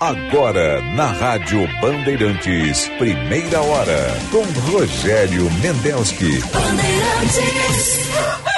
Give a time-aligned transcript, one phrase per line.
[0.00, 6.40] Agora, na Rádio Bandeirantes, primeira hora, com Rogério Mendelski.
[6.52, 8.57] Bandeirantes.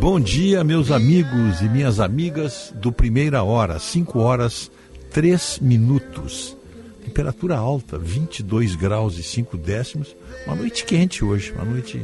[0.00, 4.70] Bom dia, meus amigos e minhas amigas do Primeira Hora, 5 horas
[5.10, 6.56] 3 minutos.
[7.04, 10.16] Temperatura alta, 22 graus e 5 décimos.
[10.46, 12.00] Uma noite quente hoje, uma noite.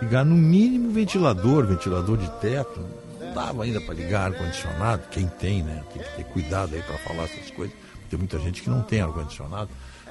[0.00, 2.80] Ligar no mínimo ventilador, ventilador de teto,
[3.34, 5.84] dava ainda para ligar ar-condicionado, quem tem, né?
[5.92, 7.76] Tem que ter cuidado aí para falar essas coisas.
[8.08, 9.68] Tem muita gente que não tem ar-condicionado,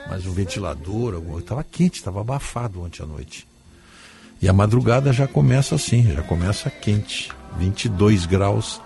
[0.08, 3.49] mas um ventilador, estava quente, estava abafado ontem à noite.
[4.42, 8.80] E a madrugada já começa assim, já começa quente, 22 graus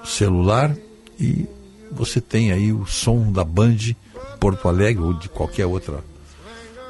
[0.05, 0.73] celular
[1.19, 1.45] e
[1.91, 3.75] você tem aí o som da Band
[4.39, 6.01] Porto Alegre ou de qualquer outra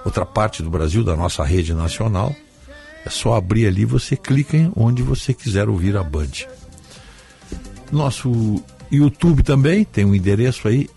[0.05, 2.35] outra parte do Brasil, da nossa rede nacional.
[3.03, 6.45] É só abrir ali, você clica em onde você quiser ouvir a Band.
[7.91, 10.89] Nosso YouTube também tem um endereço aí,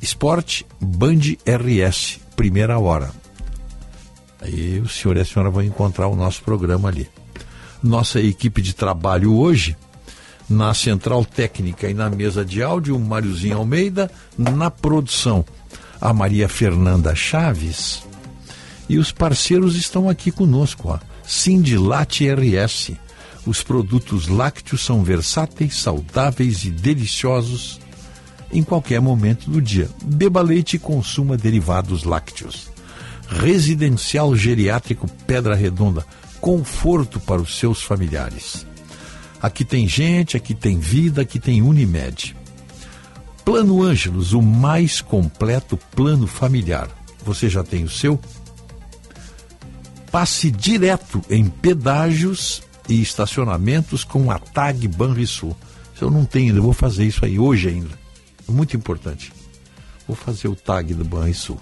[0.00, 3.10] Esporte Band RS, primeira hora.
[4.40, 7.08] Aí o senhor e a senhora vão encontrar o nosso programa ali.
[7.82, 9.76] Nossa equipe de trabalho hoje
[10.48, 15.44] na central técnica e na mesa de áudio, o Máriozinho Almeida, na produção,
[16.00, 18.02] a Maria Fernanda Chaves.
[18.88, 20.98] E os parceiros estão aqui conosco, ó.
[21.26, 22.92] Sindilate RS.
[23.48, 27.80] Os produtos lácteos são versáteis, saudáveis e deliciosos.
[28.50, 29.90] em qualquer momento do dia.
[30.02, 32.70] Beba leite e consuma derivados lácteos.
[33.28, 36.06] Residencial Geriátrico Pedra Redonda,
[36.40, 38.66] conforto para os seus familiares.
[39.40, 42.34] Aqui tem gente, aqui tem vida, aqui tem Unimed.
[43.44, 46.88] Plano Ângelos, o mais completo plano familiar.
[47.22, 48.18] Você já tem o seu?
[50.10, 55.56] Passe direto em pedágios e estacionamentos com a TAG Banrisul.
[55.96, 57.98] Se eu não tenho ainda, vou fazer isso aí hoje ainda.
[58.48, 59.32] É muito importante.
[60.06, 61.58] Vou fazer o tag do Banrisul.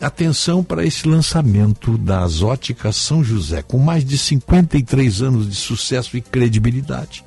[0.00, 6.16] Atenção para esse lançamento das óticas São José, com mais de 53 anos de sucesso
[6.16, 7.24] e credibilidade.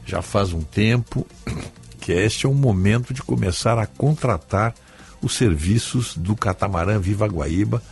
[0.06, 1.26] já faz um tempo
[2.00, 4.74] que este é o momento de começar a contratar
[5.22, 7.82] os serviços do catamarã Viva Guaíba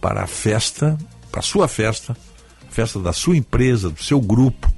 [0.00, 0.98] para a festa,
[1.30, 2.16] para a sua festa,
[2.70, 4.70] festa da sua empresa, do seu grupo,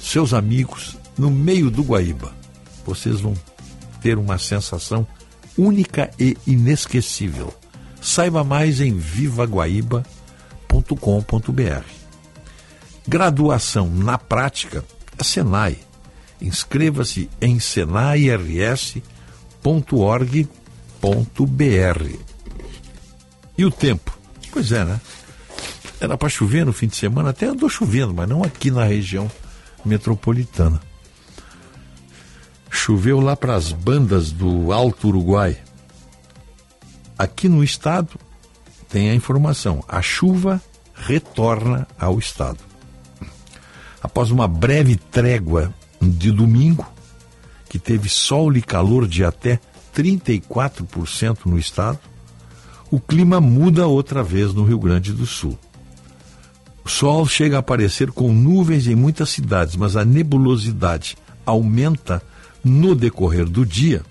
[0.00, 2.32] seus amigos, no meio do Guaíba.
[2.86, 3.34] Vocês vão
[4.00, 5.06] ter uma sensação
[5.56, 7.54] única e inesquecível.
[8.08, 11.84] Saiba mais em vivaguaíba.com.br.
[13.06, 14.82] Graduação na prática
[15.18, 15.76] é Senai.
[16.40, 19.02] Inscreva-se em senairs.org.br.
[23.58, 24.18] E o tempo?
[24.50, 24.98] Pois é, né?
[26.00, 29.30] Era para chover no fim de semana, até andou chovendo, mas não aqui na região
[29.84, 30.80] metropolitana.
[32.70, 35.58] Choveu lá para as bandas do Alto Uruguai.
[37.18, 38.10] Aqui no estado
[38.88, 40.62] tem a informação: a chuva
[40.94, 42.58] retorna ao estado.
[44.00, 46.86] Após uma breve trégua de domingo,
[47.68, 49.58] que teve sol e calor de até
[49.94, 51.98] 34% no estado,
[52.90, 55.58] o clima muda outra vez no Rio Grande do Sul.
[56.84, 62.22] O sol chega a aparecer com nuvens em muitas cidades, mas a nebulosidade aumenta
[62.64, 64.02] no decorrer do dia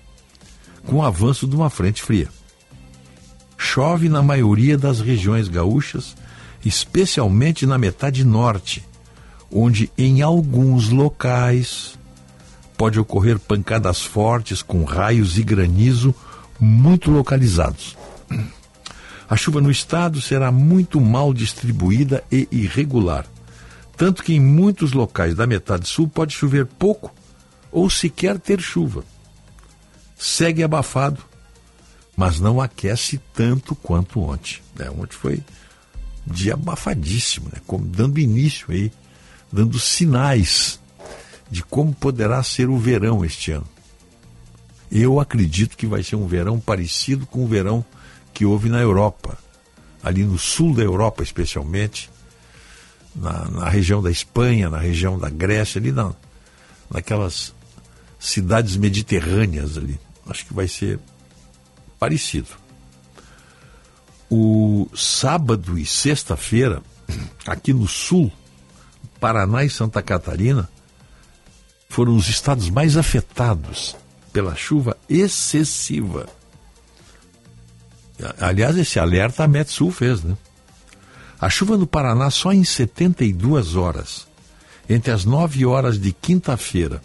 [0.86, 2.28] com o avanço de uma frente fria.
[3.58, 6.16] Chove na maioria das regiões gaúchas,
[6.64, 8.84] especialmente na metade norte,
[9.50, 11.98] onde em alguns locais
[12.76, 16.14] pode ocorrer pancadas fortes com raios e granizo
[16.60, 17.96] muito localizados.
[19.28, 23.26] A chuva no estado será muito mal distribuída e irregular,
[23.96, 27.12] tanto que em muitos locais da metade sul pode chover pouco
[27.70, 29.04] ou sequer ter chuva.
[30.16, 31.27] Segue abafado,
[32.18, 34.58] mas não aquece tanto quanto ontem.
[34.76, 35.40] É, ontem foi
[36.26, 37.60] dia abafadíssimo, né?
[37.64, 38.90] Como, dando início aí,
[39.52, 40.80] dando sinais
[41.48, 43.68] de como poderá ser o verão este ano.
[44.90, 47.84] Eu acredito que vai ser um verão parecido com o verão
[48.34, 49.38] que houve na Europa,
[50.02, 52.10] ali no sul da Europa especialmente,
[53.14, 56.12] na, na região da Espanha, na região da Grécia, ali na,
[56.90, 57.54] naquelas
[58.18, 60.00] cidades mediterrâneas ali.
[60.26, 60.98] Acho que vai ser
[61.98, 62.48] parecido.
[64.30, 66.82] O sábado e sexta-feira,
[67.46, 68.30] aqui no sul,
[69.18, 70.68] Paraná e Santa Catarina,
[71.88, 73.96] foram os estados mais afetados
[74.32, 76.28] pela chuva excessiva
[78.40, 80.36] Aliás, esse alerta a Metsul fez, né?
[81.40, 84.26] A chuva no Paraná só em 72 horas,
[84.88, 87.00] entre as 9 horas de quinta-feira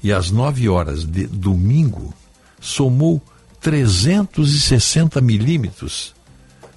[0.00, 2.14] e as 9 horas de domingo,
[2.60, 3.20] somou
[3.60, 6.14] 360 milímetros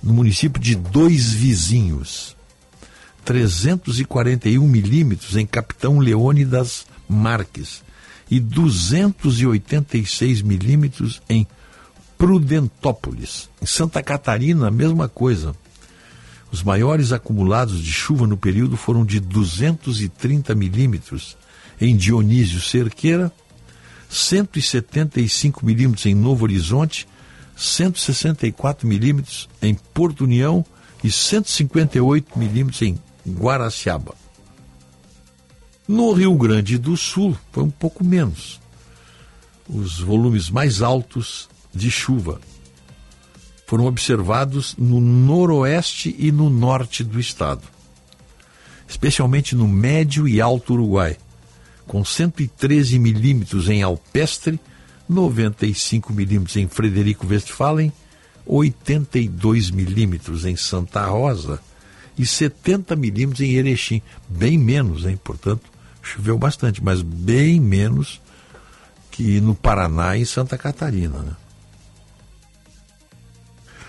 [0.01, 2.35] no município de Dois Vizinhos,
[3.23, 7.83] 341 milímetros em Capitão Leônidas Marques
[8.29, 11.45] e 286 milímetros em
[12.17, 13.49] Prudentópolis.
[13.61, 15.53] Em Santa Catarina, a mesma coisa.
[16.51, 21.37] Os maiores acumulados de chuva no período foram de 230 milímetros
[21.79, 23.31] em Dionísio Cerqueira,
[24.11, 27.07] 175 milímetros em Novo Horizonte,
[27.55, 30.65] 164 milímetros em Porto União
[31.01, 34.13] e 158 milímetros em Guaraciaba.
[35.87, 38.59] No Rio Grande do Sul foi um pouco menos.
[39.67, 42.41] Os volumes mais altos de chuva
[43.65, 47.63] foram observados no noroeste e no norte do estado,
[48.85, 51.17] especialmente no médio e alto Uruguai,
[51.91, 54.57] com 113 milímetros em Alpestre,
[55.09, 57.91] 95 milímetros em Frederico Westphalen,
[58.45, 61.59] 82 milímetros em Santa Rosa
[62.17, 64.01] e 70 milímetros em Erechim.
[64.29, 65.19] Bem menos, hein?
[65.21, 65.69] Portanto,
[66.01, 68.21] choveu bastante, mas bem menos
[69.11, 71.19] que no Paraná e Santa Catarina.
[71.19, 71.35] Né?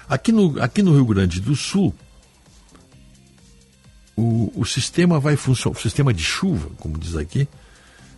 [0.08, 1.94] Aqui no, aqui no Rio Grande do Sul,
[4.16, 7.46] o, o sistema vai funcionar, o sistema de chuva, como diz aqui,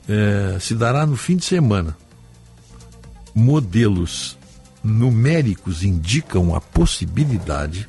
[0.09, 1.97] é, se dará no fim de semana.
[3.35, 4.37] Modelos
[4.83, 7.87] numéricos indicam a possibilidade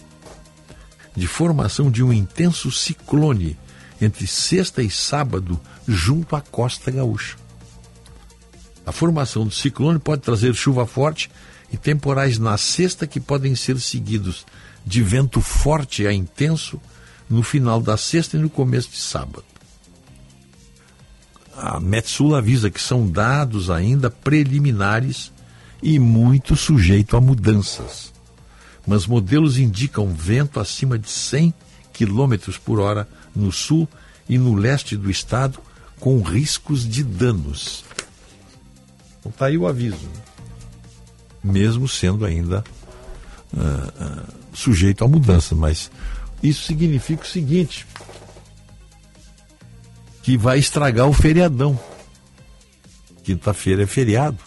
[1.15, 3.57] de formação de um intenso ciclone
[4.01, 7.37] entre sexta e sábado junto à costa gaúcha.
[8.85, 11.29] A formação do ciclone pode trazer chuva forte
[11.71, 14.45] e temporais na sexta que podem ser seguidos
[14.85, 16.79] de vento forte a intenso
[17.29, 19.54] no final da sexta e no começo de sábado.
[21.57, 25.31] A Metsul avisa que são dados ainda preliminares
[25.81, 28.13] e muito sujeito a mudanças.
[28.85, 31.53] Mas modelos indicam vento acima de 100
[31.93, 33.87] km por hora no sul
[34.27, 35.59] e no leste do estado,
[35.99, 37.85] com riscos de danos.
[39.19, 40.09] Então está aí o aviso.
[41.43, 42.63] Mesmo sendo ainda
[43.53, 45.55] uh, uh, sujeito a mudança.
[45.55, 45.89] Mas
[46.43, 47.87] isso significa o seguinte:
[50.25, 51.79] que vai estragar o feriadão.
[53.23, 54.39] Quinta-feira é feriado.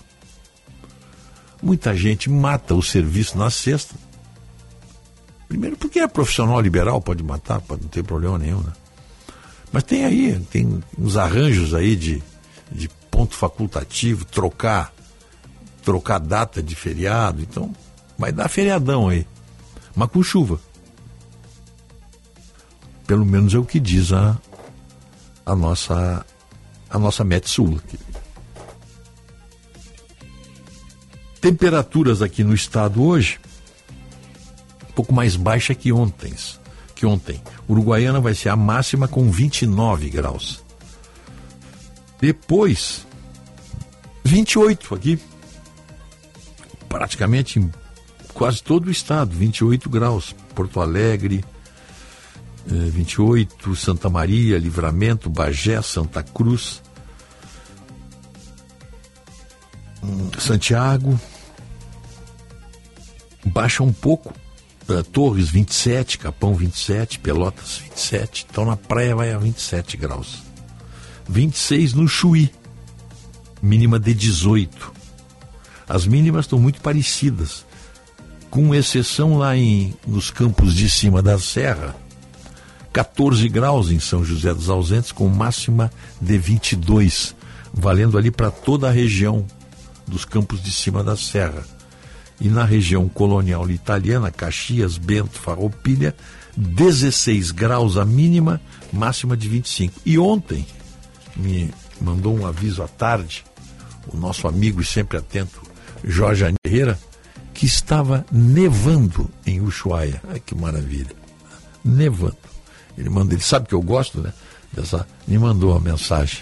[1.63, 3.95] Muita gente mata o serviço na sexta.
[5.47, 8.73] Primeiro porque é profissional liberal, pode matar, pode não ter problema nenhum, né?
[9.71, 12.21] Mas tem aí, tem uns arranjos aí de,
[12.73, 14.93] de ponto facultativo, trocar
[15.85, 17.73] trocar data de feriado, então
[18.19, 19.25] vai dar feriadão aí,
[19.95, 20.59] mas com chuva.
[23.07, 24.37] Pelo menos é o que diz a,
[25.49, 26.25] a nossa
[26.91, 27.81] a nossa Metsul.
[31.41, 33.41] Temperaturas aqui no estado hoje
[34.89, 36.35] um pouco mais baixa que ontem.
[36.95, 37.43] Que ontem.
[37.69, 40.63] Uruguaiana vai ser a máxima com 29 graus.
[42.21, 43.07] Depois
[44.25, 45.19] 28 aqui
[46.89, 47.71] praticamente em
[48.35, 50.35] quase todo o estado, 28 graus.
[50.55, 51.45] Porto Alegre,
[52.69, 56.83] 28, eh, Santa Maria, Livramento, Bagé, Santa Cruz,
[60.03, 61.19] hum, Santiago.
[63.45, 64.35] Baixa um pouco.
[64.89, 68.47] Uh, Torres 27, Capão 27, Pelotas 27.
[68.51, 70.43] Então na praia vai a 27 graus.
[71.29, 72.51] 26 no Chuí,
[73.61, 74.93] mínima de 18.
[75.87, 77.67] As mínimas estão muito parecidas,
[78.51, 81.95] com exceção lá em, nos campos de cima da serra,
[82.93, 85.91] 14 graus em São José dos Ausentes, com máxima
[86.21, 87.35] de 22,
[87.73, 89.45] valendo ali para toda a região
[90.07, 91.65] dos campos de cima da serra.
[92.41, 96.15] E na região colonial italiana, Caxias, Bento, Farroupilha,
[96.57, 98.61] 16 graus a mínima,
[98.93, 100.01] máxima de 25.
[100.05, 100.67] E ontem
[101.37, 103.45] me mandou um aviso à tarde,
[104.13, 105.61] o nosso amigo e sempre atento
[106.05, 106.99] Jorge Herrera,
[107.53, 110.23] que estava nevando em Ushuaia.
[110.29, 111.15] Ai, que maravilha.
[111.85, 112.48] Nevando.
[112.99, 114.33] Ele mandou, ele sabe que eu gosto, né?
[114.73, 116.41] Dessa, me mandou uma mensagem.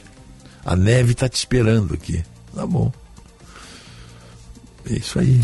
[0.65, 2.25] A neve está te esperando aqui.
[2.55, 2.91] Tá bom.
[4.89, 5.41] É isso aí.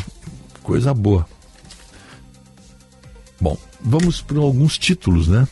[0.63, 1.29] Coisa boa.
[3.41, 5.47] Bom, vamos para alguns títulos, né?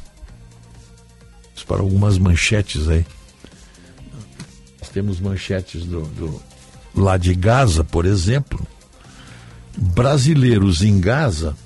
[1.69, 3.07] Para algumas manchetes aí.
[4.81, 6.43] Nós temos manchetes do, do
[6.97, 8.67] lá de Gaza, por exemplo,
[9.77, 11.57] brasileiros em Gaza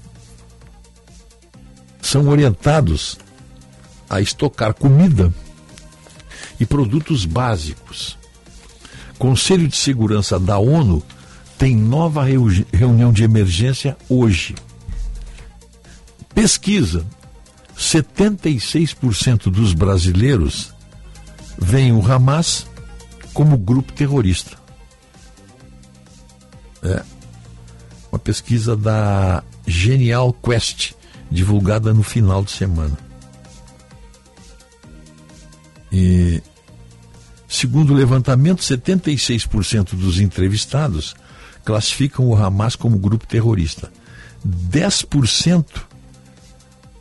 [2.02, 3.18] são orientados
[4.08, 5.32] a estocar comida
[6.58, 8.18] e produtos básicos.
[9.18, 11.02] Conselho de Segurança da ONU
[11.58, 14.54] tem nova reunião de emergência hoje.
[16.34, 17.06] Pesquisa:
[17.76, 20.72] 76% dos brasileiros
[21.58, 22.66] veem o Hamas
[23.32, 24.56] como grupo terrorista.
[26.82, 27.02] É.
[28.12, 30.92] Uma pesquisa da Genial Quest,
[31.30, 32.96] divulgada no final de semana.
[35.96, 36.42] E,
[37.46, 41.14] segundo o levantamento, 76% dos entrevistados
[41.64, 43.92] classificam o Hamas como grupo terrorista.
[44.44, 45.64] 10%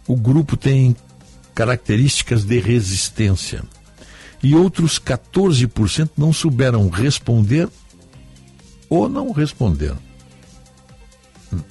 [0.08, 0.96] o grupo tem
[1.56, 3.64] características de resistência.
[4.44, 7.68] E outros 14% não souberam responder
[8.88, 9.98] ou não responderam.
[11.52, 11.62] Hum.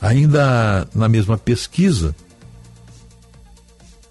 [0.00, 2.16] Ainda na mesma pesquisa,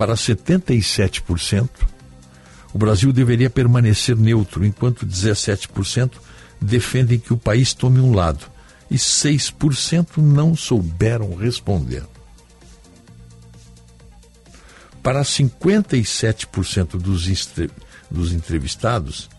[0.04, 1.70] para 77%,
[2.74, 6.12] o Brasil deveria permanecer neutro, enquanto 17%
[6.60, 8.46] defendem que o país tome um lado
[8.92, 12.04] e 6% não souberam responder.
[15.02, 17.48] Para 57% dos,
[18.12, 19.30] dos entrevistados,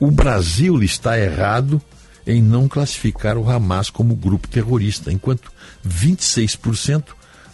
[0.00, 1.80] o Brasil está errado
[2.26, 5.52] em não classificar o Hamas como grupo terrorista, enquanto
[5.86, 7.04] 26%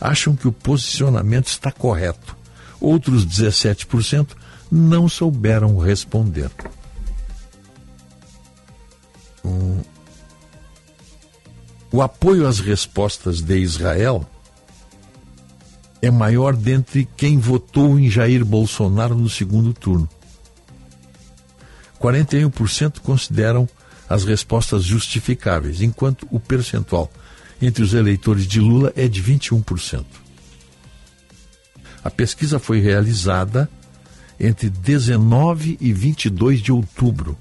[0.01, 2.35] acham que o posicionamento está correto.
[2.81, 4.29] Outros 17%
[4.71, 6.51] não souberam responder.
[11.91, 14.29] O apoio às respostas de Israel
[16.03, 20.09] é maior dentre quem votou em Jair Bolsonaro no segundo turno.
[21.99, 23.69] 41% consideram
[24.09, 27.11] as respostas justificáveis, enquanto o percentual
[27.63, 30.05] entre os eleitores de Lula é de 21%.
[32.07, 33.69] A pesquisa foi realizada
[34.39, 37.37] entre 19 e 22 de outubro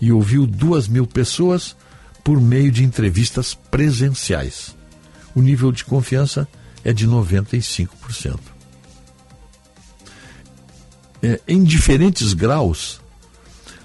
[0.00, 1.76] e ouviu duas mil pessoas
[2.24, 4.74] por meio de entrevistas presenciais.
[5.34, 6.48] O nível de confiança
[6.82, 8.38] é de 95%.
[11.22, 12.98] É, em diferentes graus,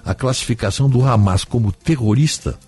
[0.02, 2.58] a classificação do Hamas como terrorista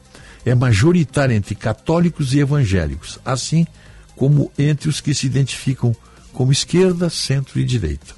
[0.45, 3.67] é majoritária entre católicos e evangélicos, assim
[4.15, 5.97] como entre os que se identificam
[6.33, 8.15] como esquerda, centro e direita.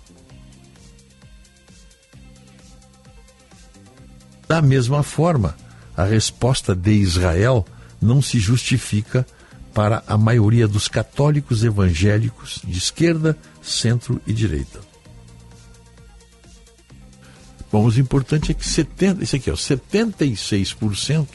[4.47, 5.57] Da mesma forma,
[5.97, 7.65] a resposta de Israel
[8.01, 9.27] não se justifica
[9.73, 14.81] para a maioria dos católicos evangélicos de esquerda, centro e direita.
[17.71, 21.27] Bom, o importante é que 70, isso aqui, ó, 76%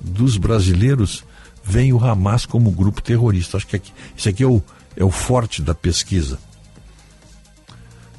[0.00, 1.24] dos brasileiros
[1.64, 3.56] veem o Hamas como grupo terrorista.
[3.56, 4.62] Acho que aqui, isso aqui é o,
[4.98, 6.40] é o forte da pesquisa.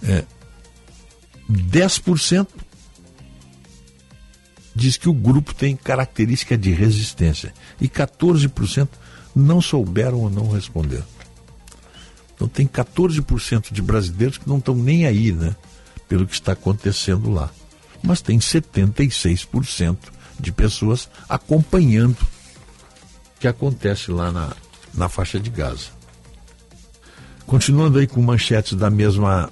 [0.02, 0.24] É,
[1.52, 2.48] 10%
[4.74, 8.88] diz que o grupo tem característica de resistência e 14%
[9.36, 11.04] não souberam ou não responder.
[12.34, 15.54] Então tem 14% de brasileiros que não estão nem aí, né,
[16.08, 17.52] pelo que está acontecendo lá.
[18.02, 19.98] Mas tem 76%
[20.40, 22.22] de pessoas acompanhando
[23.36, 24.56] o que acontece lá na,
[24.94, 25.99] na faixa de Gaza.
[27.50, 29.52] Continuando aí com manchetes da mesma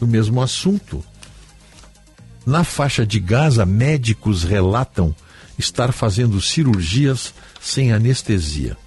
[0.00, 1.04] do mesmo assunto,
[2.46, 5.14] na faixa de Gaza, médicos relatam
[5.58, 8.78] estar fazendo cirurgias sem anestesia.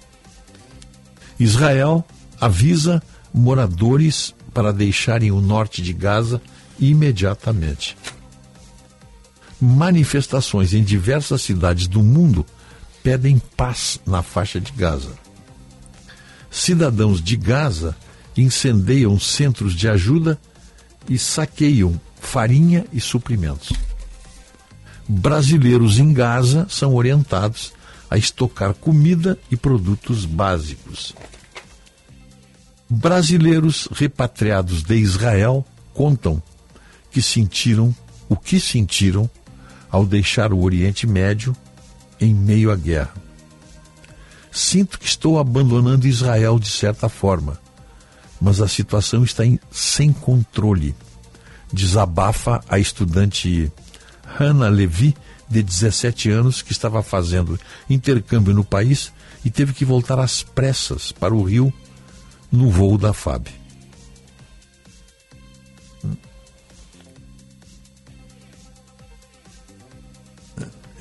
[1.38, 2.04] Israel
[2.40, 3.00] avisa
[3.32, 6.42] moradores para deixarem o norte de Gaza
[6.80, 7.96] imediatamente.
[9.60, 12.44] Manifestações em diversas cidades do mundo
[13.04, 15.29] pedem paz na faixa de Gaza.
[16.50, 17.96] Cidadãos de Gaza
[18.36, 20.38] incendeiam centros de ajuda
[21.08, 23.72] e saqueiam farinha e suprimentos.
[25.08, 27.72] Brasileiros em Gaza são orientados
[28.10, 31.14] a estocar comida e produtos básicos.
[32.88, 36.42] Brasileiros repatriados de Israel contam
[37.10, 37.94] que sentiram
[38.28, 39.30] o que sentiram
[39.90, 41.56] ao deixar o Oriente Médio
[42.20, 43.14] em meio à guerra.
[44.52, 47.58] Sinto que estou abandonando Israel de certa forma,
[48.40, 50.94] mas a situação está em, sem controle
[51.72, 53.72] desabafa a estudante
[54.24, 55.14] Hannah Levi,
[55.48, 57.58] de 17 anos, que estava fazendo
[57.88, 59.12] intercâmbio no país
[59.44, 61.72] e teve que voltar às pressas para o Rio
[62.50, 63.48] no voo da FAB.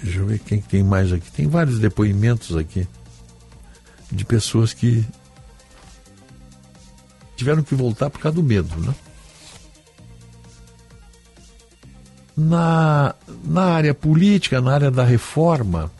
[0.02, 1.30] Deixa eu ver quem tem mais aqui.
[1.32, 2.88] Tem vários depoimentos aqui
[4.12, 5.06] de pessoas que
[7.36, 8.94] tiveram que voltar por causa do medo, né?
[12.40, 15.92] na, na área política, na área da reforma,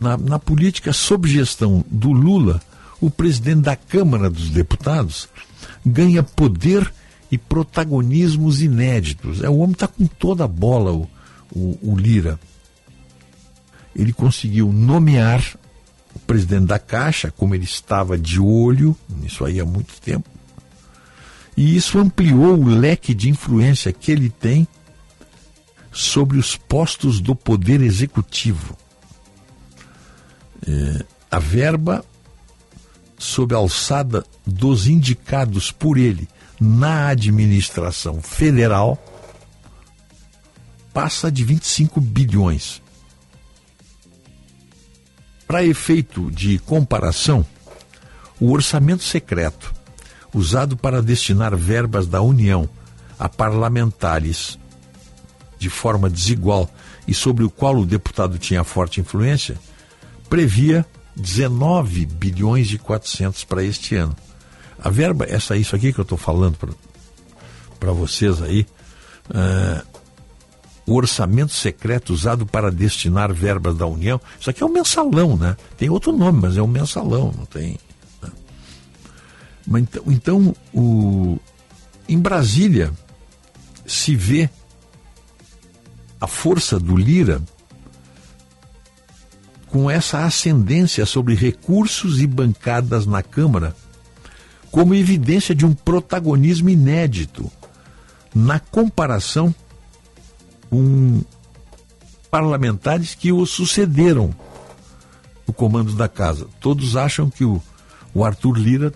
[0.00, 2.60] na, na política sob gestão do Lula,
[3.00, 5.28] o presidente da Câmara dos Deputados
[5.86, 6.92] ganha poder
[7.30, 9.42] e protagonismos inéditos.
[9.42, 11.08] É, o homem está com toda a bola, o,
[11.52, 12.40] o, o Lira.
[13.94, 15.56] ele conseguiu nomear
[16.28, 20.28] presidente da Caixa, como ele estava de olho nisso aí há muito tempo,
[21.56, 24.68] e isso ampliou o leque de influência que ele tem
[25.90, 28.76] sobre os postos do poder executivo.
[30.66, 32.04] É, a verba
[33.18, 36.28] sob a alçada dos indicados por ele
[36.60, 39.02] na administração federal
[40.92, 42.82] passa de 25 bilhões.
[45.48, 47.44] Para efeito de comparação,
[48.38, 49.74] o orçamento secreto,
[50.34, 52.68] usado para destinar verbas da União
[53.18, 54.58] a parlamentares
[55.58, 56.70] de forma desigual
[57.06, 59.56] e sobre o qual o deputado tinha forte influência,
[60.28, 60.84] previa
[61.16, 64.14] 19 bilhões e 400 para este ano.
[64.78, 66.76] A verba, essa isso aqui que eu estou falando
[67.80, 68.66] para vocês aí,
[69.30, 69.97] uh,
[70.88, 75.54] o orçamento secreto usado para destinar verbas da União, isso aqui é um mensalão, né?
[75.76, 77.78] Tem outro nome, mas é um mensalão, não tem.
[78.22, 78.30] Né?
[79.66, 81.38] Mas, então, então o,
[82.08, 82.90] em Brasília
[83.86, 84.48] se vê
[86.18, 87.42] a força do Lira
[89.66, 93.76] com essa ascendência sobre recursos e bancadas na Câmara,
[94.70, 97.50] como evidência de um protagonismo inédito
[98.34, 99.54] na comparação
[100.70, 101.22] com
[102.30, 104.34] parlamentares que o sucederam
[105.46, 106.46] no comando da casa.
[106.60, 107.62] Todos acham que o,
[108.14, 108.92] o Arthur Lira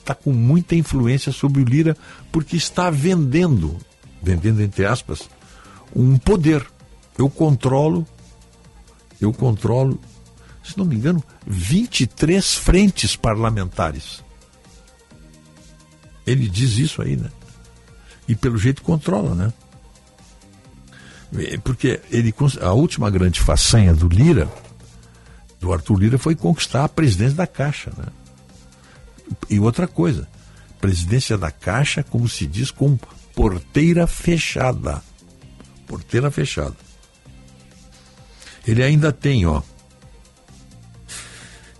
[0.00, 1.96] está com muita influência sobre o Lira
[2.30, 3.76] porque está vendendo,
[4.22, 5.28] vendendo entre aspas,
[5.94, 6.64] um poder.
[7.18, 8.06] Eu controlo
[9.20, 9.98] eu controlo,
[10.62, 14.22] se não me engano, 23 frentes parlamentares.
[16.26, 17.30] Ele diz isso aí, né?
[18.28, 19.52] E pelo jeito controla, né?
[21.34, 24.48] É, porque ele, a última grande façanha do Lira,
[25.60, 28.06] do Arthur Lira, foi conquistar a presidência da Caixa, né?
[29.50, 30.28] E outra coisa,
[30.80, 32.96] presidência da Caixa, como se diz, com
[33.34, 35.02] porteira fechada.
[35.86, 36.76] Porteira fechada.
[38.66, 39.62] Ele ainda tem, ó,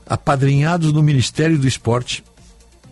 [0.07, 2.23] apadrinhados no Ministério do Esporte,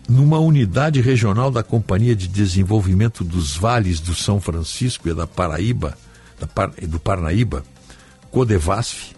[0.09, 5.97] numa unidade regional da Companhia de Desenvolvimento dos Vales do São Francisco e da Paraíba,
[6.89, 7.65] do Parnaíba,
[8.31, 9.15] Codevasf,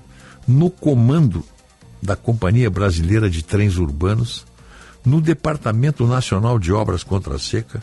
[0.46, 1.44] no comando
[2.02, 4.46] da Companhia Brasileira de Trens Urbanos,
[5.04, 7.82] no Departamento Nacional de Obras contra a Seca,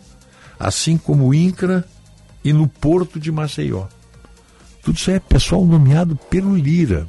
[0.59, 1.85] assim como o INCRA
[2.43, 3.87] e no Porto de Maceió.
[4.81, 7.07] Tudo isso é pessoal nomeado pelo Lira,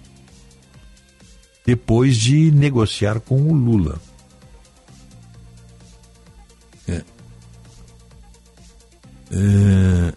[1.67, 4.01] depois de negociar com o Lula.
[6.87, 7.03] É.
[9.33, 10.15] É,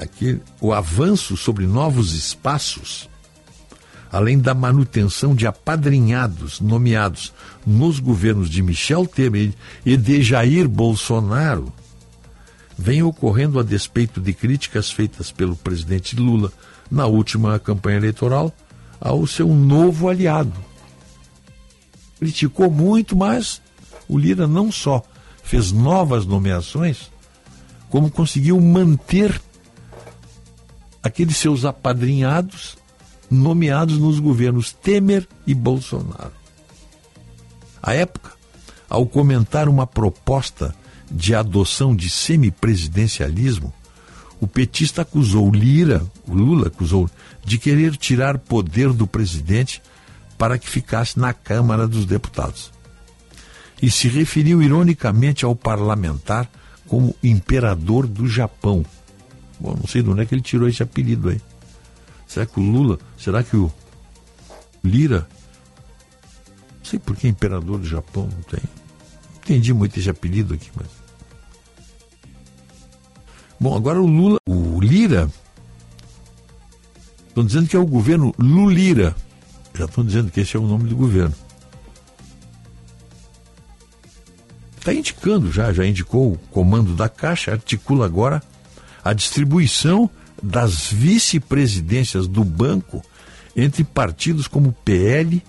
[0.00, 3.08] aqui, o avanço sobre novos espaços,
[4.10, 7.32] além da manutenção de apadrinhados nomeados
[7.66, 9.52] nos governos de Michel Temer
[9.84, 11.72] e de Jair Bolsonaro,
[12.76, 16.50] vem ocorrendo a despeito de críticas feitas pelo presidente Lula
[16.90, 18.52] na última campanha eleitoral
[18.98, 20.58] ao seu novo aliado.
[22.18, 23.60] Criticou muito, mas
[24.08, 25.02] o Lira não só
[25.42, 27.10] fez novas nomeações,
[27.90, 29.40] como conseguiu manter
[31.02, 32.78] aqueles seus apadrinhados
[33.30, 36.32] nomeados nos governos Temer e Bolsonaro.
[37.82, 38.32] À época,
[38.88, 40.74] ao comentar uma proposta
[41.10, 43.72] de adoção de semipresidencialismo,
[44.40, 47.08] o petista acusou Lira, o Lula acusou,
[47.44, 49.82] de querer tirar poder do presidente
[50.36, 52.72] para que ficasse na Câmara dos Deputados.
[53.80, 56.50] E se referiu ironicamente ao parlamentar
[56.86, 58.84] como imperador do Japão.
[59.60, 61.40] Bom, não sei de onde é que ele tirou esse apelido aí.
[62.26, 63.70] Será que o Lula, será que o
[64.82, 65.28] Lira,
[66.78, 68.62] não sei por que imperador do Japão, não tem.
[69.42, 70.86] Entendi muito esse apelido aqui, mas
[73.58, 75.30] Bom, agora o Lula, o Lira,
[77.28, 79.14] estão dizendo que é o governo Lulira.
[79.74, 81.34] Já estão dizendo que esse é o nome do governo.
[84.78, 88.42] Está indicando já, já indicou o comando da Caixa, articula agora
[89.04, 90.10] a distribuição
[90.42, 93.02] das vice-presidências do banco
[93.56, 95.42] entre partidos como PL,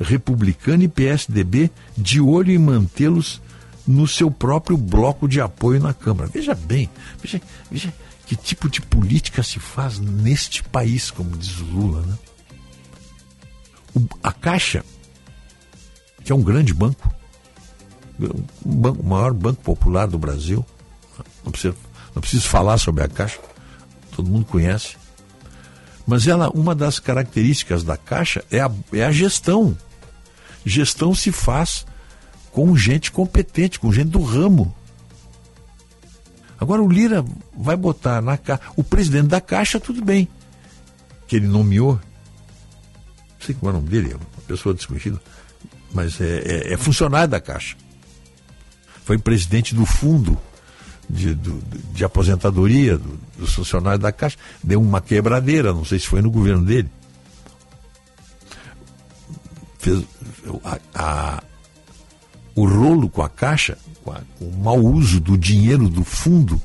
[0.00, 3.40] Republicano e PSDB, de olho em mantê-los
[3.86, 6.30] no seu próprio bloco de apoio na Câmara.
[6.32, 6.88] Veja bem,
[7.20, 7.92] veja, veja
[8.26, 12.02] que tipo de política se faz neste país, como diz Lula.
[12.02, 12.18] Né?
[13.94, 14.84] O, a Caixa,
[16.24, 17.12] que é um grande banco,
[18.64, 20.64] um banco, o maior banco popular do Brasil,
[21.44, 21.74] não preciso,
[22.20, 23.40] não preciso falar sobre a Caixa,
[24.14, 24.96] todo mundo conhece,
[26.06, 29.76] Mas ela, uma das características da Caixa é a, é a gestão.
[30.64, 31.86] Gestão se faz
[32.52, 34.74] com gente competente, com gente do ramo.
[36.58, 37.24] Agora o Lira
[37.56, 38.62] vai botar na Caixa.
[38.76, 40.28] O presidente da Caixa, tudo bem.
[41.26, 41.94] Que ele nomeou.
[41.94, 45.20] Não sei qual é o nome dele, é uma pessoa desconhecida.
[45.94, 47.76] Mas é, é, é funcionário da Caixa.
[49.04, 50.36] Foi presidente do fundo
[51.10, 51.52] de, de,
[51.92, 54.38] de aposentadoria do, dos funcionários da Caixa.
[54.62, 56.88] Deu uma quebradeira, não sei se foi no governo dele.
[59.78, 60.04] Fez
[60.64, 61.42] a, a,
[62.54, 66.60] o rolo com a Caixa, com, a, o mau uso do dinheiro do fundo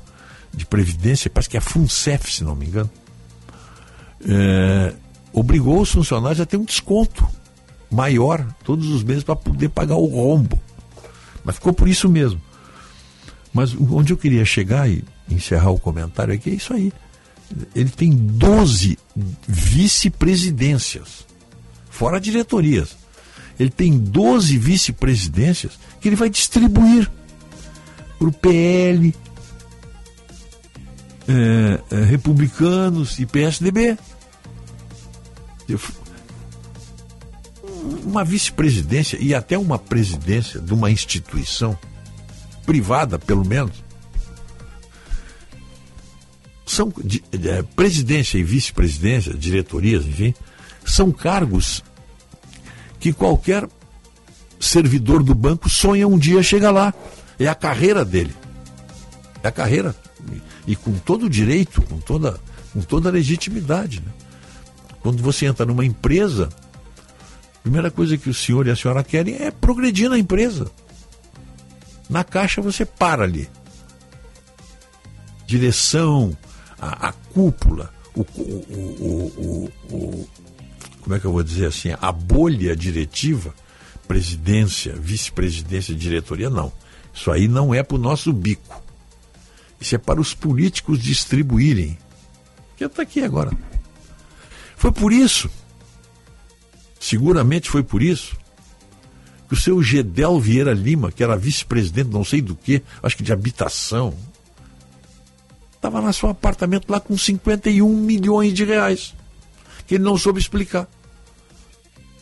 [0.54, 2.90] de previdência, parece que é a FUNCEF, se não me engano,
[4.28, 4.94] é,
[5.34, 7.28] obrigou os funcionários a ter um desconto
[7.92, 10.60] maior todos os meses para poder pagar o rombo.
[11.44, 12.42] Mas ficou por isso mesmo.
[13.56, 16.92] Mas onde eu queria chegar e encerrar o comentário aqui é isso aí.
[17.74, 19.00] Ele tem 12
[19.48, 21.26] vice-presidências,
[21.90, 22.98] fora diretorias.
[23.58, 27.10] Ele tem 12 vice-presidências que ele vai distribuir
[28.20, 29.16] para o PL,
[31.26, 33.98] é, é, republicanos e PSDB.
[38.04, 41.80] Uma vice-presidência e até uma presidência de uma instituição
[42.66, 43.84] privada, pelo menos,
[46.66, 50.34] são de, de, é, presidência e vice-presidência, diretorias, enfim,
[50.86, 51.84] são cargos
[53.00, 53.68] que qualquer
[54.60, 56.94] servidor do banco sonha um dia chegar lá.
[57.38, 58.34] É a carreira dele.
[59.44, 59.96] É a carreira.
[60.32, 62.40] E, e com todo o direito, com toda,
[62.74, 64.02] com toda a legitimidade.
[64.02, 64.12] Né?
[65.02, 66.50] Quando você entra numa empresa,
[67.58, 70.72] a primeira coisa que o senhor e a senhora querem é progredir na empresa.
[72.10, 73.50] Na caixa você para ali.
[75.46, 76.36] Direção,
[76.80, 80.30] a, a cúpula, o, o, o,
[81.02, 83.54] como é que eu vou dizer assim, a bolha diretiva,
[84.08, 86.72] presidência, vice-presidência, diretoria, não.
[87.14, 88.84] Isso aí não é para o nosso bico.
[89.80, 91.98] Isso é para os políticos distribuírem.
[92.76, 93.52] Que está aqui agora.
[94.76, 95.50] Foi por isso,
[97.00, 98.36] seguramente foi por isso,
[99.56, 103.32] o seu Gedel Vieira Lima, que era vice-presidente não sei do que, acho que de
[103.32, 104.14] habitação,
[105.74, 109.16] estava no seu apartamento lá com 51 milhões de reais,
[109.88, 110.88] que ele não soube explicar.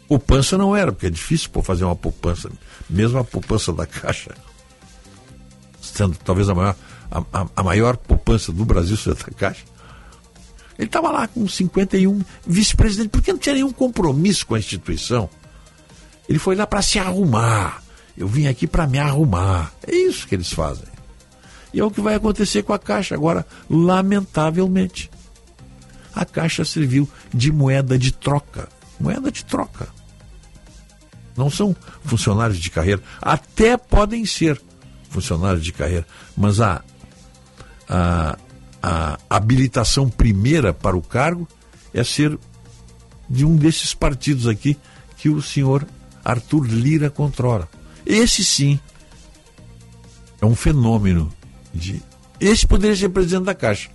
[0.08, 2.52] Poupança não era, porque é difícil pô, fazer uma poupança,
[2.88, 4.36] mesmo a poupança da Caixa,
[5.82, 6.76] sendo talvez a maior,
[7.10, 9.64] a, a, a maior poupança do Brasil seja da Caixa.
[10.78, 15.28] Ele estava lá com 51 vice-presidente, porque não tinha nenhum compromisso com a instituição.
[16.28, 17.82] Ele foi lá para se arrumar.
[18.18, 19.74] Eu vim aqui para me arrumar.
[19.86, 20.88] É isso que eles fazem.
[21.74, 25.10] E é o que vai acontecer com a Caixa agora, lamentavelmente.
[26.14, 28.70] A Caixa serviu de moeda de troca.
[29.00, 29.88] Moeda de troca.
[31.36, 33.02] Não são funcionários de carreira.
[33.20, 34.62] Até podem ser
[35.10, 36.06] funcionários de carreira.
[36.38, 36.84] Mas a,
[37.90, 38.38] a,
[38.82, 41.48] a habilitação primeira para o cargo
[41.92, 42.38] é ser
[43.28, 44.78] de um desses partidos aqui
[45.18, 45.88] que o senhor
[46.24, 47.68] Arthur Lira controla.
[48.06, 48.80] Esse sim
[50.42, 51.32] é um fenômeno
[51.74, 52.02] de.
[52.40, 53.90] Esse poderia ser presidente da Caixa.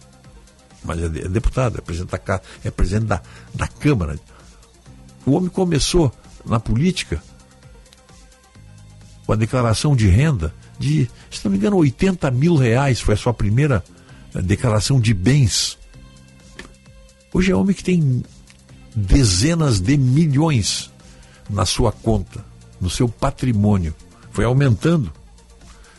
[0.85, 3.23] Mas é, deputado, é presidente da Caixa, é presidente da,
[3.55, 4.19] da Câmara.
[5.27, 6.13] O homem começou
[6.47, 7.23] na política
[9.27, 13.01] com a declaração de renda de, se não me engano, 80 mil reais.
[13.01, 13.85] Foi a sua primeira
[14.35, 15.79] eh, declaração de bens.
[17.33, 18.23] Hoje é homem que tem
[18.95, 20.91] dezenas de milhões
[21.49, 22.45] na sua conta,
[22.81, 23.95] no seu patrimônio.
[24.31, 25.13] Foi aumentando.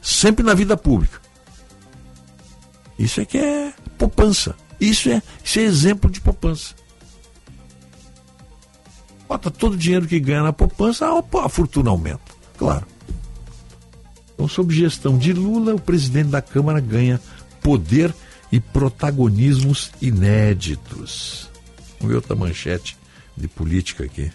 [0.02, 1.20] Sempre na vida pública.
[2.98, 4.56] Isso é que é poupança.
[4.80, 6.74] Isso é, isso é exemplo de poupança.
[9.28, 12.32] Bota todo o dinheiro que ganha na poupança, a, a fortuna aumenta.
[12.58, 12.86] Claro.
[14.34, 17.20] Então, sob gestão de Lula, o presidente da Câmara ganha
[17.62, 18.14] poder
[18.52, 21.50] e protagonismos inéditos.
[22.00, 22.98] Vamos ver outra manchete
[23.36, 24.32] de política aqui.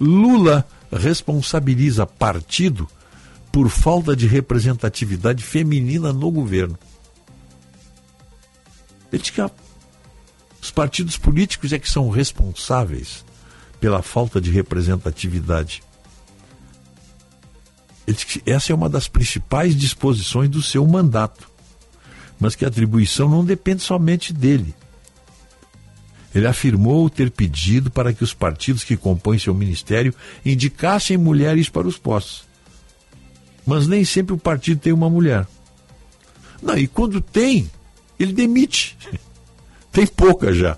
[0.00, 2.88] Lula responsabiliza partido
[3.50, 6.78] por falta de representatividade feminina no governo.
[9.12, 9.40] Ele diz que
[10.60, 13.24] os partidos políticos é que são responsáveis
[13.80, 15.82] pela falta de representatividade.
[18.06, 21.50] Ele diz que essa é uma das principais disposições do seu mandato,
[22.38, 24.74] mas que a atribuição não depende somente dele
[26.36, 31.88] ele afirmou ter pedido para que os partidos que compõem seu ministério indicassem mulheres para
[31.88, 32.44] os postos.
[33.64, 35.46] Mas nem sempre o partido tem uma mulher.
[36.60, 37.70] Não, e quando tem,
[38.18, 38.98] ele demite.
[39.90, 40.76] Tem pouca já.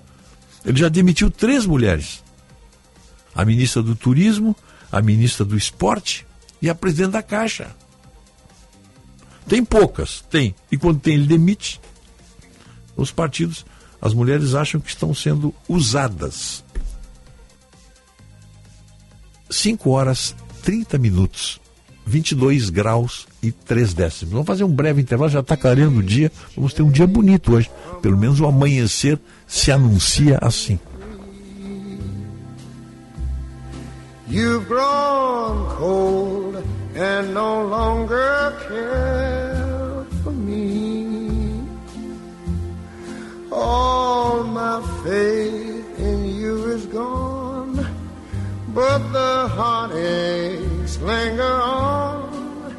[0.64, 2.23] Ele já demitiu três mulheres:
[3.35, 4.55] a ministra do Turismo,
[4.92, 6.25] a ministra do Esporte
[6.62, 7.75] e a presidente da Caixa.
[9.49, 10.55] Tem poucas, tem.
[10.71, 11.81] E quando tem, ele demite.
[12.97, 13.66] Os partidos,
[14.00, 16.64] as mulheres acham que estão sendo usadas.
[19.50, 21.61] 5 horas 30 minutos,
[22.06, 24.32] 22 graus e 3 décimos.
[24.32, 26.30] Vamos fazer um breve intervalo, já está clareando o dia.
[26.54, 27.70] Vamos ter um dia bonito hoje.
[28.02, 30.78] Pelo menos o amanhecer se anuncia assim.
[34.30, 36.62] You've grown cold
[36.94, 39.58] and no longer care
[43.61, 47.75] All my faith in you is gone,
[48.68, 52.77] but the heartaches linger on.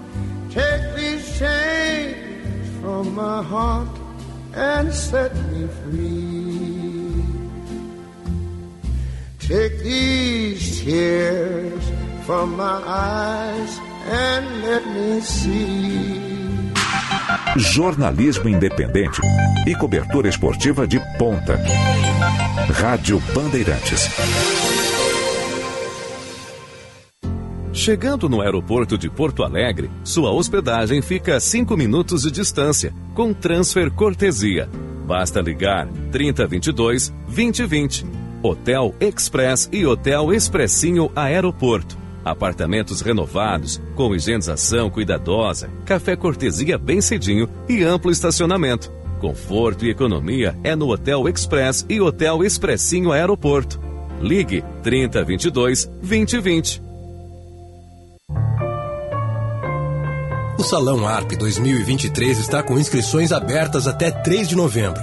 [0.50, 3.90] Take these chains from my heart
[4.54, 7.24] and set me free.
[9.40, 11.84] Take these tears
[12.26, 16.39] from my eyes and let me see.
[17.58, 19.20] Jornalismo independente
[19.66, 21.60] e cobertura esportiva de ponta.
[22.74, 24.08] Rádio Bandeirantes.
[27.74, 33.34] Chegando no aeroporto de Porto Alegre, sua hospedagem fica a 5 minutos de distância, com
[33.34, 34.70] transfer cortesia.
[35.08, 38.06] Basta ligar 3022 2020.
[38.44, 41.98] Hotel Express e Hotel Expressinho Aeroporto.
[42.24, 48.92] Apartamentos renovados, com higienização cuidadosa, café cortesia bem cedinho e amplo estacionamento.
[49.20, 53.80] Conforto e economia é no Hotel Express e Hotel Expressinho Aeroporto.
[54.22, 56.90] Ligue 3022 2020.
[60.60, 65.02] O Salão ARP 2023 está com inscrições abertas até 3 de novembro.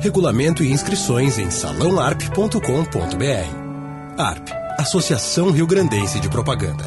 [0.00, 4.18] Regulamento e inscrições em salãoarp.com.br.
[4.18, 6.84] ARP, Associação Rio Grandense de Propaganda.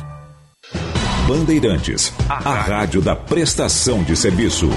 [1.28, 4.70] Bandeirantes, a rádio da prestação de serviço.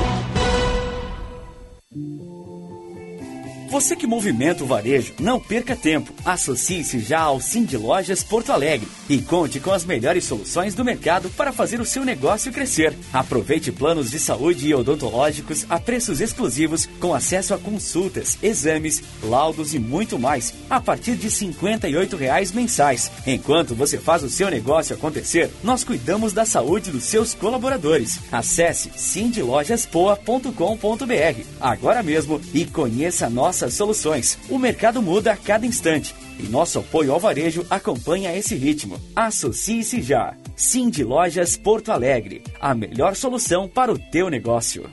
[3.74, 6.14] Você que movimenta o varejo, não perca tempo.
[6.24, 11.28] Associe-se já ao Cindy Lojas Porto Alegre e conte com as melhores soluções do mercado
[11.30, 12.96] para fazer o seu negócio crescer.
[13.12, 19.74] Aproveite planos de saúde e odontológicos a preços exclusivos com acesso a consultas, exames, laudos
[19.74, 23.10] e muito mais a partir de 58 reais mensais.
[23.26, 28.20] Enquanto você faz o seu negócio acontecer, nós cuidamos da saúde dos seus colaboradores.
[28.30, 34.38] Acesse cindylojaspoa.com.br agora mesmo e conheça a nossa nossas soluções.
[34.48, 39.00] O mercado muda a cada instante e nosso apoio ao varejo acompanha esse ritmo.
[39.16, 40.34] Associe-se já.
[40.56, 44.88] Sim Lojas Porto Alegre, a melhor solução para o teu negócio.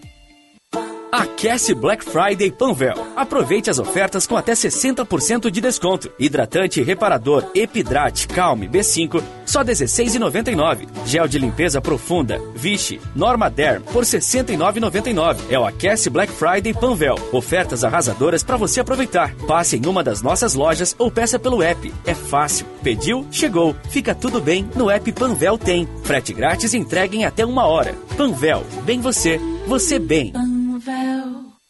[1.12, 2.96] Aquece Black Friday Panvel.
[3.18, 6.10] Aproveite as ofertas com até 60% de desconto.
[6.18, 10.88] Hidratante reparador Epidrate Calme B5 só R$ 16,99.
[11.06, 15.38] Gel de limpeza profunda Vichy Norma Derm por R$ 69,99.
[15.50, 17.16] É o Aquece Black Friday Panvel.
[17.34, 19.36] Ofertas arrasadoras para você aproveitar.
[19.46, 21.94] Passe em uma das nossas lojas ou peça pelo app.
[22.06, 22.66] É fácil.
[22.82, 23.28] Pediu?
[23.30, 23.76] Chegou.
[23.90, 24.70] Fica tudo bem.
[24.78, 25.90] No app Panvel tem.
[26.04, 27.96] Frete grátis e entrega em até uma hora.
[28.16, 28.64] Panvel.
[28.86, 29.38] Bem você.
[29.68, 30.32] Você bem.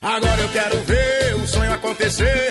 [0.01, 2.49] Agora eu quero ver o sonho acontecer.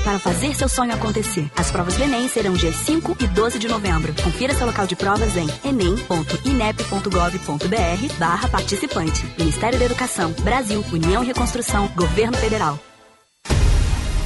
[0.00, 1.50] Para fazer seu sonho acontecer.
[1.56, 4.14] As provas do Enem serão dias 5 e 12 de novembro.
[4.22, 9.26] Confira seu local de provas em enem.inep.gov.br barra participante.
[9.38, 12.91] Ministério da Educação, Brasil, União e Reconstrução, Governo Federal.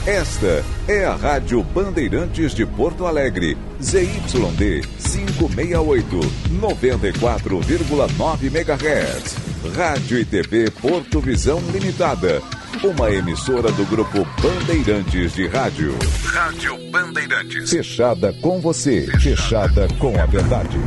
[0.07, 6.21] Esta é a Rádio Bandeirantes de Porto Alegre, ZYD 568,
[6.61, 9.35] 94,9 MHz.
[9.75, 12.40] Rádio e TV Porto Visão Limitada,
[12.85, 15.93] uma emissora do grupo Bandeirantes de Rádio.
[16.22, 17.68] Rádio Bandeirantes.
[17.68, 20.78] Fechada com você, fechada com a verdade.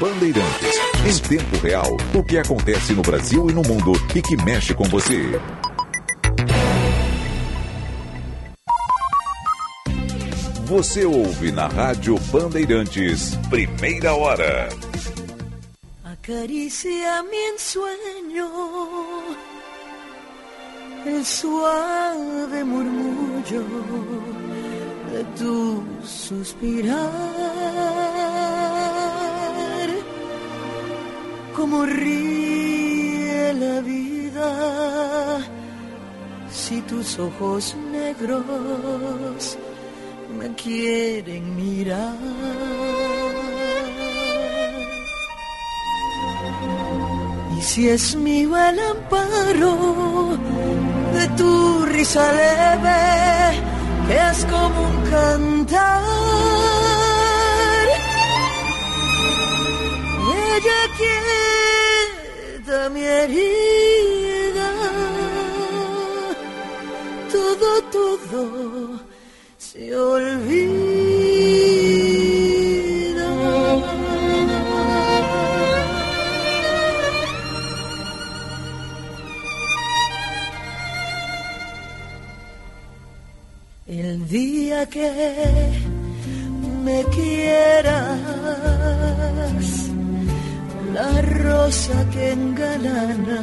[0.00, 4.74] Bandeirantes, em tempo real, o que acontece no Brasil e no mundo e que mexe
[4.74, 5.38] com você.
[10.70, 14.68] Você ouve na Rádio Bandeirantes, primeira hora.
[16.04, 18.48] Acaricia mi ensueño,
[21.06, 23.64] el suave murmullo
[25.10, 27.10] de tu suspirar,
[31.56, 35.40] como ríe la vida
[36.48, 39.58] si tus ojos negros
[40.38, 42.14] me quieren mirar.
[47.56, 50.38] Y si es mío el amparo
[51.14, 53.62] de tu risa leve,
[54.06, 56.02] que es como un cantar.
[60.56, 60.80] Ella
[62.56, 64.70] quieta mi herida,
[67.32, 68.99] todo, todo
[69.80, 71.70] se olvida.
[83.86, 85.10] El día que
[86.84, 88.20] me quieras,
[90.92, 93.42] la rosa que engalana.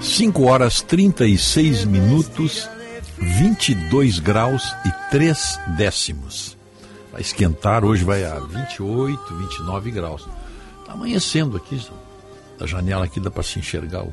[0.00, 2.70] 5 horas 36 minutos,
[3.20, 6.56] 22 graus e 3 décimos.
[7.12, 10.26] Vai esquentar, hoje vai a 28, 29 graus.
[10.80, 11.80] Está amanhecendo aqui,
[12.58, 14.12] da janela aqui dá para se enxergar o,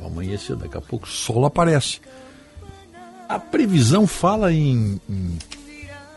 [0.00, 0.56] o amanhecer.
[0.56, 2.00] Daqui a pouco o sol aparece.
[3.28, 5.38] A previsão fala em, em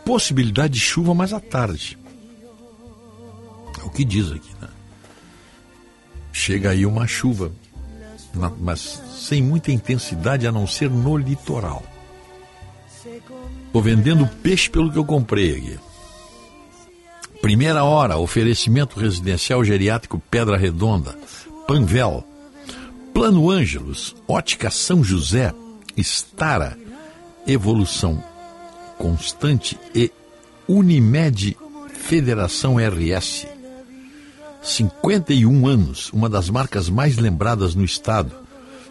[0.04, 1.98] possibilidade de chuva mais à tarde.
[3.80, 4.68] É o que diz aqui, né?
[6.32, 7.52] Chega aí uma chuva,
[8.58, 11.82] mas sem muita intensidade a não ser no litoral.
[13.72, 15.78] Tô vendendo peixe pelo que eu comprei aqui.
[17.40, 21.18] Primeira hora, oferecimento residencial geriátrico Pedra Redonda,
[21.66, 22.24] Panvel,
[23.12, 25.52] Plano Ângelos, Ótica São José,
[25.96, 26.78] Estara,
[27.46, 28.22] Evolução
[28.96, 30.12] Constante e
[30.68, 31.56] Unimed
[31.92, 33.48] Federação RS.
[34.62, 38.41] 51 anos, uma das marcas mais lembradas no estado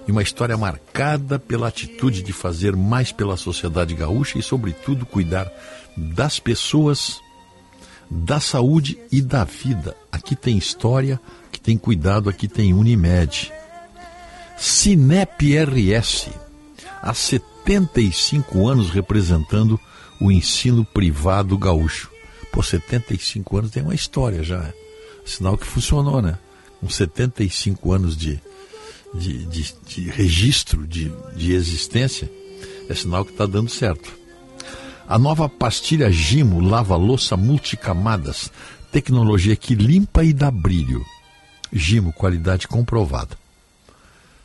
[0.08, 5.52] e uma história marcada pela atitude de fazer mais pela sociedade gaúcha e, sobretudo, cuidar
[5.96, 7.20] das pessoas,
[8.10, 9.96] da saúde e da vida.
[10.12, 13.52] Aqui tem história, aqui tem cuidado, aqui tem Unimed.
[14.58, 16.30] Cinep RS,
[17.02, 19.80] há 75 anos representando
[20.20, 22.12] o ensino privado gaúcho.
[22.52, 24.72] Pô, 75 anos tem uma história já.
[25.26, 26.38] Sinal que funcionou, né?
[26.80, 28.42] Com 75 anos de,
[29.14, 32.32] de, de, de registro, de, de existência,
[32.90, 34.12] é sinal que está dando certo.
[35.08, 38.52] A nova pastilha Gimo lava-louça multicamadas,
[38.92, 41.06] tecnologia que limpa e dá brilho.
[41.72, 43.38] Gimo, qualidade comprovada.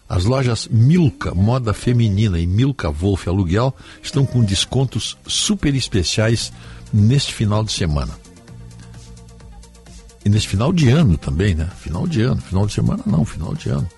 [0.09, 6.53] As lojas Milka Moda Feminina e Milka Wolf Aluguel estão com descontos super especiais
[6.93, 8.17] neste final de semana.
[10.25, 11.69] E nesse final de ano também, né?
[11.81, 13.89] Final de ano, final de semana não, final de ano.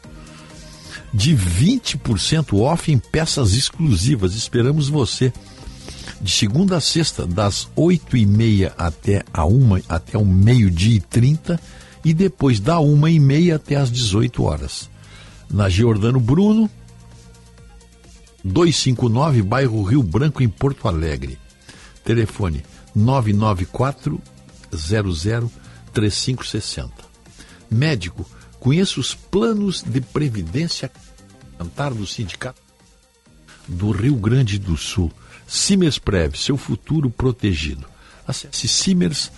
[1.12, 4.34] De 20% off em peças exclusivas.
[4.34, 5.32] Esperamos você.
[6.20, 11.60] De segunda a sexta, das 8h30 até a 1 até o meio-dia e 30
[12.04, 14.90] e depois da 1h30 até as 18 horas
[15.50, 16.70] na Giordano Bruno,
[18.44, 21.38] 259, bairro Rio Branco, em Porto Alegre.
[22.04, 22.62] Telefone
[22.94, 24.20] 994
[24.74, 25.50] 00
[25.92, 26.92] 3560.
[27.70, 28.24] Médico,
[28.60, 30.90] conheça os planos de previdência
[31.58, 32.60] cantar do Sindicato
[33.66, 35.12] do Rio Grande do Sul.
[35.46, 37.86] Simersprev, seu futuro protegido.
[38.26, 39.32] Acesse simers.org.br.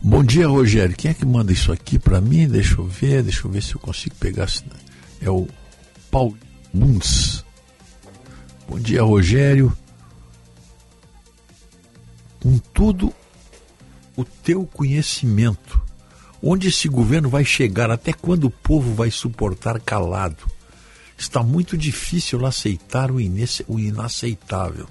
[0.00, 0.96] Bom dia, Rogério.
[0.96, 2.48] Quem é que manda isso aqui para mim?
[2.48, 4.48] Deixa eu ver, deixa eu ver se eu consigo pegar.
[5.20, 5.46] É o
[6.10, 6.38] Paulo
[6.72, 7.44] Bunz.
[8.68, 9.76] Bom dia, Rogério.
[12.40, 13.12] Com todo
[14.16, 15.80] o teu conhecimento,
[16.42, 17.90] onde esse governo vai chegar?
[17.90, 20.44] Até quando o povo vai suportar calado?
[21.16, 24.86] Está muito difícil aceitar o, o inaceitável.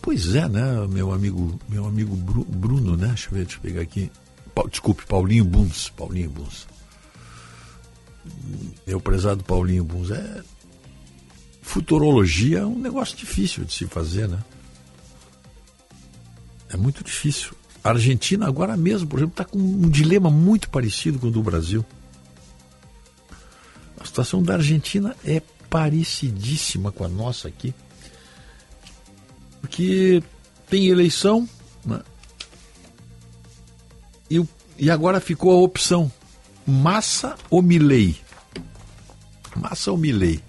[0.00, 3.08] Pois é, né, meu amigo, meu amigo Bru- Bruno, né?
[3.08, 4.10] Deixa eu ver, deixa eu pegar aqui.
[4.54, 6.66] Pa- desculpe, Paulinho Buns, Paulinho Buns.
[8.86, 10.42] Meu prezado Paulinho Buns, é
[11.62, 14.38] futurologia é um negócio difícil de se fazer, né?
[16.68, 17.54] É muito difícil.
[17.82, 21.42] A Argentina agora mesmo, por exemplo, está com um dilema muito parecido com o do
[21.42, 21.84] Brasil.
[23.98, 25.40] A situação da Argentina é
[25.70, 27.74] parecidíssima com a nossa aqui
[29.62, 30.22] porque
[30.68, 31.48] tem eleição
[31.86, 32.02] né?
[34.28, 34.44] e,
[34.76, 36.12] e agora ficou a opção
[36.66, 38.20] Massa ou Milley.
[39.56, 40.42] Massa ou Milley.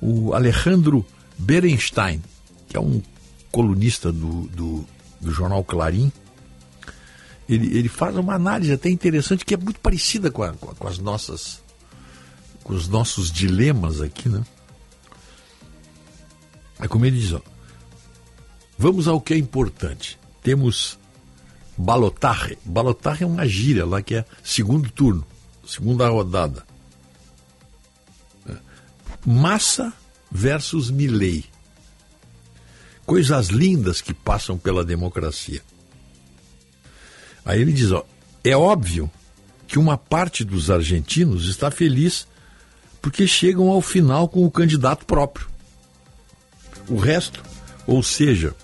[0.00, 1.04] O Alejandro
[1.38, 2.22] Berenstein,
[2.68, 3.02] que é um
[3.50, 4.86] colunista do, do
[5.20, 6.10] do jornal Clarim,
[7.48, 10.98] ele, ele faz uma análise até interessante que é muito parecida com, a, com as
[10.98, 11.62] nossas
[12.62, 14.44] com os nossos dilemas aqui, né?
[16.80, 17.40] É como ele diz, ó,
[18.76, 20.18] vamos ao que é importante.
[20.42, 20.98] Temos
[21.76, 22.58] balotarre.
[22.64, 25.24] Balotarre é uma gíria lá que é segundo turno,
[25.64, 26.66] segunda rodada.
[29.26, 29.92] Massa
[30.30, 31.44] versus Milley.
[33.04, 35.60] Coisas lindas que passam pela democracia.
[37.44, 38.06] Aí ele diz, ó,
[38.44, 39.10] é óbvio
[39.66, 42.28] que uma parte dos argentinos está feliz
[43.02, 45.48] porque chegam ao final com o candidato próprio.
[46.88, 47.42] O resto,
[47.84, 48.54] ou seja,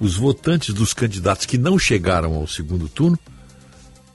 [0.00, 3.18] os votantes dos candidatos que não chegaram ao segundo turno,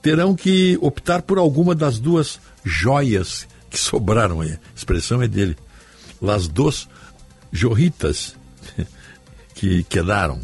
[0.02, 4.42] terão que optar por alguma das duas joias que sobraram.
[4.42, 5.56] A expressão é dele.
[6.26, 6.90] Las dos
[7.52, 8.36] jorritas
[9.54, 10.42] que quedaram.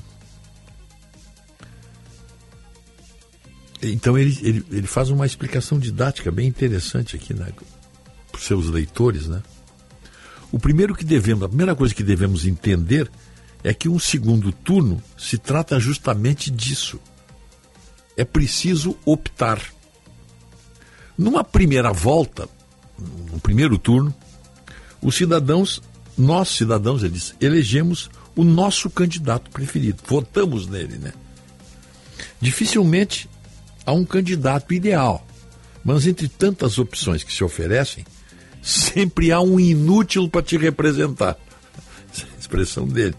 [3.82, 7.52] Então ele, ele, ele faz uma explicação didática bem interessante aqui né,
[8.32, 9.28] para os seus leitores.
[9.28, 9.42] Né?
[10.52, 13.10] O primeiro que devemos, a primeira coisa que devemos entender
[13.64, 17.00] é que um segundo turno se trata justamente disso.
[18.16, 19.60] É preciso optar.
[21.18, 22.48] Numa primeira volta,
[23.32, 24.14] no primeiro turno,
[25.02, 25.82] os cidadãos,
[26.18, 31.14] nós cidadãos, eles elegemos o nosso candidato preferido, votamos nele, né?
[32.40, 33.30] Dificilmente
[33.86, 35.26] há um candidato ideal,
[35.84, 38.06] mas entre tantas opções que se oferecem,
[38.62, 41.38] sempre há um inútil para te representar.
[42.14, 43.16] Essa é a expressão dele.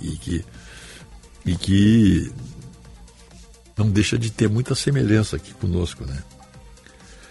[0.00, 0.44] E que,
[1.46, 2.32] e que
[3.76, 6.22] não deixa de ter muita semelhança aqui conosco, né?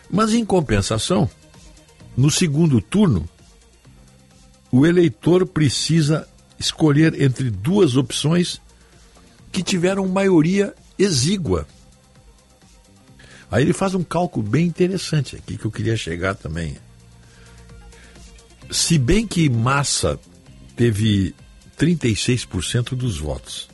[0.09, 1.30] Mas em compensação,
[2.15, 3.28] no segundo turno,
[4.74, 8.59] o eleitor precisa escolher entre duas opções
[9.51, 11.67] que tiveram maioria exígua.
[13.51, 16.76] Aí ele faz um cálculo bem interessante aqui que eu queria chegar também.
[18.71, 20.19] Se bem que Massa
[20.76, 21.36] teve
[21.78, 23.69] 36% dos votos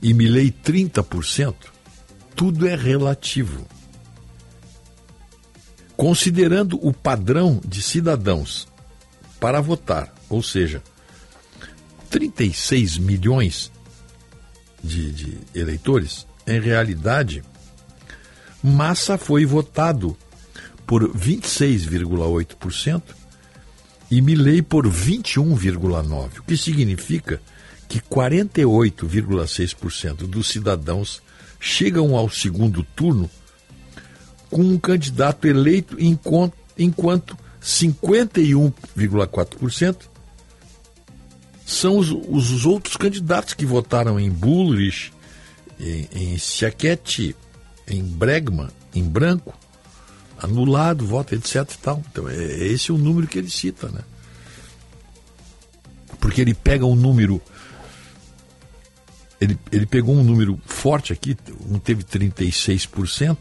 [0.00, 1.56] e Milley 30%,
[2.36, 3.66] tudo é relativo.
[5.96, 8.72] Considerando o padrão de cidadãos
[9.44, 10.82] para votar, ou seja,
[12.08, 13.70] 36 milhões
[14.82, 17.44] de, de eleitores, em realidade,
[18.62, 20.16] Massa foi votado
[20.86, 23.02] por 26,8%
[24.10, 27.38] e Milley por 21,9%, o que significa
[27.86, 31.22] que 48,6% dos cidadãos
[31.60, 33.28] chegam ao segundo turno
[34.50, 39.96] com um candidato eleito enquanto, enquanto 51,4%
[41.64, 45.10] são os, os, outros candidatos que votaram em Bullrich,
[45.80, 46.36] em, em
[47.88, 49.58] em Bregman, em branco,
[50.38, 51.72] anulado, voto, etc.
[51.72, 52.04] E tal.
[52.10, 54.02] Então, é, é, esse é o número que ele cita, né?
[56.20, 57.40] Porque ele pega um número.
[59.40, 61.36] Ele, ele pegou um número forte aqui,
[61.68, 63.36] um teve 36%,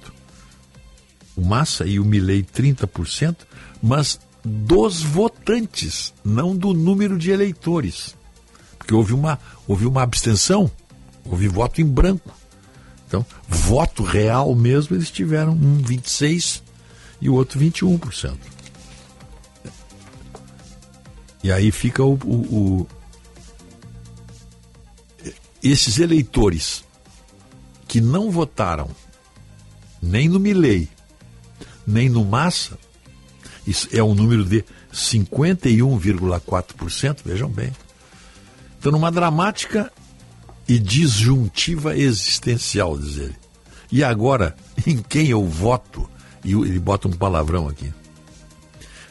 [1.36, 3.36] o Massa e o Milley 30%,
[3.84, 8.16] mas dos votantes, não do número de eleitores.
[8.78, 10.72] Porque houve uma, houve uma abstenção,
[11.26, 12.32] houve voto em branco.
[13.06, 16.62] Então, voto real mesmo, eles tiveram um 26%
[17.22, 18.38] e o outro 21%.
[21.44, 22.36] E aí fica o, o,
[22.82, 22.88] o
[25.62, 26.84] esses eleitores
[27.88, 28.90] que não votaram
[30.02, 30.90] nem no Milley,
[31.88, 32.78] nem no Massa,
[33.66, 37.72] isso é um número de 51,4%, vejam bem.
[38.78, 39.90] Então, numa dramática
[40.68, 43.38] e disjuntiva existencial, diz ele.
[43.92, 44.56] E agora,
[44.86, 46.10] em quem eu voto?
[46.44, 47.94] E ele bota um palavrão aqui.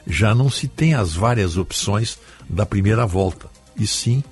[0.06, 4.24] Já não se tem as várias opções da primeira volta, e sim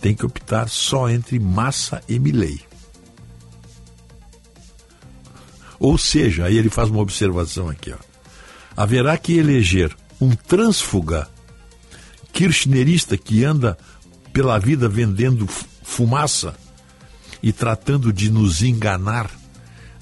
[0.00, 2.60] tem que optar só entre Massa e Milley.
[5.78, 7.98] Ou seja, aí ele faz uma observação aqui, ó
[8.76, 11.28] haverá que eleger um trânsfuga
[12.32, 13.78] kirchnerista que anda
[14.32, 16.54] pela vida vendendo fumaça
[17.42, 19.30] e tratando de nos enganar,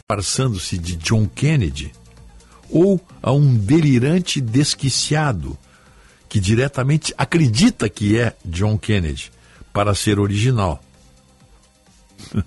[0.06, 1.92] passando-se de John Kennedy,
[2.68, 5.56] ou a um delirante desquiciado
[6.28, 9.30] que diretamente acredita que é John Kennedy
[9.72, 10.82] para ser original.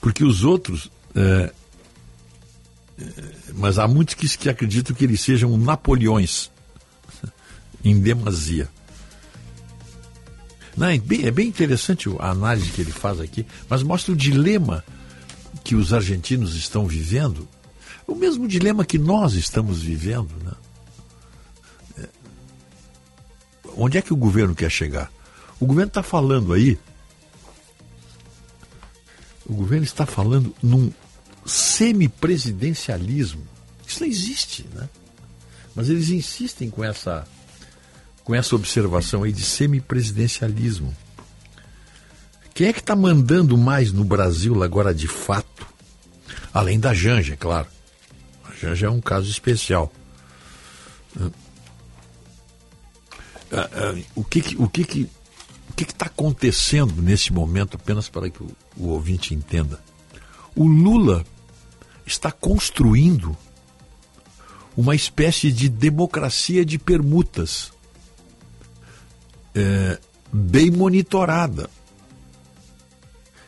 [0.00, 1.52] Porque os outros é,
[3.54, 6.50] mas há muitos que, que acreditam que eles sejam Napoleões,
[7.84, 8.68] em demasia.
[10.76, 14.16] Não, é, bem, é bem interessante a análise que ele faz aqui, mas mostra o
[14.16, 14.84] dilema
[15.64, 17.48] que os argentinos estão vivendo,
[18.06, 20.30] o mesmo dilema que nós estamos vivendo.
[20.42, 20.52] Né?
[21.98, 22.08] É,
[23.76, 25.10] onde é que o governo quer chegar?
[25.60, 26.78] O governo está falando aí,
[29.44, 30.92] o governo está falando num
[31.48, 33.46] semipresidencialismo.
[33.86, 34.88] Isso não existe, né?
[35.74, 37.26] Mas eles insistem com essa
[38.24, 40.94] com essa observação aí de semipresidencialismo.
[42.52, 45.66] Quem é que está mandando mais no Brasil agora de fato?
[46.52, 47.68] Além da Janja, é claro.
[48.44, 49.90] A Janja é um caso especial.
[53.50, 55.08] Ah, ah, o que que, o que, que
[55.70, 59.80] o que está acontecendo nesse momento, apenas para que o, o ouvinte entenda?
[60.54, 61.24] O Lula
[62.08, 63.36] está construindo
[64.76, 67.72] uma espécie de democracia de permutas
[69.54, 69.98] é,
[70.32, 71.68] bem monitorada.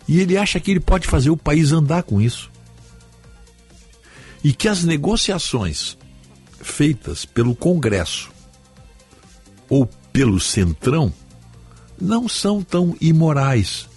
[0.07, 2.51] E ele acha que ele pode fazer o país andar com isso.
[4.43, 5.97] E que as negociações
[6.61, 8.31] feitas pelo Congresso
[9.69, 11.13] ou pelo Centrão
[12.01, 13.89] não são tão imorais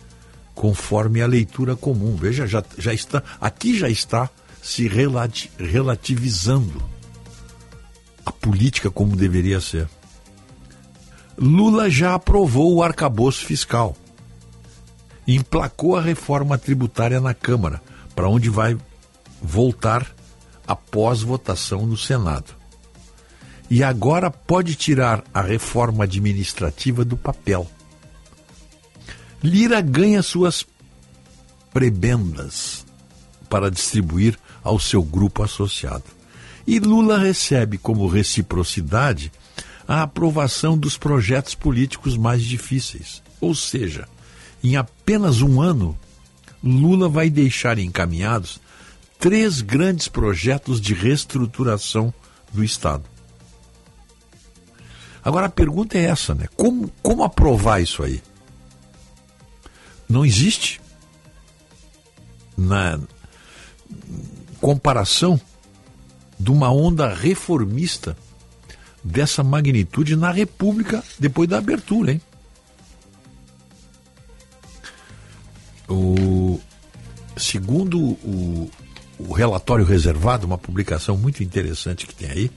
[0.53, 2.15] conforme a leitura comum.
[2.15, 4.29] Veja, já, já está, aqui já está
[4.63, 4.87] se
[5.59, 6.81] relativizando
[8.25, 9.89] a política como deveria ser.
[11.37, 13.93] Lula já aprovou o arcabouço fiscal.
[15.27, 17.81] Emplacou a reforma tributária na Câmara,
[18.15, 18.77] para onde vai
[19.41, 20.09] voltar
[20.65, 22.55] após votação no Senado.
[23.69, 27.69] E agora pode tirar a reforma administrativa do papel.
[29.43, 30.65] Lira ganha suas
[31.73, 32.85] prebendas
[33.49, 36.05] para distribuir ao seu grupo associado.
[36.65, 39.31] E Lula recebe como reciprocidade
[39.87, 43.21] a aprovação dos projetos políticos mais difíceis.
[43.41, 44.07] Ou seja,
[44.63, 45.97] em apenas um ano,
[46.63, 48.61] Lula vai deixar encaminhados
[49.19, 52.13] três grandes projetos de reestruturação
[52.51, 53.03] do Estado.
[55.23, 56.47] Agora a pergunta é essa, né?
[56.55, 58.21] Como, como aprovar isso aí?
[60.07, 60.81] Não existe
[62.57, 62.99] na
[64.63, 65.37] comparação
[66.39, 68.15] de uma onda reformista
[69.03, 72.21] dessa magnitude na República depois da abertura, hein?
[75.89, 76.61] O,
[77.35, 78.71] segundo o,
[79.19, 82.51] o relatório reservado, uma publicação muito interessante que tem aí,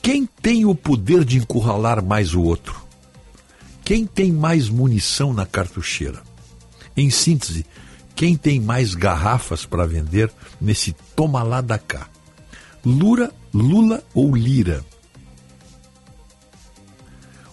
[0.00, 2.82] quem tem o poder de encurralar mais o outro?
[3.84, 6.22] Quem tem mais munição na cartucheira?
[6.96, 7.66] Em síntese,
[8.18, 10.28] quem tem mais garrafas para vender
[10.60, 12.08] nesse toma lá da cá?
[12.84, 14.84] Lula, Lula ou Lira?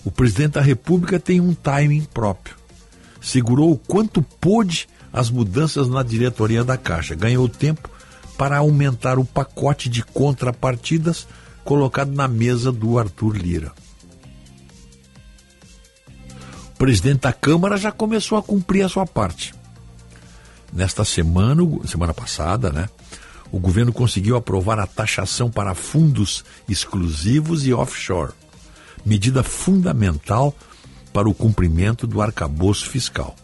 [0.03, 2.55] O presidente da República tem um timing próprio.
[3.21, 7.13] Segurou o quanto pôde as mudanças na diretoria da Caixa.
[7.13, 7.87] Ganhou tempo
[8.35, 11.27] para aumentar o pacote de contrapartidas
[11.63, 13.71] colocado na mesa do Arthur Lira.
[16.73, 19.53] O presidente da Câmara já começou a cumprir a sua parte.
[20.75, 22.89] Nesta semana, semana passada, né,
[23.51, 28.33] o governo conseguiu aprovar a taxação para fundos exclusivos e offshore
[29.05, 30.53] medida fundamental
[31.13, 33.35] para o cumprimento do arcabouço fiscal.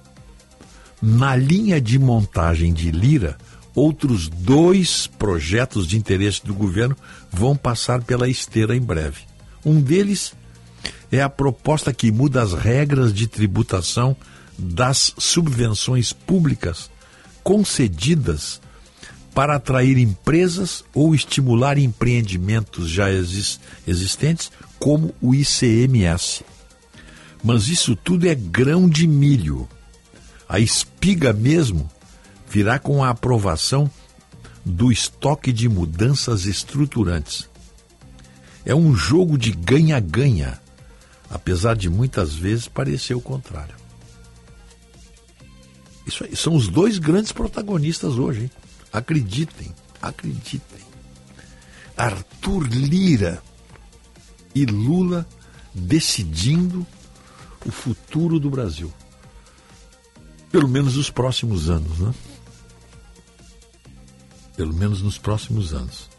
[1.01, 3.37] Na linha de montagem de Lira,
[3.73, 6.97] outros dois projetos de interesse do governo
[7.31, 9.21] vão passar pela esteira em breve.
[9.65, 10.33] Um deles
[11.11, 14.15] é a proposta que muda as regras de tributação
[14.57, 16.90] das subvenções públicas
[17.43, 18.61] concedidas
[19.33, 23.07] para atrair empresas ou estimular empreendimentos já
[23.87, 26.43] existentes como o ICMS.
[27.43, 29.67] Mas isso tudo é grão de milho.
[30.47, 31.89] A espiga mesmo
[32.49, 33.89] virá com a aprovação
[34.65, 37.49] do estoque de mudanças estruturantes.
[38.65, 40.59] É um jogo de ganha-ganha,
[41.29, 43.80] apesar de muitas vezes parecer o contrário.
[46.05, 48.51] Isso aí, são os dois grandes protagonistas hoje, hein?
[48.91, 50.81] Acreditem, acreditem.
[51.95, 53.41] Arthur Lira
[54.53, 55.27] e Lula
[55.73, 56.85] decidindo
[57.65, 58.91] o futuro do Brasil.
[60.51, 62.13] Pelo menos nos próximos anos, né?
[64.57, 66.09] Pelo menos nos próximos anos.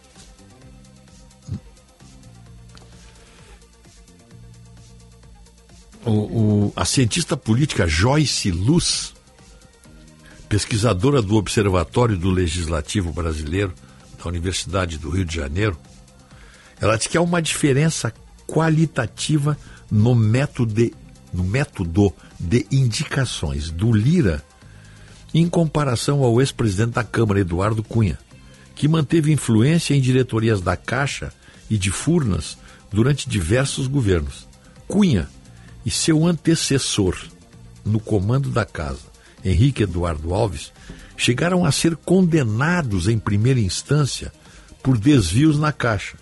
[6.04, 9.11] O, o, a cientista política Joyce Luz,
[10.52, 13.72] pesquisadora do Observatório do Legislativo Brasileiro
[14.18, 15.78] da Universidade do Rio de Janeiro,
[16.78, 18.12] ela diz que há uma diferença
[18.46, 19.56] qualitativa
[19.90, 20.92] no método de
[21.32, 24.44] no método de indicações do Lira
[25.32, 28.18] em comparação ao ex-presidente da Câmara, Eduardo Cunha,
[28.74, 31.32] que manteve influência em diretorias da Caixa
[31.70, 32.58] e de Furnas
[32.92, 34.46] durante diversos governos.
[34.86, 35.26] Cunha
[35.86, 37.16] e seu antecessor
[37.82, 39.11] no comando da casa,
[39.44, 40.72] Henrique Eduardo Alves,
[41.16, 44.32] chegaram a ser condenados em primeira instância
[44.82, 46.16] por desvios na Caixa,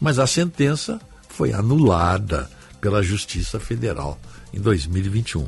[0.00, 2.50] mas a sentença foi anulada
[2.80, 4.18] pela Justiça Federal
[4.52, 5.46] em 2021.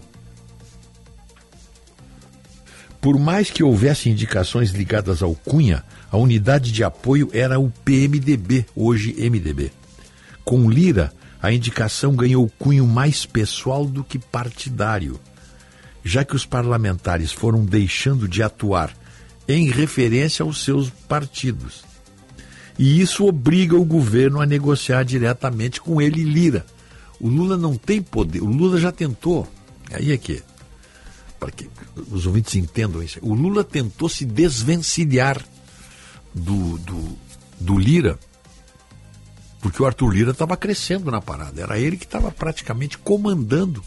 [3.00, 8.66] Por mais que houvesse indicações ligadas ao Cunha, a unidade de apoio era o PMDB,
[8.74, 9.70] hoje MDB.
[10.44, 15.20] Com Lira, a indicação ganhou cunho mais pessoal do que partidário,
[16.07, 18.96] já que os parlamentares foram deixando de atuar
[19.48, 21.84] em referência aos seus partidos.
[22.78, 26.64] E isso obriga o governo a negociar diretamente com ele, Lira.
[27.18, 29.48] O Lula não tem poder, o Lula já tentou.
[29.90, 30.44] Aí é que,
[31.40, 31.68] para que
[32.09, 35.44] os ouvintes entendam isso, o Lula tentou se desvencilhar
[36.32, 37.18] do, do,
[37.59, 38.16] do Lira,
[39.61, 41.61] porque o Arthur Lira estava crescendo na parada.
[41.61, 43.82] Era ele que estava praticamente comandando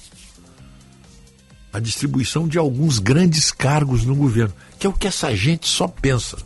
[1.71, 5.87] a distribuição de alguns grandes cargos no governo, que é o que essa gente só
[5.87, 6.37] pensa.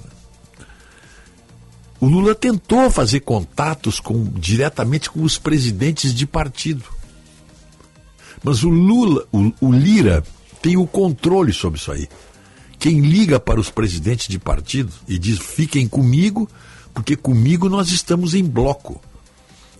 [1.99, 6.83] O Lula tentou fazer contatos com, diretamente com os presidentes de partido.
[8.43, 10.21] Mas o Lula, o, o Lira,
[10.61, 12.09] tem o controle sobre isso aí.
[12.77, 16.49] Quem liga para os presidentes de partido e diz fiquem comigo,
[16.93, 19.01] porque comigo nós estamos em bloco.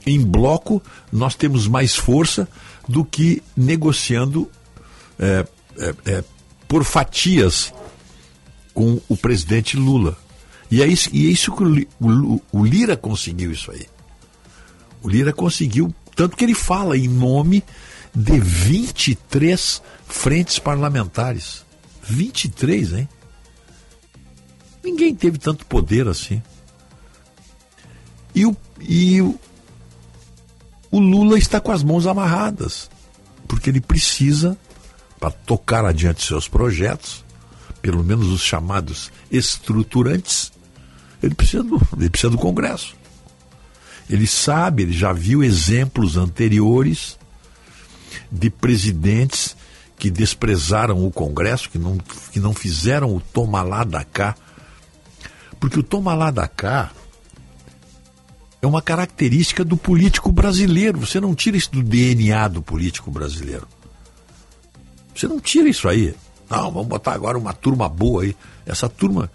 [0.06, 0.82] Em bloco
[1.12, 2.48] nós temos mais força
[2.88, 4.50] do que negociando
[5.24, 5.48] é,
[5.78, 6.24] é, é,
[6.68, 7.74] por fatias
[8.74, 10.18] com o presidente Lula.
[10.70, 13.88] E é isso, e é isso que o, o, o Lira conseguiu isso aí.
[15.02, 17.64] O Lira conseguiu, tanto que ele fala em nome
[18.14, 21.64] de 23 frentes parlamentares.
[22.02, 23.10] 23, hein?
[24.84, 26.42] Ninguém teve tanto poder assim.
[28.36, 29.40] E o, e o,
[30.92, 32.90] o Lula está com as mãos amarradas,
[33.48, 34.58] porque ele precisa,
[35.24, 37.24] para tocar adiante seus projetos,
[37.82, 40.52] pelo menos os chamados estruturantes,
[41.22, 42.94] ele precisa do, ele precisa do Congresso.
[44.10, 47.18] Ele sabe, ele já viu exemplos anteriores
[48.30, 49.56] de presidentes
[49.98, 51.98] que desprezaram o Congresso, que não,
[52.34, 54.36] que não fizeram o toma lá da cá.
[55.58, 56.92] Porque o toma lá da cá
[58.62, 61.00] é uma característica do político brasileiro.
[61.00, 63.66] Você não tira isso do DNA do político brasileiro.
[65.16, 66.16] Você não tira isso aí.
[66.50, 68.36] Não, vamos botar agora uma turma boa aí.
[68.66, 69.32] Essa turma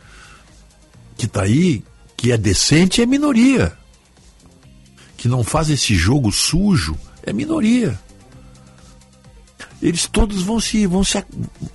[1.17, 1.85] que está aí,
[2.17, 3.77] que é decente, é minoria.
[5.17, 7.99] Que não faz esse jogo sujo, é minoria.
[9.81, 11.25] Eles todos vão se, vão se,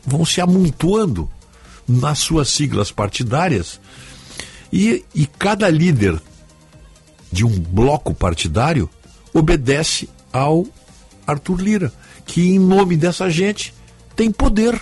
[0.06, 1.30] vão se amontoando
[1.88, 3.80] nas suas siglas partidárias
[4.72, 6.22] e, e cada líder
[7.32, 8.90] de um bloco partidário
[9.34, 10.66] obedece ao
[11.26, 11.94] Arthur Lira,
[12.26, 13.74] que em nome dessa gente
[14.16, 14.80] tem poder.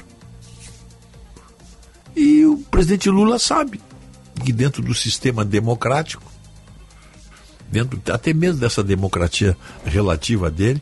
[2.16, 3.82] E o presidente Lula sabe
[4.44, 6.24] que dentro do sistema democrático,
[7.72, 10.82] dentro até mesmo dessa democracia relativa dele,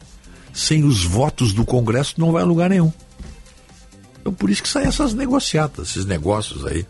[0.53, 2.91] sem os votos do Congresso não vai a lugar nenhum.
[4.19, 6.85] Então por isso que saem essas negociatas, esses negócios aí.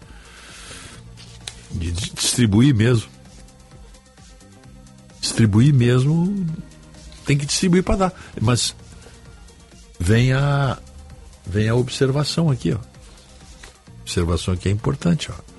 [1.72, 3.10] De distribuir mesmo.
[5.22, 6.48] Distribuir mesmo,
[7.26, 8.14] tem que distribuir para dar.
[8.42, 8.76] Mas
[10.00, 10.80] vem a,
[11.50, 12.80] vem a observação aqui, ó.
[14.02, 15.50] Observação aqui é importante, ó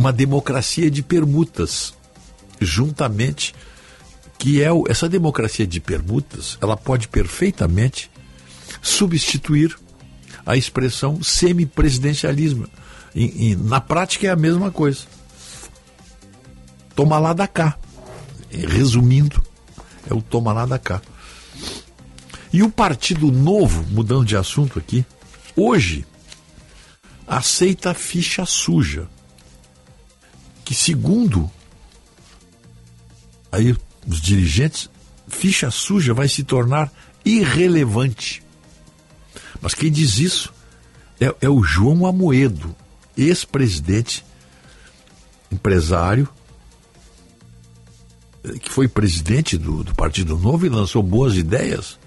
[0.00, 1.92] uma democracia de permutas,
[2.58, 3.54] juntamente
[4.38, 8.10] que é o, essa democracia de permutas, ela pode perfeitamente
[8.80, 9.76] substituir
[10.46, 12.66] a expressão semipresidencialismo.
[13.14, 15.00] E, e, na prática é a mesma coisa.
[16.96, 17.76] Toma lá da cá.
[18.50, 19.42] Resumindo,
[20.10, 21.02] é o toma lá da cá.
[22.52, 25.04] E o Partido Novo, mudando de assunto aqui,
[25.54, 26.04] hoje
[27.26, 29.08] aceita ficha suja
[30.64, 31.50] que, segundo
[33.52, 33.76] aí
[34.06, 34.90] os dirigentes,
[35.28, 36.92] ficha suja vai se tornar
[37.24, 38.42] irrelevante.
[39.60, 40.52] Mas quem diz isso
[41.20, 42.74] é, é o João Amoedo,
[43.16, 44.24] ex-presidente,
[45.52, 46.28] empresário,
[48.42, 51.98] eh, que foi presidente do, do Partido Novo e lançou boas ideias,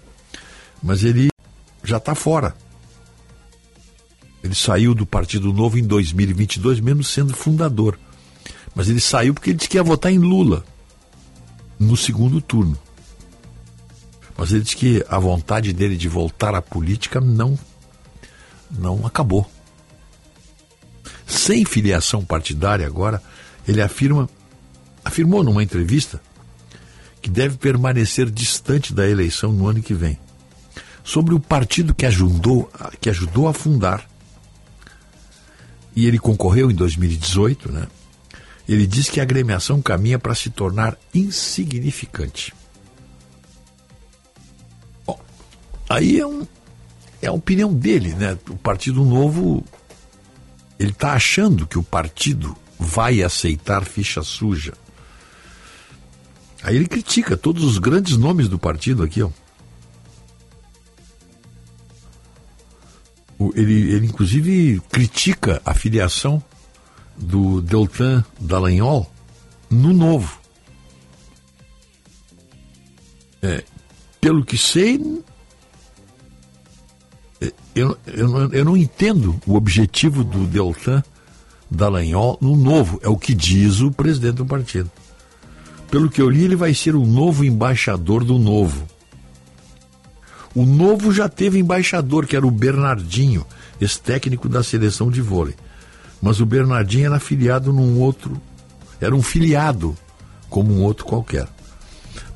[0.84, 1.30] mas ele
[1.82, 2.54] já está fora.
[4.44, 7.98] Ele saiu do Partido Novo em 2022, mesmo sendo fundador.
[8.76, 10.66] Mas ele saiu porque ele disse que ia votar em Lula
[11.80, 12.78] no segundo turno.
[14.38, 17.58] Mas ele diz que a vontade dele de voltar à política não,
[18.70, 19.50] não acabou.
[21.26, 23.22] Sem filiação partidária agora,
[23.66, 24.30] ele afirma,
[25.06, 26.22] afirmou numa entrevista
[27.22, 30.20] que deve permanecer distante da eleição no ano que vem.
[31.04, 34.10] Sobre o partido que ajudou, que ajudou a fundar.
[35.96, 37.88] E ele concorreu em 2018, né?
[38.68, 42.54] Ele diz que a agremiação caminha para se tornar insignificante.
[45.06, 45.20] Bom,
[45.90, 46.48] aí é, um,
[47.22, 48.38] é a opinião dele, né?
[48.50, 49.64] O Partido Novo,
[50.80, 54.74] ele está achando que o partido vai aceitar ficha suja.
[56.64, 59.30] Aí ele critica todos os grandes nomes do partido aqui, ó.
[63.56, 66.44] Ele, ele inclusive critica a filiação
[67.18, 69.10] do Deltan Dallagnol
[69.70, 70.40] no novo.
[73.42, 73.64] É,
[74.22, 75.22] pelo que sei,
[77.42, 81.04] é, eu, eu, eu não entendo o objetivo do Deltan
[81.70, 83.00] Dallagnol no novo.
[83.04, 84.90] É o que diz o presidente do partido.
[85.90, 88.88] Pelo que eu li, ele vai ser o novo embaixador do novo.
[90.56, 93.46] O novo já teve embaixador, que era o Bernardinho,
[93.82, 95.56] ex-técnico da seleção de vôlei.
[96.22, 98.40] Mas o Bernardinho era filiado num outro,
[99.02, 99.98] era um filiado,
[100.50, 101.48] como um outro qualquer.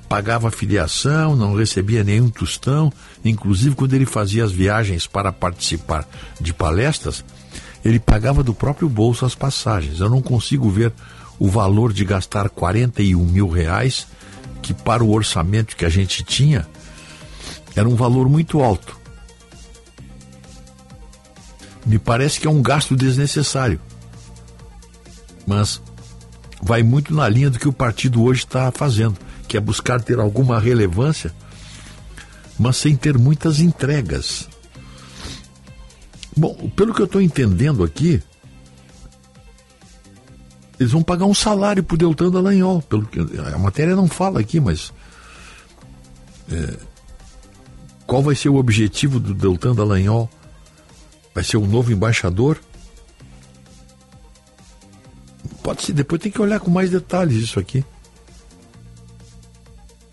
[0.09, 2.91] Pagava filiação, não recebia nenhum tostão,
[3.23, 6.07] inclusive quando ele fazia as viagens para participar
[6.39, 7.23] de palestras,
[7.85, 9.99] ele pagava do próprio bolso as passagens.
[9.99, 10.91] Eu não consigo ver
[11.37, 14.07] o valor de gastar 41 mil reais,
[14.61, 16.67] que para o orçamento que a gente tinha,
[17.79, 18.97] era um valor muito alto
[21.87, 23.79] me parece que é um gasto desnecessário.
[25.47, 25.81] Mas
[26.61, 29.17] vai muito na linha do que o partido hoje está fazendo,
[29.47, 31.33] que é buscar ter alguma relevância,
[32.59, 34.49] mas sem ter muitas entregas.
[36.35, 38.21] Bom, pelo que eu estou entendendo aqui,
[40.77, 42.81] eles vão pagar um salário para o Deltan Dallagnol.
[42.81, 44.93] Pelo que, a matéria não fala aqui, mas.
[46.51, 46.77] É,
[48.07, 50.29] qual vai ser o objetivo do Deltan Dallagnol?
[51.35, 52.57] Vai ser o novo embaixador?
[55.61, 57.83] Pode ser, depois tem que olhar com mais detalhes isso aqui.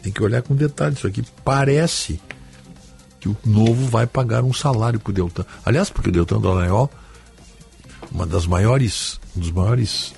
[0.03, 1.25] Tem que olhar com detalhes isso aqui.
[1.45, 2.21] Parece
[3.21, 5.47] que o novo vai pagar um salário para o Deltan.
[5.65, 6.91] Aliás, porque o Deltan Dallagnol,
[8.11, 10.13] uma das maiores, um dos maiores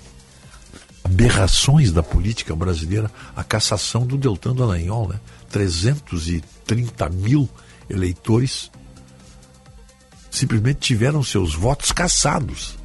[1.05, 5.20] aberrações da política brasileira, a cassação do Deltan Dallagnol, né?
[5.51, 7.49] 330 mil
[7.89, 8.70] eleitores
[10.30, 12.76] simplesmente tiveram seus votos cassados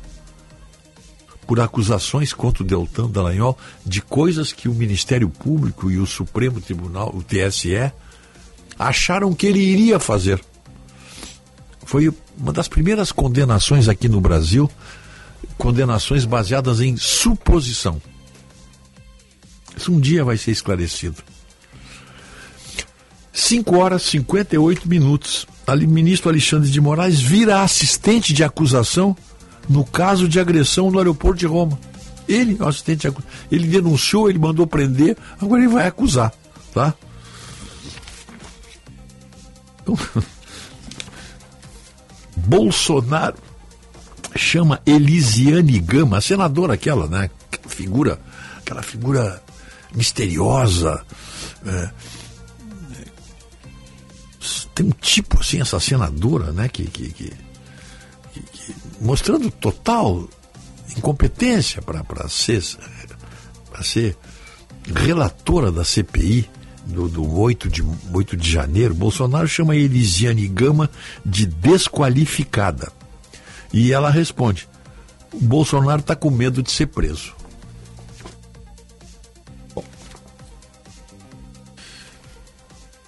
[1.45, 6.61] por acusações contra o Deltan Dallagnol de coisas que o Ministério Público e o Supremo
[6.61, 7.91] Tribunal, o TSE,
[8.79, 10.41] acharam que ele iria fazer.
[11.85, 14.71] Foi uma das primeiras condenações aqui no Brasil,
[15.57, 18.01] condenações baseadas em suposição.
[19.75, 21.30] Isso um dia vai ser esclarecido.
[23.33, 29.15] 5 horas e 58 minutos ali, ministro Alexandre de Moraes vira assistente de acusação
[29.69, 31.79] no caso de agressão no aeroporto de Roma.
[32.27, 33.15] Ele, assistente de
[33.51, 36.33] ele denunciou, ele mandou prender, agora ele vai acusar,
[36.73, 36.93] tá?
[39.81, 39.97] Então,
[42.35, 43.37] Bolsonaro
[44.35, 47.29] chama Elisiane Gama, a senadora aquela, né?
[47.67, 48.19] Figura,
[48.57, 49.41] aquela figura
[49.93, 51.03] misteriosa,
[51.65, 51.89] é,
[54.81, 57.33] tem um tipo assim, essa senadora, né, que, que, que,
[58.33, 60.27] que mostrando total
[60.97, 62.63] incompetência para ser,
[63.83, 64.17] ser
[64.93, 66.49] relatora da CPI
[66.85, 70.89] do, do 8, de, 8 de janeiro, Bolsonaro chama Elisiane Gama
[71.23, 72.91] de desqualificada.
[73.71, 74.67] E ela responde:
[75.39, 77.33] Bolsonaro está com medo de ser preso.
[79.73, 79.83] Bom.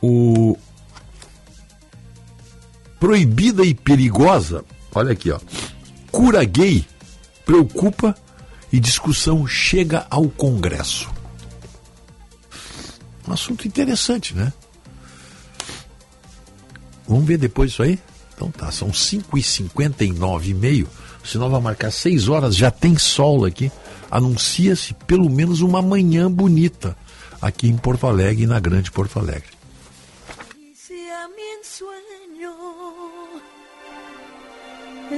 [0.01, 0.57] O,
[3.03, 4.63] proibida e perigosa,
[4.95, 5.37] olha aqui, ó.
[6.09, 6.85] Cura gay
[7.45, 8.15] preocupa
[8.71, 11.11] e discussão chega ao Congresso.
[13.27, 14.53] Um assunto interessante, né?
[17.05, 17.99] Vamos ver depois isso aí?
[18.33, 20.87] Então tá, são 5h59 e meio.
[21.21, 23.69] O sinal vai marcar 6 horas, já tem sol aqui.
[24.09, 26.95] Anuncia-se pelo menos uma manhã bonita
[27.41, 29.62] aqui em Porto Alegre e na Grande Porto Alegre.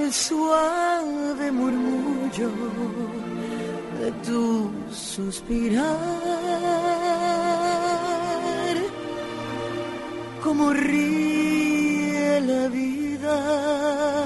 [0.02, 2.52] El suave murmullo
[4.00, 6.46] de tu suspirar.
[10.46, 14.26] como ríe la vida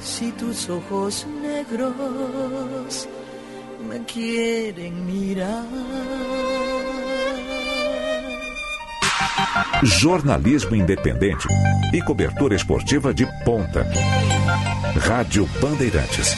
[0.00, 3.08] si tus ojos negros
[3.88, 6.57] me quieren mirar.
[9.82, 11.48] Jornalismo independente
[11.92, 13.86] e cobertura esportiva de ponta.
[15.00, 16.36] Rádio Bandeirantes.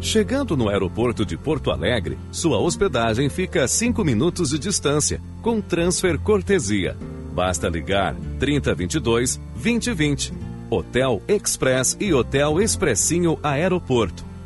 [0.00, 5.60] Chegando no aeroporto de Porto Alegre, sua hospedagem fica a 5 minutos de distância, com
[5.60, 6.96] transfer cortesia.
[7.32, 10.32] Basta ligar 3022 2020.
[10.70, 14.29] Hotel Express e Hotel Expressinho Aeroporto.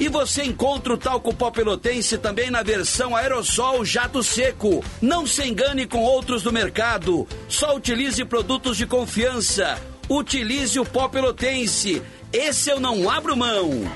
[0.00, 4.84] E você encontra o talco pó pelotense também na versão aerossol jato seco.
[5.02, 7.26] Não se engane com outros do mercado.
[7.48, 9.78] Só utilize produtos de confiança.
[10.08, 12.00] Utilize o pó pelotense.
[12.32, 13.90] Esse eu não abro mão.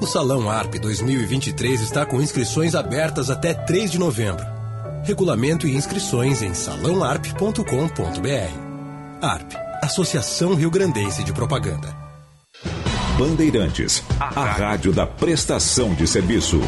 [0.00, 4.46] O Salão ARP 2023 está com inscrições abertas até 3 de novembro.
[5.02, 7.62] Regulamento e inscrições em salãoarp.com.br.
[9.20, 11.97] ARP, Associação Rio Grandense de Propaganda.
[13.18, 16.60] Bandeirantes, a rádio da prestação de serviço.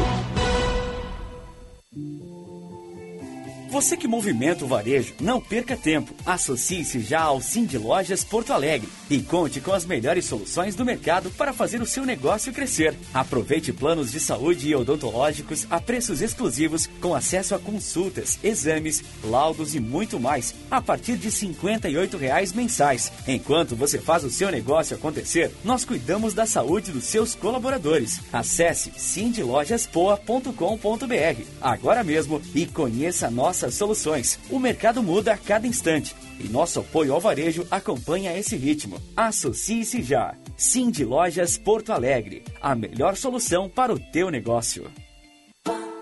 [3.69, 6.13] Você que movimenta o varejo, não perca tempo.
[6.25, 11.29] Associe-se já ao Cindy Lojas Porto Alegre e conte com as melhores soluções do mercado
[11.31, 12.95] para fazer o seu negócio crescer.
[13.13, 19.75] Aproveite planos de saúde e odontológicos a preços exclusivos com acesso a consultas, exames, laudos
[19.75, 23.11] e muito mais a partir de 58 reais mensais.
[23.27, 28.21] Enquanto você faz o seu negócio acontecer, nós cuidamos da saúde dos seus colaboradores.
[28.31, 34.39] Acesse cindylojaspoa.com.br agora mesmo e conheça nossas soluções.
[34.49, 38.99] O mercado muda a cada instante e nosso apoio ao varejo acompanha esse ritmo.
[39.15, 40.35] Associe-se já.
[40.57, 44.89] Cindy Lojas Porto Alegre, a melhor solução para o teu negócio.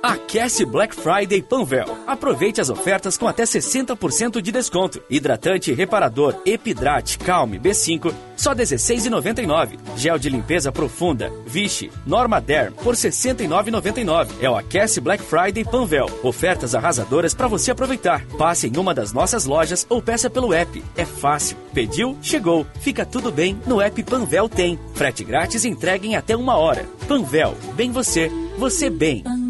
[0.01, 1.85] Aquece Black Friday Panvel.
[2.07, 5.01] Aproveite as ofertas com até 60% de desconto.
[5.09, 9.77] Hidratante reparador Epidrate Calme B5, só R$ 16,99.
[9.97, 14.29] Gel de limpeza profunda Vichy Norma Derm por R$ 69,99.
[14.41, 16.09] É o Aquece Black Friday Panvel.
[16.23, 18.25] Ofertas arrasadoras para você aproveitar.
[18.37, 20.81] Passe em uma das nossas lojas ou peça pelo app.
[20.95, 21.57] É fácil.
[21.73, 22.17] Pediu?
[22.21, 22.65] Chegou.
[22.79, 23.59] Fica tudo bem.
[23.67, 24.79] No app Panvel tem.
[24.93, 26.85] Frete grátis entregue em até uma hora.
[27.05, 27.57] Panvel.
[27.75, 28.31] Bem você.
[28.57, 29.48] Você bem.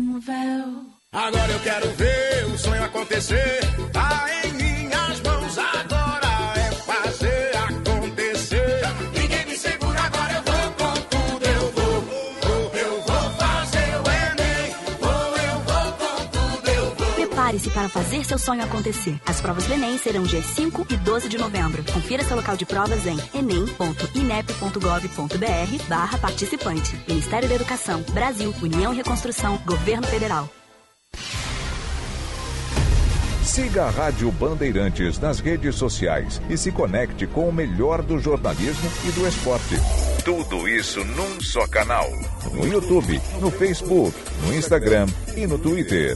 [1.12, 3.62] Agora eu quero ver o sonho acontecer.
[3.92, 8.82] Tá em minhas mãos, agora é fazer acontecer.
[9.20, 12.02] Ninguém me segura, agora eu vou com tudo, eu vou.
[12.02, 14.76] vou eu vou fazer o Enem.
[15.00, 17.12] Vou, eu vou com tudo, eu vou.
[17.16, 19.20] Prepare-se para fazer seu sonho acontecer.
[19.26, 21.84] As provas do Enem serão dia 5 e 12 de novembro.
[21.92, 26.96] Confira seu local de provas em enem.inep.gov.br barra participante.
[27.08, 30.48] Ministério da Educação, Brasil, União e Reconstrução, Governo Federal.
[33.50, 38.88] Siga a Rádio Bandeirantes nas redes sociais e se conecte com o melhor do jornalismo
[39.04, 39.76] e do esporte.
[40.24, 42.08] Tudo isso num só canal.
[42.54, 46.16] No YouTube, no Facebook, no Instagram e no Twitter.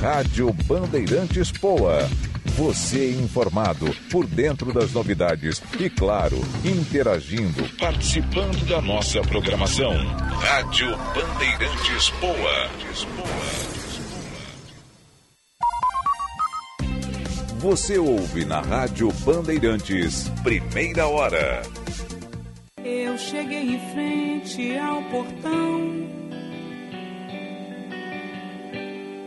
[0.00, 2.08] Rádio Bandeirantes Poa.
[2.56, 9.92] Você informado por dentro das novidades e, claro, interagindo, participando da nossa programação.
[10.38, 12.70] Rádio Bandeirantes Poa.
[17.58, 21.62] Você ouve na Rádio Bandeirantes, primeira hora.
[22.84, 26.33] Eu cheguei em frente ao portão.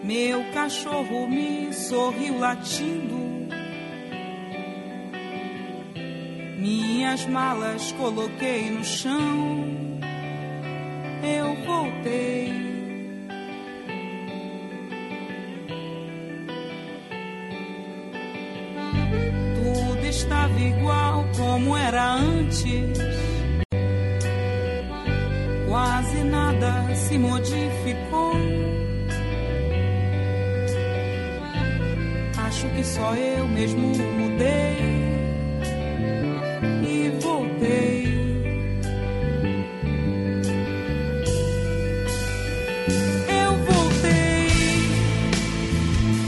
[0.08, 3.18] Meu cachorro me sorriu latindo.
[6.58, 10.00] Minhas malas coloquei no chão.
[11.22, 12.54] Eu voltei.
[19.56, 22.98] Tudo estava igual como era antes.
[25.68, 28.67] Quase nada se modificou.
[32.58, 34.78] Acho que só eu mesmo mudei
[36.82, 38.08] e voltei.
[43.30, 44.48] Eu voltei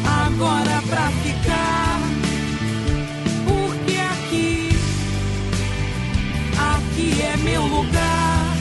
[0.06, 2.00] agora pra ficar.
[3.48, 4.70] Porque aqui,
[6.76, 8.56] aqui é meu lugar.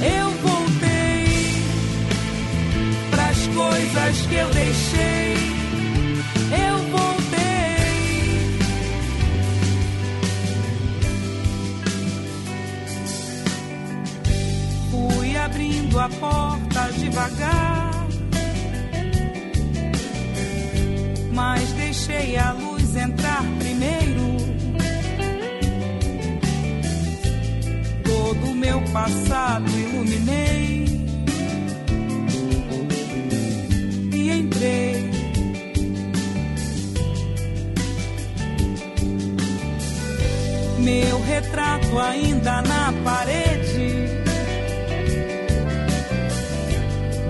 [0.00, 1.64] Eu voltei
[3.10, 5.37] pras coisas que eu deixei.
[16.20, 18.06] Porta devagar.
[21.32, 24.36] Mas deixei a luz entrar primeiro.
[28.04, 30.84] Todo o meu passado iluminei.
[34.12, 35.10] E entrei.
[40.78, 43.77] Meu retrato ainda na parede.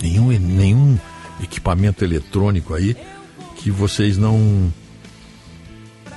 [0.00, 0.98] nenhum nenhum
[1.42, 2.96] equipamento eletrônico aí
[3.56, 4.72] que vocês não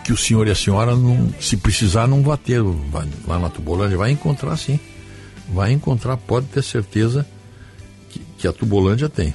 [0.04, 2.64] que o senhor e a senhora não, se precisar não vá ter.
[2.64, 4.80] Vai, lá na Tubolândia vai encontrar sim.
[5.48, 7.28] Vai encontrar pode ter certeza
[8.10, 9.34] que, que a Tubolândia tem.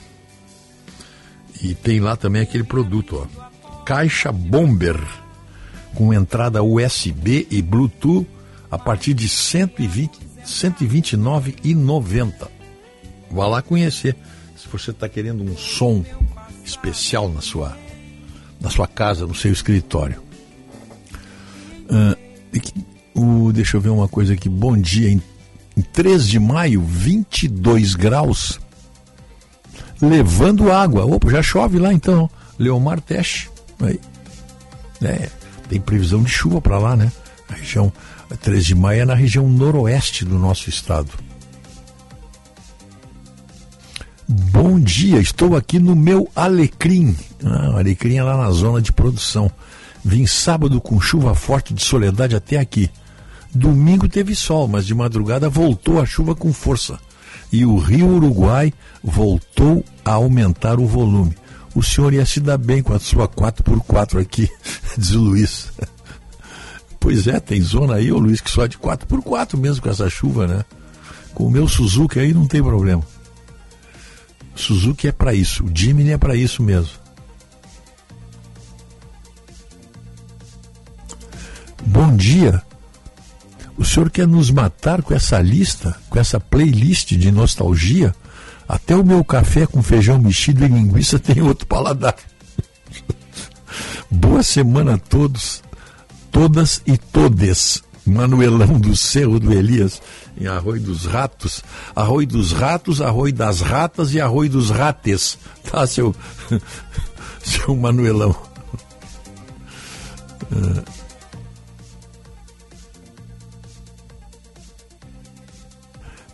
[1.62, 3.44] E tem lá também aquele produto ó.
[3.84, 4.98] Caixa bomber
[5.94, 8.26] com entrada USB e Bluetooth
[8.70, 12.48] a partir de 120 129,90
[13.30, 14.14] vá lá conhecer
[14.64, 16.04] se você está querendo um som
[16.64, 17.76] especial na sua
[18.60, 20.24] na sua casa no seu escritório
[23.14, 24.48] Uh, deixa eu ver uma coisa aqui.
[24.48, 25.10] Bom dia.
[25.10, 25.22] Em,
[25.76, 28.60] em 3 de maio, 22 graus.
[30.00, 31.04] Levando água.
[31.04, 32.28] Opa, já chove lá então.
[32.58, 33.50] Leomar Teste.
[33.80, 34.00] Aí.
[35.02, 35.28] É,
[35.68, 37.12] tem previsão de chuva para lá, né?
[37.48, 37.92] A região
[38.40, 41.10] 3 de maio é na região noroeste do nosso estado.
[44.26, 47.14] Bom dia, estou aqui no meu Alecrim.
[47.44, 49.50] Ah, Alecrim é lá na zona de produção.
[50.02, 52.90] Vim sábado com chuva forte de soledade até aqui.
[53.54, 56.98] Domingo teve sol, mas de madrugada voltou a chuva com força.
[57.52, 58.72] E o rio Uruguai
[59.02, 61.36] voltou a aumentar o volume.
[61.74, 64.48] O senhor ia se dar bem com a sua 4x4 aqui,
[64.96, 65.70] diz o Luiz.
[66.98, 70.08] Pois é, tem zona aí, ô Luiz, que só é de 4x4 mesmo com essa
[70.08, 70.64] chuva, né?
[71.34, 73.02] Com o meu Suzuki aí não tem problema.
[74.54, 77.04] Suzuki é para isso, o Jimny é para isso mesmo.
[81.86, 82.62] Bom dia.
[83.76, 88.14] O senhor quer nos matar com essa lista, com essa playlist de nostalgia?
[88.68, 92.16] Até o meu café com feijão mexido e linguiça tem outro paladar.
[94.10, 95.62] Boa semana a todos,
[96.30, 97.82] todas e todes.
[98.06, 100.00] Manuelão do Cerro do Elias,
[100.38, 101.62] em Arroio dos Ratos.
[101.94, 105.38] Arroio dos Ratos, Arroio das Ratas e Arroio dos Rates.
[105.64, 106.14] Tá, seu,
[107.42, 108.36] seu Manuelão.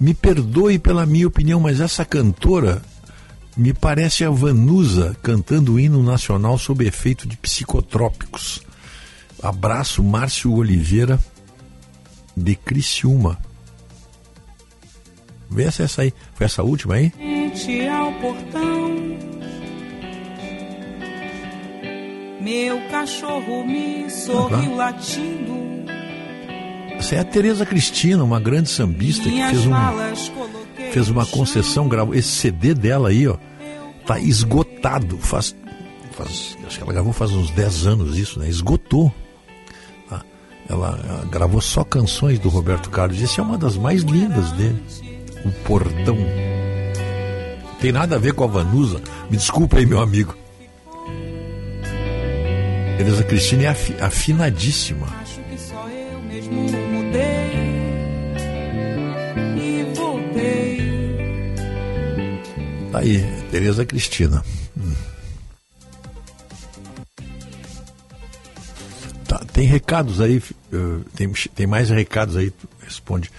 [0.00, 2.82] Me perdoe pela minha opinião, mas essa cantora
[3.56, 8.62] me parece a Vanusa cantando o hino nacional sob efeito de psicotrópicos.
[9.42, 11.18] Abraço, Márcio Oliveira,
[12.36, 13.38] de Criciúma.
[15.50, 16.12] Vê se essa aí.
[16.34, 17.12] Foi essa última aí?
[17.88, 18.90] ao portão.
[22.40, 25.60] Meu cachorro me sorriu ah, latindo.
[26.98, 32.14] Essa é a Tereza Cristina, uma grande sambista que fez, um, fez uma concessão, gravou
[32.14, 33.36] esse CD dela aí, ó,
[34.06, 35.18] tá esgotado.
[35.18, 35.54] Faz,
[36.12, 38.48] faz, acho que ela gravou faz uns 10 anos isso, né?
[38.48, 39.12] Esgotou.
[40.08, 40.22] Tá?
[40.68, 43.22] Ela, ela, gravou só canções do Roberto Carlos.
[43.22, 44.82] Essa é uma das mais lindas dele.
[45.44, 46.18] O Portão.
[47.80, 49.00] Tem nada a ver com a Vanusa.
[49.30, 50.36] Me desculpa aí, meu amigo.
[52.98, 55.06] Tereza Cristina é afinadíssima.
[55.22, 56.68] Acho que só eu mesmo
[62.92, 64.44] Tá aí, Tereza Cristina.
[64.76, 64.92] Hum.
[69.28, 70.42] Tá, tem recados aí,
[70.72, 73.30] uh, tem, tem mais recados aí, responde.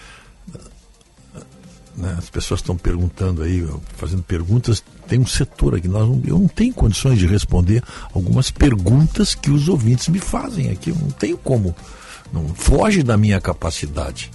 [2.02, 3.64] Né, as pessoas estão perguntando aí,
[3.95, 4.84] fazendo perguntas.
[5.07, 9.52] Tem um setor aqui, nós não, eu não tenho condições de responder algumas perguntas que
[9.52, 10.90] os ouvintes me fazem aqui.
[10.90, 11.76] Eu não tenho como.
[12.34, 14.32] Não foge da minha capacidade.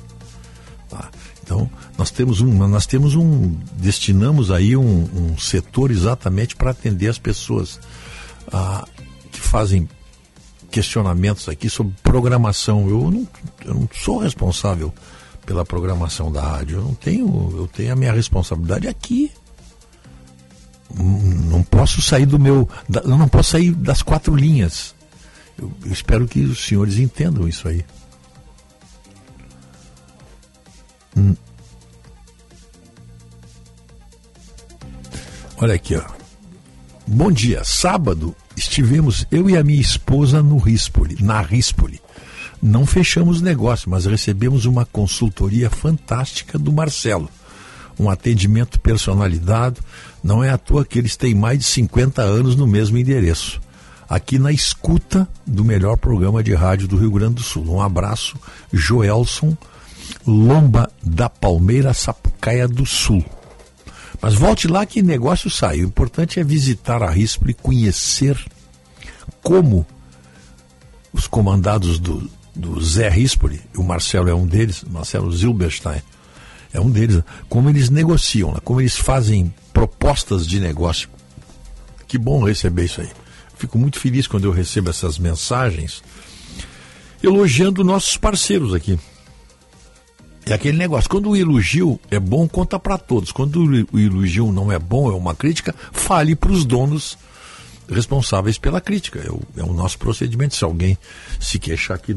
[0.88, 1.10] Tá?
[1.42, 1.68] Então,
[1.98, 7.18] nós temos um, nós temos um, destinamos aí um, um setor exatamente para atender as
[7.18, 7.80] pessoas
[8.52, 8.86] ah,
[9.32, 9.88] que fazem
[10.70, 12.88] questionamentos aqui sobre programação.
[12.88, 13.28] Eu não,
[13.64, 14.94] eu não sou responsável
[15.46, 16.78] pela programação da rádio.
[16.78, 19.30] Eu não tenho, eu tenho a minha responsabilidade aqui.
[20.92, 24.94] Não posso sair do meu, eu não posso sair das quatro linhas.
[25.56, 27.84] Eu, eu espero que os senhores entendam isso aí.
[31.16, 31.34] Hum.
[35.58, 36.04] Olha aqui, ó.
[37.06, 37.62] Bom dia.
[37.64, 42.00] Sábado estivemos eu e a minha esposa no Rispoli, na Rispoli.
[42.62, 47.28] Não fechamos negócio, mas recebemos uma consultoria fantástica do Marcelo.
[47.98, 49.80] Um atendimento personalizado.
[50.22, 53.60] Não é à toa que eles têm mais de 50 anos no mesmo endereço.
[54.08, 57.64] Aqui na escuta do melhor programa de rádio do Rio Grande do Sul.
[57.68, 58.36] Um abraço,
[58.72, 59.56] Joelson
[60.26, 63.24] Lomba da Palmeira, Sapucaia do Sul.
[64.20, 65.80] Mas volte lá que negócio sai.
[65.80, 68.38] O importante é visitar a RISP e conhecer
[69.42, 69.86] como
[71.12, 76.02] os comandados do, do Zé Rispoli, o Marcelo é um deles, Marcelo Zilberstein
[76.72, 81.08] é um deles, como eles negociam, como eles fazem propostas de negócio.
[82.06, 83.08] Que bom receber isso aí.
[83.56, 86.02] Fico muito feliz quando eu recebo essas mensagens
[87.22, 88.98] elogiando nossos parceiros aqui.
[90.44, 93.32] É aquele negócio, quando o elogio é bom, conta para todos.
[93.32, 97.18] Quando o elogio não é bom, é uma crítica, fale para os donos
[97.88, 99.18] responsáveis pela crítica.
[99.18, 100.54] É o, é o, nosso procedimento.
[100.54, 100.96] Se alguém
[101.40, 102.16] se queixar aqui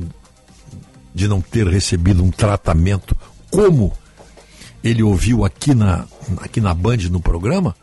[1.13, 3.15] de não ter recebido um tratamento
[3.49, 3.93] como
[4.83, 6.05] ele ouviu aqui na,
[6.37, 7.75] aqui na Band, no programa,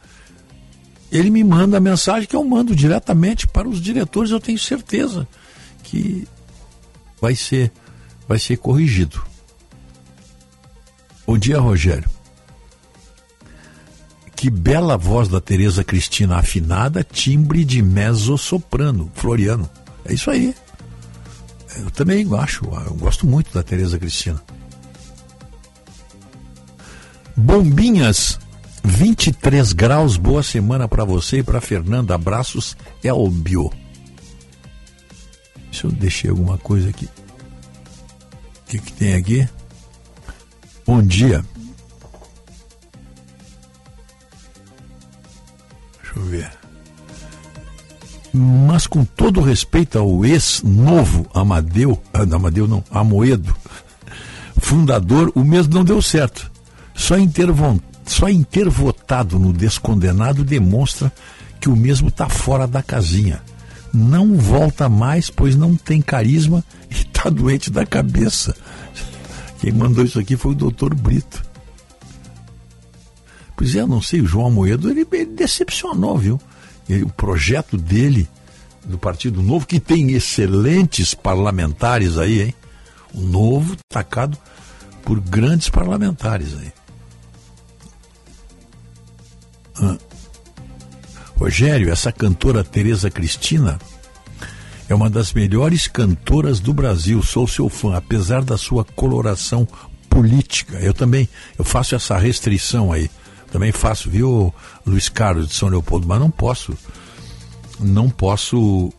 [1.10, 4.30] ele me manda a mensagem que eu mando diretamente para os diretores.
[4.30, 5.26] Eu tenho certeza
[5.82, 6.26] que
[7.20, 7.72] vai ser,
[8.26, 9.22] vai ser corrigido.
[11.26, 12.08] Bom dia, Rogério.
[14.34, 19.68] Que bela voz da Tereza Cristina afinada, timbre de mezzo-soprano, Floriano.
[20.04, 20.54] É isso aí.
[21.78, 24.42] Eu também acho, eu gosto muito da Tereza Cristina.
[27.36, 28.38] Bombinhas,
[28.82, 32.14] 23 graus, boa semana para você e para Fernanda.
[32.14, 33.70] Abraços, Elbio.
[35.70, 37.04] Deixa eu deixar alguma coisa aqui.
[37.06, 39.48] O que, que tem aqui?
[40.86, 41.44] Bom dia.
[46.02, 46.55] Deixa eu ver.
[48.38, 53.56] Mas com todo respeito ao ex-novo Amadeu, ah, Amadeu não, Amoedo,
[54.58, 56.50] fundador, o mesmo não deu certo.
[56.94, 57.48] Só em ter,
[58.04, 61.10] só em ter votado no descondenado demonstra
[61.58, 63.40] que o mesmo está fora da casinha.
[63.90, 68.54] Não volta mais, pois não tem carisma e está doente da cabeça.
[69.60, 71.42] Quem mandou isso aqui foi o doutor Brito.
[73.56, 76.38] Pois é, não sei, o João Moedo, ele, ele decepcionou, viu?
[76.88, 78.28] O projeto dele,
[78.84, 82.54] do Partido Novo, que tem excelentes parlamentares aí, hein?
[83.12, 84.38] O Novo atacado
[85.02, 86.72] por grandes parlamentares aí.
[89.80, 89.98] Ah.
[91.36, 93.78] Rogério, essa cantora Tereza Cristina
[94.88, 97.22] é uma das melhores cantoras do Brasil.
[97.22, 99.66] Sou seu fã, apesar da sua coloração
[100.08, 100.78] política.
[100.78, 103.10] Eu também, eu faço essa restrição aí.
[103.56, 104.54] Também faço, viu,
[104.84, 106.76] Luiz Carlos de São Leopoldo, mas não posso,
[107.80, 108.92] não posso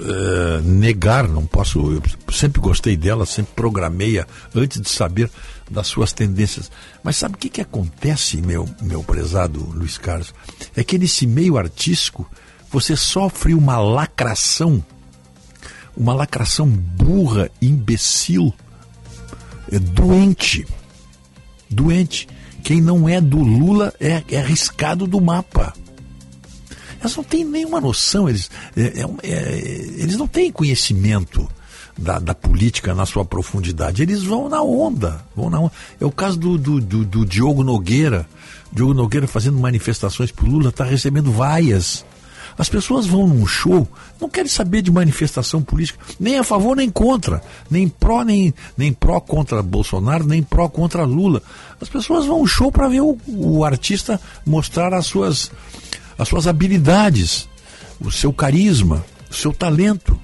[0.00, 1.78] uh, negar, não posso.
[1.92, 2.02] Eu
[2.32, 5.30] sempre gostei dela, sempre programei-a antes de saber
[5.70, 6.72] das suas tendências.
[7.04, 10.34] Mas sabe o que, que acontece, meu, meu prezado Luiz Carlos?
[10.74, 12.28] É que nesse meio artístico
[12.68, 14.84] você sofre uma lacração,
[15.96, 18.52] uma lacração burra, imbecil,
[19.70, 20.66] é doente.
[21.70, 22.26] Doente.
[22.62, 25.74] Quem não é do Lula é, é arriscado do mapa.
[27.00, 29.58] Eles não têm nenhuma noção, eles, é, é, é,
[29.96, 31.48] eles não têm conhecimento
[31.98, 34.02] da, da, política na sua profundidade.
[34.02, 35.24] Eles vão na onda.
[35.34, 35.72] Vão na onda.
[36.00, 38.26] É o caso do, do, do, do Diogo Nogueira.
[38.72, 42.04] Diogo Nogueira fazendo manifestações para Lula, está recebendo vaias.
[42.56, 43.88] As pessoas vão num show,
[44.20, 48.92] não querem saber de manifestação política, nem a favor nem contra, nem pró nem, nem
[48.92, 51.42] pró contra Bolsonaro, nem pró contra Lula.
[51.80, 55.50] As pessoas vão ao show para ver o, o artista mostrar as suas,
[56.18, 57.48] as suas habilidades,
[58.00, 60.18] o seu carisma, o seu talento.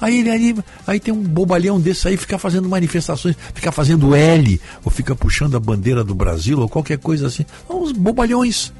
[0.00, 0.56] Aí ele aí,
[0.86, 5.56] aí tem um bobalhão desse aí, fica fazendo manifestações, fica fazendo L, ou fica puxando
[5.56, 7.46] a bandeira do Brasil, ou qualquer coisa assim.
[7.70, 8.72] Uns bobalhões,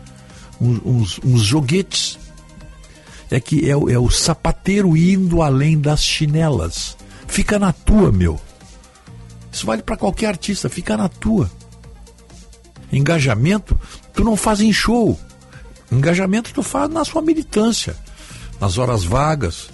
[0.61, 2.19] uns, uns, uns joguetes
[3.33, 6.97] é que é, é o sapateiro indo além das chinelas.
[7.27, 8.39] Fica na tua, meu.
[9.51, 11.51] Isso vale para qualquer artista, fica na tua.
[12.93, 13.79] Engajamento,
[14.13, 15.19] tu não faz em show.
[15.91, 17.97] Engajamento tu faz na sua militância,
[18.61, 19.71] nas horas vagas,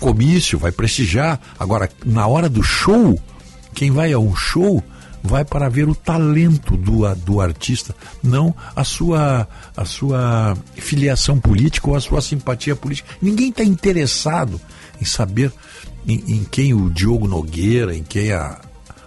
[0.00, 1.40] comício, vai prestigiar.
[1.58, 3.20] Agora, na hora do show,
[3.72, 4.82] quem vai a um show
[5.22, 11.90] vai para ver o talento do, do artista, não a sua, a sua filiação política
[11.90, 13.08] ou a sua simpatia política.
[13.20, 14.60] Ninguém está interessado
[15.00, 15.52] em saber
[16.06, 18.60] em, em, quem o Diogo Nogueira, em quem a,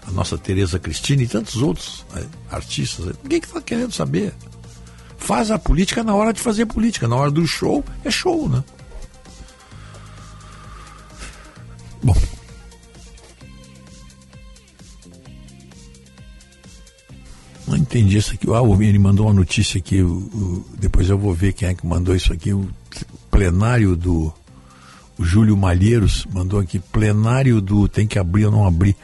[0.07, 3.13] a nossa Tereza Cristina e tantos outros né, artistas.
[3.21, 4.33] Ninguém está querendo saber.
[5.17, 8.63] Faz a política na hora de fazer política, na hora do show é show, né?
[12.03, 12.15] Bom,
[17.67, 18.47] Não entendi isso aqui.
[18.49, 20.01] Ah, ele mandou uma notícia aqui.
[20.01, 22.53] O, o, depois eu vou ver quem é que mandou isso aqui.
[22.53, 22.69] O
[23.31, 24.33] plenário do.
[25.17, 26.79] O Júlio Malheiros mandou aqui.
[26.79, 27.87] Plenário do.
[27.87, 28.95] Tem que abrir ou não abrir.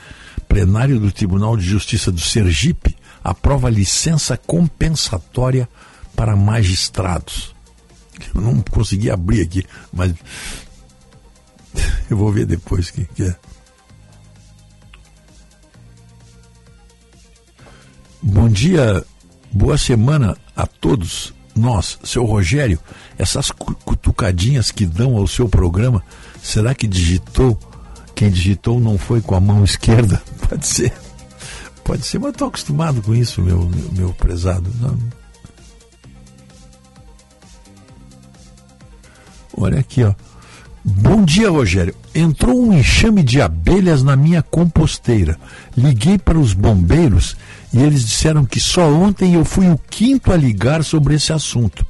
[0.47, 5.67] Plenário do Tribunal de Justiça do Sergipe aprova licença compensatória
[6.15, 7.55] para magistrados.
[8.35, 10.13] Eu não consegui abrir aqui, mas
[12.09, 13.35] eu vou ver depois o que, que é.
[18.23, 19.03] Bom dia,
[19.51, 22.77] boa semana a todos nós, seu Rogério.
[23.17, 26.03] Essas cutucadinhas que dão ao seu programa,
[26.41, 27.57] será que digitou?
[28.13, 30.21] Quem digitou não foi com a mão esquerda?
[30.47, 30.93] Pode ser.
[31.83, 34.71] Pode ser, mas estou acostumado com isso, meu, meu, meu prezado.
[34.79, 34.99] Não.
[39.57, 40.13] Olha aqui, ó.
[40.83, 41.95] Bom dia, Rogério.
[42.13, 45.39] Entrou um enxame de abelhas na minha composteira.
[45.75, 47.35] Liguei para os bombeiros
[47.73, 51.85] e eles disseram que só ontem eu fui o quinto a ligar sobre esse assunto.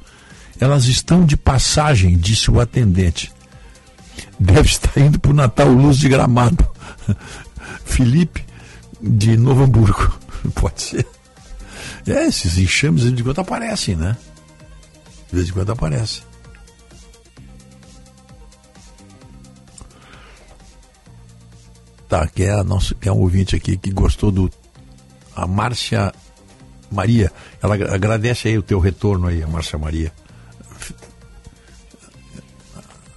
[0.60, 3.32] Elas estão de passagem, disse o atendente.
[4.38, 6.64] Deve estar indo para o Natal Luz de Gramado.
[7.84, 8.44] Felipe,
[9.00, 10.18] de Novo Hamburgo.
[10.54, 11.06] Pode ser.
[12.06, 14.16] É, esses enxames de vez em quando aparecem, né?
[15.30, 16.22] De vez em quando aparecem.
[22.08, 24.50] Tá, que é, a nossa, que é um ouvinte aqui que gostou do
[25.34, 26.12] a Márcia
[26.90, 27.32] Maria.
[27.62, 30.12] Ela agradece aí o teu retorno aí, a Márcia Maria.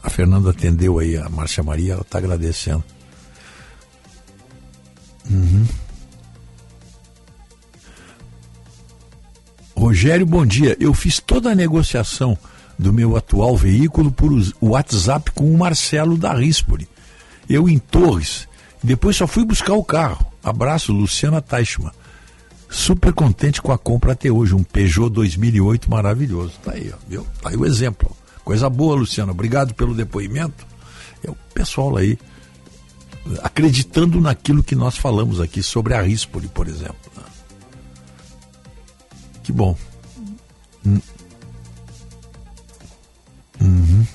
[0.01, 2.83] A Fernanda atendeu aí a Márcia Maria, ela está agradecendo.
[5.29, 5.65] Uhum.
[9.75, 10.77] Rogério, bom dia.
[10.79, 12.37] Eu fiz toda a negociação
[12.77, 14.31] do meu atual veículo por
[14.61, 16.87] WhatsApp com o Marcelo da Rispoli.
[17.49, 18.47] Eu em Torres.
[18.83, 20.25] Depois só fui buscar o carro.
[20.43, 21.91] Abraço, Luciana Teichmann.
[22.75, 26.51] Super contente com a compra até hoje, um Peugeot 2008 maravilhoso.
[26.61, 27.25] Tá aí, ó, viu?
[27.41, 28.13] Tá aí o exemplo.
[28.43, 29.31] Coisa boa, Luciano.
[29.31, 30.67] Obrigado pelo depoimento.
[31.23, 32.19] É o pessoal aí
[33.41, 36.97] acreditando naquilo que nós falamos aqui sobre a Rispoli, por exemplo.
[37.15, 37.23] Né?
[39.41, 39.77] Que bom.
[40.85, 40.99] Hum.
[43.61, 44.05] Uhum.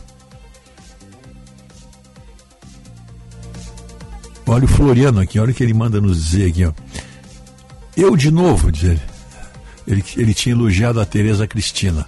[4.47, 6.73] Olha o Floriano aqui, olha o que ele manda nos dizer aqui, ó.
[8.01, 9.01] Eu de novo, diz ele.
[9.87, 12.07] Ele, ele tinha elogiado a Tereza Cristina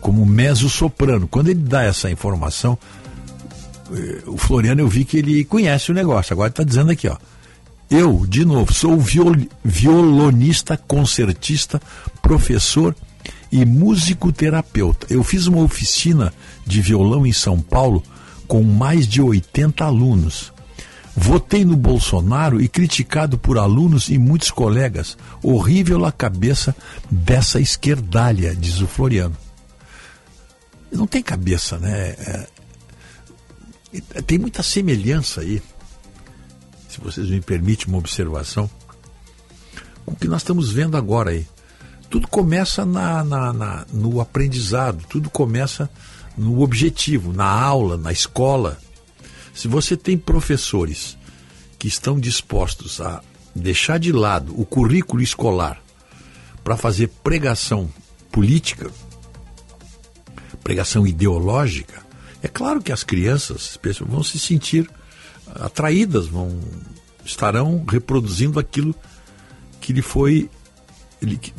[0.00, 1.28] como mezzo-soprano.
[1.28, 2.78] Quando ele dá essa informação,
[3.92, 6.32] eh, o Floriano eu vi que ele conhece o negócio.
[6.32, 7.18] Agora está dizendo aqui, ó.
[7.90, 11.82] Eu, de novo, sou viol, violonista, concertista,
[12.22, 12.96] professor
[13.52, 15.06] e musicoterapeuta.
[15.10, 16.32] Eu fiz uma oficina
[16.66, 18.02] de violão em São Paulo
[18.48, 20.50] com mais de 80 alunos.
[21.16, 25.16] Votei no Bolsonaro e criticado por alunos e muitos colegas.
[25.42, 26.74] Horrível a cabeça
[27.10, 29.36] dessa esquerdalha, diz o Floriano.
[30.90, 32.10] Não tem cabeça, né?
[32.10, 32.46] É,
[34.22, 35.62] tem muita semelhança aí,
[36.88, 38.68] se vocês me permitem uma observação,
[40.04, 41.46] com o que nós estamos vendo agora aí.
[42.10, 45.88] Tudo começa na, na, na, no aprendizado, tudo começa
[46.36, 48.78] no objetivo, na aula, na escola.
[49.54, 51.16] Se você tem professores
[51.78, 53.22] que estão dispostos a
[53.54, 55.80] deixar de lado o currículo escolar
[56.64, 57.88] para fazer pregação
[58.32, 58.90] política,
[60.62, 62.02] pregação ideológica,
[62.42, 64.90] é claro que as crianças vão se sentir
[65.54, 66.60] atraídas, vão
[67.24, 68.94] estarão reproduzindo aquilo
[69.80, 70.50] que lhe foi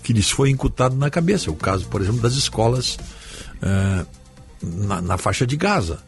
[0.03, 1.49] que lhes foi incutado na cabeça.
[1.49, 2.99] O caso, por exemplo, das escolas
[3.63, 4.05] uh,
[4.61, 6.03] na, na, faixa de Gaza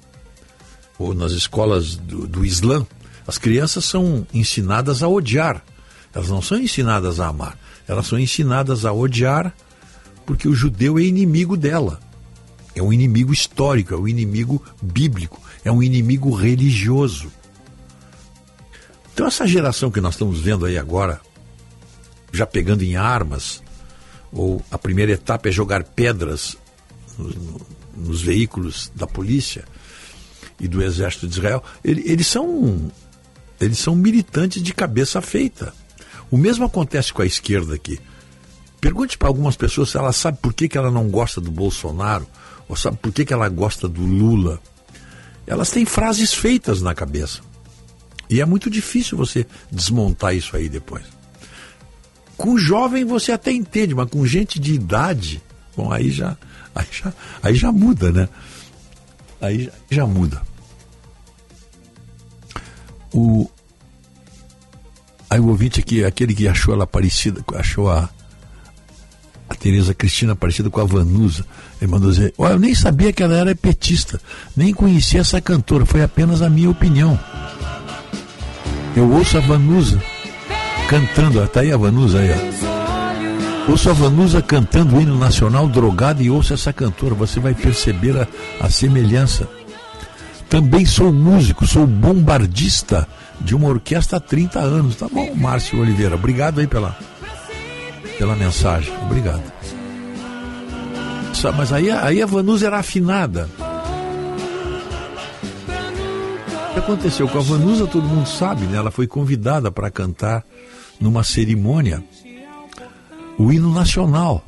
[0.98, 2.86] ou nas escolas do, do Islã.
[3.26, 5.64] As crianças são ensinadas a odiar.
[6.14, 7.57] Elas não são ensinadas a amar.
[7.88, 9.53] Elas são ensinadas a odiar
[10.26, 11.99] porque o judeu é inimigo dela.
[12.76, 17.32] É um inimigo histórico, é um inimigo bíblico, é um inimigo religioso.
[19.14, 21.19] Então, essa geração que nós estamos vendo aí agora,
[22.32, 23.64] já pegando em armas,
[24.32, 26.56] ou a primeira etapa é jogar pedras
[27.18, 27.36] nos,
[27.95, 29.65] nos veículos da polícia
[30.59, 32.91] e do exército de Israel, ele, eles são
[33.59, 35.73] eles são militantes de cabeça feita.
[36.29, 37.99] O mesmo acontece com a esquerda aqui.
[38.79, 42.27] Pergunte para algumas pessoas se ela sabe por que, que ela não gosta do Bolsonaro
[42.69, 44.61] ou sabe por que, que ela gosta do Lula?
[45.47, 47.39] Elas têm frases feitas na cabeça.
[48.29, 51.05] E é muito difícil você desmontar isso aí depois.
[52.35, 55.41] Com jovem você até entende, mas com gente de idade,
[55.75, 56.38] bom, aí já,
[56.75, 58.29] aí já, aí já muda, né?
[59.41, 60.41] Aí já muda.
[63.18, 63.49] O,
[65.27, 68.07] aí o ouvinte aqui, aquele que achou ela parecida, achou a,
[69.49, 71.44] a Tereza Cristina parecida com a Vanusa.
[71.81, 74.22] Ele mandou dizer: Olha, eu nem sabia que ela era petista,
[74.56, 77.19] nem conhecia essa cantora, foi apenas a minha opinião.
[78.95, 79.99] Eu ouço a Vanusa
[80.88, 83.72] cantando, está aí a Vanusa aí, ó.
[83.72, 88.15] Ouço a Vanusa cantando o hino nacional drogada e ouço essa cantora, você vai perceber
[88.15, 88.27] a,
[88.60, 89.56] a semelhança.
[90.49, 93.07] Também sou músico, sou bombardista
[93.40, 94.95] de uma orquestra há 30 anos.
[94.95, 96.98] Tá bom, Márcio Oliveira, obrigado aí pela,
[98.18, 98.94] pela mensagem.
[99.03, 99.44] Obrigado.
[101.56, 103.49] Mas aí, aí a Vanusa era afinada.
[106.69, 108.78] O que aconteceu com a Vanusa, todo mundo sabe, né?
[108.78, 110.44] Ela foi convidada para cantar
[110.99, 112.03] numa cerimônia
[113.38, 114.44] o hino nacional.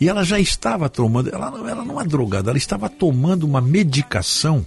[0.00, 4.64] E ela já estava tomando, ela não era uma drogada, ela estava tomando uma medicação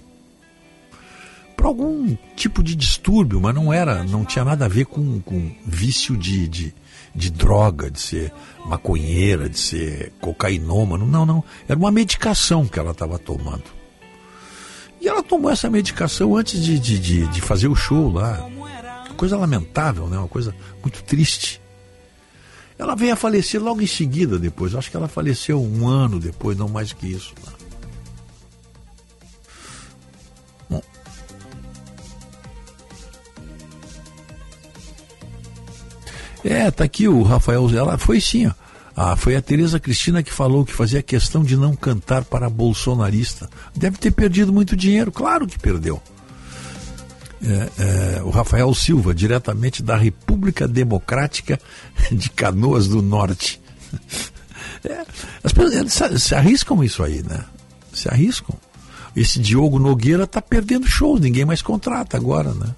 [1.56, 5.50] para algum tipo de distúrbio, mas não era, não tinha nada a ver com, com
[5.64, 6.74] vício de, de,
[7.14, 8.32] de droga, de ser
[8.66, 11.06] maconheira, de ser cocainômano.
[11.06, 11.44] Não, não.
[11.68, 13.64] Era uma medicação que ela estava tomando.
[15.00, 18.44] E ela tomou essa medicação antes de, de, de, de fazer o show lá.
[18.46, 20.18] Uma coisa lamentável, né?
[20.18, 21.60] uma coisa muito triste.
[22.78, 24.74] Ela veio a falecer logo em seguida depois.
[24.74, 27.32] Acho que ela faleceu um ano depois, não mais que isso.
[27.46, 27.52] Né?
[36.44, 37.68] É, tá aqui o Rafael.
[37.70, 38.52] Ela foi sim, ó.
[38.96, 43.50] Ah, foi a Tereza Cristina que falou que fazia questão de não cantar para bolsonarista.
[43.74, 46.00] Deve ter perdido muito dinheiro, claro que perdeu.
[47.42, 51.58] É, é, o Rafael Silva, diretamente da República Democrática
[52.12, 53.60] de Canoas do Norte.
[54.86, 55.02] É,
[55.42, 57.42] as pessoas se, arriscam isso aí, né?
[57.90, 58.54] Se arriscam.
[59.16, 62.74] Esse Diogo Nogueira está perdendo shows, ninguém mais contrata agora, né?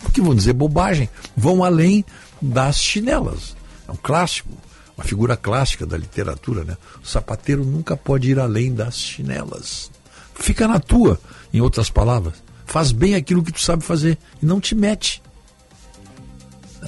[0.00, 2.04] Porque vão dizer bobagem, vão além
[2.40, 3.56] das chinelas.
[3.86, 4.50] É um clássico,
[4.96, 6.76] uma figura clássica da literatura, né?
[7.02, 9.90] O sapateiro nunca pode ir além das chinelas.
[10.34, 11.20] Fica na tua,
[11.52, 12.34] em outras palavras.
[12.66, 15.22] Faz bem aquilo que tu sabe fazer e não te mete.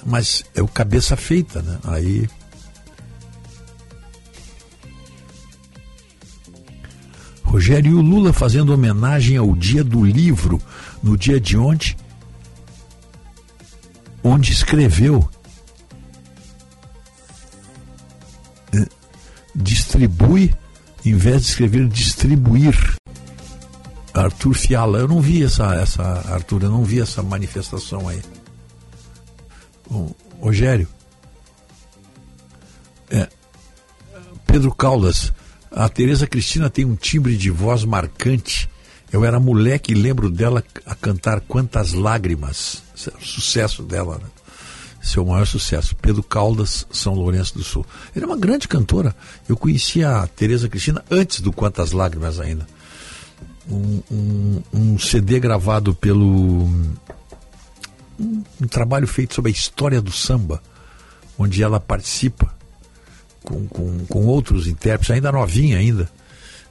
[0.07, 1.79] Mas é o cabeça feita, né?
[1.85, 2.29] Aí
[7.53, 10.59] Rogério Lula fazendo homenagem ao Dia do Livro,
[11.03, 11.95] no dia de ontem,
[14.25, 15.29] onde escreveu
[19.55, 20.55] distribui,
[21.05, 22.97] em vez de escrever distribuir.
[24.15, 26.03] Arthur Fiala, eu não vi essa, essa
[26.33, 28.21] Arthur, eu não vi essa manifestação aí.
[29.89, 30.87] Bom, Rogério,
[33.11, 33.29] é,
[34.47, 35.33] Pedro Caldas,
[35.71, 38.69] a Tereza Cristina tem um timbre de voz marcante.
[39.11, 42.83] Eu era moleque e lembro dela a cantar Quantas Lágrimas.
[42.95, 44.42] É sucesso dela, né?
[45.03, 45.97] Seu maior sucesso.
[45.97, 47.85] Pedro Caldas, São Lourenço do Sul.
[48.15, 49.15] Ele é uma grande cantora.
[49.49, 52.67] Eu conhecia a Tereza Cristina antes do Quantas Lágrimas ainda.
[53.69, 56.65] Um, um, um CD gravado pelo.
[56.65, 56.95] Um,
[58.61, 60.63] um trabalho feito sobre a história do samba,
[61.37, 62.55] onde ela participa
[63.43, 66.09] com, com, com outros intérpretes, ainda novinha ainda.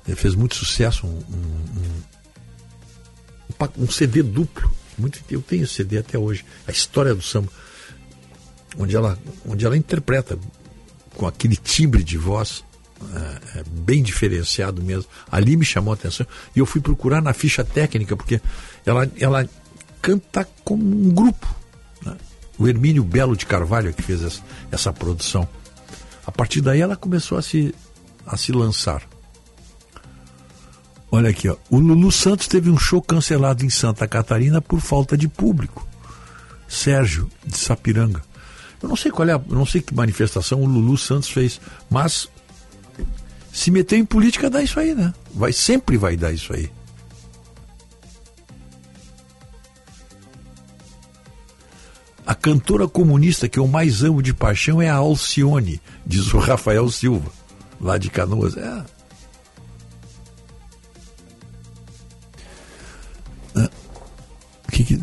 [0.08, 1.20] Ele fez muito sucesso, um,
[3.60, 4.72] um, um, CD duplo.
[4.98, 7.50] Muito, eu tenho CD até hoje, a história do samba,
[8.78, 9.18] onde ela,
[9.48, 10.38] onde ela interpreta
[11.16, 12.64] com aquele timbre de voz
[13.14, 15.10] é, é, bem diferenciado mesmo.
[15.32, 16.26] Ali me chamou a atenção
[16.56, 18.40] e eu fui procurar na ficha técnica, porque
[18.86, 19.50] ela, ela
[20.02, 21.48] canta como um grupo.
[22.06, 22.16] Né?
[22.58, 24.42] O Hermínio Belo de Carvalho que fez essa,
[24.72, 25.48] essa produção.
[26.26, 27.74] A partir daí ela começou a se,
[28.26, 29.02] a se lançar.
[31.12, 31.58] Olha aqui, ó.
[31.70, 35.86] o Lulu Santos teve um show cancelado em Santa Catarina por falta de público.
[36.70, 38.22] Sérgio, de Sapiranga.
[38.82, 42.28] Eu não sei qual é, a, não sei que manifestação o Lulu Santos fez, mas
[43.54, 45.14] se meter em política dá isso aí, né?
[45.34, 46.72] Vai sempre vai dar isso aí.
[52.26, 56.90] A cantora comunista que eu mais amo de paixão é a Alcione, diz o Rafael
[56.90, 57.30] Silva,
[57.80, 58.56] lá de Canoas.
[58.56, 58.86] É.
[63.56, 63.70] Ah,
[64.72, 65.02] que que...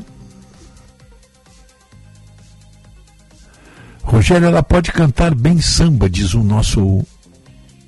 [4.09, 7.07] Rogério, ela pode cantar bem samba, diz o nosso.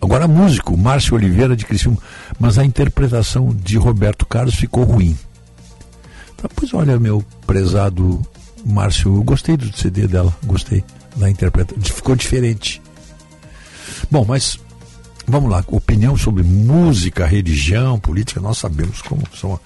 [0.02, 1.96] Agora, músico, Márcio Oliveira de Criciúma,
[2.38, 5.16] mas a interpretação de Roberto Carlos ficou ruim.
[6.36, 8.20] Tá, pois olha, meu prezado
[8.66, 10.84] Márcio, eu gostei do CD dela, gostei
[11.16, 12.82] da interpretação, ficou diferente.
[14.10, 14.60] Bom, mas
[15.26, 19.58] vamos lá, opinião sobre música, religião, política, nós sabemos como são,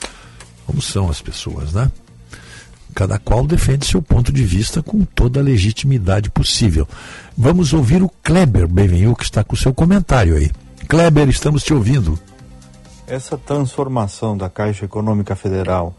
[0.67, 1.91] como são as pessoas, né?
[2.95, 6.87] Cada qual defende seu ponto de vista com toda a legitimidade possível.
[7.37, 10.51] Vamos ouvir o Kleber Bevenhu, que está com o seu comentário aí.
[10.87, 12.19] Kleber, estamos te ouvindo.
[13.07, 15.95] Essa transformação da Caixa Econômica Federal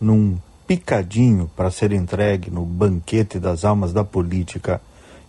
[0.00, 4.80] num picadinho para ser entregue no banquete das almas da política,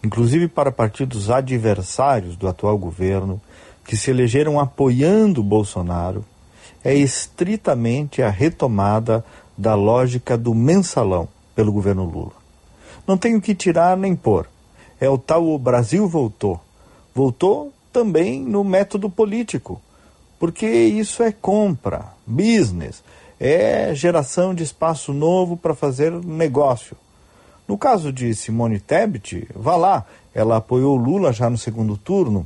[0.03, 3.41] inclusive para partidos adversários do atual governo,
[3.85, 6.23] que se elegeram apoiando Bolsonaro,
[6.83, 9.23] é estritamente a retomada
[9.57, 12.33] da lógica do mensalão pelo governo Lula.
[13.07, 14.47] Não tenho que tirar nem pôr.
[14.99, 16.59] É o tal o Brasil voltou.
[17.13, 19.81] Voltou também no método político,
[20.37, 23.03] porque isso é compra, business,
[23.39, 26.95] é geração de espaço novo para fazer negócio.
[27.67, 32.45] No caso de Simone Tebet, vá lá, ela apoiou Lula já no segundo turno,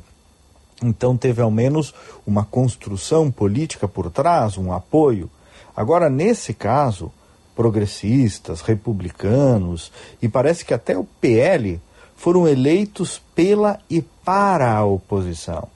[0.82, 1.94] então teve ao menos
[2.26, 5.30] uma construção política por trás, um apoio.
[5.76, 7.10] Agora, nesse caso,
[7.54, 11.80] progressistas, republicanos e parece que até o PL
[12.16, 15.68] foram eleitos pela e para a oposição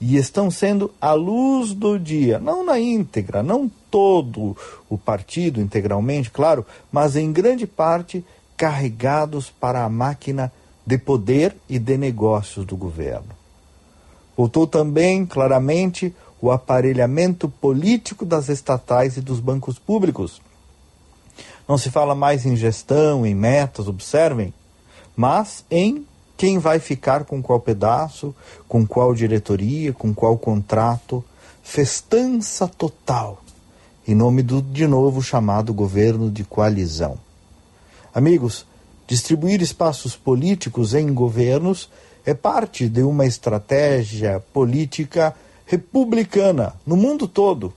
[0.00, 4.56] e estão sendo a luz do dia, não na íntegra, não todo
[4.88, 8.24] o partido integralmente, claro, mas em grande parte
[8.56, 10.52] carregados para a máquina
[10.84, 13.28] de poder e de negócios do governo.
[14.36, 20.40] Voltou também, claramente, o aparelhamento político das estatais e dos bancos públicos.
[21.68, 24.54] Não se fala mais em gestão, em metas, observem,
[25.16, 26.06] mas em
[26.36, 28.34] quem vai ficar com qual pedaço,
[28.68, 31.24] com qual diretoria, com qual contrato.
[31.62, 33.42] Festança total,
[34.06, 37.18] em nome do de novo chamado governo de coalizão.
[38.14, 38.64] Amigos,
[39.06, 41.90] distribuir espaços políticos em governos
[42.24, 45.34] é parte de uma estratégia política
[45.66, 47.72] republicana no mundo todo.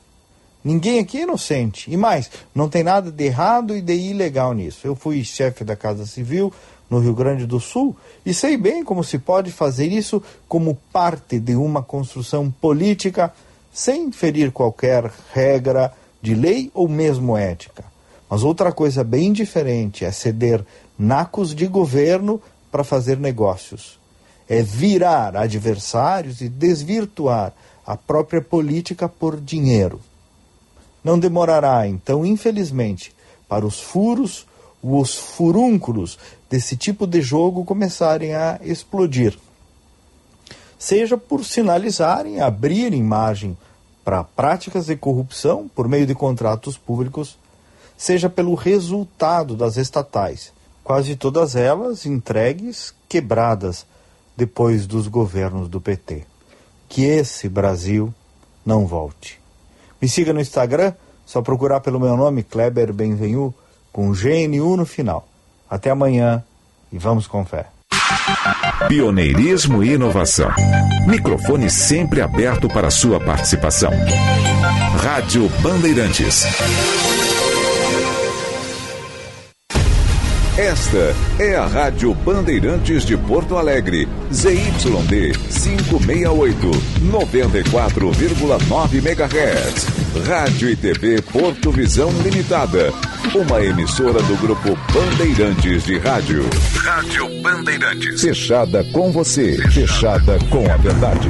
[0.63, 1.91] Ninguém aqui é inocente.
[1.91, 4.85] E mais, não tem nada de errado e de ilegal nisso.
[4.85, 6.53] Eu fui chefe da Casa Civil,
[6.89, 7.95] no Rio Grande do Sul
[8.25, 13.31] e sei bem como se pode fazer isso como parte de uma construção política
[13.71, 17.83] sem ferir qualquer regra de lei ou mesmo ética.
[18.29, 20.65] Mas outra coisa bem diferente é ceder
[20.97, 22.41] nacos de governo
[22.71, 23.99] para fazer negócios.
[24.47, 27.53] É virar adversários e desvirtuar
[27.89, 29.99] a própria política por dinheiro.
[31.03, 33.11] Não demorará, então, infelizmente,
[33.47, 34.45] para os furos,
[34.79, 39.35] os furúnculos desse tipo de jogo começarem a explodir.
[40.77, 43.57] Seja por sinalizarem, abrirem margem
[44.05, 47.39] para práticas de corrupção por meio de contratos públicos,
[47.97, 50.53] seja pelo resultado das estatais,
[50.83, 53.83] quase todas elas entregues, quebradas
[54.37, 56.27] depois dos governos do PT.
[56.89, 58.13] Que esse Brasil
[58.65, 59.39] não volte.
[60.01, 60.93] Me siga no Instagram,
[61.25, 63.53] só procurar pelo meu nome, Kleber Benvenu,
[63.93, 65.27] com GNU no final.
[65.69, 66.43] Até amanhã
[66.91, 67.67] e vamos com fé.
[68.87, 70.49] Pioneirismo e inovação.
[71.07, 73.91] Microfone sempre aberto para sua participação.
[75.01, 76.45] Rádio Bandeirantes.
[80.60, 86.72] Esta é a Rádio Bandeirantes de Porto Alegre, ZYD 568,
[87.02, 89.88] 94,9 MHz.
[90.27, 92.91] Rádio e TV Porto Visão Limitada,
[93.34, 96.44] uma emissora do grupo Bandeirantes de Rádio.
[96.76, 98.19] Rádio Bandeirantes.
[98.19, 101.30] Fechada com você, fechada com a verdade.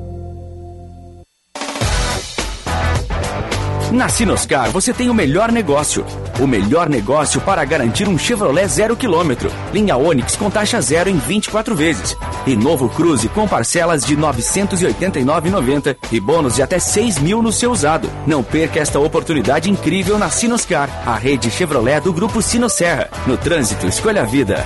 [3.91, 6.05] Na Sinoscar você tem o melhor negócio.
[6.39, 9.51] O melhor negócio para garantir um Chevrolet zero quilômetro.
[9.73, 12.15] Linha Onix com taxa zero em 24 vezes.
[12.47, 17.69] E novo Cruze com parcelas de 989,90 e bônus de até 6 mil no seu
[17.69, 18.09] usado.
[18.25, 23.09] Não perca esta oportunidade incrível na Sinoscar, a rede Chevrolet do Grupo Sinosserra.
[23.27, 24.65] No trânsito, escolha a vida.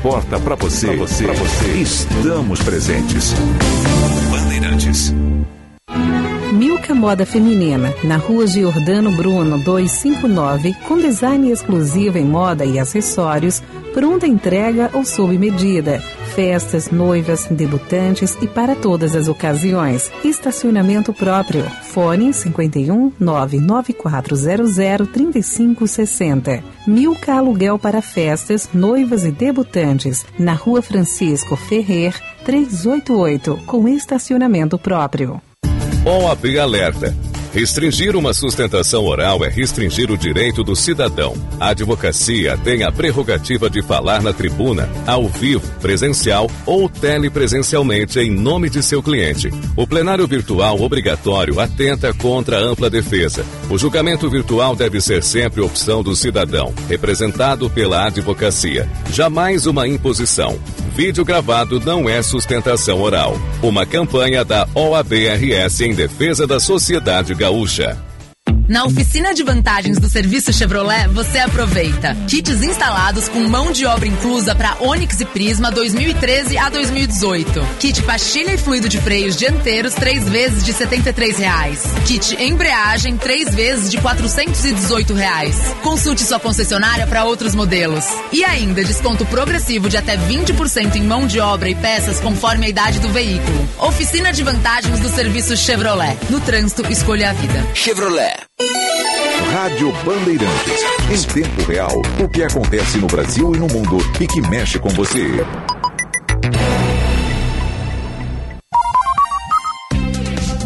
[0.00, 3.34] Importa para você, pra você, pra você, estamos presentes.
[4.30, 5.14] Bandeirantes.
[6.54, 13.62] Milka Moda Feminina, na rua Giordano Bruno 259, com design exclusivo em moda e acessórios,
[13.92, 16.02] pronta entrega ou sob medida
[16.40, 20.10] festas, noivas, debutantes e para todas as ocasiões.
[20.24, 21.64] Estacionamento próprio.
[21.82, 26.64] Fone 51 99400 3560.
[26.86, 30.24] Milka Aluguel para festas, noivas e debutantes.
[30.38, 35.42] Na rua Francisco Ferrer, 388, com estacionamento próprio.
[36.06, 37.14] OAB Alerta.
[37.52, 41.34] Restringir uma sustentação oral é restringir o direito do cidadão.
[41.58, 48.30] A advocacia tem a prerrogativa de falar na tribuna, ao vivo, presencial ou telepresencialmente em
[48.30, 49.50] nome de seu cliente.
[49.76, 53.44] O plenário virtual obrigatório atenta contra a ampla defesa.
[53.68, 58.88] O julgamento virtual deve ser sempre opção do cidadão, representado pela advocacia.
[59.12, 60.56] Jamais uma imposição.
[61.02, 63.34] Vídeo gravado não é sustentação oral.
[63.62, 67.96] Uma campanha da OABRS em defesa da sociedade gaúcha.
[68.70, 74.06] Na oficina de vantagens do serviço Chevrolet, você aproveita kits instalados com mão de obra
[74.06, 77.66] inclusa para Onix e Prisma 2013 a 2018.
[77.80, 81.82] Kit pastilha e fluido de freios dianteiros três vezes de 73 reais.
[82.06, 85.56] Kit embreagem três vezes de 418 reais.
[85.82, 88.04] Consulte sua concessionária para outros modelos.
[88.30, 92.68] E ainda desconto progressivo de até 20% em mão de obra e peças conforme a
[92.68, 93.68] idade do veículo.
[93.80, 96.16] Oficina de vantagens do serviço Chevrolet.
[96.30, 97.66] No trânsito, escolha a vida.
[97.74, 98.48] Chevrolet.
[99.52, 100.84] Rádio Bandeirantes.
[101.10, 104.88] Em tempo real, o que acontece no Brasil e no mundo e que mexe com
[104.90, 105.44] você.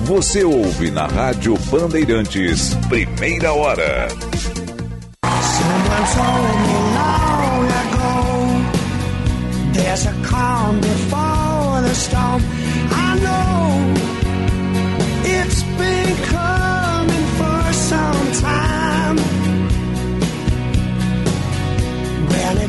[0.05, 4.09] Você ouve na Rádio Bandeirantes, primeira hora.
[9.73, 12.43] There's a calm before the storm.
[12.91, 13.54] I know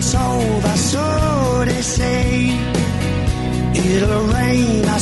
[0.05, 2.49] When it's over, so they say
[3.73, 4.99] it'll rain a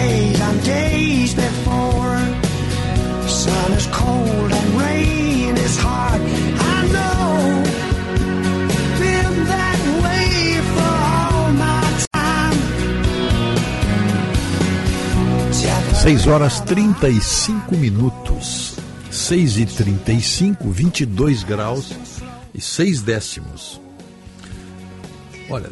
[0.00, 2.18] days I've gazed before.
[3.28, 6.20] Sun is cold and rain is hard.
[6.74, 7.10] I know.
[16.02, 18.76] Seis horas trinta e cinco minutos.
[19.10, 21.92] Seis e trinta e cinco, vinte e dois graus
[22.54, 23.78] e seis décimos.
[25.50, 25.70] Olha,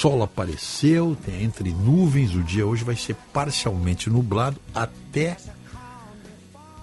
[0.00, 5.36] sol apareceu, tem entre nuvens, o dia hoje vai ser parcialmente nublado até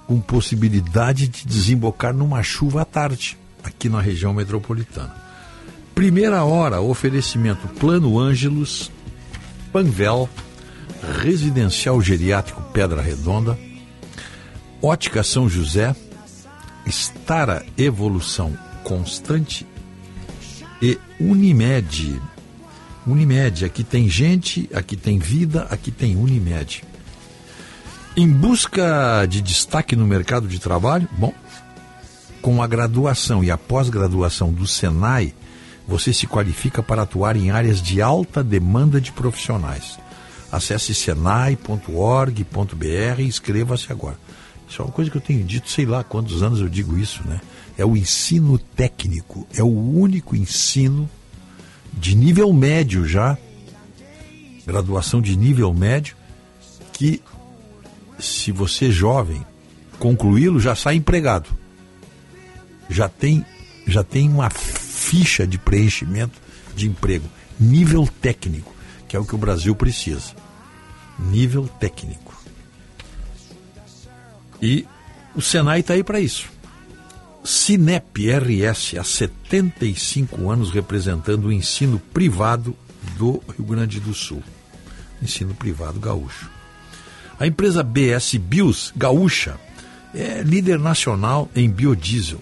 [0.06, 5.16] com possibilidade de desembocar numa chuva à tarde, aqui na região metropolitana.
[5.96, 8.92] Primeira hora, oferecimento Plano Ângelos,
[9.74, 10.30] Panvel,
[11.24, 13.58] Residencial Geriátrico Pedra Redonda,
[14.80, 15.96] Ótica São José,
[16.86, 19.66] Estara Evolução Constante
[20.80, 22.22] e Unimed.
[23.08, 26.84] Unimed, aqui tem gente, aqui tem vida, aqui tem Unimed.
[28.18, 31.34] Em busca de destaque no mercado de trabalho, bom,
[32.42, 35.34] com a graduação e a pós-graduação do Senai,
[35.88, 39.98] você se qualifica para atuar em áreas de alta demanda de profissionais.
[40.52, 44.20] Acesse senai.org.br e inscreva-se agora.
[44.68, 47.26] Isso é uma coisa que eu tenho dito, sei lá quantos anos eu digo isso,
[47.26, 47.40] né?
[47.78, 51.10] É o ensino técnico, é o único ensino
[51.98, 53.38] de nível médio já,
[54.66, 56.16] graduação de nível médio,
[56.94, 57.22] que
[58.20, 59.46] se você é jovem
[60.00, 61.50] concluí-lo já sai empregado.
[62.90, 63.46] Já tem
[63.86, 66.40] já tem uma ficha de preenchimento
[66.76, 68.74] de emprego, nível técnico,
[69.08, 70.36] que é o que o Brasil precisa.
[71.18, 72.36] Nível técnico.
[74.62, 74.86] E
[75.34, 76.50] o Senai está aí para isso.
[77.48, 82.76] Cinep RS, há 75 anos representando o ensino privado
[83.18, 84.44] do Rio Grande do Sul.
[85.22, 86.52] Ensino privado gaúcho.
[87.40, 89.58] A empresa BS Bios Gaúcha
[90.14, 92.42] é líder nacional em biodiesel.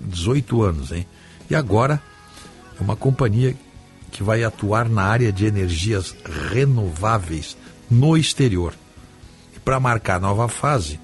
[0.00, 1.06] 18 anos, hein?
[1.48, 2.02] E agora
[2.76, 3.54] é uma companhia
[4.10, 6.12] que vai atuar na área de energias
[6.52, 7.56] renováveis
[7.88, 8.74] no exterior.
[9.54, 10.98] E para marcar nova fase,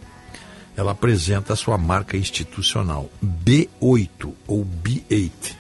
[0.76, 5.54] ela apresenta a sua marca institucional B8 ou B8.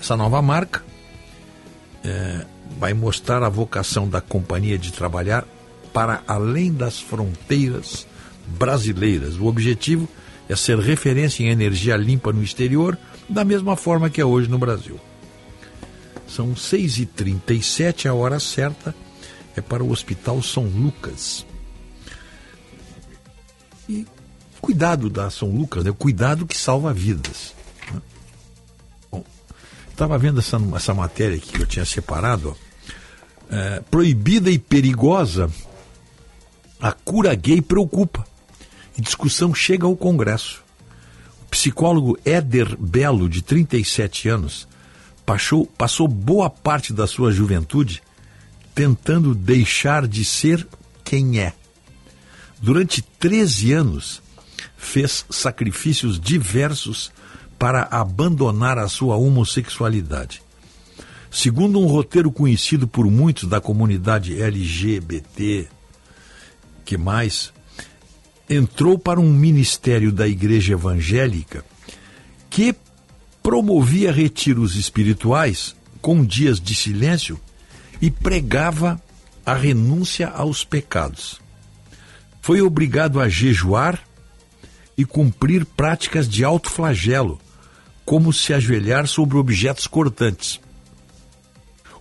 [0.00, 0.82] Essa nova marca
[2.02, 2.46] é,
[2.78, 5.44] vai mostrar a vocação da companhia de trabalhar
[5.92, 8.06] para além das fronteiras
[8.46, 9.36] brasileiras.
[9.36, 10.08] O objetivo
[10.48, 12.98] é ser referência em energia limpa no exterior,
[13.28, 14.98] da mesma forma que é hoje no Brasil.
[16.26, 18.94] São 6h37, a hora certa
[19.54, 21.44] é para o Hospital São Lucas.
[23.88, 24.06] E
[24.62, 25.90] cuidado da São Lucas, né?
[25.90, 27.52] o cuidado que salva vidas.
[27.92, 29.22] Né?
[29.90, 32.56] Estava vendo essa, essa matéria aqui que eu tinha separado.
[32.56, 33.54] Ó.
[33.54, 35.50] É, proibida e perigosa,
[36.80, 38.24] a cura gay preocupa.
[38.96, 40.62] E discussão chega ao Congresso.
[41.42, 44.68] O psicólogo Éder Belo, de 37 anos,
[45.26, 48.02] passou, passou boa parte da sua juventude
[48.74, 50.66] tentando deixar de ser
[51.04, 51.52] quem é.
[52.60, 54.21] Durante 13 anos,
[54.82, 57.12] fez sacrifícios diversos
[57.56, 60.42] para abandonar a sua homossexualidade.
[61.30, 65.68] Segundo um roteiro conhecido por muitos da comunidade LGBT,
[66.84, 67.52] que mais
[68.50, 71.64] entrou para um ministério da Igreja Evangélica
[72.50, 72.74] que
[73.40, 77.40] promovia retiros espirituais com dias de silêncio
[78.00, 79.00] e pregava
[79.46, 81.40] a renúncia aos pecados.
[82.42, 84.02] Foi obrigado a jejuar
[84.96, 87.40] e cumprir práticas de alto flagelo,
[88.04, 90.60] como se ajoelhar sobre objetos cortantes.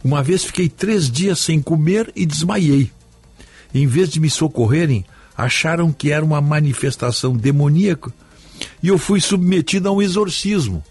[0.03, 2.91] Uma vez fiquei três dias sem comer e desmaiei.
[3.73, 5.05] Em vez de me socorrerem,
[5.37, 8.11] acharam que era uma manifestação demoníaca
[8.81, 10.83] e eu fui submetido a um exorcismo.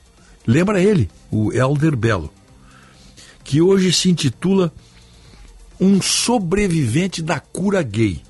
[0.46, 2.32] Lembra ele, o Elder Belo,
[3.44, 4.72] que hoje se intitula
[5.80, 8.22] Um Sobrevivente da Cura Gay.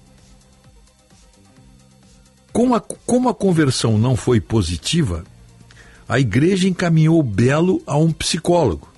[2.52, 5.24] Como a, como a conversão não foi positiva,
[6.08, 8.88] a igreja encaminhou Belo a um psicólogo,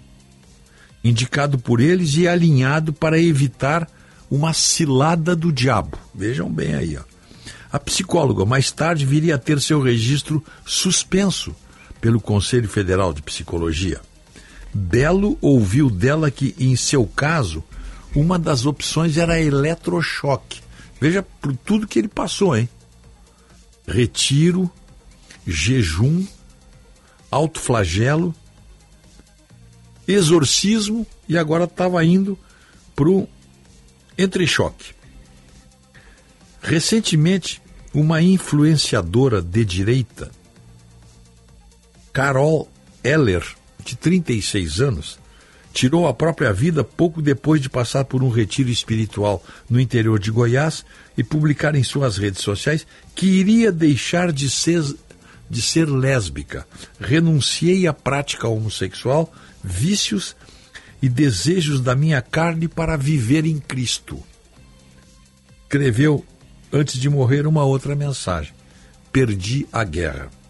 [1.05, 3.89] indicado por eles e alinhado para evitar
[4.31, 5.99] uma cilada do diabo.
[6.15, 7.03] Vejam bem aí, ó.
[7.71, 11.55] A psicóloga mais tarde viria a ter seu registro suspenso
[12.01, 14.01] pelo Conselho Federal de Psicologia.
[14.75, 17.63] Belo ouviu dela que, em seu caso,
[18.15, 20.61] uma das opções era eletrochoque.
[21.01, 22.69] Veja por tudo que ele passou, hein?
[23.87, 24.71] Retiro,
[25.47, 26.27] jejum,
[27.31, 28.35] autoflagelo,
[30.07, 32.39] exorcismo e agora estava indo
[32.95, 33.29] para o
[34.17, 34.95] entrechoque.
[36.61, 37.61] Recentemente,
[37.95, 40.31] uma influenciadora de direita,
[42.13, 42.71] Carol
[43.03, 43.45] Heller,
[43.85, 45.19] de 36 anos,
[45.73, 50.31] tirou a própria vida pouco depois de passar por um retiro espiritual no interior de
[50.31, 50.85] Goiás
[51.17, 54.83] e publicar em suas redes sociais que iria deixar de ser,
[55.49, 56.67] de ser lésbica.
[57.01, 59.33] Renunciei à prática homossexual,
[59.65, 60.37] vícios
[61.01, 64.23] e desejos da minha carne para viver em Cristo.
[65.65, 66.25] Escreveu
[66.71, 68.53] antes de morrer uma outra mensagem:
[69.11, 70.42] Perdi a guerra.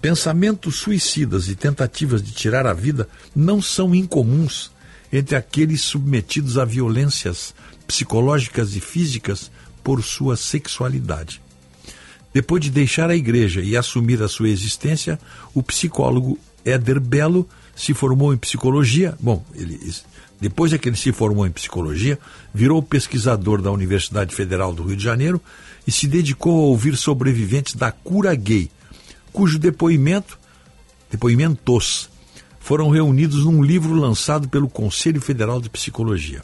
[0.00, 4.70] Pensamentos suicidas e tentativas de tirar a vida não são incomuns
[5.12, 7.52] entre aqueles submetidos a violências
[7.86, 9.50] psicológicas e físicas
[9.82, 11.40] por sua sexualidade.
[12.32, 15.18] Depois de deixar a igreja e assumir a sua existência,
[15.52, 19.16] o psicólogo Éder Belo se formou em psicologia.
[19.18, 19.80] Bom, ele,
[20.40, 22.18] depois é que ele se formou em psicologia,
[22.54, 25.40] virou pesquisador da Universidade Federal do Rio de Janeiro
[25.86, 28.70] e se dedicou a ouvir sobreviventes da cura gay
[29.38, 30.36] cujo depoimento,
[31.08, 32.10] depoimentos,
[32.58, 36.42] foram reunidos num livro lançado pelo Conselho Federal de Psicologia.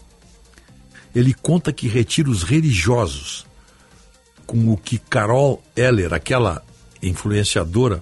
[1.13, 3.45] Ele conta que retiros religiosos,
[4.47, 6.63] com o que Carol Heller, aquela
[7.03, 8.01] influenciadora,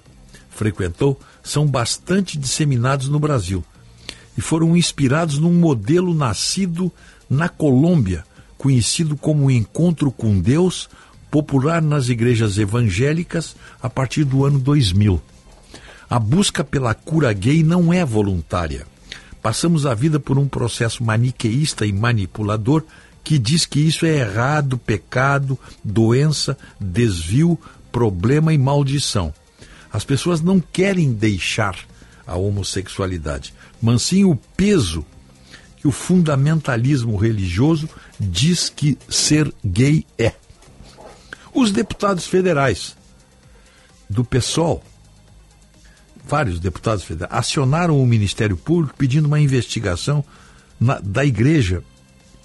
[0.51, 3.65] frequentou, são bastante disseminados no Brasil
[4.37, 6.91] e foram inspirados num modelo nascido
[7.27, 8.23] na Colômbia,
[8.59, 10.87] conhecido como Encontro com Deus
[11.33, 15.19] popular nas igrejas evangélicas a partir do ano 2000.
[16.07, 18.85] A busca pela cura gay não é voluntária.
[19.41, 22.83] Passamos a vida por um processo maniqueísta e manipulador
[23.23, 27.57] que diz que isso é errado, pecado, doença, desvio,
[27.91, 29.33] problema e maldição.
[29.91, 31.75] As pessoas não querem deixar
[32.27, 35.03] a homossexualidade, mas sim o peso
[35.77, 37.89] que o fundamentalismo religioso
[38.19, 40.42] diz que ser gay é.
[41.53, 42.95] Os deputados federais
[44.09, 44.83] do PSOL,
[46.25, 50.23] vários deputados federais, acionaram o Ministério Público pedindo uma investigação
[50.79, 51.83] na, da igreja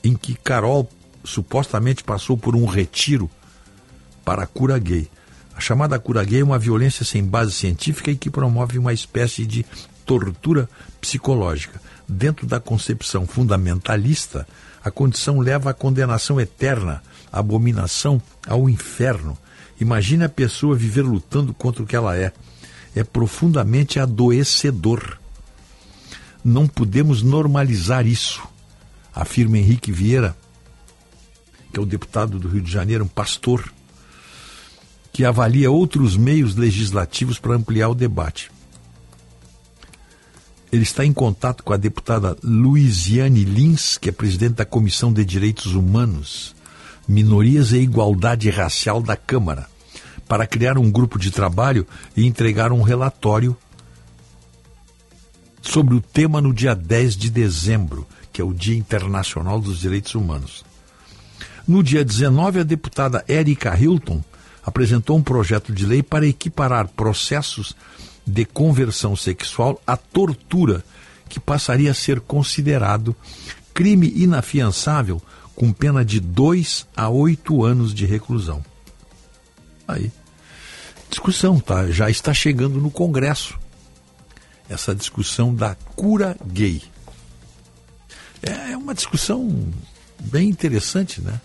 [0.04, 0.88] em que Carol
[1.24, 3.30] supostamente passou por um retiro
[4.24, 5.08] para a cura gay.
[5.54, 9.46] A chamada cura gay é uma violência sem base científica e que promove uma espécie
[9.46, 9.64] de
[10.04, 10.68] tortura
[11.00, 11.80] psicológica.
[12.06, 14.46] Dentro da concepção fundamentalista,
[14.82, 17.02] a condição leva à condenação eterna
[17.32, 19.36] abominação ao inferno.
[19.80, 22.32] Imagine a pessoa viver lutando contra o que ela é.
[22.94, 25.18] É profundamente adoecedor.
[26.44, 28.42] Não podemos normalizar isso,
[29.14, 30.36] afirma Henrique Vieira,
[31.72, 33.72] que é o deputado do Rio de Janeiro, um pastor,
[35.12, 38.50] que avalia outros meios legislativos para ampliar o debate.
[40.70, 45.24] Ele está em contato com a deputada Luiziane Lins, que é presidente da Comissão de
[45.24, 46.54] Direitos Humanos
[47.08, 49.66] Minorias e Igualdade Racial da Câmara,
[50.28, 53.56] para criar um grupo de trabalho e entregar um relatório
[55.62, 60.14] sobre o tema no dia 10 de dezembro, que é o Dia Internacional dos Direitos
[60.14, 60.64] Humanos.
[61.66, 64.22] No dia 19, a deputada Erika Hilton
[64.62, 67.74] apresentou um projeto de lei para equiparar processos
[68.26, 70.84] de conversão sexual à tortura,
[71.26, 73.16] que passaria a ser considerado
[73.72, 75.22] crime inafiançável
[75.58, 78.64] com pena de dois a oito anos de reclusão.
[79.88, 80.12] Aí,
[81.10, 83.58] discussão tá, já está chegando no Congresso
[84.68, 86.80] essa discussão da cura gay.
[88.40, 89.68] É, é uma discussão
[90.20, 91.40] bem interessante, né?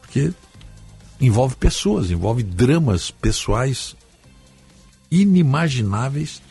[0.00, 0.32] Porque
[1.20, 3.94] envolve pessoas, envolve dramas pessoais
[5.12, 6.42] inimagináveis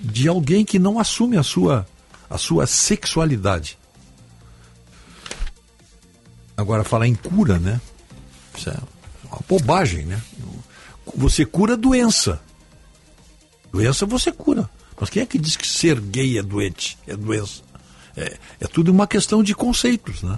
[0.00, 1.86] de alguém que não assume a sua,
[2.28, 3.78] a sua sexualidade.
[6.58, 7.80] Agora, falar em cura, né?
[8.56, 8.76] Isso é
[9.30, 10.20] uma bobagem, né?
[11.14, 12.40] Você cura doença.
[13.72, 14.68] Doença você cura.
[15.00, 16.98] Mas quem é que diz que ser gay é doente?
[17.06, 17.62] É doença?
[18.16, 20.36] É, é tudo uma questão de conceitos, né?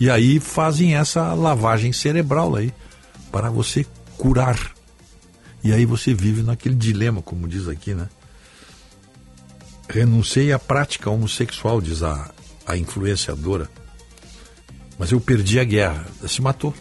[0.00, 2.72] E aí fazem essa lavagem cerebral aí
[3.30, 3.84] para você
[4.16, 4.72] curar.
[5.62, 8.08] E aí você vive naquele dilema, como diz aqui, né?
[9.90, 12.30] Renunciei à prática homossexual, diz a,
[12.66, 13.68] a influenciadora.
[14.98, 16.06] Mas eu perdi a guerra.
[16.26, 16.74] Se matou.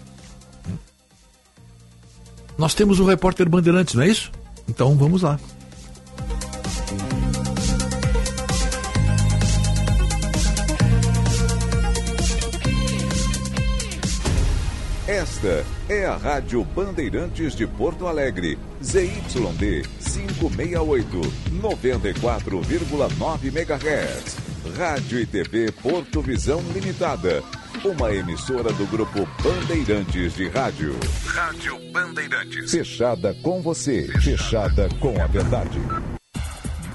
[2.57, 4.31] Nós temos o repórter Bandeirantes, não é isso?
[4.67, 5.39] Então vamos lá.
[15.07, 21.21] Esta é a Rádio Bandeirantes de Porto Alegre, ZYD 568,
[21.61, 24.37] 94,9 MHz.
[24.77, 27.43] Rádio e TV Porto Visão Limitada
[27.83, 30.95] uma emissora do grupo Bandeirantes de Rádio.
[31.25, 32.69] Rádio Bandeirantes.
[32.69, 35.79] Fechada com você, fechada com a verdade.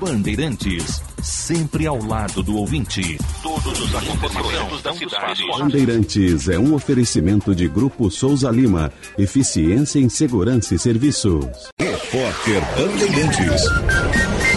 [0.01, 3.19] Bandeirantes, sempre ao lado do ouvinte.
[3.43, 5.43] Todos os acontecimentos da cidade.
[5.59, 8.93] Bandeirantes é um oferecimento de Grupo Souza Lima.
[9.19, 11.47] Eficiência em Segurança e Serviços.
[11.81, 14.56] Repórter Bandeirantes.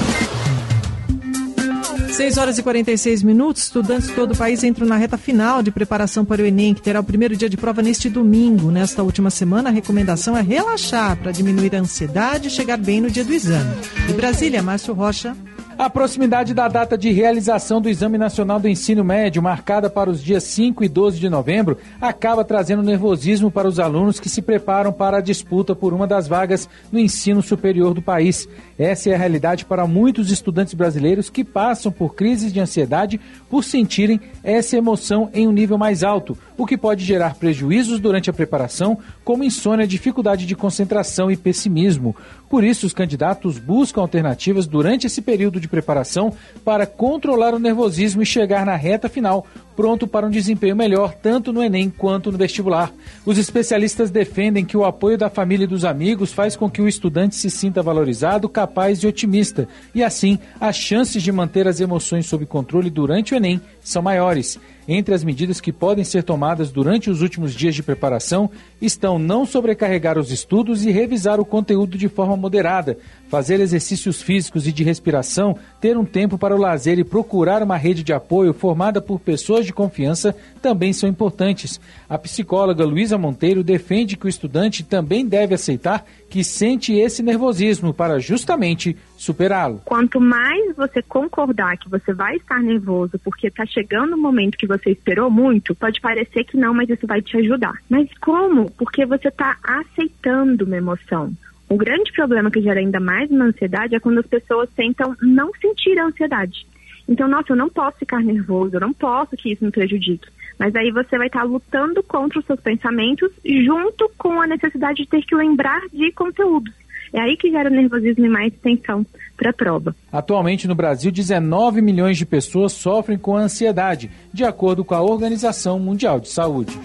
[2.19, 5.71] 6 horas e 46 minutos, estudantes de todo o país entram na reta final de
[5.71, 8.69] preparação para o Enem, que terá o primeiro dia de prova neste domingo.
[8.69, 13.09] Nesta última semana, a recomendação é relaxar para diminuir a ansiedade e chegar bem no
[13.09, 13.73] dia do exame.
[14.05, 15.33] De Brasília, Márcio Rocha.
[15.79, 20.21] A proximidade da data de realização do Exame Nacional do Ensino Médio, marcada para os
[20.21, 24.91] dias 5 e 12 de novembro, acaba trazendo nervosismo para os alunos que se preparam
[24.91, 28.45] para a disputa por uma das vagas no ensino superior do país.
[28.77, 33.17] Essa é a realidade para muitos estudantes brasileiros que passam por crises de ansiedade
[33.49, 38.29] por sentirem essa emoção em um nível mais alto, o que pode gerar prejuízos durante
[38.29, 42.13] a preparação, como insônia, dificuldade de concentração e pessimismo.
[42.49, 46.33] Por isso, os candidatos buscam alternativas durante esse período de preparação
[46.65, 49.45] para controlar o nervosismo e chegar na reta final
[49.79, 52.91] pronto para um desempenho melhor tanto no Enem quanto no vestibular.
[53.25, 56.87] Os especialistas defendem que o apoio da família e dos amigos faz com que o
[56.87, 62.25] estudante se sinta valorizado, capaz e otimista, e assim as chances de manter as emoções
[62.25, 64.59] sob controle durante o Enem são maiores.
[64.91, 68.49] Entre as medidas que podem ser tomadas durante os últimos dias de preparação
[68.81, 72.97] estão não sobrecarregar os estudos e revisar o conteúdo de forma moderada,
[73.27, 77.77] fazer exercícios físicos e de respiração, ter um tempo para o lazer e procurar uma
[77.77, 81.79] rede de apoio formada por pessoas de confiança também são importantes.
[82.09, 87.93] A psicóloga Luísa Monteiro defende que o estudante também deve aceitar que sente esse nervosismo
[87.93, 89.81] para justamente superá-lo.
[89.85, 94.67] Quanto mais você concordar que você vai estar nervoso porque está chegando o momento que
[94.67, 97.73] você esperou muito, pode parecer que não, mas isso vai te ajudar.
[97.89, 98.69] Mas como?
[98.71, 101.31] Porque você está aceitando uma emoção.
[101.69, 105.51] O grande problema que gera ainda mais uma ansiedade é quando as pessoas tentam não
[105.61, 106.65] sentir a ansiedade.
[107.09, 110.29] Então, nossa, eu não posso ficar nervoso, eu não posso que isso me prejudique.
[110.59, 115.09] Mas aí você vai estar lutando contra os seus pensamentos junto com a necessidade de
[115.09, 116.71] ter que lembrar de conteúdos.
[117.11, 119.03] É aí que gera nervosismo e mais tensão
[119.35, 119.95] para a prova.
[120.11, 125.79] Atualmente no Brasil, 19 milhões de pessoas sofrem com ansiedade, de acordo com a Organização
[125.79, 126.77] Mundial de Saúde.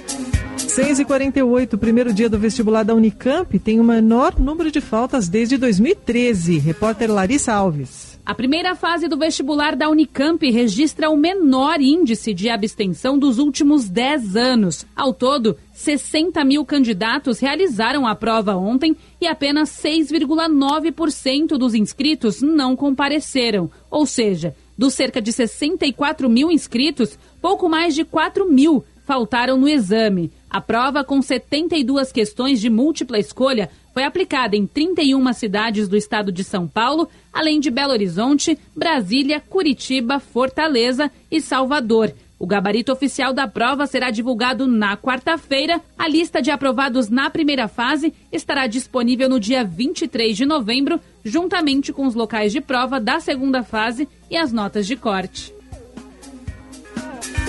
[0.57, 4.81] 6 e 48 o primeiro dia do vestibular da Unicamp tem o menor número de
[4.81, 6.59] faltas desde 2013.
[6.59, 8.14] Repórter Larissa Alves.
[8.27, 13.87] A primeira fase do vestibular da Unicamp registra o menor índice de abstenção dos últimos
[13.87, 14.87] 10 anos.
[14.97, 22.75] Ao todo, 60 mil candidatos realizaram a prova ontem e apenas 6,9% dos inscritos não
[22.75, 23.71] compareceram.
[23.91, 29.69] Ou seja, dos cerca de 64 mil inscritos, pouco mais de 4 mil faltaram no
[29.69, 30.33] exame.
[30.55, 36.31] A prova, com 72 questões de múltipla escolha, foi aplicada em 31 cidades do estado
[36.31, 42.15] de São Paulo, além de Belo Horizonte, Brasília, Curitiba, Fortaleza e Salvador.
[42.39, 45.81] O gabarito oficial da prova será divulgado na quarta-feira.
[45.99, 51.93] A lista de aprovados na primeira fase estará disponível no dia 23 de novembro, juntamente
[51.93, 55.53] com os locais de prova da segunda fase e as notas de corte.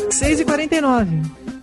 [0.10, 1.45] 6 e 49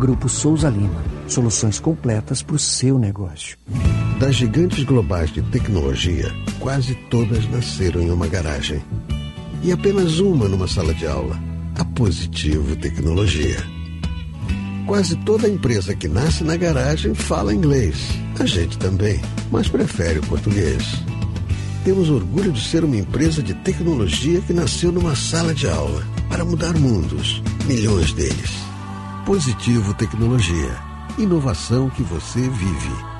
[0.00, 1.04] Grupo Souza Lima.
[1.28, 3.58] Soluções completas para o seu negócio.
[4.18, 8.82] Das gigantes globais de tecnologia, quase todas nasceram em uma garagem.
[9.62, 11.38] E apenas uma numa sala de aula.
[11.78, 13.58] A Positivo Tecnologia.
[14.86, 17.98] Quase toda empresa que nasce na garagem fala inglês.
[18.38, 19.20] A gente também,
[19.50, 20.82] mas prefere o português.
[21.84, 26.42] Temos orgulho de ser uma empresa de tecnologia que nasceu numa sala de aula para
[26.42, 28.69] mudar mundos, milhões deles.
[29.30, 30.76] Positivo Tecnologia.
[31.16, 33.19] Inovação que você vive.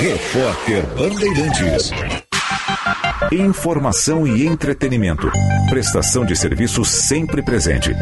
[0.00, 1.90] Repórter Bandeirantes.
[3.30, 5.30] Informação e entretenimento.
[5.68, 7.92] Prestação de serviço sempre presente.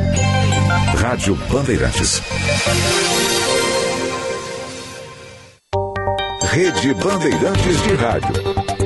[0.96, 2.22] Rádio Bandeirantes.
[6.50, 8.34] Rede Bandeirantes de Rádio.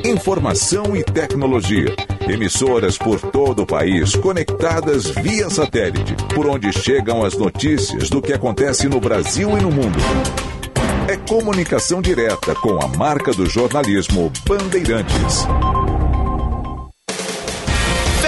[0.05, 1.95] Informação e tecnologia.
[2.29, 8.33] Emissoras por todo o país conectadas via satélite, por onde chegam as notícias do que
[8.33, 9.99] acontece no Brasil e no mundo.
[11.07, 15.47] É comunicação direta com a marca do jornalismo Bandeirantes.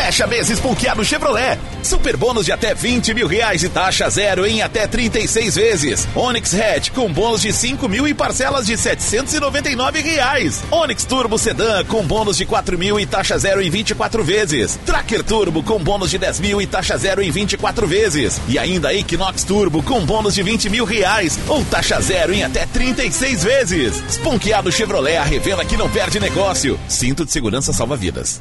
[0.06, 1.58] Fecha meses ponqueado Chevrolet.
[1.82, 6.06] Super bônus de até 20 mil reais e taxa zero em até 36 vezes.
[6.14, 10.62] Onix Hatch com bônus de 5 mil e parcelas de 799 reais.
[10.70, 14.78] Onix Turbo Sedan com bônus de 4 mil e taxa zero em 24 vezes.
[14.86, 18.40] Tracker Turbo com bônus de 10 mil e taxa zero em 24 vezes.
[18.46, 22.64] E ainda Equinox Turbo com bônus de 20 mil reais ou taxa zero em até
[22.64, 24.04] 36 vezes.
[24.08, 26.78] Sponkeado Chevrolet, a revenda que não perde negócio.
[26.86, 28.40] Cinto de segurança salva vidas.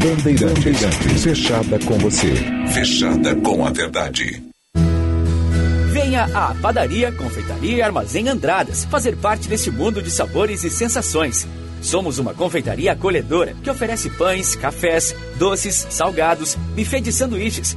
[0.00, 1.22] Bandeirantes.
[1.22, 2.32] Fechada com você.
[2.72, 4.42] Fechada com a verdade.
[5.92, 11.46] Venha à Padaria, Confeitaria e Armazém Andradas fazer parte deste mundo de sabores e sensações.
[11.82, 17.76] Somos uma confeitaria acolhedora que oferece pães, cafés, doces, salgados, buffet de sanduíches,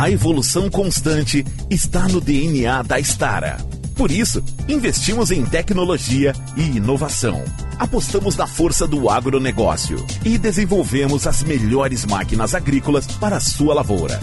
[0.00, 3.58] A evolução constante está no DNA da Stara.
[3.94, 7.44] Por isso, investimos em tecnologia e inovação.
[7.78, 14.18] Apostamos na força do agronegócio e desenvolvemos as melhores máquinas agrícolas para a sua lavoura.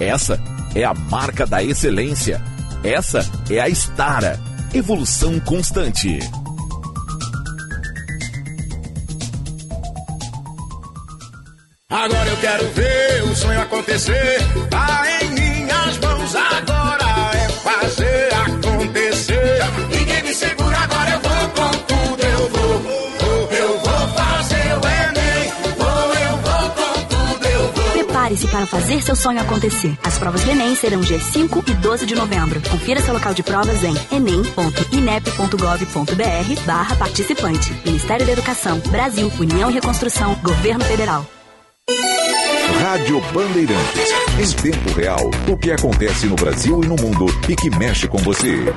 [0.00, 0.42] Essa
[0.74, 2.42] é a marca da excelência.
[2.82, 3.20] Essa
[3.50, 4.40] é a Stara.
[4.72, 6.20] Evolução constante.
[11.92, 14.38] Agora eu quero ver o sonho acontecer.
[14.70, 17.04] Tá em minhas mãos agora
[17.34, 19.58] é fazer acontecer.
[19.90, 22.80] Ninguém me segura agora eu vou com tudo eu vou.
[23.52, 25.52] Eu vou fazer o Enem.
[25.76, 27.92] Vou, eu vou com tudo eu vou.
[27.92, 29.94] Prepare-se para fazer seu sonho acontecer.
[30.02, 32.62] As provas do Enem serão dia 5 e 12 de novembro.
[32.70, 37.70] Confira seu local de provas em enem.inep.gov.br barra participante.
[37.84, 41.26] Ministério da Educação, Brasil, União e Reconstrução, Governo Federal.
[42.82, 44.10] Rádio Bandeirantes.
[44.38, 48.18] Em tempo real, o que acontece no Brasil e no mundo e que mexe com
[48.18, 48.72] você.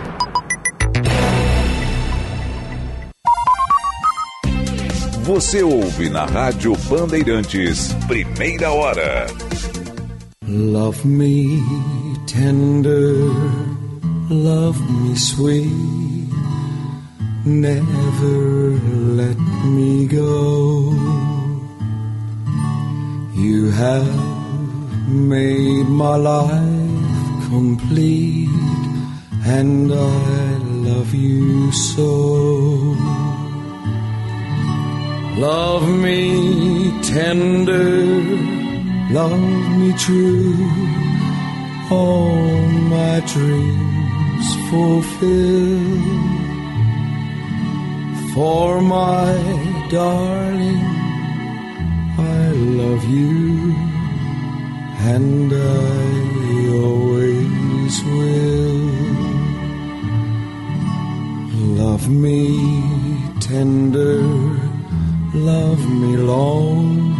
[5.23, 9.27] Você ouve na Rádio Bandeirantes, primeira hora.
[10.47, 11.59] Love me
[12.27, 13.15] tender,
[14.29, 15.69] love me sweet,
[17.43, 18.79] never
[19.15, 21.24] let me go.
[23.35, 24.07] You have
[25.09, 28.47] made my life complete,
[29.43, 30.57] and I
[30.87, 32.95] love you so.
[35.37, 37.99] Love me tender,
[39.11, 39.41] love
[39.79, 40.55] me true,
[41.91, 42.35] all
[42.95, 45.83] my dreams fulfill.
[48.33, 51.04] For my darling,
[52.17, 53.75] I love you,
[54.99, 58.85] and I always will.
[61.75, 62.55] Love me
[63.41, 64.21] tender,
[65.33, 67.13] love me long,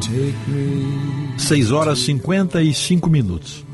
[0.00, 1.38] take me.
[1.38, 3.64] 6 horas e 55 minutos.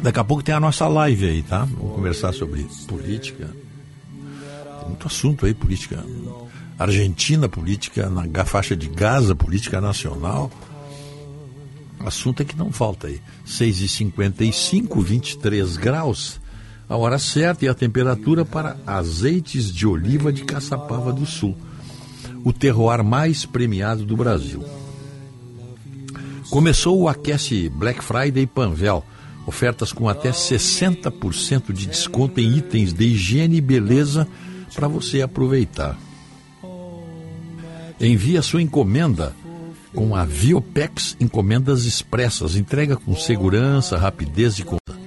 [0.00, 1.64] Daqui a pouco tem a nossa live aí, tá?
[1.64, 3.48] Vamos conversar sobre política.
[4.80, 6.04] Tem muito assunto aí, política
[6.78, 10.50] Argentina, política na faixa de Gaza, política nacional.
[12.00, 13.20] Assunto é que não falta aí.
[13.44, 16.40] 6 e 55 23 graus.
[16.86, 21.56] a hora certa e a temperatura para azeites de oliva de Caçapava do Sul,
[22.44, 24.62] o terroir mais premiado do Brasil.
[26.50, 29.02] Começou o Aquece Black Friday Panvel,
[29.46, 34.28] ofertas com até 60% de desconto em itens de higiene e beleza
[34.74, 35.98] para você aproveitar.
[38.00, 39.34] Envie a sua encomenda
[39.94, 44.98] com a Viopex Encomendas Expressas, entrega com segurança, rapidez e conta.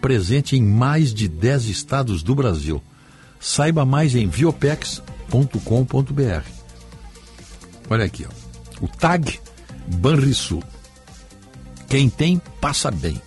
[0.00, 2.82] Presente em mais de 10 estados do Brasil.
[3.38, 5.02] Saiba mais em viopex.com.br.
[7.88, 8.84] Olha aqui, ó.
[8.84, 9.40] o TAG
[9.86, 10.62] Banrisul.
[11.88, 13.20] Quem tem, passa bem.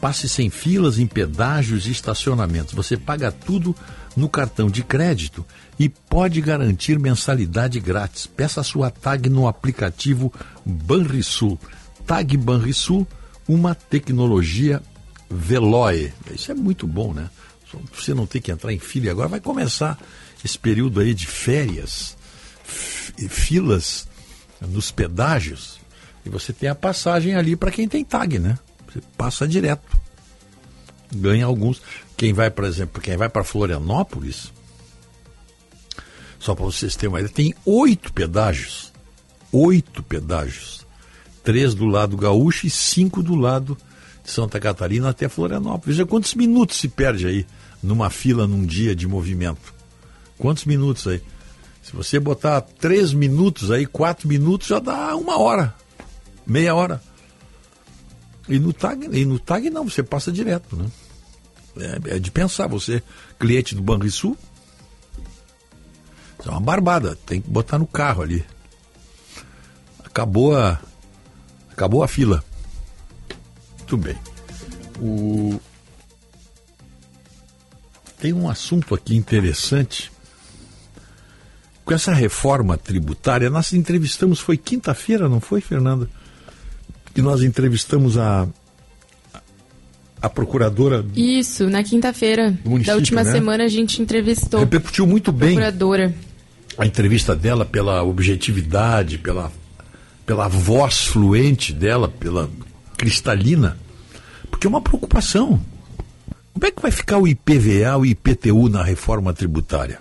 [0.00, 2.74] Passe sem filas em pedágios e estacionamentos.
[2.74, 3.74] Você paga tudo
[4.16, 5.44] no cartão de crédito
[5.78, 8.26] e pode garantir mensalidade grátis.
[8.26, 10.32] Peça sua tag no aplicativo
[10.64, 11.58] Banrisul.
[12.06, 13.06] Tag Banrisul,
[13.46, 14.82] uma tecnologia
[15.28, 16.12] Veloe.
[16.32, 17.28] Isso é muito bom, né?
[17.94, 19.10] Você não tem que entrar em fila.
[19.10, 19.98] Agora vai começar
[20.44, 22.16] esse período aí de férias,
[23.28, 24.06] filas
[24.60, 25.78] nos pedágios.
[26.24, 28.58] E você tem a passagem ali para quem tem tag, né?
[28.88, 29.96] Você passa direto.
[31.14, 31.82] Ganha alguns.
[32.16, 34.52] Quem vai, por exemplo, quem vai para Florianópolis,
[36.46, 38.92] só para vocês terem uma ideia, tem oito pedágios.
[39.50, 40.86] Oito pedágios.
[41.42, 43.76] Três do lado gaúcho e cinco do lado
[44.22, 45.96] de Santa Catarina até Florianópolis.
[45.96, 47.46] Veja quantos minutos se perde aí
[47.82, 49.74] numa fila num dia de movimento.
[50.38, 51.20] Quantos minutos aí?
[51.82, 55.74] Se você botar três minutos aí, quatro minutos, já dá uma hora,
[56.46, 57.02] meia hora.
[58.48, 60.86] E no tag, e no tag não, você passa direto, né?
[61.78, 63.02] É, é de pensar, você,
[63.36, 64.36] cliente do Banrisul,
[66.46, 68.44] é uma barbada, tem que botar no carro ali.
[70.04, 70.80] Acabou a.
[71.70, 72.42] Acabou a fila.
[73.78, 74.16] Muito bem.
[75.00, 75.60] O...
[78.18, 80.10] Tem um assunto aqui interessante.
[81.84, 86.08] Com essa reforma tributária, nós entrevistamos, foi quinta-feira, não foi, Fernanda?
[87.14, 88.48] Que nós entrevistamos a,
[90.20, 91.04] a procuradora.
[91.14, 93.30] Isso, na quinta-feira da última né?
[93.30, 94.60] semana a gente entrevistou.
[94.60, 95.50] Repercutiu muito bem.
[95.50, 96.14] Procuradora.
[96.78, 99.50] A entrevista dela pela objetividade, pela,
[100.26, 102.50] pela voz fluente dela, pela
[102.96, 103.78] cristalina,
[104.50, 105.60] porque é uma preocupação.
[106.52, 110.00] Como é que vai ficar o IPVA, o IPTU na reforma tributária?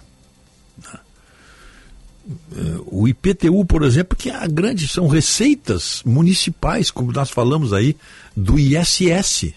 [2.88, 7.96] O IPTU, por exemplo, que é a grande, são receitas municipais, como nós falamos aí,
[8.36, 9.54] do ISS.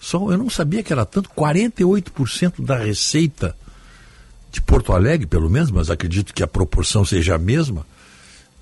[0.00, 3.56] Só, eu não sabia que era tanto, 48% da receita
[4.56, 7.86] de Porto Alegre, pelo menos, mas acredito que a proporção seja a mesma,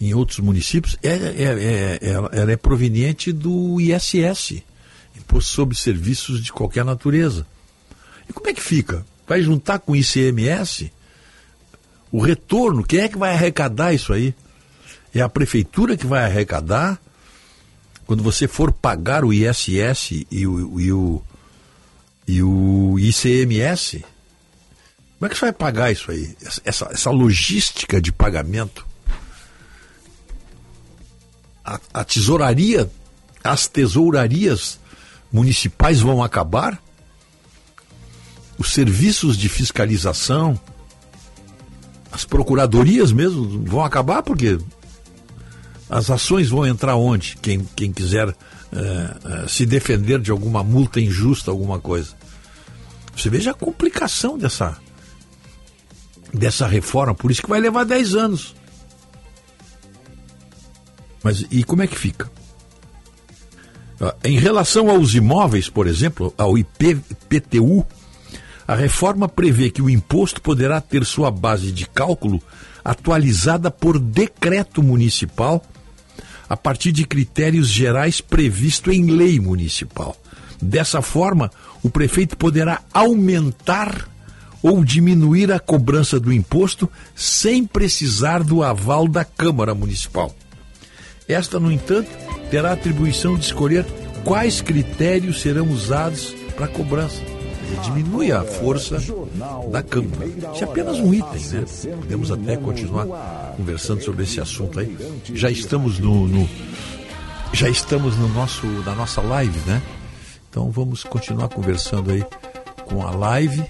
[0.01, 4.63] em outros municípios, é, é, é, ela é proveniente do ISS,
[5.17, 7.47] Imposto sobre Serviços de Qualquer Natureza.
[8.29, 9.07] E como é que fica?
[9.25, 10.93] Vai juntar com o ICMS?
[12.11, 14.35] O retorno, quem é que vai arrecadar isso aí?
[15.15, 17.01] É a prefeitura que vai arrecadar?
[18.05, 21.23] Quando você for pagar o ISS e o, e o,
[22.27, 24.05] e o ICMS,
[25.25, 26.37] como é que você vai pagar isso aí?
[26.67, 28.87] Essa, essa logística de pagamento?
[31.65, 32.91] A, a tesouraria,
[33.43, 34.79] as tesourarias
[35.33, 36.79] municipais vão acabar?
[38.59, 40.61] Os serviços de fiscalização,
[42.13, 44.59] as procuradorias mesmo vão acabar porque
[45.89, 47.39] as ações vão entrar onde?
[47.41, 52.11] Quem, quem quiser uh, uh, se defender de alguma multa injusta, alguma coisa.
[53.17, 54.84] Você veja a complicação dessa,
[56.35, 58.55] dessa reforma, por isso que vai levar 10 anos.
[61.23, 62.31] Mas e como é que fica?
[64.23, 67.87] Em relação aos imóveis, por exemplo, ao IPTU,
[68.67, 72.43] a reforma prevê que o imposto poderá ter sua base de cálculo
[72.85, 75.65] atualizada por decreto municipal
[76.49, 80.17] a partir de critérios gerais previsto em lei municipal.
[80.61, 81.51] Dessa forma,
[81.83, 84.09] o prefeito poderá aumentar
[84.65, 90.35] ou diminuir a cobrança do imposto sem precisar do aval da Câmara Municipal.
[91.29, 92.09] Esta, no entanto,
[92.51, 93.85] terá a atribuição de escolher
[94.25, 97.21] quais critérios serão usados para a cobrança.
[97.21, 98.97] Ele diminui a força
[99.71, 100.27] da Câmara.
[100.27, 101.65] Isso é apenas um item, né?
[102.01, 104.97] Podemos até continuar conversando sobre esse assunto aí.
[105.35, 106.49] Já estamos no, no
[107.53, 109.83] já estamos no nosso na nossa live, né?
[110.49, 112.25] Então vamos continuar conversando aí
[112.87, 113.63] com a live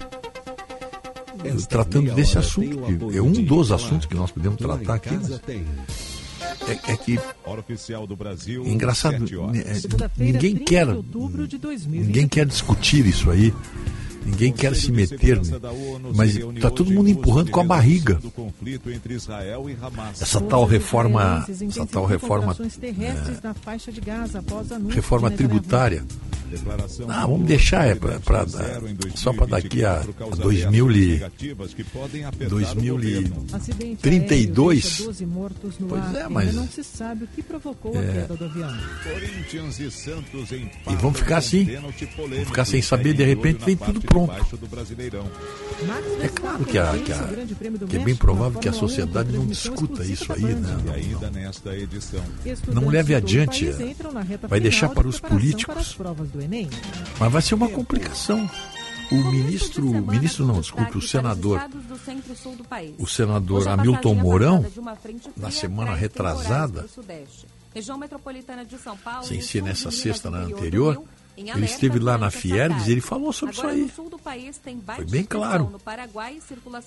[1.67, 2.77] tratando desse assunto,
[3.09, 5.15] que é um dos assuntos que nós podemos tratar aqui.
[5.15, 5.39] Né?
[6.67, 8.65] é, é que Hora oficial do Brasil.
[8.65, 9.85] engraçado, sete horas.
[9.85, 10.87] é, ninguém quer,
[11.87, 13.53] ninguém quer discutir isso aí.
[14.25, 15.59] Ninguém quer se meter, né?
[16.15, 18.19] mas está todo mundo empurrando com a barriga.
[20.19, 22.55] Essa tal reforma, essa tal reforma,
[24.71, 26.03] anúncio reforma tributária.
[27.09, 28.45] Ah, vamos deixar é pra, pra-
[29.15, 33.53] só para daqui a, a 2000 e, negativas que podem apertar o 2032.
[33.53, 37.41] Acidente aéreo deixa 12 mortos no Pois é, mas- Ainda não se sabe o que
[37.41, 38.11] provocou a É.
[38.13, 38.77] queda do avião.
[39.03, 41.65] Corinthians Santos em E vamos ficar assim.
[41.65, 44.31] Vamos ficar sem saber, de repente vem tudo pronto.
[46.21, 50.05] É claro que, a, que, a, que é bem provável que a sociedade não discuta
[50.05, 50.77] isso aí, né?
[51.75, 52.23] Edição.
[52.71, 55.97] Não leve adiante, do vai deixar para os políticos.
[56.33, 56.69] do.
[57.19, 58.49] Mas vai ser uma complicação.
[59.11, 61.61] O ministro, ministro não, desculpe, o senador,
[62.97, 64.65] o senador Hamilton Mourão,
[65.37, 66.87] na semana retrasada,
[69.23, 71.03] sem ser nessa sexta, na do anterior,
[71.37, 73.91] ele esteve lá na Fiergs e ele falou sobre isso Agora, aí.
[73.93, 74.59] sul do país
[74.95, 75.79] Foi bem claro.
[75.83, 76.39] Paraguai,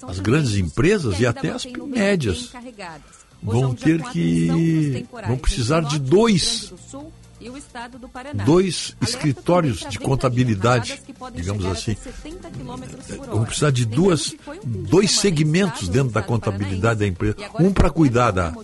[0.06, 3.00] As de grandes empresas e até as médias é
[3.42, 8.44] vão dia ter que vão precisar de dois do Sul e o estado do Paraná.
[8.44, 11.00] dois escritórios de contabilidade,
[11.34, 11.92] digamos assim.
[11.92, 13.30] até 70 quilômetros por hora.
[13.32, 14.34] Vão precisar de duas,
[14.64, 17.36] dois segmentos dentro da contabilidade da empresa.
[17.60, 18.54] Um para cuidar da,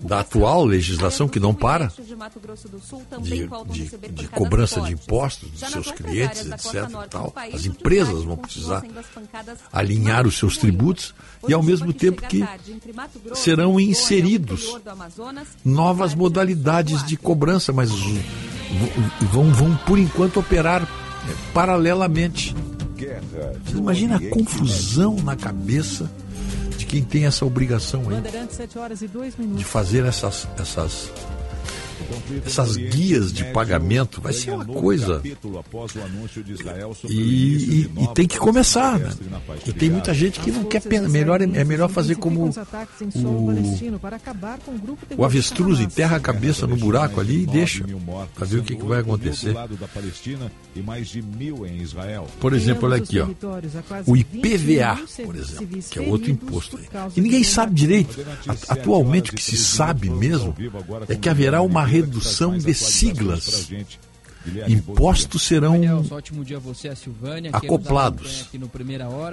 [0.00, 1.92] da atual legislação que não para,
[3.20, 6.88] de, de, de cobrança de impostos dos seus clientes, etc.
[7.10, 7.32] Tal.
[7.52, 8.82] As empresas vão precisar
[9.72, 11.14] alinhar os seus tributos
[11.48, 12.44] e ao mesmo tempo que
[13.34, 14.76] serão inseridos
[15.64, 17.90] novas modalidades de cobrança, mas
[19.32, 22.54] vão, vão por enquanto operar eh, paralelamente.
[23.64, 26.10] Você imagina a confusão na cabeça
[26.76, 29.58] de quem tem essa obrigação aí Bandeirantes, 7 horas 2 minutos.
[29.58, 31.10] de fazer essas, essas,
[32.46, 34.20] essas guias de pagamento.
[34.20, 35.20] Vai ser uma coisa.
[37.08, 38.98] E, e- e tem que começar.
[38.98, 39.12] Né?
[39.66, 41.08] E tem muita gente que não quer pena.
[41.08, 42.52] Melhor, é é melhor fazer como o,
[45.16, 47.84] o avestruz enterra a cabeça no buraco ali e deixa
[48.34, 49.54] para ver o que, que vai acontecer.
[52.40, 53.26] Por exemplo, olha aqui, ó.
[54.06, 56.76] O IPVA, por exemplo, que é outro imposto.
[56.78, 56.84] aí.
[57.16, 58.18] E ninguém sabe direito.
[58.68, 60.54] Atualmente, o que se sabe mesmo
[61.08, 63.68] é que haverá uma redução de siglas.
[64.68, 66.08] Impostos serão nos
[67.56, 68.46] acoplados.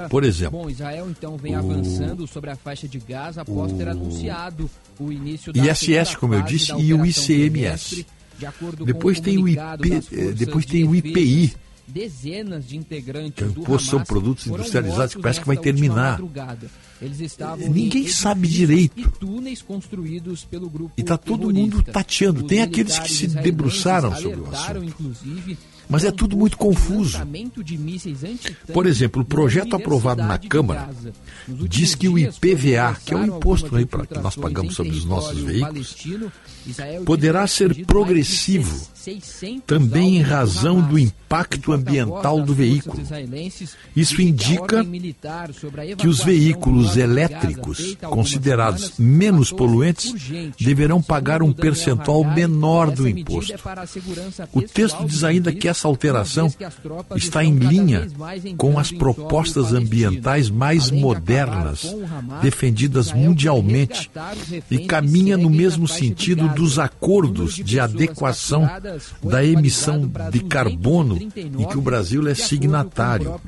[0.09, 3.87] Por exemplo, Bom, Israel então vem o- avançando sobre a faixa de Gaza após ter
[3.87, 4.69] o anunciado
[4.99, 8.05] o início da ISS, como eu disse, e o ICMS.
[8.85, 11.53] Depois com tem o IP, eh, depois de tem o defesa, IPI.
[11.87, 16.21] Dezenas de integrantes do imposto são Hamas produtos industrializados, que parece que vai terminar.
[17.01, 18.99] Eles estavam Ninguém em sabe direito.
[18.99, 22.41] E túneis construídos pelo grupo E tá todo mundo tateando.
[22.41, 24.91] Os Tem aqueles que se debruçaram sobre o assunto.
[25.89, 27.17] Mas é tudo muito confuso.
[28.71, 30.89] Por exemplo, o projeto aprovado na Câmara
[31.47, 35.03] diz que o IPVA, que é o imposto aí pra, que nós pagamos sobre os
[35.03, 35.97] nossos veículos,
[37.05, 38.90] poderá ser progressivo, 600
[39.65, 43.01] também em razão do impacto ambiental do veículo.
[43.95, 44.85] Isso indica
[45.97, 50.13] que os veículos elétricos, considerados menos poluentes,
[50.59, 53.53] deverão pagar um percentual menor do imposto.
[54.53, 56.53] O texto diz ainda que essa alteração
[57.15, 58.07] está em linha
[58.57, 61.95] com as propostas ambientais mais modernas
[62.41, 64.11] defendidas mundialmente
[64.69, 68.69] e caminha no mesmo sentido dos acordos de adequação
[69.23, 73.39] da emissão de carbono em que o Brasil é signatário.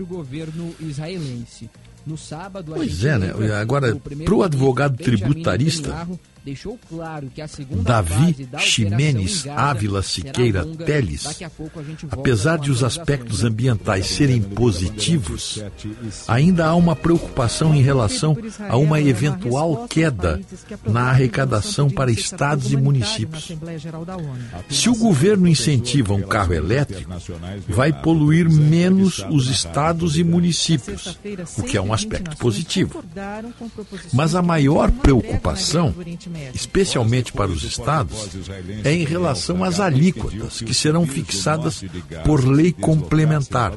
[2.65, 3.33] Pois é, né?
[3.59, 6.07] Agora, para o advogado tributarista,
[6.43, 10.85] deixou claro que a segunda Davi fase da Ximenes Ávila Siqueira longa.
[10.85, 11.25] Teles,
[12.11, 15.63] apesar de os as aspectos ambientais serem positivos,
[16.27, 18.37] ainda há uma preocupação em relação
[18.69, 20.41] a uma eventual queda
[20.85, 23.51] na arrecadação para estados e municípios.
[24.69, 27.11] Se o governo incentiva um carro elétrico,
[27.67, 31.17] vai poluir menos os estados e municípios,
[31.57, 33.03] o que é um aspecto positivo.
[34.11, 35.93] Mas a maior preocupação,
[36.53, 38.29] especialmente para os estados,
[38.83, 41.83] é em relação às alíquotas, que serão fixadas
[42.25, 43.73] por lei complementar.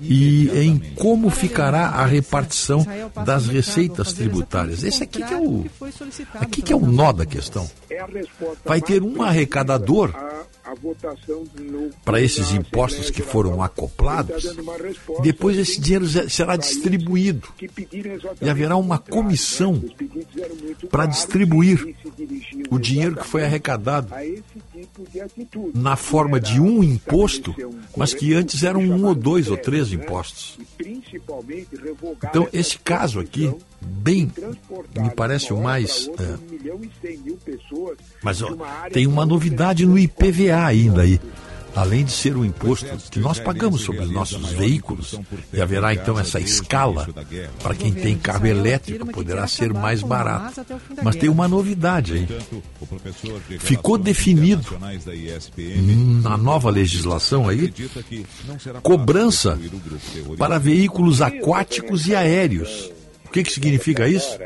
[0.00, 2.84] E em como ficará a repartição
[3.24, 4.82] das receitas tributárias.
[4.82, 5.64] Esse aqui que é o,
[6.34, 7.70] aqui que é o nó da questão.
[8.64, 10.12] Vai ter um arrecadador
[10.72, 16.56] a votação no para esses impostos que foram tá acoplados, resposta depois esse dinheiro será
[16.56, 17.48] distribuído.
[18.40, 19.90] e haverá uma comissão né?
[20.62, 21.94] Muito para distribuir
[22.70, 24.12] o dinheiro que foi arrecadado
[25.74, 27.54] na forma de um imposto,
[27.96, 30.58] mas que antes eram um ou dois ou três impostos.
[32.24, 34.30] Então, esse caso aqui, bem,
[34.96, 36.08] me parece o mais.
[36.18, 36.38] é,
[38.22, 38.56] Mas ó,
[38.92, 41.20] tem uma novidade no IPVA ainda aí.
[41.74, 45.18] Além de ser um imposto que nós pagamos sobre os nossos veículos,
[45.52, 47.08] e haverá então essa escala
[47.62, 50.64] para quem tem carro elétrico, poderá ser mais barato.
[51.02, 53.58] Mas tem uma novidade aí.
[53.58, 54.78] Ficou definido
[56.22, 57.72] na nova legislação aí
[58.82, 59.58] cobrança
[60.36, 62.90] para veículos aquáticos e aéreos.
[63.32, 64.38] O que, que significa isso?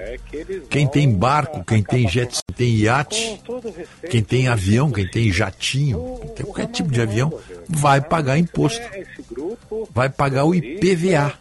[0.71, 3.43] Quem tem barco, quem tem jet, ski, tem iate,
[4.09, 7.37] quem tem avião, quem tem jatinho, quem tem qualquer tipo de avião,
[7.69, 8.81] vai pagar imposto.
[9.91, 11.35] Vai pagar o IPVA.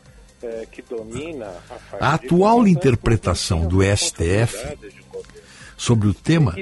[1.99, 4.75] A atual interpretação do STF
[5.77, 6.55] sobre o tema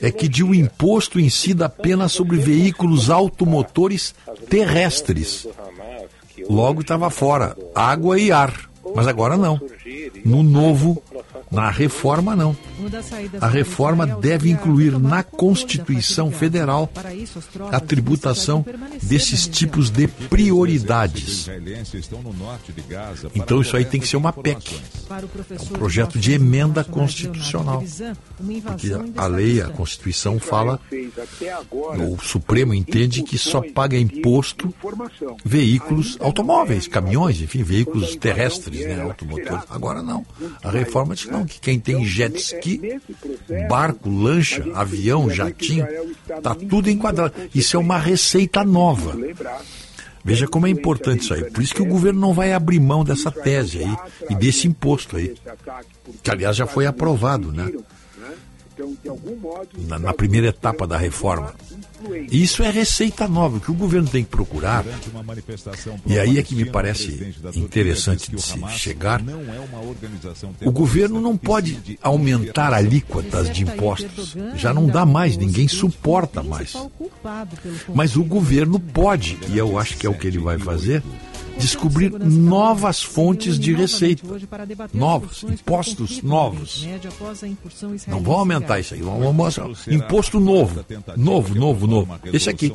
[0.00, 4.14] é que de um imposto incida apenas sobre veículos automotores
[4.48, 5.46] terrestres.
[6.48, 8.72] Logo estava fora água e ar.
[8.94, 9.60] Mas agora não.
[10.24, 11.02] No novo,
[11.50, 12.56] na reforma, não.
[13.40, 16.90] A reforma deve incluir na Constituição Federal
[17.70, 18.64] a tributação
[19.02, 21.48] desses tipos de prioridades.
[23.34, 24.80] Então isso aí tem que ser uma PEC,
[25.62, 27.82] um projeto de emenda constitucional.
[28.64, 30.80] Porque a lei, a Constituição fala,
[32.10, 34.72] o Supremo entende que só paga imposto
[35.44, 39.64] veículos automóveis, caminhões, enfim, veículos terrestres, né, automotores.
[39.70, 40.24] Agora não.
[40.62, 42.63] A reforma diz não, que quem tem jet ski,
[43.68, 45.86] barco, lancha, avião, jatinho,
[46.42, 47.34] tá tudo enquadrado.
[47.54, 49.16] Isso é uma receita nova.
[50.24, 51.50] Veja como é importante isso aí.
[51.50, 53.96] Por isso que o governo não vai abrir mão dessa tese aí
[54.30, 55.34] e desse imposto aí.
[56.22, 57.70] Que aliás já foi aprovado, né?
[59.86, 61.54] Na, na primeira etapa da reforma.
[62.30, 64.84] Isso é receita nova, que o governo tem que procurar.
[66.06, 69.22] E aí é que me parece interessante de se chegar.
[70.64, 74.36] O governo não pode aumentar alíquotas de impostos.
[74.56, 76.74] Já não dá mais, ninguém suporta mais.
[77.94, 81.02] Mas o governo pode, e eu acho que é o que ele vai fazer,
[81.58, 84.22] descobrir novas fontes de receita.
[84.92, 86.86] Novos, impostos novos.
[88.06, 89.68] Não vão aumentar isso aí, vão mostrar.
[89.88, 90.84] Imposto novo.
[91.16, 92.20] Novo, novo, novo.
[92.32, 92.72] Esse aqui.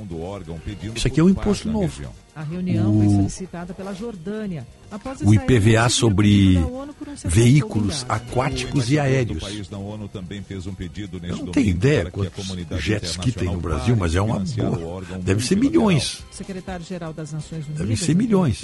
[0.95, 2.03] Isso aqui é um imposto novo.
[2.39, 4.65] A reunião foi O- solicitada pela Jordânia.
[4.89, 6.87] Após o IPVA sobre um
[7.25, 9.43] veículos aquáticos e aéreos.
[9.43, 15.03] Eu não tenho ideia quantos jet ski tem no Brasil, mas é uma boa.
[15.21, 16.23] Deve ser milhões.
[16.31, 18.63] Secretário-geral das Nações Unidas, Devem ser milhões.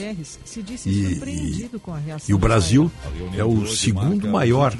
[0.86, 1.70] E,
[2.06, 2.92] reação e o Brasil
[3.38, 4.78] é o segundo maior É,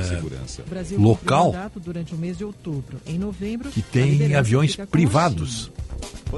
[0.00, 0.62] de Segurança.
[0.62, 2.98] O Brasil local cumpriu mandato durante o mês de outubro.
[3.06, 5.70] Em novembro, que tem aviões privados,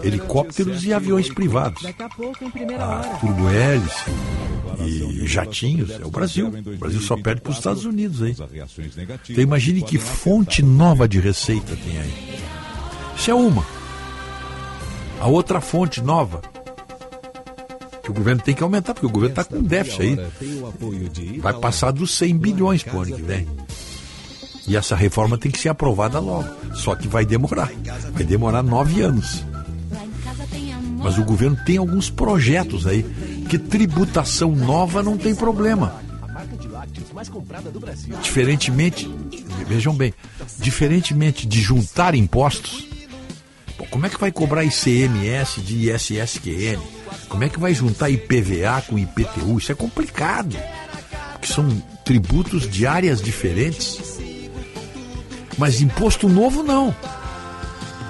[0.02, 1.84] helicópteros e aviões privados.
[1.98, 3.18] A pouco, em primeira A hora.
[3.18, 4.10] turbohélice
[4.80, 6.48] e jatinhos é o Brasil.
[6.48, 8.36] O Brasil só perde para os Estados Unidos aí.
[9.28, 12.40] Então imagine que fonte nova de receita tem aí.
[13.16, 13.64] Isso é uma.
[15.20, 16.42] A outra fonte nova
[18.02, 21.38] que o governo tem que aumentar, porque o governo está com déficit aí.
[21.40, 23.48] Vai passar dos 100 bilhões para o ano que vem.
[24.68, 26.48] E essa reforma tem que ser aprovada logo.
[26.74, 27.70] Só que vai demorar.
[28.12, 29.44] Vai demorar nove anos.
[31.06, 33.04] Mas o governo tem alguns projetos aí
[33.48, 36.00] que tributação nova não tem problema.
[38.20, 39.08] Diferentemente,
[39.68, 40.12] vejam bem,
[40.58, 42.88] diferentemente de juntar impostos,
[43.88, 46.80] como é que vai cobrar ICMS de ISSQN?
[47.28, 49.58] Como é que vai juntar IPVA com IPTU?
[49.58, 50.56] Isso é complicado,
[51.34, 51.68] porque são
[52.04, 54.18] tributos de áreas diferentes.
[55.56, 56.92] Mas imposto novo não.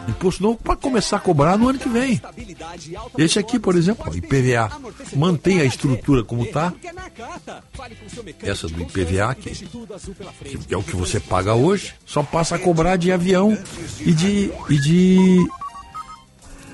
[0.09, 2.21] Imposto novo pode começar a cobrar no ano que vem.
[3.19, 4.71] Esse aqui, por exemplo, IPVA,
[5.15, 6.73] mantém a estrutura como está.
[8.43, 12.97] Essa do IPVA, que, que é o que você paga hoje, só passa a cobrar
[12.97, 13.57] de avião
[14.01, 15.47] e de, e de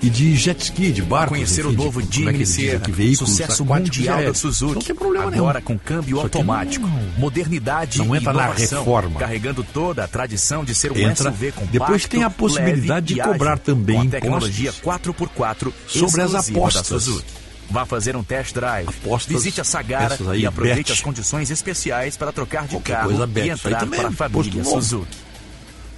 [0.02, 1.34] e de jet ski, de barco.
[1.34, 2.84] Conhecer enfim, o novo é Jimny é Sierra,
[3.16, 4.74] sucesso mundial da Suzuki.
[4.74, 5.64] Não tem problema Agora nenhum.
[5.64, 7.02] com câmbio Só automático, não...
[7.18, 9.20] modernidade não entra e inovação, na reforma.
[9.20, 13.20] carregando toda a tradição de ser um entra, SUV compacto, Depois tem a possibilidade de
[13.20, 16.86] cobrar também com a tecnologia 4x4 sobre as apostas.
[16.86, 18.86] Suzuki Vá fazer um test drive.
[18.86, 20.92] Apostas, Visite a Sagara aí, e aproveite bet.
[20.92, 24.62] as condições especiais para trocar de Qualquer carro coisa, e entrar é para a família
[24.62, 25.16] Suzuki.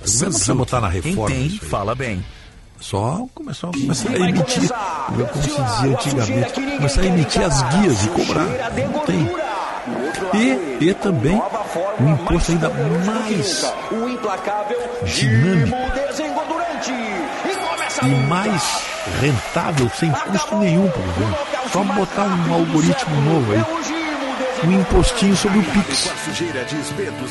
[0.04, 1.34] Você não precisa botar na reforma.
[1.34, 2.24] Quem tem, fala bem.
[2.84, 4.68] Só começar, a emitir,
[5.06, 8.44] como é se dizia antigamente, começar a emitir as guias e cobrar.
[8.92, 9.30] Não tem.
[10.34, 11.42] E, e também
[11.98, 13.72] um imposto ainda mais
[15.06, 15.76] dinâmico.
[18.02, 18.82] e mais
[19.18, 21.36] rentável, sem custo nenhum para o governo.
[21.72, 24.03] Só botar um algoritmo novo aí
[24.66, 26.10] um impostinho sobre o Pix.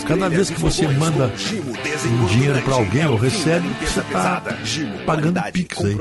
[0.08, 1.32] Cada vez que você manda
[2.08, 4.42] um dinheiro para alguém ou recebe, você está
[5.06, 5.98] pagando Pix aí.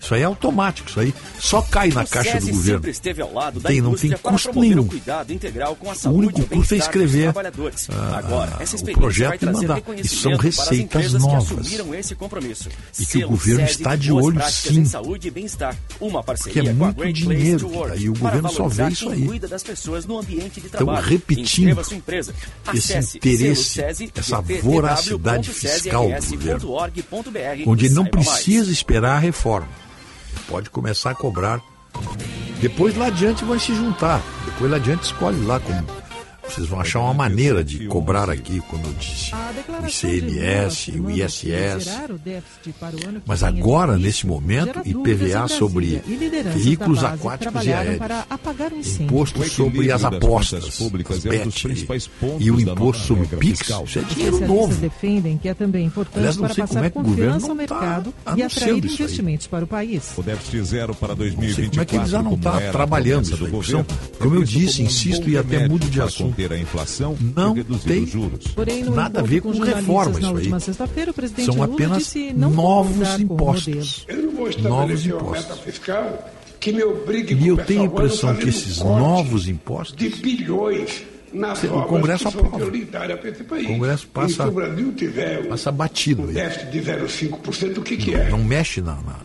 [0.00, 2.80] Isso aí é automático, isso aí só cai na caixa do governo.
[3.62, 4.88] Tem, não tem custo nenhum.
[6.04, 7.32] O único custo é escrever
[7.90, 8.22] ah,
[8.80, 9.82] o projeto e mandar.
[9.96, 11.72] E são receitas novas.
[12.98, 14.84] E que o governo está de olho sim.
[16.42, 17.70] Porque é muito dinheiro.
[17.96, 19.28] E o governo só vê isso aí
[20.74, 21.06] então, trabalho.
[21.06, 21.94] repetindo esse
[23.18, 23.80] interesse,
[24.14, 26.74] essa voracidade fiscal do governo,
[27.66, 28.68] onde ele não precisa mais.
[28.68, 29.68] esperar a reforma.
[30.34, 31.60] Ele pode começar a cobrar.
[32.60, 34.22] Depois lá adiante vai se juntar.
[34.46, 36.01] Depois lá adiante escolhe lá como
[36.52, 41.88] vocês vão achar uma maneira de cobrar aqui, como eu disse, o ICMS, o ISS.
[43.26, 46.02] Mas é agora, nesse momento, IPVA sobre
[46.52, 49.00] veículos aquáticos e aéreos.
[49.00, 51.86] Imposto sobre as apostas, as bet,
[52.38, 53.60] e o imposto sobre PIX.
[53.86, 54.74] Isso é dinheiro novo.
[54.74, 59.46] defendem que é também importante para passar é confiança ao tá mercado e atrair investimentos
[59.46, 60.14] para o país.
[60.22, 61.70] Déficit zero para 2024.
[61.70, 63.84] Como é que eles já não está trabalhando isso aí?
[64.18, 68.02] Como eu disse, insisto e até mudo de assunto a inflação não e reduzir tem.
[68.04, 68.48] os juros.
[68.48, 70.60] Porém, Nada a ver com, com reforma isso aí.
[70.60, 74.04] sexta-feira, o presidente São Lula apenas novos impostos.
[74.08, 75.58] Eu não vou novos impostos.
[75.60, 81.02] fiscal que me obrigue E eu tenho a impressão que esses novos impostos de bilhões
[81.32, 82.64] nas o Congresso que aprova.
[82.64, 86.22] O Congresso passa, e o Brasil tiver passa batido.
[86.22, 88.28] Um déficit de 0,5%, o que, que é?
[88.28, 89.16] Não mexe na, na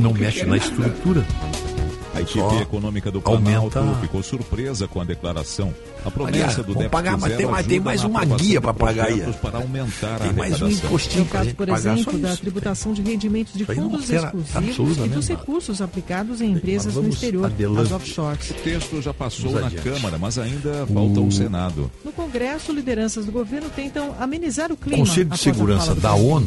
[0.00, 0.46] não mexe é?
[0.46, 1.20] na estrutura.
[1.20, 1.91] Nada
[2.22, 4.00] equipe econômica do Planalto aumenta.
[4.00, 5.74] ficou surpresa com a declaração.
[6.04, 9.20] A promessa Olha, do déficit pagar, mas tem, tem mais uma guia para pagar aí.
[9.40, 13.64] Para aumentar tem a mais um impostinho para por exemplo, da tributação de rendimentos de
[13.70, 17.50] é fundos exclusivos e né, dos recursos aplicados em empresas no exterior,
[17.80, 18.50] as offshores.
[18.50, 21.90] O texto já passou na Câmara, mas ainda falta o Senado.
[22.04, 24.98] No Congresso, lideranças do governo tentam amenizar o clima.
[24.98, 26.46] Conselho de Segurança da ONU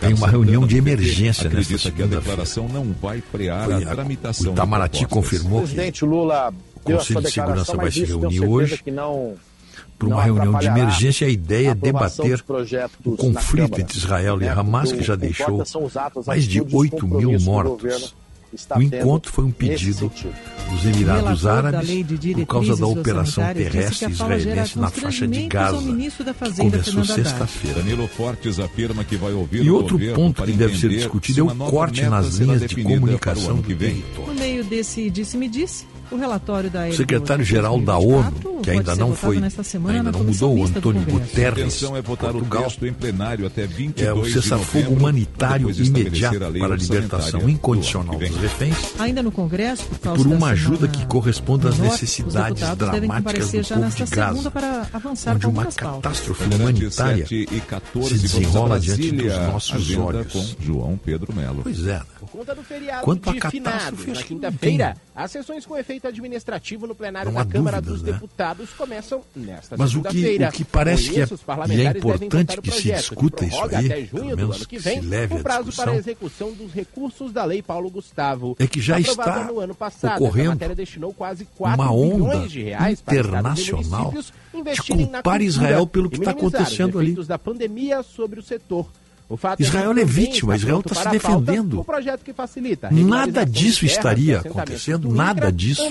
[0.00, 4.52] tem uma reunião de emergência nesta que a declaração não vai frear a tramitação o
[4.52, 6.52] Itamaraty confirmou Presidente Lula
[6.84, 8.82] o Conselho de Segurança vai se reunir hoje
[9.98, 11.26] para uma reunião de emergência.
[11.26, 12.42] A ideia é debater
[13.04, 15.62] o conflito entre Israel e Hamas, que já deixou
[16.26, 18.14] mais de 8 mil mortos
[18.76, 20.10] o encontro foi um pedido
[20.70, 21.90] dos Emirados Árabes
[22.34, 27.82] por causa da operação terrestre israelense na faixa de Gaza, que começou sexta-feira.
[29.52, 33.62] E outro ponto que deve ser discutido é o corte nas linhas de comunicação do
[33.62, 34.32] território.
[34.32, 39.14] No meio desse disse me disse o relatório da secretário-geral da ONU, que ainda não
[39.14, 44.08] foi, ainda não mudou, Antônio Guterres, a é votar Portugal, o em plenário até 22
[44.08, 48.76] é o cessar-fogo humanitário imediato para a libertação incondicional dos reféns.
[48.98, 53.90] Ainda no Congresso, por, causa por uma ajuda que corresponda às necessidades dramáticas do povo
[53.90, 54.52] de Gaza,
[55.34, 60.56] onde uma catástrofe humanitária se desenrola diante dos nossos olhos.
[60.60, 61.62] João Pedro Melo.
[61.62, 61.98] Pois é.
[61.98, 62.02] Né?
[62.28, 67.32] conta do feriado Quanto de finados na quinta-feira, as sessões com efeito administrativo no plenário
[67.32, 68.12] da Câmara dúvidas, dos né?
[68.12, 70.46] Deputados começam nesta segunda-feira.
[70.46, 71.26] Mas o que parece que é,
[71.74, 75.06] e é importante que se discuta isso aí, até junho do ano que vem, se
[75.06, 78.56] leve o prazo para a execução dos recursos da Lei Paulo Gustavo.
[78.58, 82.62] É que já está no ano passado, ocorrendo matéria destinou quase 4 uma onda de
[82.62, 87.14] reais internacional de culpar Israel pelo que está acontecendo ali.
[87.26, 88.88] da pandemia sobre o setor
[89.58, 91.84] Israel é, é vítima, Israel está se defendendo.
[92.90, 95.82] nada disso estaria acontecendo, nada disso.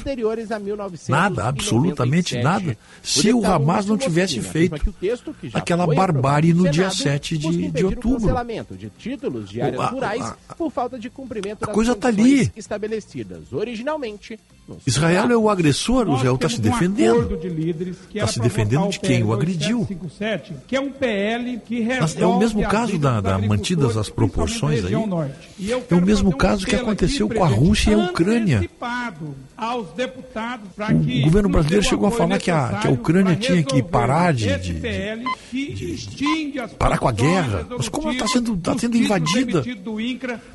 [1.09, 4.95] nada, absolutamente nada, se o Hamas não tivesse feito
[5.53, 8.27] aquela barbárie no dia 7 de, de outubro.
[9.61, 9.91] a, a,
[10.23, 10.35] a,
[11.61, 12.51] a coisa está ali.
[12.55, 14.39] estabelecidas originalmente
[14.85, 17.39] Israel é o agressor, Nós Israel está se defendendo.
[18.13, 19.87] Está de se defendendo de tá quem o agrediu.
[20.67, 21.87] que é um PL que
[22.17, 24.93] É o mesmo caso da, da mantidas as proporções aí.
[24.93, 28.69] É o mesmo caso um que aconteceu com a Rússia e a Ucrânia.
[29.57, 34.55] O governo brasileiro chegou a falar que a, que a Ucrânia tinha que parar de,
[34.57, 37.65] de, de parar com a guerra.
[37.77, 39.63] Mas como ela está sendo, tá sendo invadida?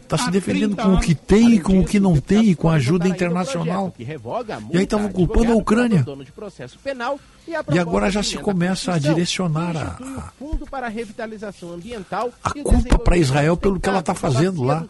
[0.03, 2.69] Está se defendendo com o que tem e com o que não tem e com
[2.69, 4.75] a ajuda internacional que revoga a multa.
[4.75, 6.03] E aí estavam culpando a Ucrânia.
[6.03, 10.23] Dono de processo penal e, a e agora já se começa a direcionar a, a
[10.39, 12.31] fundo para a revitalização ambiental.
[12.43, 14.85] A culpa para Israel pelo que ela está fazendo lá.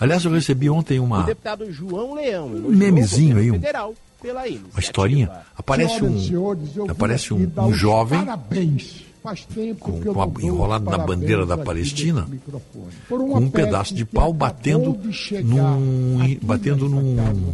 [0.00, 5.30] Aliás, eu recebi ontem uma o deputado João Leão, um memezinho aí, um, uma historinha.
[5.56, 8.18] Aparece um, aparece um, um jovem.
[8.24, 9.08] Parabéns.
[9.78, 12.26] Com, com a, enrolado na bandeira da Palestina,
[13.08, 14.98] com um pedaço de pau batendo
[15.44, 17.52] num, batendo num,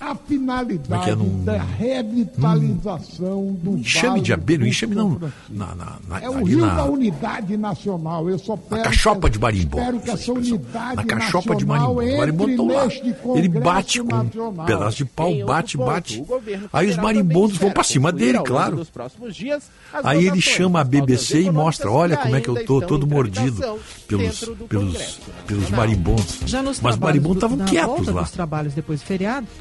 [0.00, 1.44] a finalidade é num...
[1.44, 5.18] da revitalização hum, do enxame de abelho, um enxame não
[5.48, 8.30] na, na, na, é o rio na, da unidade nacional.
[8.30, 9.78] Eu só na cachopa de Barimbó.
[9.78, 11.94] Espero que essa unidade na cachopa de Barimbó.
[11.94, 12.88] Barimbó lá.
[13.36, 16.24] Ele bate com um pedaço de pau, bate, bate.
[16.72, 18.86] Aí os marimbondos vão para cima dele, claro.
[19.30, 19.64] Dias,
[20.04, 23.78] Aí ele chama a BBC e mostra, olha como é que eu tô, todo mordido
[24.06, 26.38] pelos pelos pelos marimbondos.
[26.82, 28.28] Mas os marimbondos estavam quietos lá.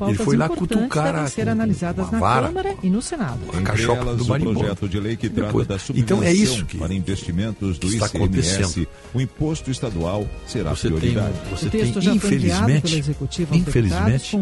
[0.07, 3.39] Ele foi lá cutucar devem ser analisadas na vara, Câmara e no Senado.
[3.53, 4.59] A cachopa do Marimbondo.
[4.59, 8.87] projeto de lei que trata da então é isso que para investimentos do está ICMS,
[9.13, 11.33] o imposto estadual será você prioridade.
[11.39, 13.15] Tem, você tem, infelizmente,
[13.51, 14.35] infelizmente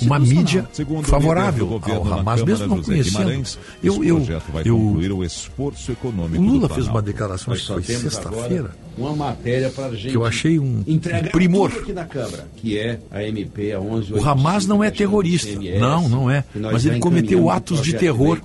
[0.00, 0.68] uma mídia
[1.04, 3.58] favorável ao Hamas, mesmo não conhecendo.
[3.82, 4.22] Eu, eu,
[4.64, 9.86] eu, o esforço econômico Lula fez uma declaração, acho que foi sexta-feira uma matéria para
[9.86, 10.10] a gente.
[10.10, 10.98] Que eu achei um, um
[11.30, 11.72] primor.
[11.72, 15.48] Aqui na Câmara, que é a MP a 11 O Hamas não é terrorista.
[15.48, 16.44] CMS, não, não é.
[16.54, 18.40] Mas ele cometeu atos de terror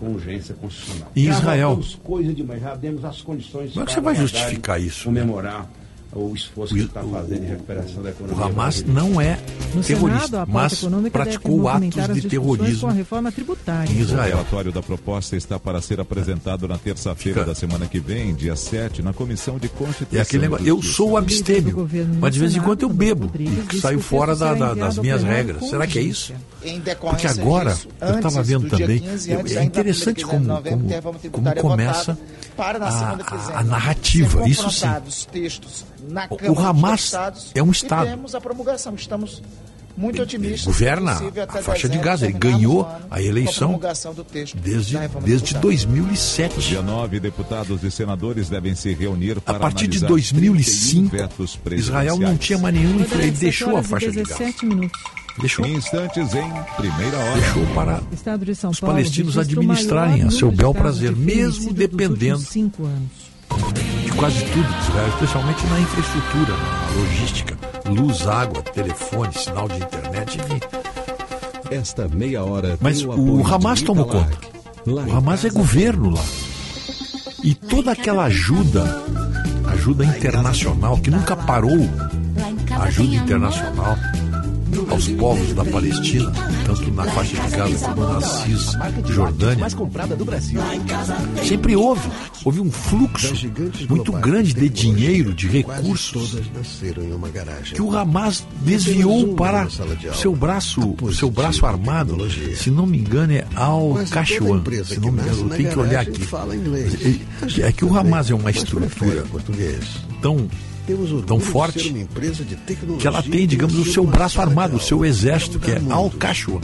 [1.15, 1.79] em Israel.
[2.03, 5.11] Coisa demais, já demos as condições Como é que você vai justificar isso?
[5.11, 5.21] Né?
[5.21, 5.61] Comemorar.
[5.61, 5.67] Né?
[6.13, 8.37] o esforço que está fazendo de recuperação da economia.
[8.37, 9.37] O Hamas não é
[9.73, 14.27] no terrorista, Senado, mas praticou atos de terrorismo em Israel.
[14.27, 18.55] O relatório da proposta está para ser apresentado na terça-feira da semana que vem, dia
[18.55, 20.19] 7, na Comissão de Constituição.
[20.19, 21.87] É aquele negócio, eu sou abstêmio,
[22.19, 25.69] mas de vez em quando eu bebo e saio fora da, da, das minhas regras.
[25.69, 26.33] Será que é isso?
[26.99, 29.03] Porque agora, eu estava vendo também,
[29.55, 32.17] é interessante como, como, como começa
[32.57, 34.87] a, a narrativa, isso sim
[36.07, 38.07] na Câmara o Hamas Estados, é um Estado.
[38.07, 38.95] E temos a promulgação.
[38.95, 39.41] Estamos
[39.97, 40.65] muito otimistas.
[40.65, 42.25] Governa a faixa de Gaza.
[42.25, 46.59] Ele ganhou a eleição a do texto desde, desde 2007.
[46.59, 51.15] Dia 9, deputados e senadores devem se reunir para A partir de 2005,
[51.73, 52.99] Israel não tinha mais nenhum.
[52.99, 54.53] Ele deixou a faixa de Gaza.
[54.63, 55.01] Minutos.
[55.39, 55.65] Deixou.
[55.65, 57.41] Em instantes, em primeira hora.
[57.41, 62.41] Deixou para os palestinos administrarem a seu bel prazer, mesmo dependendo
[64.03, 66.95] de quase tudo de Israel, especialmente na infraestrutura, né?
[66.95, 70.39] na logística, luz, água, telefone, sinal de internet.
[71.69, 72.77] Esta meia hora.
[72.81, 74.37] Mas o, o Hamas tomou conta.
[74.85, 76.23] Lá o Hamas é governo lá.
[77.43, 78.83] E toda aquela ajuda,
[79.67, 81.77] ajuda internacional, que nunca parou,
[82.81, 83.97] ajuda internacional,
[84.89, 86.31] aos povos da Palestina,
[86.65, 89.65] tanto na faixa de Gaza como na Cisjordânia.
[91.43, 92.09] Sempre houve,
[92.43, 93.33] houve um fluxo
[93.89, 96.37] muito grande de dinheiro, de recursos
[97.73, 102.17] que o Hamas desviou para o seu braço, o seu braço armado.
[102.55, 104.63] Se não me engano é Al Cachuan.
[104.85, 106.21] Se não me engano, eu tenho que olhar aqui.
[107.61, 109.25] É, é que o Hamas é uma estrutura
[110.21, 110.47] tão
[110.87, 113.01] temos tão forte, de ser uma empresa de tecnologia.
[113.01, 116.59] Que ela tem, digamos, o seu braço armado, o seu exército, que é Al Cacho.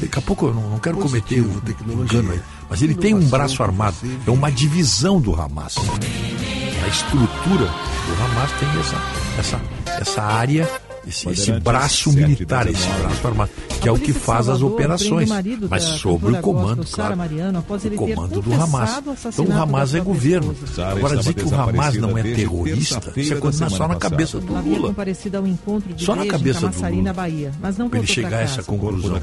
[0.00, 2.18] Daqui a pouco eu não, não quero Positivo, cometer um tecnologia.
[2.18, 2.40] engano aí.
[2.70, 5.76] Mas ele tem um braço armado, é uma divisão do Hamas.
[5.76, 8.96] A estrutura do Hamas tem essa,
[9.38, 9.60] essa,
[10.00, 10.68] essa área
[11.06, 12.70] esse, esse braço militar, 19.
[12.70, 13.50] esse braço armado,
[13.80, 15.28] que é o que faz as operações,
[15.68, 19.02] mas sobre o comando, Gosto, claro, Mariano, após ele o comando do Hamas.
[19.26, 20.54] Então o Hamas é governo.
[20.74, 24.38] Sara Agora dizer que o Hamas não é terrorista, isso é coisa só na cabeça
[24.38, 24.94] do Lula.
[25.96, 27.12] Só na cabeça do Lula.
[27.12, 29.20] Bahia, mas não ele chegar a essa conclusão.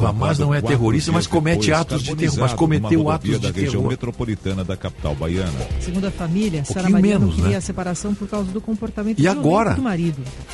[0.00, 3.54] o Hamas não é terrorista, mas comete atos de terror, mas cometeu atos de terror.
[3.54, 5.50] região metropolitana da capital baiana.
[5.80, 7.56] Segundo a família, Sara Mariano menos, queria né?
[7.56, 9.76] a separação por causa do comportamento e agora?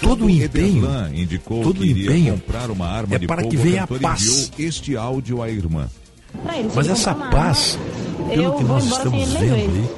[0.07, 3.57] todo o empenho, indicou todo que iria empenho comprar uma arma é para fogo, que
[3.57, 4.53] venha a paz.
[4.59, 5.89] Este áudio à irmã.
[6.75, 7.79] Mas essa paz,
[8.29, 9.91] pelo que nós estamos vendo aí,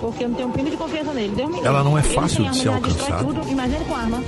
[0.00, 1.34] porque eu não tenho um pingo de confiança nele.
[1.64, 3.24] Ela não é fácil de ser alcançada.
[3.24, 4.22] Tudo, imagina com arma.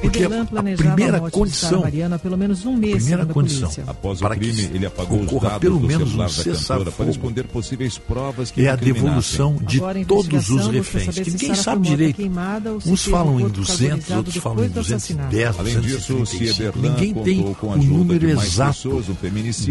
[0.00, 4.86] Porque a, primeira condição, Mariana, pelo menos um mês, primeira condição, após o crime, ele
[4.86, 9.56] apagou os dados pelo menos um cessar-fogo para esconder possíveis provas que é a devolução
[9.60, 12.16] de Agora, todos os reféns, que ninguém sabe direito.
[12.16, 16.78] Queimada, uns falam em 200, outros falam em 210, 235.
[16.78, 19.02] Ninguém tem o número exato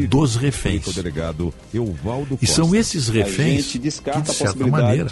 [0.09, 0.85] dos reféns.
[2.41, 5.09] E são esses reféns que, de certa maneira,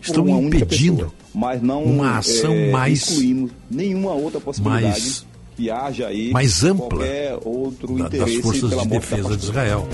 [0.00, 6.06] estão impedindo mas não uma ação é, mais- excluímos nenhuma outra possibilidade mais que haja
[6.08, 9.88] aí mais ampla qualquer outro da- das interesse forças pela de defesa de Israel.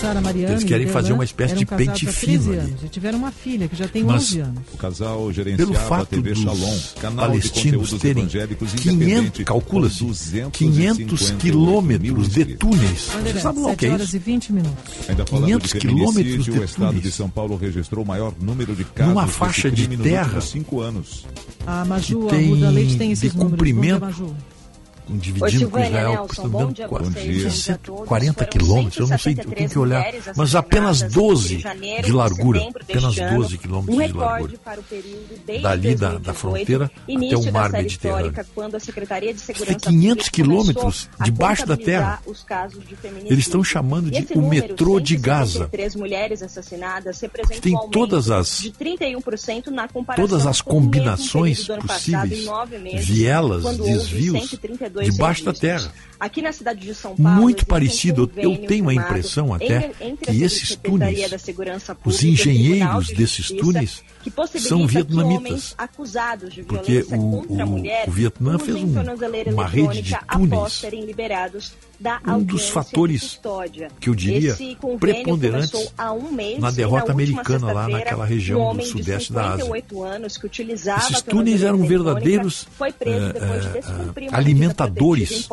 [0.00, 2.58] Sara Mariana Eles querem e fazer uma espécie de pente fino 13 ali.
[2.70, 4.58] anos e tiveram uma filha que já tem Mas 11 anos.
[4.72, 8.72] O casal Pelo gerenciava a fato TV dos Shalom, canal de palestinos conteúdos terem evangélicos
[8.72, 13.00] 500, independente, calcula-se, com 258 500 quilômetros de túneis.
[13.42, 14.16] Sabe lá o que 7 é isso?
[14.16, 14.94] e 20 minutos.
[15.08, 17.02] Ainda falando 500 de quilômetros de o estado túneis.
[17.02, 20.40] de São Paulo registrou o maior número de casos Numa faixa de terra.
[20.40, 21.26] cinco anos.
[21.66, 23.52] A Maju, Que a Ruda tem Leite tem esses de números.
[23.58, 24.06] comprimento.
[25.08, 28.44] Bom dividindo com Silvânia, Israel, Nelson, bom dia a quase vocês, bom dia a 140
[28.44, 28.50] todos.
[28.52, 28.96] quilômetros.
[28.98, 30.14] Eu não sei, eu 173 tenho que olhar.
[30.36, 32.60] Mas apenas assassinadas 12 entre janeiro de largura.
[32.80, 34.52] Apenas ano, 12 quilômetros um de largura.
[35.62, 37.86] Dali da- 2018, da fronteira até o mar Mediterrâneo.
[37.86, 40.32] histórica, quando a Secretaria de Tem Segurança 500 Pública começou
[40.72, 42.22] quilômetros debaixo da terra.
[42.26, 43.26] de.
[43.26, 45.50] Eles estão chamando de o metrô de Gaza.
[45.70, 50.70] 163 mulheres assassinadas representa Que tem todas as- de 31% na comparação Todas as com
[50.74, 52.46] combinações possíveis,
[53.00, 55.92] vielas, desvios, 132 debaixo da terra.
[56.20, 59.90] Aqui na cidade de São Paulo, Muito existe um parecido, eu tenho a impressão até
[60.22, 61.18] que esses túneis,
[62.04, 64.04] os engenheiros de desses túneis
[64.58, 65.38] são vietnamitas.
[65.46, 68.94] homens acusados de Porque o- o- o Vietnã fez um-
[69.54, 70.82] uma rede de túneis.
[72.26, 73.38] Um dos fatores
[73.98, 74.56] que eu diria
[74.98, 79.64] preponderantes um na derrota última americana lá naquela região um do sudeste da Ásia.
[79.64, 85.46] 58 anos que utilizava Esses túneis eram verdadeiros uma medida alimentadores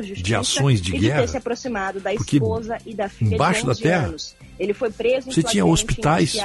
[0.00, 3.34] pela justiça de ações de e guerra, ter se aproximado da esposa e da filha
[3.34, 4.36] embaixo de da 11 terra, anos.
[4.60, 6.36] Ele foi preso em você tinha hospitais,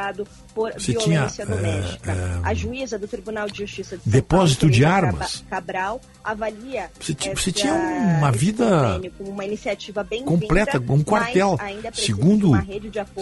[0.53, 2.11] por você violência tinha, eh, doméstica.
[2.13, 5.43] eh, a juíza do Tribunal de Justiça de São depósito Paulo, de armas.
[5.49, 11.59] Cabral avalia Você essa- você tinha uma vida uma iniciativa bem completa, um quartel.
[11.93, 12.51] Segundo,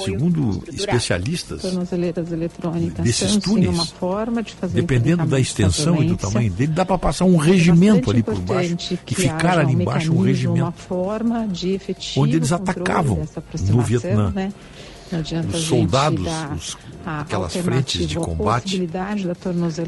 [0.06, 6.18] segundo especialistas, tornozeleiras eletrônicas desses túneis, uma forma de fazer dependendo da extensão e do
[6.18, 9.74] tamanho dele, dá para passar um regimento ali por baixo importante e que ficar ali
[9.74, 10.62] embaixo um regimento.
[10.66, 13.28] Uma forma de efetivo Onde eles atacavam
[13.70, 14.30] no Vietnã.
[14.30, 14.54] Né?
[15.54, 16.22] Os soldados,
[16.56, 18.82] os- aquelas frentes de combate,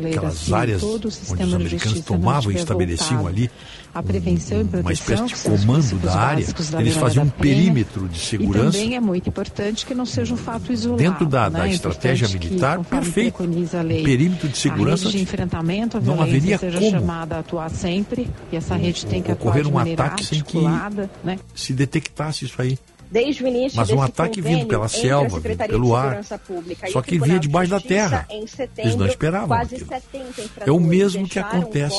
[0.10, 3.50] aquelas se áreas todo o onde os americanos tomavam e estabeleciam ali
[3.94, 8.10] a prevenção e uma proteção, espécie de comando da área, da eles faziam um perímetro
[8.10, 11.02] de segurança E também é muito importante que não seja um fato isolado.
[11.02, 11.60] Dentro da- né?
[11.60, 13.42] da É estratégia que, militar, perfeito.
[13.84, 17.70] lei, Um perímetro de segurança de enfrentamento à não haveria seja como chamada a atuar
[17.70, 20.58] sempre e essa rede tem que ocorrer um ataque sem que
[21.24, 21.40] né?
[21.56, 22.78] se detectasse isso aí.
[23.16, 26.24] Desde o início Mas um desse ataque convênio vindo pela selva, pelo de ar.
[26.92, 28.28] Só que vinha de debaixo da terra.
[28.30, 29.90] Em setembro, Eles não esperavam quase aquilo.
[29.90, 31.96] 70 É o mesmo que acontece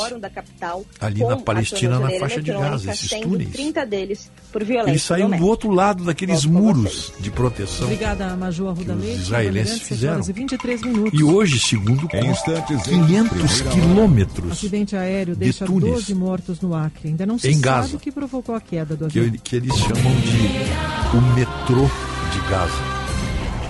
[1.01, 3.51] ali na Palestina, na faixa de Gaza, esses túneis.
[3.51, 7.87] 30 deles por violência Eles saíram do outro lado daqueles muros de proteção.
[7.87, 8.27] Obrigada,
[8.69, 10.23] Arruda os israelenses fizeram.
[10.23, 11.19] 7 horas e 23 minutos.
[11.19, 16.75] E hoje, segundo instantes, 500 primeira quilômetros Acidente aéreo de deixa túneis 12 mortos no
[16.75, 17.09] Acre.
[17.09, 17.97] Ainda não se Em sabe Gaza.
[17.97, 19.35] o que provocou a queda do que, avião.
[19.35, 21.89] eu- que eles chamam de o metrô
[22.33, 22.97] de Gaza.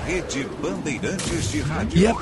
[0.07, 1.99] Rede Bandeirantes de Rádio.
[2.01, 2.15] E, é-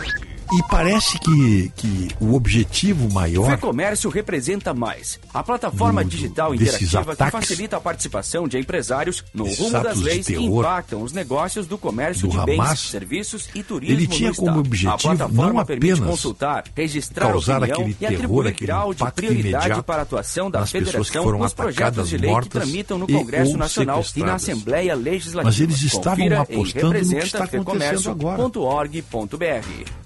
[0.59, 5.19] e parece que, que o objetivo maior Fê Comércio representa mais.
[5.33, 9.99] A plataforma Do- digital interativa que ataques, facilita a participação de empresários no rumo das
[10.01, 13.97] leis que terror impactam os negócios do comércio do de bens, Hamas, serviços e turismo
[13.97, 18.15] ele tinha como objetivo a plataforma não apenas consultar, registrar causar opinião aquele e terror,
[18.15, 22.09] atribuir aquele grau de prioridade para a atuação da que federação foram nos projetos atacadas,
[22.09, 24.35] de lei mortas que tramitam no Congresso Nacional e na.
[24.35, 25.45] Assembleia Legislativa.
[25.45, 28.43] Mas eles estavam Confira apostando no que está acontecendo agora.
[28.43, 30.04] representafecomércio.org.br.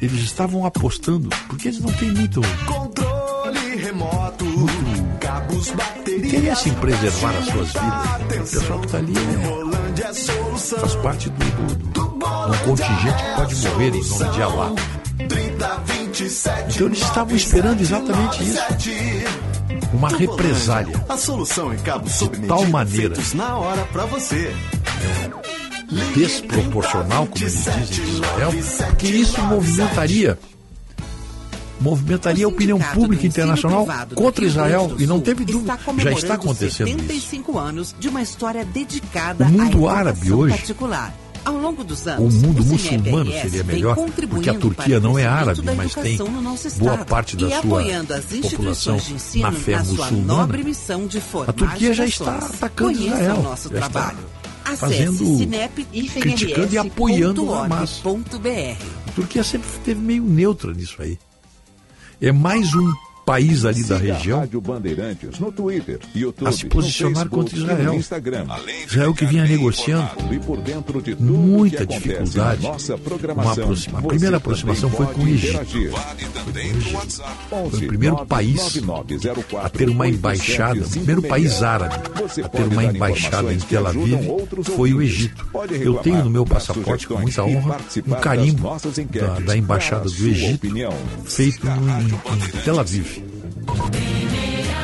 [0.00, 4.44] eles estavam apostando, porque eles não têm muito Controle remoto,
[5.20, 6.32] cabos, baterias.
[6.32, 8.20] interesse em preservar as suas vidas.
[8.20, 8.26] O
[8.58, 13.54] pessoal que está ali é, Rolândia é faz parte do, do, um contingente que pode
[13.56, 14.72] morrer em nome de Alá.
[15.28, 18.54] 30, 27, Então eles estavam esperando exatamente isso.
[18.54, 19.50] 97.
[19.92, 21.04] Uma represália.
[21.08, 23.14] A solução em cabos De tal maneira.
[23.34, 24.54] na hora pra você.
[26.14, 28.52] Desproporcional, como eles dizem de Israel,
[28.88, 30.38] porque isso movimentaria
[31.80, 36.98] movimentaria a opinião pública internacional contra Israel e não teve dúvida, já está acontecendo isso.
[36.98, 41.14] 75 anos de uma história dedicada O mundo árabe hoje, particular.
[41.42, 43.96] Ao longo dos O anos, mundo o muçulmano seria melhor,
[44.28, 47.82] porque a Turquia o não é árabe, mas tem no boa parte da sua
[48.42, 50.26] população ensino na fé sua muçulmana.
[50.26, 54.14] nobre missão de formar A Turquia já está atacando Israel, o já está.
[54.72, 55.18] Acesse fazendo-
[56.20, 58.00] criticando e apoiando o Hamas.
[59.08, 61.18] A Turquia sempre esteve meio neutra nisso aí.
[62.20, 62.92] É mais um
[63.30, 64.38] país ali Siga da região.
[64.38, 67.94] A Rádio Bandeirantes no Twitter, YouTube, a se posicionar Facebook, contra Israel.
[67.94, 68.46] Instagram.
[68.86, 70.10] Israel que vinha negociando
[71.20, 72.66] muita dificuldade.
[72.66, 73.98] Uma aproxima.
[74.00, 75.60] A primeira aproximação foi com o Egito.
[77.70, 78.80] Foi o primeiro país
[79.62, 81.94] a ter uma embaixada, o primeiro país árabe
[82.44, 84.18] a ter uma embaixada em Tel Aviv
[84.76, 85.46] foi o Egito.
[85.80, 87.76] Eu tenho no meu passaporte, com muita honra,
[88.06, 88.68] um carimbo
[89.12, 90.66] da, da embaixada do Egito
[91.26, 93.19] feito em, em Tel Aviv.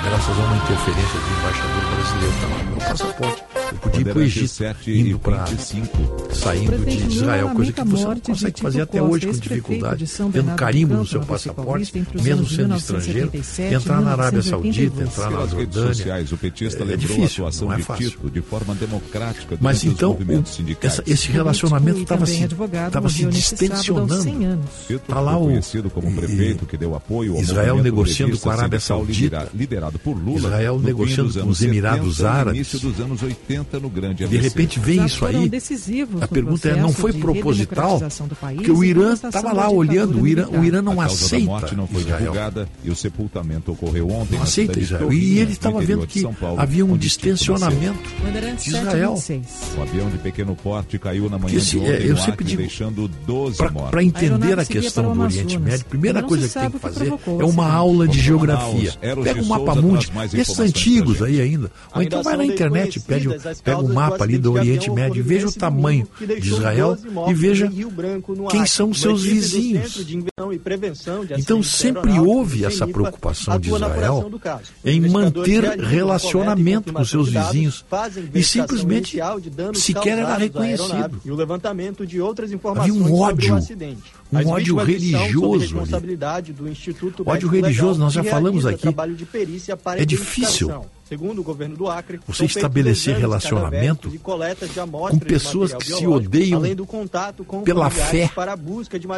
[0.04, 3.45] Graças a uma interferência do embaixador brasileiro, tá estava no meu passaporte.
[3.80, 4.64] Podia ir para o Egito.
[4.86, 5.46] Indo para.
[6.32, 10.04] Saindo de Israel, coisa que você não consegue fazer até hoje com dificuldade.
[10.32, 13.30] Tendo carimbo no seu passaporte, mesmo sendo estrangeiro,
[13.72, 16.26] entrar na Arábia Saudita, entrar na Jordânia.
[16.32, 20.84] O petista é difícil, a atuação é de Tito de forma democrática Mas então, o,
[20.84, 22.46] essa, esse relacionamento estava se,
[22.90, 24.14] tava se distensionando.
[24.88, 25.46] Está lá o
[25.92, 30.38] como prefeito que deu apoio ao Israel negociando com a Arábia Saudita, liderado por Lula,
[30.38, 32.74] Israel negociando com os Emirados Árabes,
[33.56, 34.38] 70 no grande ABC.
[34.38, 35.50] De repente vem isso aí.
[36.20, 38.00] A pergunta é, não foi proposital?
[38.54, 41.44] Porque o Irã estava lá olhando, o Irã, o Irã não a aceita.
[41.44, 42.16] A morte não foi Israel.
[42.16, 44.36] É divulgada e o sepultamento ocorreu ontem.
[44.36, 45.12] Não aceita Israel.
[45.12, 47.98] E ele estava vendo que Paulo, havia um distensionamento
[48.58, 49.14] de Israel.
[49.76, 53.08] O avião de pequeno porte caiu na manhã de ontem, é, eu sempre digo, deixando
[53.08, 53.90] 12 pra, mortos.
[53.90, 57.08] Para entender a, a questão do Oriente Médio, a primeira coisa que tem que fazer
[57.08, 58.92] é uma aula de geografia.
[59.00, 61.70] Pega o mapa mundi, esses antigos aí ainda.
[61.94, 63.28] Ou então vai na internet e pede
[63.62, 66.96] Pega um mapa ali do Oriente Médio e veja o tamanho de Israel
[67.28, 67.70] e veja
[68.50, 70.06] quem são seus vizinhos.
[71.36, 74.30] Então sempre houve essa preocupação de Israel
[74.84, 77.84] em manter relacionamento com seus vizinhos
[78.34, 79.18] e simplesmente
[79.74, 81.20] sequer era reconhecido.
[82.76, 83.56] Havia um ódio
[84.32, 85.78] um As ódio religioso.
[85.78, 86.18] Ali.
[87.24, 88.88] ódio religioso, nós já falamos aqui.
[89.96, 95.84] É difícil Segundo o governo do Acre, você estabelecer relacionamento de de com pessoas que
[95.84, 96.60] se odeiam
[97.46, 98.28] com pela fé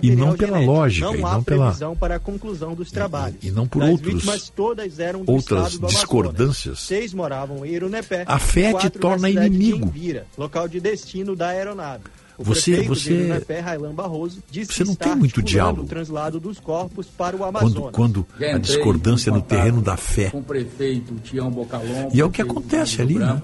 [0.03, 0.73] e não pela genético.
[0.73, 3.39] lógica, não e não pela para a conclusão dos trabalhos.
[3.43, 6.81] E, e não por das outros vítimas, todas eram outras discordâncias.
[6.81, 8.25] Seis moravam em Irunepé.
[8.27, 9.89] A fé te torna inimigo.
[9.89, 12.05] Vira, local de destino da aeronave.
[12.39, 15.83] O você, prefeito você, Railan Barroso disse você não tem muito diálogo.
[15.83, 17.91] o translado dos corpos para o Amazonas.
[17.93, 20.31] Quando, quando a discordância no terreno da fé.
[20.31, 22.11] Com o prefeito Tião Bocalon.
[22.15, 23.35] E é o que acontece ali, Branco.
[23.35, 23.43] né?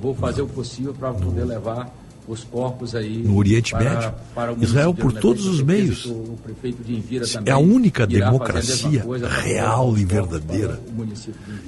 [0.00, 1.92] Vou fazer o possível para poder levar
[2.28, 3.18] os corpos aí.
[3.18, 4.14] No Oriente para, Médio.
[4.34, 6.06] Para Israel, por todos os meios.
[6.06, 6.36] O,
[7.44, 10.80] é a única democracia a real e verdadeira.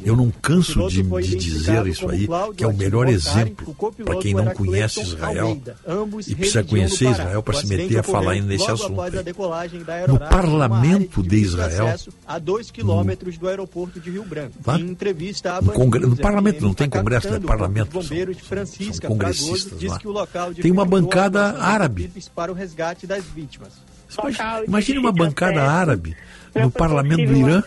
[0.05, 4.35] Eu não canso de, de dizer isso aí, que é o melhor exemplo para quem
[4.35, 5.61] não conhece Israel
[6.27, 9.01] e precisa conhecer Israel para se meter a falar nesse assunto.
[9.01, 10.07] Aí.
[10.07, 11.95] No parlamento de Israel.
[12.27, 14.53] A dois quilômetros do aeroporto de Rio Branco.
[14.79, 18.03] Em entrevista No parlamento, não tem congresso, é parlamento.
[18.03, 22.11] São, são congressistas lá tem uma bancada árabe.
[22.35, 23.73] Para o resgate das vítimas.
[24.67, 26.17] Imagina uma bancada árabe
[26.55, 27.63] no parlamento do Irã,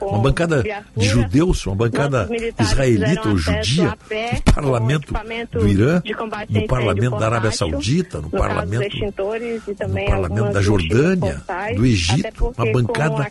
[0.00, 0.62] uma bancada
[0.96, 2.28] de judeus, uma bancada
[2.58, 3.96] israelita ou judia,
[4.40, 5.12] no parlamento
[5.52, 6.02] do Irã,
[6.48, 11.42] no parlamento da Arábia Saudita, no parlamento, no parlamento da Jordânia,
[11.74, 13.26] do Egito, uma bancada,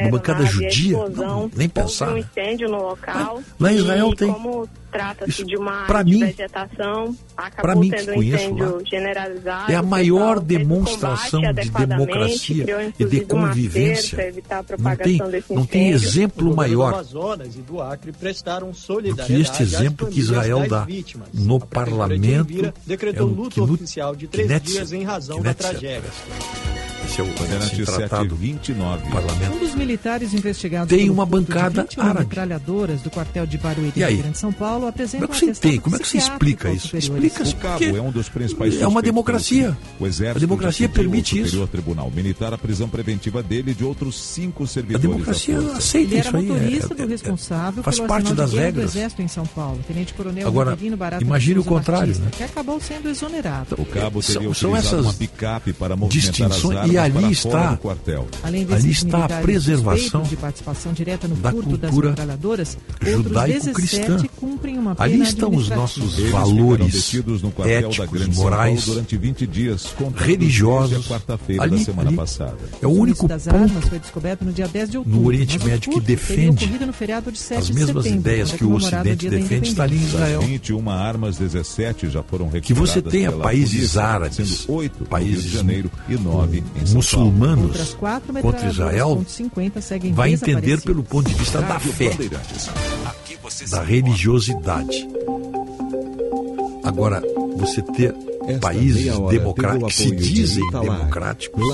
[0.00, 2.12] uma bancada judia, não, nem pensar.
[2.12, 2.22] Um.
[3.58, 4.34] Lá em Israel tem
[4.92, 9.72] trata-se de uma pra mim, vegetação, acabou mim, tendo um incêndio lá, generalizado.
[9.72, 15.52] É a maior demonstração de democracia e de convivência evitar a propagação não tem, desse
[15.52, 15.56] incêndio.
[15.56, 20.18] Não tem exemplo maior do Amazonas e do Acre prestaram solidariedade que este exemplo que
[20.18, 21.28] Israel dá vítimas.
[21.32, 25.54] no parlamento de decretou é um, luto que, oficial de três dias em razão da
[25.54, 26.10] tragédia.
[27.04, 27.28] Esse é o
[27.62, 29.10] esse tratado 29.
[29.10, 29.54] Parlamento.
[29.54, 32.34] Um dos militares investigados tem uma bancada de árabe.
[33.02, 34.16] do quartel de Barueri, e aí?
[34.16, 35.80] Grande São Paulo, apresenta é Como é que você tem?
[35.80, 36.96] Como é que você explica isso?
[36.96, 39.76] Explica o cabo é um dos principais É uma democracia.
[39.98, 41.66] O exército a democracia permite o isso.
[41.66, 45.04] Tribunal Militar a prisão preventiva dele e de outros cinco servidores.
[45.04, 46.48] A democracia aceita isso aí.
[46.48, 48.92] É, motorista é, do responsável faz parte das regras.
[48.92, 50.76] do exército em São Paulo, Tenente Coronel Agora,
[51.20, 52.30] imagine o contrário, Batista, né?
[52.36, 53.74] Que acabou sendo exonerado.
[53.78, 57.78] O cabo teria são, são essas uma picape para movimentar as armas e ali está,
[58.42, 62.14] Além ali está a preservação de participação direta no da cultura
[63.00, 64.18] judaico-cristã.
[64.98, 67.14] Ali estão os nossos Eles valores
[67.64, 68.84] éticos, morais,
[69.50, 71.10] dias, religiosos.
[71.58, 71.86] Ali, ali
[72.80, 76.70] é o único ponto no Oriente Médio que defende
[77.56, 80.40] as mesmas ideias que o Ocidente defende está ali em Israel.
[80.40, 84.66] 21 armas 17 já foram que você tenha países árabes,
[85.08, 87.96] países Janeiro e 9 muçulmanos
[88.40, 92.10] contra Israel, 50 seguem vai entender pelo ponto de vista da fé,
[93.70, 95.08] da religiosidade.
[96.84, 97.22] Agora,
[97.56, 98.14] você ter
[98.60, 101.64] países meia democráticos que se de dizem democráticos,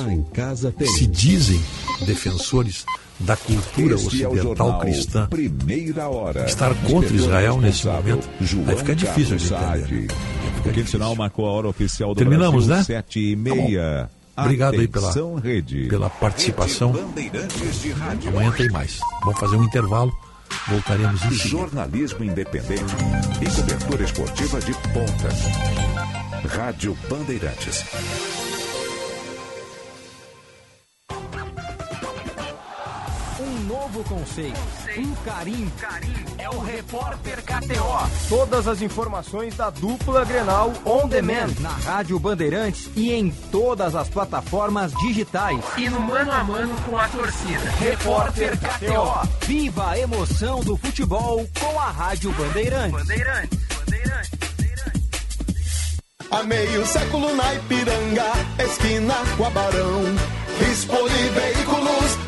[0.87, 1.61] se dizem
[2.05, 2.85] defensores
[3.20, 6.45] da cultura Este é ocidental cristã, Primeira Hora.
[6.45, 10.09] estar contra Israel nesse momento, João vai ficar difícil Carlos entender.
[10.09, 10.83] Saad.
[10.83, 13.03] O Sinal marcou a hora oficial do Terminamos, Brasil, né?
[13.03, 14.11] sete e Tá
[14.44, 15.89] Obrigado aí pela, rede.
[15.89, 16.92] pela participação.
[16.92, 18.31] Bandeirantes de Rádio.
[18.31, 19.00] Amanhã tem mais.
[19.25, 20.12] Vamos fazer um intervalo.
[20.68, 21.31] Voltaremos em.
[21.31, 22.94] Jornalismo independente
[23.41, 25.28] e cobertura esportiva de ponta.
[26.49, 27.84] Rádio Bandeirantes.
[33.89, 34.60] Novo conceito,
[34.99, 35.73] um carinho.
[36.36, 38.28] É o Repórter KTO.
[38.28, 44.08] Todas as informações da dupla Grenal on demand na Rádio Bandeirantes e em todas as
[44.08, 45.65] plataformas digitais.
[45.76, 47.70] E no mano a mano com a torcida.
[47.78, 49.47] Repórter KTO.
[49.47, 52.92] Viva a emoção do futebol com a Rádio Bandeirantes.
[52.92, 54.39] Bandeirantes, Bandeirantes.
[56.31, 60.02] Há meio século na Ipiranga, esquina com a Barão.
[60.58, 62.27] Rispoli Veículos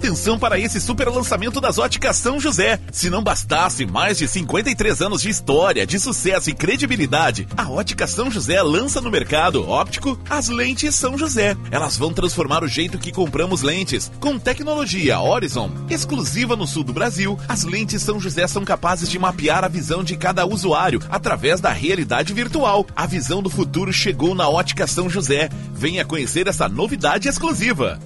[0.00, 2.80] Atenção para esse super lançamento das óticas São José.
[2.90, 8.06] Se não bastasse mais de 53 anos de história, de sucesso e credibilidade, a ótica
[8.06, 11.54] São José lança no mercado óptico as lentes São José.
[11.70, 14.10] Elas vão transformar o jeito que compramos lentes.
[14.18, 19.18] Com tecnologia Horizon, exclusiva no sul do Brasil, as lentes São José são capazes de
[19.18, 22.86] mapear a visão de cada usuário através da realidade virtual.
[22.96, 25.50] A visão do futuro chegou na ótica São José.
[25.74, 28.00] Venha conhecer essa novidade exclusiva.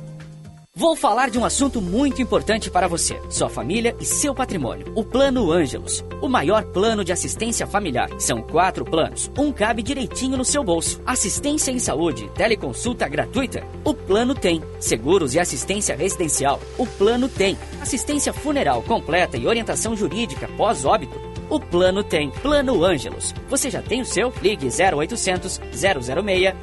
[0.76, 4.90] Vou falar de um assunto muito importante para você, sua família e seu patrimônio.
[4.96, 8.10] O Plano Ângelos, o maior plano de assistência familiar.
[8.18, 11.00] São quatro planos, um cabe direitinho no seu bolso.
[11.06, 13.64] Assistência em saúde, teleconsulta gratuita.
[13.84, 14.60] O plano tem.
[14.80, 16.60] Seguros e assistência residencial.
[16.76, 17.56] O plano tem.
[17.80, 21.20] Assistência funeral completa e orientação jurídica pós-óbito.
[21.48, 22.32] O plano tem.
[22.32, 23.32] Plano Ângelos.
[23.48, 24.32] Você já tem o seu?
[24.42, 26.10] Ligue 0800 006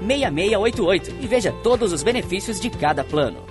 [0.05, 3.50] 6688 e veja todos os benefícios de cada plano.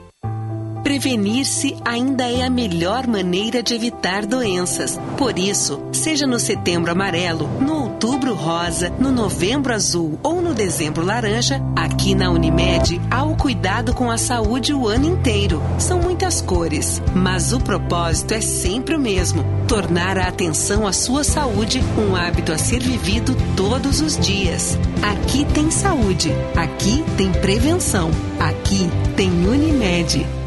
[0.82, 4.98] Prevenir-se ainda é a melhor maneira de evitar doenças.
[5.16, 11.04] Por isso, seja no setembro amarelo, no outubro rosa, no novembro azul ou no dezembro
[11.04, 15.62] laranja, aqui na Unimed há o cuidado com a saúde o ano inteiro.
[15.78, 21.22] São muitas cores, mas o propósito é sempre o mesmo: tornar a atenção à sua
[21.24, 24.78] saúde um hábito a ser vivido todos os dias.
[25.02, 30.39] Aqui tem saúde, aqui tem prevenção, aqui tem Unimed.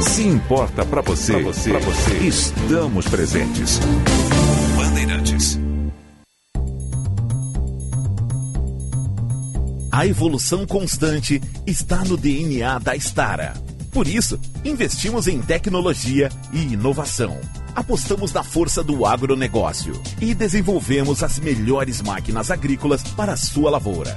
[0.00, 3.80] Se importa pra você, pra você, pra você, estamos presentes.
[4.76, 5.58] Bandeirantes.
[9.90, 13.54] A evolução constante está no DNA da Stara.
[13.90, 17.40] Por isso, investimos em tecnologia e inovação.
[17.74, 24.14] Apostamos na força do agronegócio e desenvolvemos as melhores máquinas agrícolas para a sua lavoura.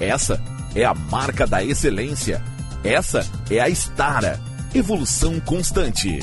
[0.00, 0.42] Essa
[0.74, 2.42] é a marca da excelência.
[2.82, 4.51] Essa é a Stara.
[4.74, 6.18] Evolução constante.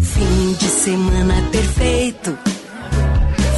[0.00, 2.38] Fim de semana perfeito.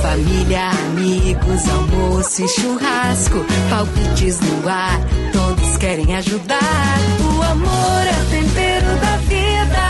[0.02, 3.46] Família, amigos, almoço e churrasco.
[3.70, 5.00] Palpites no ar,
[5.32, 6.98] todos querem ajudar.
[7.20, 9.86] O amor é o tempero da vida.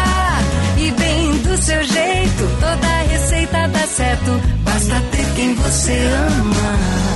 [0.77, 4.33] E bem do seu jeito, toda receita dá certo.
[4.65, 7.16] Basta ter quem você ama.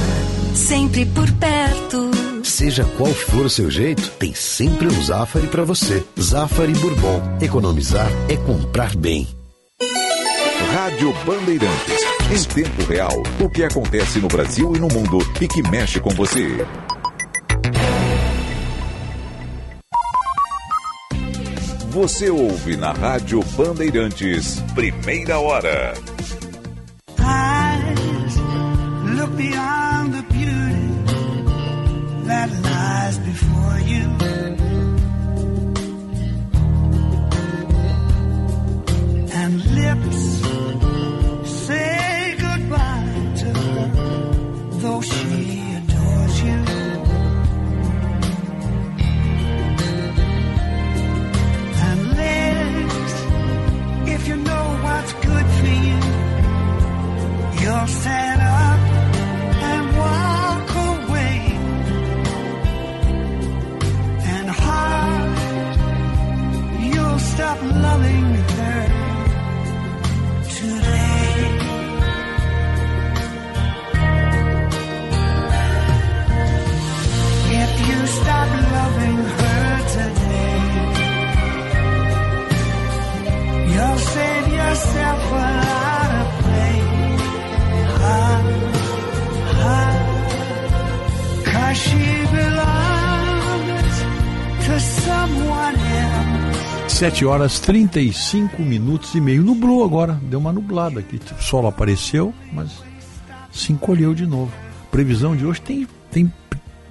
[0.55, 2.11] Sempre por perto.
[2.43, 6.05] Seja qual for o seu jeito, tem sempre um Zafari para você.
[6.21, 7.21] Zafari Bourbon.
[7.41, 9.27] Economizar é comprar bem.
[10.73, 12.01] Rádio Bandeirantes.
[12.31, 16.11] Em tempo real, o que acontece no Brasil e no mundo e que mexe com
[16.11, 16.65] você.
[21.91, 25.95] Você ouve na Rádio Bandeirantes, primeira hora.
[27.31, 28.37] eyes
[29.19, 29.90] look beyond
[32.31, 34.05] that lies before you.
[39.41, 40.30] And lips
[97.01, 99.43] 7 horas 35 minutos e meio.
[99.43, 101.19] Nublou agora, deu uma nublada aqui.
[101.33, 102.85] O sol apareceu, mas
[103.51, 104.53] se encolheu de novo.
[104.91, 106.31] Previsão de hoje tem, tem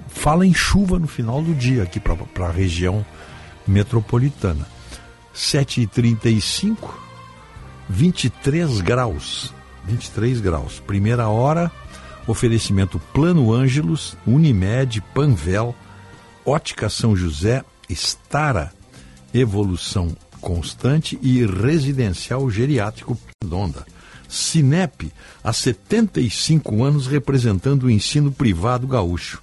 [0.08, 3.06] fala em chuva no final do dia aqui para a região
[3.64, 4.66] metropolitana.
[5.32, 6.76] 7h35,
[7.88, 9.54] 23 graus.
[9.84, 10.80] 23 graus.
[10.80, 11.70] Primeira hora,
[12.26, 15.72] oferecimento Plano Ângelos, Unimed, Panvel,
[16.44, 18.72] Ótica São José, Estara,
[19.32, 23.86] Evolução Constante e Residencial Geriátrico Redonda.
[24.28, 29.42] Cinep, há 75 anos representando o ensino privado gaúcho.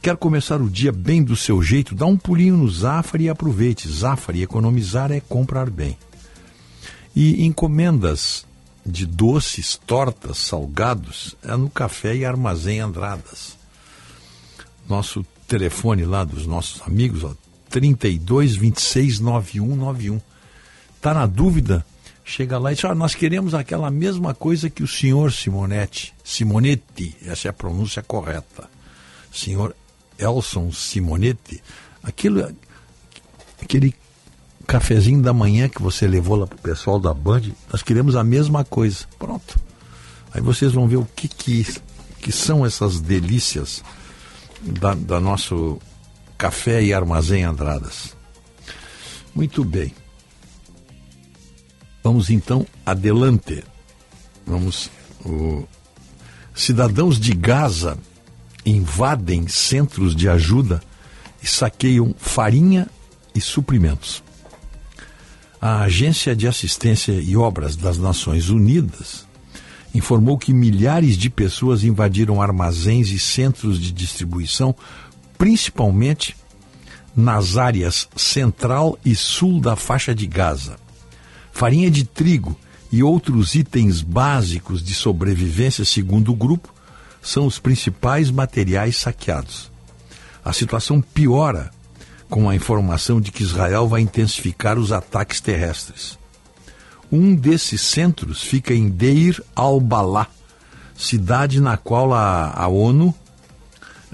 [0.00, 1.94] Quer começar o dia bem do seu jeito?
[1.94, 3.88] Dá um pulinho no Zafari e aproveite.
[3.88, 5.96] Zafari, economizar é comprar bem.
[7.16, 8.44] E encomendas
[8.84, 13.56] de doces, tortas, salgados é no Café e Armazém Andradas.
[14.88, 17.32] Nosso telefone lá dos nossos amigos, ó,
[17.74, 20.20] 32 26 9191.
[21.00, 21.84] Tá na dúvida?
[22.24, 26.14] Chega lá e diz: ah, nós queremos aquela mesma coisa que o senhor Simonetti.
[26.22, 28.70] Simonetti, essa é a pronúncia correta.
[29.32, 29.74] Senhor
[30.16, 31.60] Elson Simonetti.
[32.00, 32.48] Aquilo,
[33.60, 33.92] aquele
[34.68, 38.64] cafezinho da manhã que você levou lá pro pessoal da Band, nós queremos a mesma
[38.64, 39.04] coisa.
[39.18, 39.58] Pronto.
[40.32, 41.66] Aí vocês vão ver o que, que,
[42.20, 43.82] que são essas delícias
[44.62, 45.80] da, da nosso
[46.36, 48.16] café e armazém Andradas.
[49.34, 49.92] Muito bem.
[52.02, 53.64] Vamos então adelante.
[54.46, 54.90] Vamos.
[55.24, 55.66] O...
[56.54, 57.98] Cidadãos de Gaza
[58.64, 60.80] invadem centros de ajuda
[61.42, 62.86] e saqueiam farinha
[63.34, 64.22] e suprimentos.
[65.60, 69.26] A Agência de Assistência e Obras das Nações Unidas
[69.94, 74.74] informou que milhares de pessoas invadiram armazéns e centros de distribuição,
[75.44, 76.34] principalmente
[77.14, 80.76] nas áreas central e sul da faixa de Gaza.
[81.52, 82.58] Farinha de trigo
[82.90, 86.72] e outros itens básicos de sobrevivência, segundo o grupo,
[87.20, 89.70] são os principais materiais saqueados.
[90.42, 91.70] A situação piora
[92.30, 96.18] com a informação de que Israel vai intensificar os ataques terrestres.
[97.12, 100.26] Um desses centros fica em Deir al-Balá,
[100.96, 103.14] cidade na qual a, a ONU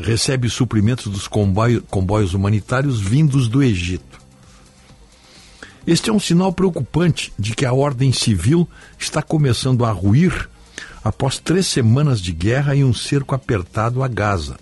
[0.01, 4.19] recebe suprimentos dos comboio, comboios humanitários vindos do Egito.
[5.87, 10.49] Este é um sinal preocupante de que a ordem civil está começando a ruir
[11.05, 14.57] após três semanas de guerra e um cerco apertado a Gaza.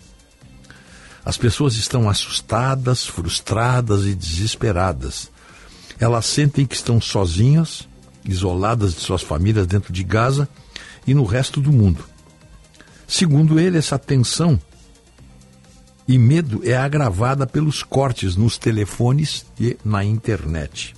[1.24, 5.30] As pessoas estão assustadas, frustradas e desesperadas.
[6.00, 7.86] Elas sentem que estão sozinhas,
[8.24, 10.48] isoladas de suas famílias dentro de Gaza
[11.06, 12.04] e no resto do mundo.
[13.06, 14.60] Segundo ele, essa tensão
[16.08, 20.96] e medo é agravada pelos cortes nos telefones e na internet.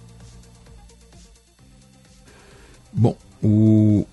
[2.92, 4.06] Bom, o,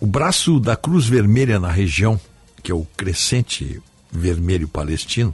[0.00, 2.20] o braço da Cruz Vermelha na região,
[2.60, 5.32] que é o Crescente Vermelho Palestino,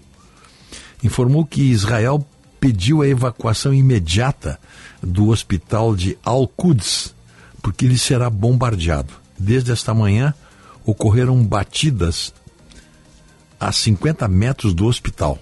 [1.02, 2.26] informou que Israel
[2.60, 4.60] pediu a evacuação imediata
[5.02, 7.15] do hospital de Al-Quds,
[7.62, 9.15] porque ele será bombardeado.
[9.39, 10.34] Desde esta manhã,
[10.84, 12.33] ocorreram batidas
[13.59, 15.39] a 50 metros do hospital.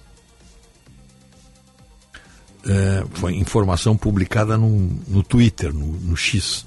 [2.66, 4.68] É, foi informação publicada no,
[5.06, 6.66] no Twitter, no, no X.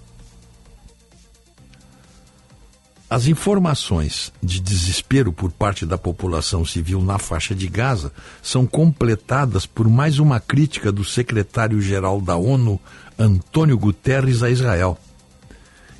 [3.09, 8.11] As informações de desespero por parte da população civil na faixa de Gaza
[8.43, 12.77] são completadas por mais uma crítica do secretário-geral da ONU,
[13.17, 14.97] Antônio Guterres, a Israel.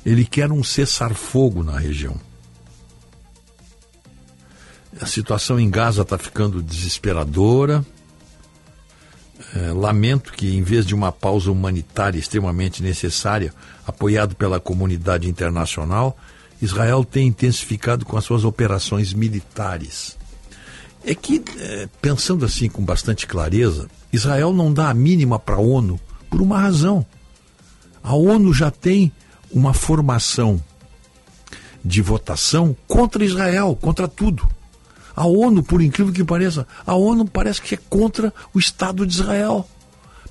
[0.04, 2.27] Ele quer um cessar-fogo na região.
[5.00, 7.84] A situação em Gaza está ficando desesperadora.
[9.54, 13.54] É, lamento que, em vez de uma pausa humanitária extremamente necessária,
[13.86, 16.18] apoiado pela comunidade internacional,
[16.60, 20.16] Israel tem intensificado com as suas operações militares.
[21.04, 25.60] É que, é, pensando assim com bastante clareza, Israel não dá a mínima para a
[25.60, 27.06] ONU por uma razão.
[28.02, 29.12] A ONU já tem
[29.50, 30.62] uma formação
[31.84, 34.57] de votação contra Israel, contra tudo.
[35.18, 39.14] A ONU, por incrível que pareça, a ONU parece que é contra o Estado de
[39.14, 39.68] Israel,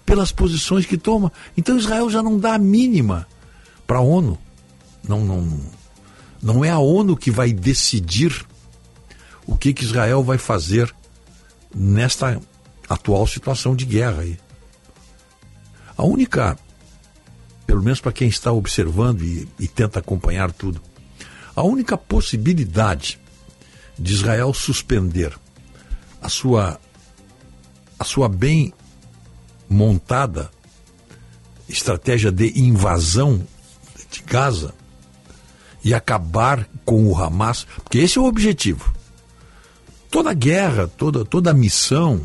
[0.05, 1.29] pelas posições que toma.
[1.57, 3.27] Então Israel já não dá a mínima
[3.85, 4.37] para a ONU.
[5.05, 5.59] Não, não,
[6.41, 8.45] não é a ONU que vai decidir
[9.45, 10.95] o que, que Israel vai fazer
[11.75, 12.39] nesta
[12.87, 14.39] atual situação de guerra aí.
[15.97, 16.57] A única,
[17.65, 20.81] pelo menos para quem está observando e, e tenta acompanhar tudo,
[21.53, 23.19] a única possibilidade
[23.97, 25.37] de Israel suspender
[26.21, 26.79] a sua
[27.99, 28.73] a sua bem
[29.67, 30.51] montada
[31.67, 33.45] estratégia de invasão
[34.11, 34.73] de Gaza
[35.83, 38.93] e acabar com o Hamas, porque esse é o objetivo.
[40.09, 42.21] Toda guerra, toda toda missão,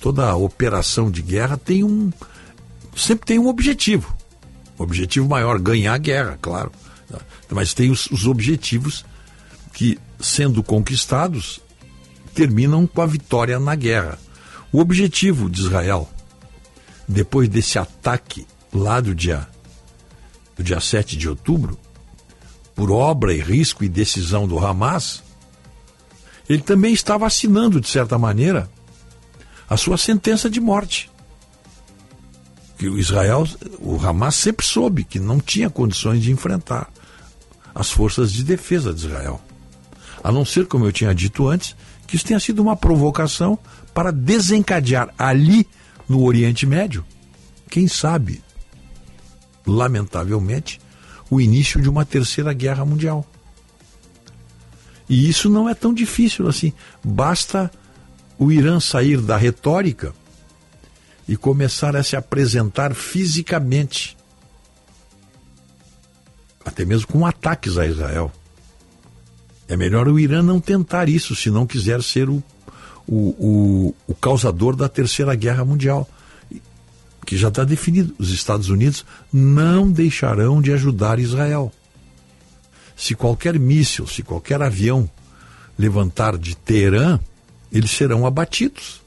[0.00, 2.12] toda operação de guerra tem um
[2.96, 4.14] sempre tem um objetivo.
[4.78, 6.70] O objetivo maior ganhar a guerra, claro.
[7.50, 9.04] Mas tem os, os objetivos
[9.78, 11.60] que sendo conquistados,
[12.34, 14.18] terminam com a vitória na guerra.
[14.72, 16.10] O objetivo de Israel,
[17.06, 19.46] depois desse ataque lá do dia,
[20.56, 21.78] do dia 7 de outubro,
[22.74, 25.22] por obra e risco e decisão do Hamas,
[26.48, 28.68] ele também estava assinando, de certa maneira,
[29.70, 31.08] a sua sentença de morte.
[32.76, 33.46] Que o Israel,
[33.78, 36.90] o Hamas sempre soube que não tinha condições de enfrentar
[37.72, 39.40] as forças de defesa de Israel.
[40.22, 43.58] A não ser, como eu tinha dito antes, que isso tenha sido uma provocação
[43.92, 45.66] para desencadear ali
[46.08, 47.04] no Oriente Médio,
[47.68, 48.42] quem sabe,
[49.66, 50.80] lamentavelmente,
[51.30, 53.26] o início de uma terceira guerra mundial.
[55.08, 56.72] E isso não é tão difícil assim.
[57.02, 57.70] Basta
[58.38, 60.14] o Irã sair da retórica
[61.26, 64.16] e começar a se apresentar fisicamente,
[66.64, 68.32] até mesmo com ataques a Israel.
[69.68, 72.42] É melhor o Irã não tentar isso se não quiser ser o,
[73.06, 76.08] o, o, o causador da Terceira Guerra Mundial.
[77.26, 78.14] Que já está definido.
[78.18, 81.70] Os Estados Unidos não deixarão de ajudar Israel.
[82.96, 85.08] Se qualquer míssil, se qualquer avião
[85.78, 87.20] levantar de Teherã,
[87.70, 89.02] eles serão abatidos.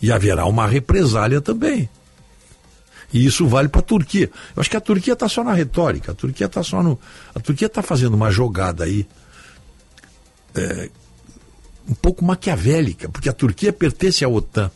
[0.00, 1.88] E haverá uma represália também.
[3.12, 4.30] E isso vale para a Turquia.
[4.54, 6.12] Eu acho que a Turquia está só na retórica.
[6.12, 6.98] A Turquia está só no.
[7.34, 9.06] A Turquia está fazendo uma jogada aí
[10.56, 10.90] é,
[11.88, 14.70] um pouco maquiavélica, porque a Turquia pertence à OTAN.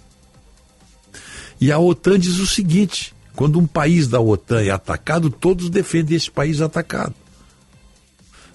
[1.61, 6.17] E a OTAN diz o seguinte: quando um país da OTAN é atacado, todos defendem
[6.17, 7.15] esse país atacado.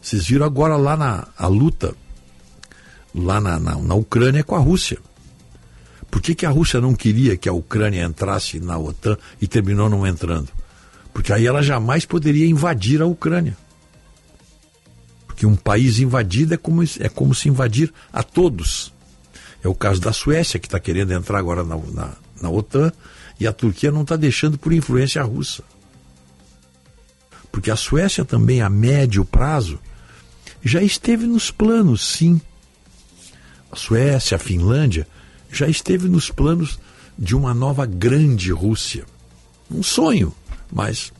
[0.01, 1.95] Vocês viram agora lá na a luta,
[3.13, 4.99] lá na, na, na Ucrânia com a Rússia.
[6.09, 9.89] Por que, que a Rússia não queria que a Ucrânia entrasse na OTAN e terminou
[9.89, 10.49] não entrando?
[11.13, 13.57] Porque aí ela jamais poderia invadir a Ucrânia.
[15.35, 18.93] Porque um país invadido é como, é como se invadir a todos.
[19.61, 22.89] É o caso da Suécia, que está querendo entrar agora na, na, na OTAN,
[23.37, 25.61] e a Turquia não está deixando por influência russa.
[27.51, 29.77] Porque a Suécia também, a médio prazo,
[30.63, 32.39] já esteve nos planos, sim.
[33.69, 35.05] A Suécia, a Finlândia,
[35.51, 36.79] já esteve nos planos
[37.19, 39.05] de uma nova grande Rússia.
[39.69, 40.33] Um sonho,
[40.71, 41.11] mas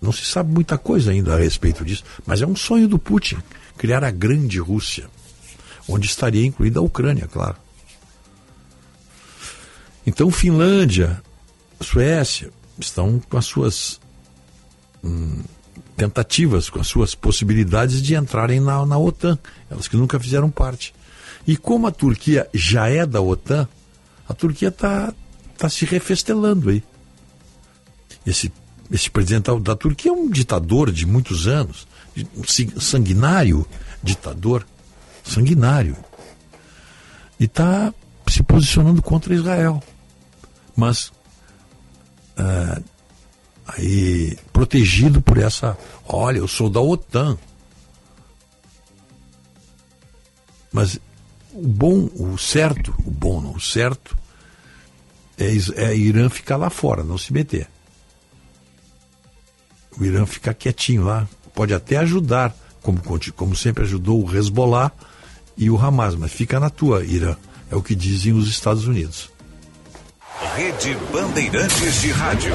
[0.00, 3.38] não se sabe muita coisa ainda a respeito disso, mas é um sonho do Putin
[3.76, 5.08] criar a grande Rússia,
[5.88, 7.56] onde estaria incluída a Ucrânia, claro.
[10.06, 11.20] Então, Finlândia,
[11.80, 14.00] Suécia estão com as suas
[15.02, 15.42] hum,
[15.96, 20.94] tentativas, com as suas possibilidades de entrarem na, na OTAN, elas que nunca fizeram parte.
[21.46, 23.68] E como a Turquia já é da OTAN,
[24.28, 25.12] a Turquia está
[25.56, 26.82] tá se refestelando aí.
[28.24, 28.52] Esse
[28.90, 31.86] esse presidente da Turquia é um ditador de muitos anos,
[32.36, 33.66] um sanguinário
[34.02, 34.66] ditador,
[35.24, 35.96] sanguinário.
[37.38, 37.92] E está
[38.28, 39.82] se posicionando contra Israel.
[40.76, 41.08] Mas
[42.38, 42.82] uh,
[43.66, 45.76] Aí, protegido por essa.
[46.06, 47.36] Olha, eu sou da OTAN.
[50.72, 51.00] Mas
[51.52, 54.16] o bom, o certo, o bom não, o certo
[55.38, 57.68] é, é Irã ficar lá fora, não se meter.
[59.98, 63.00] O Irã ficar quietinho lá, pode até ajudar, como,
[63.34, 64.92] como sempre ajudou o Hezbollah
[65.56, 67.36] e o Hamas, mas fica na tua, Irã.
[67.70, 69.30] É o que dizem os Estados Unidos.
[70.54, 72.54] Rede Bandeirantes de Rádio.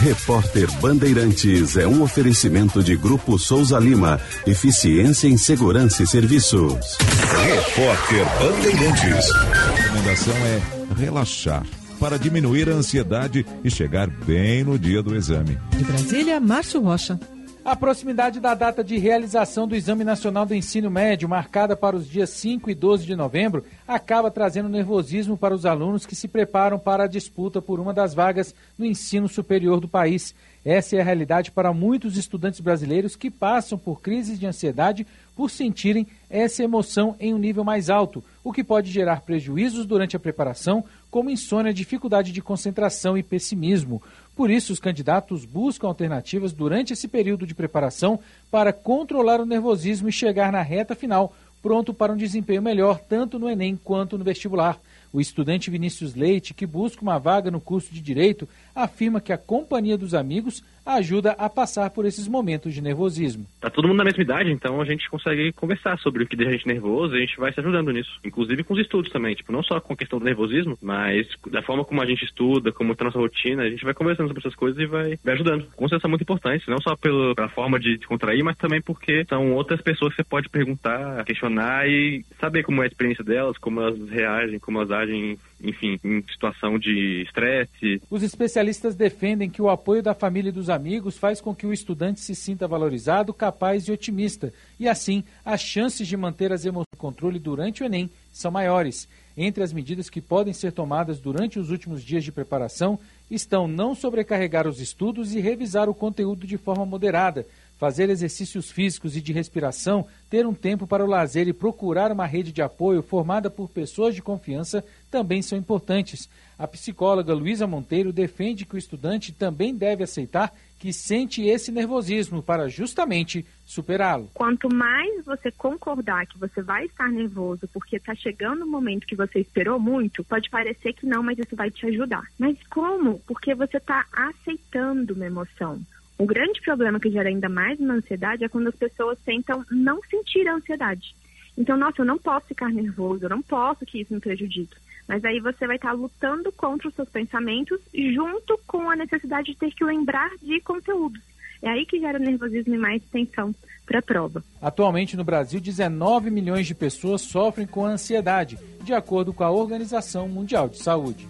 [0.00, 4.20] Repórter Bandeirantes é um oferecimento de Grupo Souza Lima.
[4.46, 6.98] Eficiência em Segurança e Serviços.
[7.44, 9.30] Repórter Bandeirantes.
[9.30, 10.60] A recomendação é
[10.98, 11.64] relaxar
[12.02, 15.56] para diminuir a ansiedade e chegar bem no dia do exame.
[15.70, 17.16] De Brasília, Márcio Rocha.
[17.64, 22.08] A proximidade da data de realização do Exame Nacional do Ensino Médio, marcada para os
[22.08, 26.76] dias 5 e 12 de novembro, acaba trazendo nervosismo para os alunos que se preparam
[26.76, 30.34] para a disputa por uma das vagas no ensino superior do país.
[30.64, 35.50] Essa é a realidade para muitos estudantes brasileiros que passam por crises de ansiedade por
[35.50, 40.20] sentirem essa emoção em um nível mais alto, o que pode gerar prejuízos durante a
[40.20, 44.02] preparação, como insônia, dificuldade de concentração e pessimismo.
[44.34, 48.18] Por isso, os candidatos buscam alternativas durante esse período de preparação
[48.50, 53.38] para controlar o nervosismo e chegar na reta final pronto para um desempenho melhor tanto
[53.38, 54.78] no Enem quanto no vestibular.
[55.12, 59.38] O estudante Vinícius Leite, que busca uma vaga no curso de Direito, afirma que a
[59.38, 63.46] companhia dos amigos ajuda a passar por esses momentos de nervosismo.
[63.60, 66.50] Tá todo mundo na mesma idade, então a gente consegue conversar sobre o que deixa
[66.50, 68.18] a gente nervoso e a gente vai se ajudando nisso.
[68.24, 71.62] Inclusive com os estudos também, tipo, não só com a questão do nervosismo, mas da
[71.62, 74.40] forma como a gente estuda, como tá a nossa rotina, a gente vai conversando sobre
[74.40, 75.66] essas coisas e vai, vai ajudando.
[75.76, 79.24] Com certeza são muito importantes, não só pela forma de te contrair, mas também porque
[79.28, 83.58] são outras pessoas que você pode perguntar, questionar e saber como é a experiência delas,
[83.58, 88.00] como elas reagem, como elas agem, enfim, em situação de estresse.
[88.10, 91.72] Os especialistas defendem que o apoio da família e dos amigos faz com que o
[91.72, 96.86] estudante se sinta valorizado, capaz e otimista, e assim as chances de manter as emoções
[96.92, 99.08] no controle durante o Enem são maiores.
[99.36, 102.98] Entre as medidas que podem ser tomadas durante os últimos dias de preparação
[103.30, 107.46] estão não sobrecarregar os estudos e revisar o conteúdo de forma moderada,
[107.82, 112.26] fazer exercícios físicos e de respiração, ter um tempo para o lazer e procurar uma
[112.26, 116.30] rede de apoio formada por pessoas de confiança também são importantes.
[116.56, 122.40] A psicóloga Luísa Monteiro defende que o estudante também deve aceitar que sente esse nervosismo
[122.40, 124.30] para justamente superá-lo.
[124.32, 129.16] Quanto mais você concordar que você vai estar nervoso porque está chegando o momento que
[129.16, 132.22] você esperou muito, pode parecer que não, mas isso vai te ajudar.
[132.38, 133.18] Mas como?
[133.26, 135.82] Porque você está aceitando uma emoção.
[136.18, 140.00] O grande problema que gera ainda mais uma ansiedade é quando as pessoas tentam não
[140.08, 141.14] sentir a ansiedade.
[141.56, 144.76] Então, nossa, eu não posso ficar nervoso, eu não posso que isso me prejudique.
[145.06, 149.58] Mas aí você vai estar lutando contra os seus pensamentos junto com a necessidade de
[149.58, 151.20] ter que lembrar de conteúdos.
[151.60, 153.54] É aí que gera nervosismo e mais tensão
[153.86, 154.42] para a prova.
[154.60, 160.28] Atualmente no Brasil, 19 milhões de pessoas sofrem com ansiedade, de acordo com a Organização
[160.28, 161.26] Mundial de Saúde.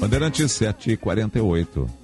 [0.00, 2.03] Bandeirantes 748.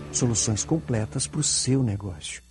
[0.11, 2.41] Soluções completas para o seu negócio.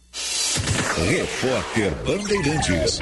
[1.09, 3.01] Repórter Bandeirantes.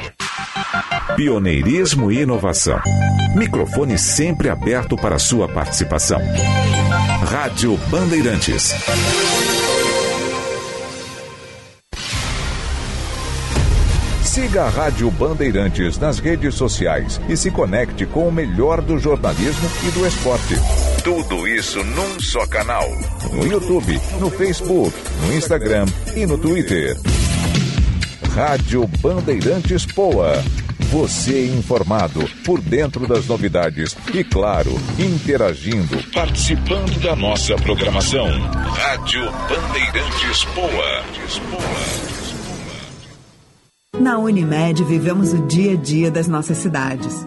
[1.17, 2.81] Pioneirismo e inovação.
[3.35, 6.21] Microfone sempre aberto para sua participação.
[7.25, 8.75] Rádio Bandeirantes.
[14.23, 19.69] Siga a Rádio Bandeirantes nas redes sociais e se conecte com o melhor do jornalismo
[19.87, 20.55] e do esporte.
[21.09, 22.87] Tudo isso num só canal.
[23.33, 26.99] No YouTube, no Facebook, no Instagram e no Twitter.
[28.35, 30.35] Rádio Bandeirantes Poa.
[30.91, 38.29] Você informado por dentro das novidades e, claro, interagindo, participando da nossa programação.
[38.53, 41.05] Rádio Bandeirantes Poa.
[43.99, 47.27] Na Unimed vivemos o dia a dia das nossas cidades.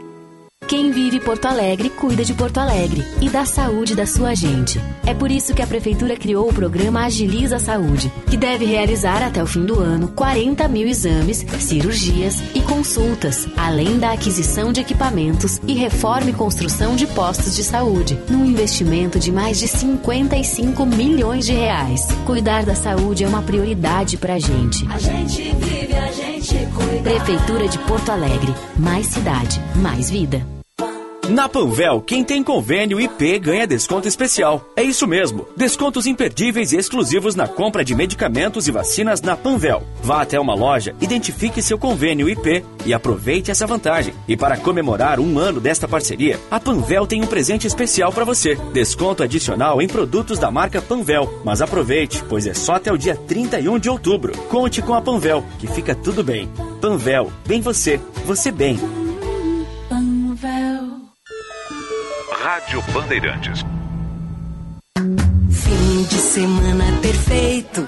[0.71, 4.79] Quem vive Porto Alegre cuida de Porto Alegre e da saúde da sua gente.
[5.05, 9.21] É por isso que a Prefeitura criou o programa Agiliza a Saúde, que deve realizar
[9.21, 14.79] até o fim do ano 40 mil exames, cirurgias e consultas, além da aquisição de
[14.79, 20.85] equipamentos e reforma e construção de postos de saúde, num investimento de mais de 55
[20.85, 22.07] milhões de reais.
[22.25, 24.87] Cuidar da saúde é uma prioridade pra gente.
[24.89, 27.01] A gente vive, a gente cuida.
[27.03, 28.55] Prefeitura de Porto Alegre.
[28.79, 30.60] Mais cidade, mais vida.
[31.31, 34.65] Na Panvel, quem tem convênio IP ganha desconto especial.
[34.75, 39.81] É isso mesmo, descontos imperdíveis e exclusivos na compra de medicamentos e vacinas na Panvel.
[40.03, 44.13] Vá até uma loja, identifique seu convênio IP e aproveite essa vantagem.
[44.27, 48.55] E para comemorar um ano desta parceria, a Panvel tem um presente especial para você.
[48.73, 51.39] Desconto adicional em produtos da marca Panvel.
[51.45, 54.37] Mas aproveite, pois é só até o dia 31 de outubro.
[54.49, 56.49] Conte com a Panvel, que fica tudo bem.
[56.81, 59.00] Panvel, bem você, você bem.
[62.51, 63.65] Rádio Bandeirantes.
[65.51, 67.87] Fim de semana perfeito.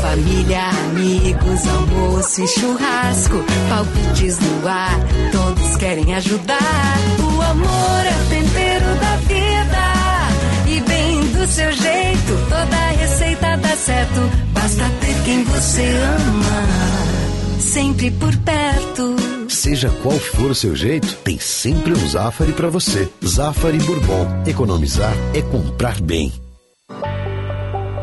[0.00, 3.44] Família, amigos, almoço e churrasco.
[3.68, 4.96] Palpites no ar,
[5.32, 6.96] todos querem ajudar.
[7.18, 10.68] O amor é o tempero da vida.
[10.68, 14.20] E bem do seu jeito, toda receita dá certo.
[14.52, 17.58] Basta ter quem você ama.
[17.58, 19.21] Sempre por perto.
[19.52, 23.08] Seja qual for o seu jeito, tem sempre um Zafari para você.
[23.24, 24.26] Zafari Bourbon.
[24.46, 26.32] Economizar é comprar bem.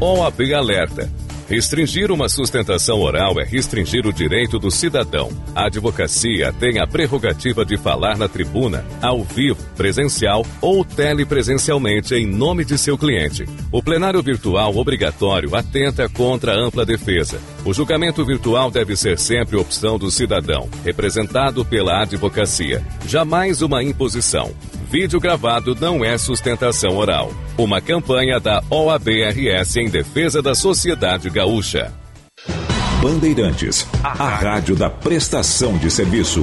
[0.00, 1.10] OAB Alerta.
[1.46, 5.30] Restringir uma sustentação oral é restringir o direito do cidadão.
[5.54, 12.24] A advocacia tem a prerrogativa de falar na tribuna, ao vivo, presencial ou telepresencialmente em
[12.24, 13.44] nome de seu cliente.
[13.70, 17.38] O plenário virtual obrigatório atenta contra a ampla defesa.
[17.62, 22.82] O julgamento virtual deve ser sempre opção do cidadão, representado pela advocacia.
[23.06, 24.50] Jamais uma imposição.
[24.90, 27.32] Vídeo gravado não é sustentação oral.
[27.56, 31.92] Uma campanha da OABRS em defesa da sociedade gaúcha.
[33.00, 36.42] Bandeirantes, a rádio da prestação de serviço.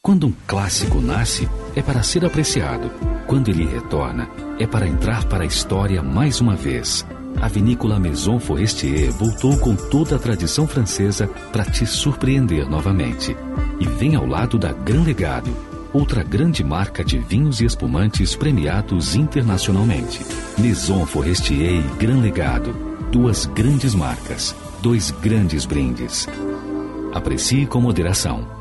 [0.00, 2.90] Quando um clássico nasce, é para ser apreciado.
[3.26, 4.28] Quando ele retorna,
[4.58, 7.04] é para entrar para a história mais uma vez.
[7.40, 13.36] A vinícola Maison Forestier voltou com toda a tradição francesa para te surpreender novamente.
[13.78, 15.54] E vem ao lado da Gran Legado,
[15.92, 20.24] outra grande marca de vinhos e espumantes premiados internacionalmente.
[20.56, 22.72] Maison Forestier e Gran Legado,
[23.12, 26.26] duas grandes marcas, dois grandes brindes.
[27.12, 28.57] Aprecie com moderação.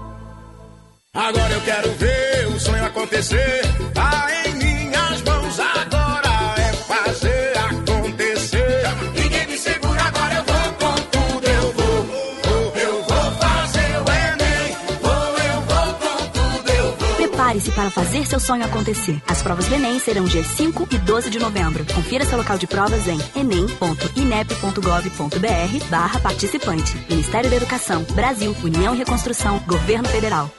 [1.17, 3.61] Agora eu quero ver o sonho acontecer.
[3.91, 6.29] Tá em minhas mãos, agora
[6.59, 8.83] é fazer acontecer.
[9.15, 11.47] Ninguém me segura, agora eu vou com tudo.
[11.47, 14.77] Eu vou, vou, eu vou fazer o Enem.
[15.01, 17.15] Vou, eu vou com tudo, eu vou.
[17.17, 19.19] Prepare-se para fazer seu sonho acontecer.
[19.27, 21.83] As provas do Enem serão dias 5 e 12 de novembro.
[21.95, 26.95] Confira seu local de provas em enem.inep.gov.br barra participante.
[27.09, 30.51] Ministério da Educação, Brasil, União e Reconstrução, Governo Federal.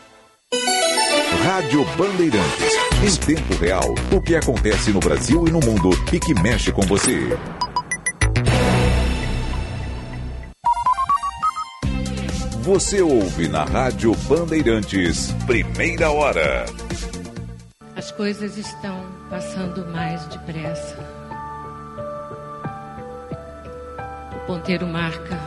[1.48, 2.72] Rádio Bandeirantes.
[3.02, 6.82] Em tempo real, o que acontece no Brasil e no mundo e que mexe com
[6.82, 7.36] você.
[12.60, 16.66] Você ouve na Rádio Bandeirantes, primeira hora.
[17.96, 20.98] As coisas estão passando mais depressa.
[24.36, 25.38] O ponteiro marca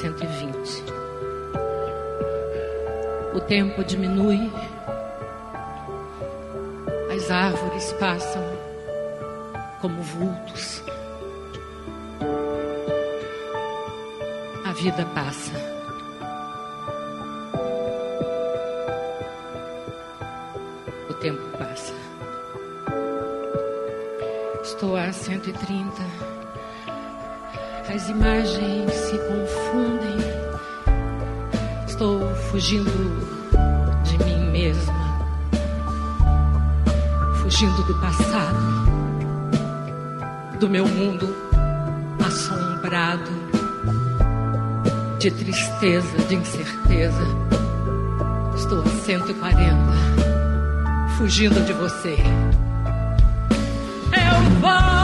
[0.00, 1.03] 120.
[3.34, 4.50] O tempo diminui.
[7.14, 8.42] As árvores passam
[9.80, 10.82] como vultos.
[14.84, 15.52] vida passa.
[21.08, 21.94] O tempo passa.
[24.62, 26.02] Estou a 130.
[27.94, 30.13] As imagens se confundem.
[31.94, 32.90] Estou fugindo
[34.02, 34.92] de mim mesma.
[37.36, 38.58] Fugindo do passado.
[40.58, 41.32] Do meu mundo
[42.26, 43.30] assombrado
[45.20, 47.24] de tristeza, de incerteza.
[48.56, 49.76] Estou a 140,
[51.16, 52.16] fugindo de você.
[54.10, 55.03] Eu vou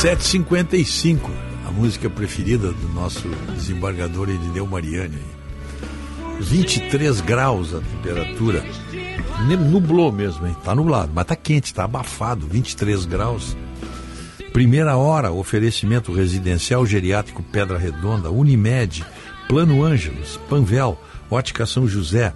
[0.00, 1.28] 755,
[1.66, 5.18] a música preferida do nosso desembargador Edineu Mariani.
[6.38, 8.64] 23 graus a temperatura.
[9.68, 10.56] Nublou mesmo, hein?
[10.62, 13.56] Tá nublado, mas tá quente, tá abafado, 23 graus.
[14.52, 19.04] Primeira hora, oferecimento residencial geriátrico Pedra Redonda, Unimed,
[19.48, 20.96] Plano Ângelos, Panvel,
[21.28, 22.32] Ótica São José,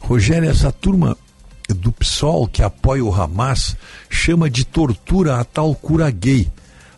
[0.00, 1.18] Rogério, essa turma
[1.68, 3.76] do PSOL que apoia o Hamas
[4.08, 6.50] chama de tortura a tal cura gay,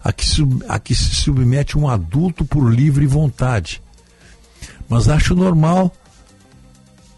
[0.03, 3.83] a que, sub- a que se submete um adulto por livre vontade.
[4.89, 5.93] Mas acho normal.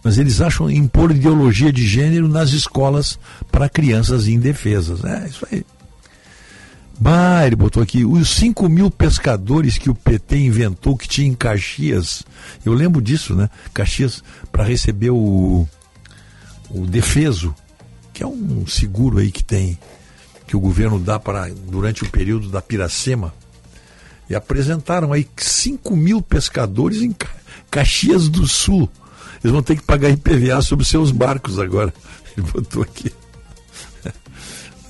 [0.05, 3.19] Mas eles acham impor ideologia de gênero nas escolas
[3.53, 5.05] para crianças indefesas.
[5.05, 5.65] É isso aí.
[6.99, 11.35] Bah, ele botou aqui, os 5 mil pescadores que o PT inventou que tinha em
[11.35, 12.23] Caxias.
[12.65, 13.49] Eu lembro disso, né?
[13.73, 14.23] Caxias,
[14.53, 15.67] para receber o,
[16.73, 17.55] o defeso,
[18.13, 19.79] que é um seguro aí que tem,
[20.47, 23.33] que o governo dá para durante o período da piracema.
[24.31, 27.29] E apresentaram aí 5 mil pescadores em Ca-
[27.71, 28.89] Caxias do Sul.
[29.43, 31.93] Eles vão ter que pagar IPVA sobre seus barcos agora.
[32.37, 33.13] Ele botou aqui.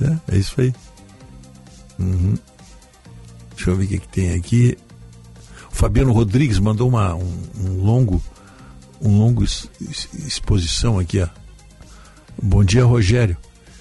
[0.00, 0.74] É, é isso aí.
[1.96, 2.34] Uhum.
[3.54, 4.76] Deixa eu ver o que, que tem aqui.
[5.70, 8.20] O Fabiano Rodrigues mandou uma, um, um longo,
[9.00, 11.20] um longo exposição aqui.
[11.20, 11.28] Ó.
[12.40, 13.36] Bom dia, Rogério.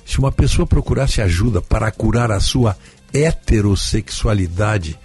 [0.05, 2.75] Se uma pessoa procurasse ajuda para curar a sua
[3.13, 4.99] heterossexualidade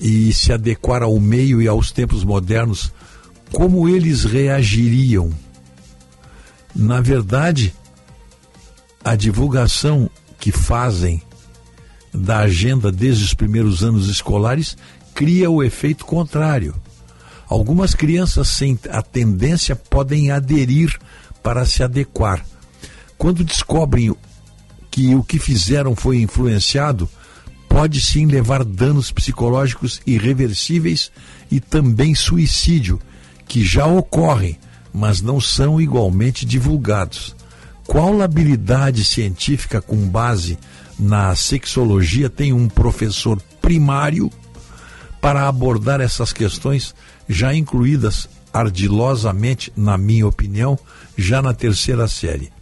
[0.00, 2.92] e se adequar ao meio e aos tempos modernos,
[3.52, 5.30] como eles reagiriam?
[6.74, 7.74] Na verdade,
[9.02, 11.22] a divulgação que fazem
[12.12, 14.76] da agenda desde os primeiros anos escolares
[15.14, 16.74] cria o efeito contrário.
[17.48, 20.98] Algumas crianças sem a tendência podem aderir
[21.44, 22.42] para se adequar.
[23.18, 24.16] Quando descobrem
[24.90, 27.06] que o que fizeram foi influenciado,
[27.68, 31.12] pode sim levar danos psicológicos irreversíveis
[31.50, 32.98] e também suicídio,
[33.46, 34.58] que já ocorrem,
[34.92, 37.36] mas não são igualmente divulgados.
[37.86, 40.58] Qual labilidade científica com base
[40.98, 44.30] na sexologia tem um professor primário
[45.20, 46.94] para abordar essas questões
[47.28, 50.78] já incluídas ardilosamente, na minha opinião,
[51.18, 52.52] já na terceira série?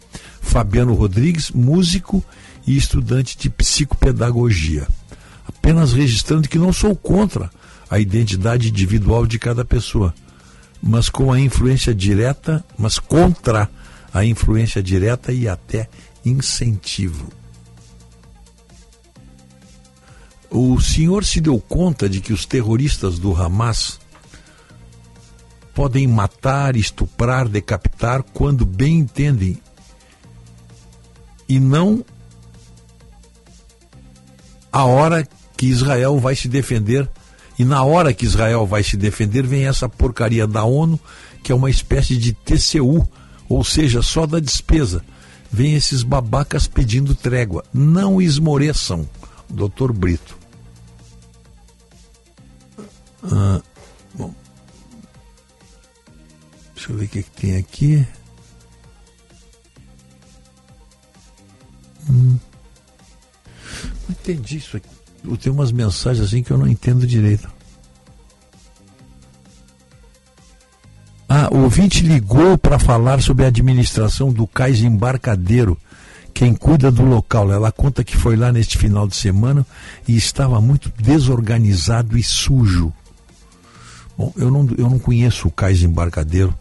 [0.41, 2.25] Fabiano Rodrigues, músico
[2.65, 4.87] e estudante de psicopedagogia.
[5.47, 7.49] Apenas registrando que não sou contra
[7.89, 10.13] a identidade individual de cada pessoa,
[10.81, 13.69] mas com a influência direta, mas contra
[14.11, 15.87] a influência direta e até
[16.25, 17.31] incentivo.
[20.49, 23.99] O senhor se deu conta de que os terroristas do Hamas
[25.73, 29.59] podem matar, estuprar, decapitar quando bem entendem
[31.47, 32.03] e não
[34.71, 37.07] a hora que Israel vai se defender.
[37.59, 40.99] E na hora que Israel vai se defender, vem essa porcaria da ONU,
[41.43, 43.07] que é uma espécie de TCU,
[43.47, 45.05] ou seja, só da despesa.
[45.51, 47.63] Vem esses babacas pedindo trégua.
[47.71, 49.07] Não esmoreçam,
[49.47, 50.35] doutor Brito.
[53.23, 53.61] Ah,
[56.83, 58.07] Deixa eu ver o que, que tem aqui.
[62.09, 62.37] Hum.
[63.83, 64.89] Não entendi isso aqui.
[65.23, 67.49] Eu tenho umas mensagens assim que eu não entendo direito.
[71.29, 75.77] Ah, o ouvinte ligou para falar sobre a administração do cais embarcadeiro.
[76.33, 79.65] Quem cuida do local, ela conta que foi lá neste final de semana
[80.05, 82.91] e estava muito desorganizado e sujo.
[84.17, 86.53] Bom, eu não, eu não conheço o cais embarcadeiro.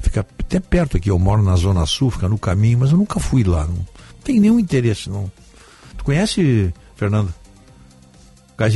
[0.00, 3.18] Fica até perto aqui, eu moro na Zona Sul, fica no caminho, mas eu nunca
[3.18, 3.66] fui lá.
[3.66, 3.84] Não
[4.22, 5.30] tem nenhum interesse, não.
[5.96, 7.34] Tu conhece, Fernanda?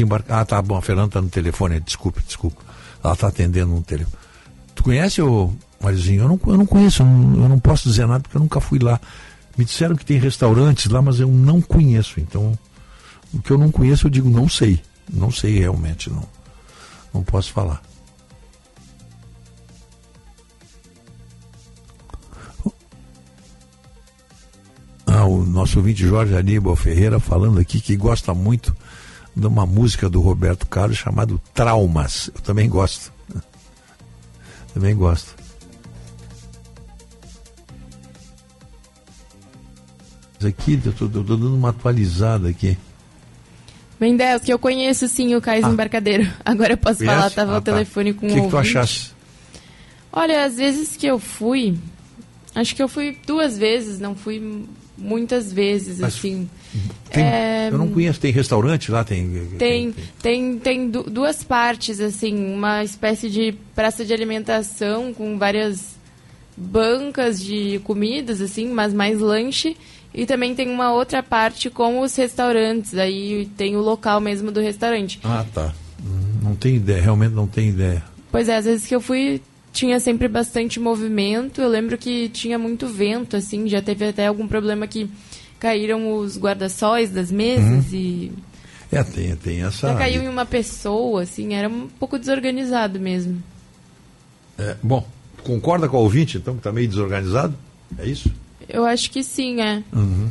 [0.01, 0.41] Embarcadeiro.
[0.41, 2.57] Ah, tá bom, a Fernanda está no telefone, desculpe, desculpe.
[3.02, 4.17] Ela está atendendo um telefone.
[4.75, 5.52] Tu conhece o
[5.83, 6.23] Mariozinho?
[6.23, 8.60] Eu não, eu não conheço, eu não, eu não posso dizer nada porque eu nunca
[8.60, 9.01] fui lá.
[9.57, 12.20] Me disseram que tem restaurantes lá, mas eu não conheço.
[12.20, 12.57] Então,
[13.34, 14.81] o que eu não conheço, eu digo não sei.
[15.12, 16.26] Não sei realmente, não.
[17.12, 17.83] Não posso falar.
[25.15, 28.75] Ah, o nosso ouvinte Jorge Aníbal Ferreira falando aqui que gosta muito
[29.37, 32.31] de uma música do Roberto Carlos chamado Traumas.
[32.35, 33.13] Eu também gosto.
[34.73, 35.35] Também gosto.
[40.47, 42.77] Aqui, eu tô, tô dando uma atualizada aqui.
[44.01, 46.29] Mendel, que eu conheço sim o Cais Embarcadeiro.
[46.45, 47.15] Agora eu posso Conhece?
[47.17, 47.73] falar, tava Ah, o tá.
[47.73, 49.11] telefone com O que, um que tu achasse?
[50.13, 51.79] Olha, às vezes que eu fui,
[52.55, 54.67] acho que eu fui duas vezes, não fui
[55.03, 56.49] muitas vezes, Mas assim.
[57.11, 59.05] Tem- É, Eu não conheço, tem restaurante lá?
[59.05, 59.29] Tem.
[59.59, 65.97] Tem, tem, tem du- duas partes, assim, uma espécie de praça de alimentação com várias
[66.57, 69.77] bancas de comidas, assim, mas mais lanche.
[70.15, 74.61] E também tem uma outra parte com os restaurantes, aí tem o local mesmo do
[74.61, 75.19] restaurante.
[75.25, 75.73] Ah, tá.
[76.05, 78.03] Hum, Não tem ideia, realmente não tem ideia.
[78.31, 79.41] Pois é, às vezes que eu fui
[79.73, 81.60] tinha sempre bastante movimento.
[81.60, 85.09] Eu lembro que tinha muito vento, assim, já teve até algum problema que
[85.59, 87.99] caíram os guarda-sóis das mesas Uhum.
[87.99, 88.33] e
[88.91, 89.89] É, tem, tem essa.
[89.89, 93.42] já caiu em uma pessoa, assim, era um pouco desorganizado mesmo.
[94.59, 95.07] É, bom,
[95.44, 97.55] concorda com o ouvinte, então, que está meio desorganizado?
[97.99, 98.31] É isso?
[98.68, 99.83] Eu acho que sim, é.
[99.92, 100.31] Uhum.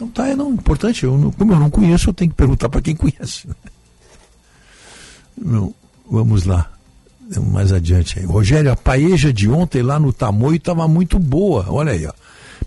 [0.00, 1.04] Não tá, é não, importante.
[1.04, 3.46] Eu não- como eu não conheço, eu tenho que perguntar para quem conhece.
[5.36, 5.74] Não,
[6.10, 6.70] vamos lá.
[7.52, 8.24] Mais adiante aí.
[8.26, 11.66] Rogério, a paeja de ontem lá no Tamoio estava muito boa.
[11.68, 12.12] Olha aí, ó.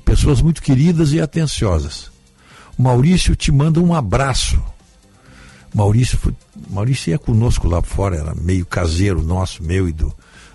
[0.04, 2.10] Pessoas muito queridas e atenciosas.
[2.78, 4.62] O Maurício te manda um abraço.
[5.74, 6.34] Maurício, foi-
[6.70, 10.14] Maurício ia conosco lá fora, era meio caseiro nosso, meu e do,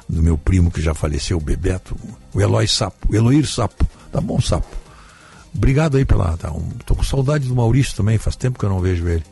[0.08, 1.94] do meu primo que já faleceu, o Bebeto,
[2.34, 3.86] o Eloy Sapo, o Eloir Sapo.
[4.10, 4.66] Tá bom, Sapo.
[5.54, 6.36] Obrigado aí pela.
[6.36, 9.22] Tá, um, tô com saudade do Maurício também, faz tempo que eu não vejo ele.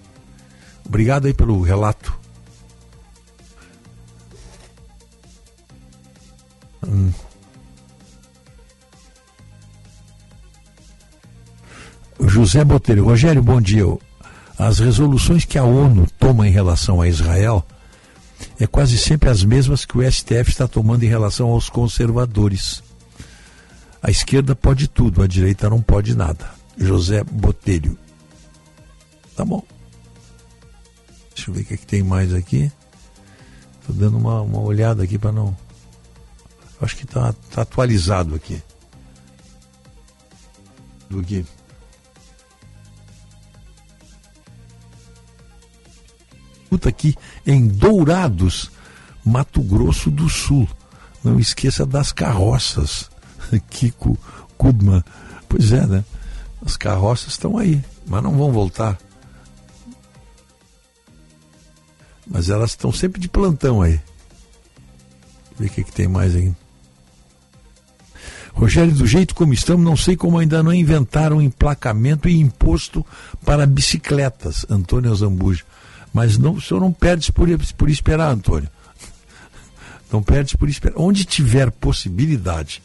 [0.86, 2.19] Obrigado aí pelo relato.
[6.86, 7.12] Hum.
[12.20, 13.84] José Botelho, Rogério, bom dia.
[14.58, 17.64] As resoluções que a ONU toma em relação a Israel
[18.58, 22.82] é quase sempre as mesmas que o STF está tomando em relação aos conservadores.
[24.02, 26.50] A esquerda pode tudo, a direita não pode nada.
[26.76, 27.98] José Botelho.
[29.36, 29.62] Tá bom.
[31.34, 32.70] Deixa eu ver o que, é que tem mais aqui.
[33.80, 35.56] Estou dando uma, uma olhada aqui para não.
[36.80, 38.62] Acho que está tá atualizado aqui.
[41.08, 41.44] Do que?
[46.70, 48.70] Puta aqui em Dourados,
[49.24, 50.68] Mato Grosso do Sul.
[51.22, 53.10] Não esqueça das carroças.
[53.68, 54.16] Kiko
[54.56, 55.02] Kudman.
[55.48, 56.04] Pois é, né?
[56.64, 58.98] As carroças estão aí, mas não vão voltar.
[62.26, 64.00] Mas elas estão sempre de plantão aí.
[65.58, 66.54] Ver o que, que tem mais aí.
[68.60, 73.04] Rogério, do jeito como estamos, não sei como ainda não inventaram emplacamento e imposto
[73.42, 75.64] para bicicletas, Antônio Zambuja.
[76.12, 78.68] Mas não, o senhor não perde por, por esperar, Antônio.
[80.12, 80.98] Não perde por esperar.
[80.98, 82.82] Onde tiver possibilidade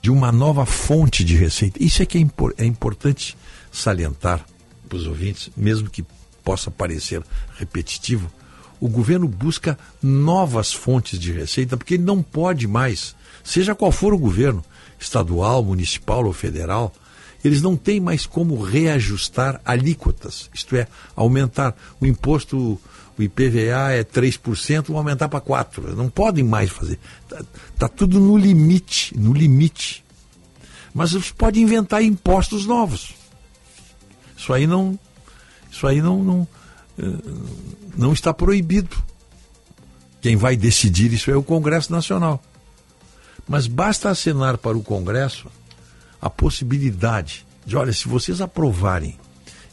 [0.00, 1.82] de uma nova fonte de receita.
[1.82, 3.36] Isso é que é, impor, é importante
[3.70, 4.46] salientar
[4.88, 6.04] para os ouvintes, mesmo que
[6.42, 7.22] possa parecer
[7.58, 8.30] repetitivo.
[8.80, 14.12] O governo busca novas fontes de receita, porque ele não pode mais, seja qual for
[14.12, 14.64] o governo,
[14.98, 16.92] estadual, municipal ou federal,
[17.44, 22.78] eles não têm mais como reajustar alíquotas, isto é, aumentar o imposto,
[23.18, 25.94] o IPVA é 3%, vão aumentar para 4%.
[25.94, 26.98] Não podem mais fazer.
[27.22, 27.44] Está
[27.78, 30.04] tá tudo no limite, no limite.
[30.92, 33.14] Mas eles podem inventar impostos novos.
[34.36, 34.98] Isso aí não,
[35.70, 36.48] isso aí não, não,
[36.98, 37.04] eh,
[37.96, 38.96] não está proibido.
[40.20, 42.42] Quem vai decidir isso é o Congresso Nacional.
[43.48, 45.48] Mas basta acenar para o Congresso
[46.20, 49.18] a possibilidade de, olha, se vocês aprovarem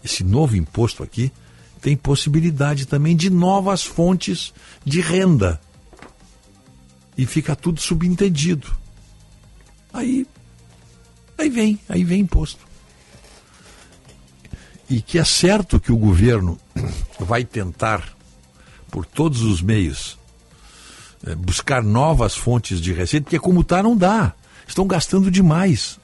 [0.03, 1.31] esse novo imposto aqui,
[1.81, 4.53] tem possibilidade também de novas fontes
[4.85, 5.59] de renda.
[7.17, 8.71] E fica tudo subentendido.
[9.91, 10.25] Aí,
[11.37, 12.65] aí vem, aí vem imposto.
[14.89, 16.57] E que é certo que o governo
[17.19, 18.15] vai tentar,
[18.89, 20.17] por todos os meios,
[21.37, 24.33] buscar novas fontes de receita, porque como está, não dá.
[24.67, 25.99] Estão gastando demais.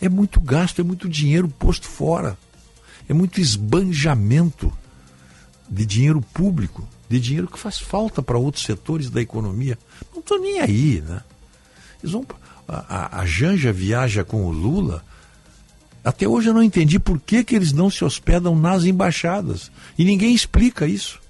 [0.00, 2.36] É muito gasto, é muito dinheiro posto fora.
[3.08, 4.72] É muito esbanjamento
[5.68, 9.78] de dinheiro público, de dinheiro que faz falta para outros setores da economia.
[10.12, 11.22] Não estou nem aí, né?
[12.02, 12.26] Eles vão,
[12.68, 15.04] a, a, a Janja viaja com o Lula.
[16.04, 19.70] Até hoje eu não entendi por que, que eles não se hospedam nas embaixadas.
[19.98, 21.20] E ninguém explica isso.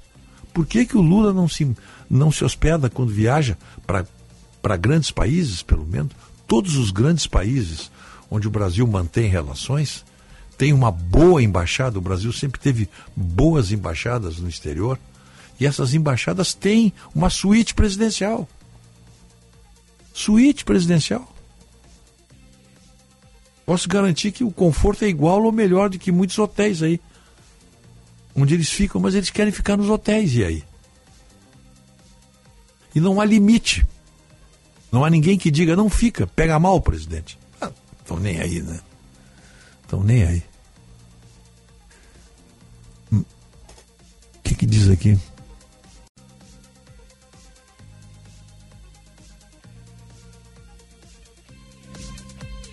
[0.52, 1.70] Por que, que o Lula não se,
[2.08, 6.12] não se hospeda quando viaja para grandes países, pelo menos?
[6.46, 7.90] Todos os grandes países
[8.30, 10.04] onde o Brasil mantém relações,
[10.58, 14.98] tem uma boa embaixada, o Brasil sempre teve boas embaixadas no exterior,
[15.60, 18.48] e essas embaixadas têm uma suíte presidencial.
[20.12, 21.32] Suíte presidencial.
[23.64, 27.00] Posso garantir que o conforto é igual ou melhor do que muitos hotéis aí.
[28.34, 30.64] Onde eles ficam, mas eles querem ficar nos hotéis, e aí?
[32.96, 33.86] E não há limite.
[34.90, 37.38] Não há ninguém que diga, não fica, pega mal, presidente.
[38.00, 38.80] Estão nem aí, né?
[39.82, 40.42] Estão nem aí.
[43.12, 43.22] O
[44.42, 45.18] que, que diz aqui?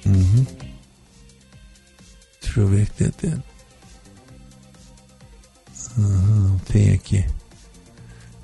[0.06, 0.46] Uhum.
[2.42, 3.44] Deixa eu ver que tem.
[5.98, 7.26] Uhum, tem aqui.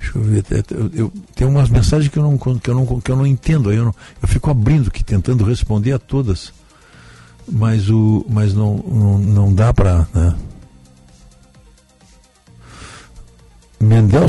[0.00, 0.44] Deixa eu ver.
[0.70, 3.72] Eu, eu, tem umas mensagens que eu não, que eu não, que eu não entendo.
[3.72, 6.52] Eu, não, eu fico abrindo aqui, tentando responder a todas
[7.50, 10.06] mas, o, mas não, não, não dá para.
[10.14, 10.34] Né?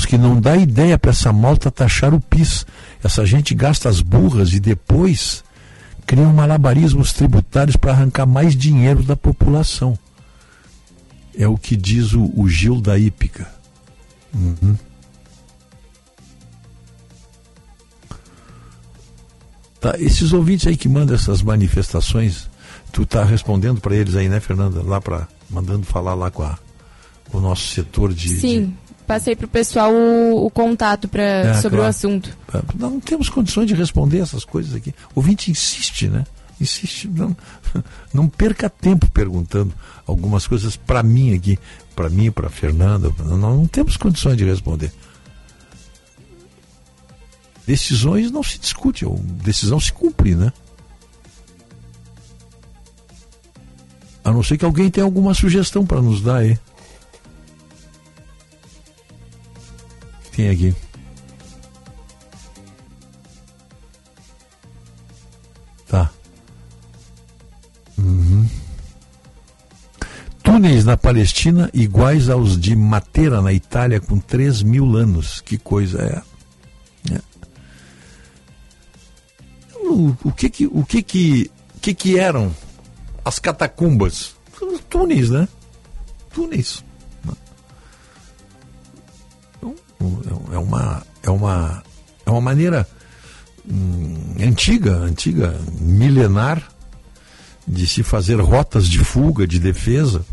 [0.08, 2.66] que não dá ideia para essa malta taxar o PIS.
[3.03, 5.43] Essa gente gasta as burras e depois
[6.06, 9.98] criam malabarismos tributários para arrancar mais dinheiro da população.
[11.38, 13.48] É o que diz o, o Gil da Hípica.
[14.33, 14.75] Uhum.
[19.82, 22.48] Tá, esses ouvintes aí que mandam essas manifestações
[22.92, 24.84] Tu tá respondendo para eles aí, né, Fernanda?
[24.84, 26.58] Lá para mandando falar lá com, a,
[27.32, 28.30] o nosso setor de.
[28.30, 28.74] Sim, de...
[29.08, 31.84] passei para o pessoal o, contato pra, é, sobre claro.
[31.84, 32.38] o assunto.
[32.53, 34.93] É, não temos condições de responder essas coisas aqui.
[35.16, 36.26] O ouvinte insiste, né?
[36.60, 37.08] Insiste.
[37.08, 37.35] Não,
[38.14, 39.74] não perca tempo perguntando
[40.06, 41.58] algumas coisas para mim aqui,
[41.95, 43.10] para mim, para Fernanda.
[43.19, 44.92] Não, não temos condições de responder.
[47.72, 49.06] Decisões não se discute,
[49.41, 50.51] decisão se cumpre, né?
[54.25, 56.59] A não ser que alguém tenha alguma sugestão para nos dar aí.
[60.35, 60.75] Tem aqui.
[65.88, 66.11] Tá.
[67.98, 68.50] Uhum.
[70.43, 75.40] Túneis na Palestina iguais aos de Matera na Itália com 3 mil anos.
[75.40, 76.31] Que coisa é.
[79.92, 82.53] O, o, que que o que que, que que eram
[83.24, 84.36] as catacumbas.
[84.90, 85.48] Túneis, né?
[86.34, 86.84] Túneis.
[89.58, 89.76] Então,
[90.52, 91.84] é uma, é uma,
[92.26, 92.88] é uma maneira
[93.70, 96.72] hum, antiga, antiga, milenar,
[97.68, 100.26] de se fazer rotas de fuga, de defesa.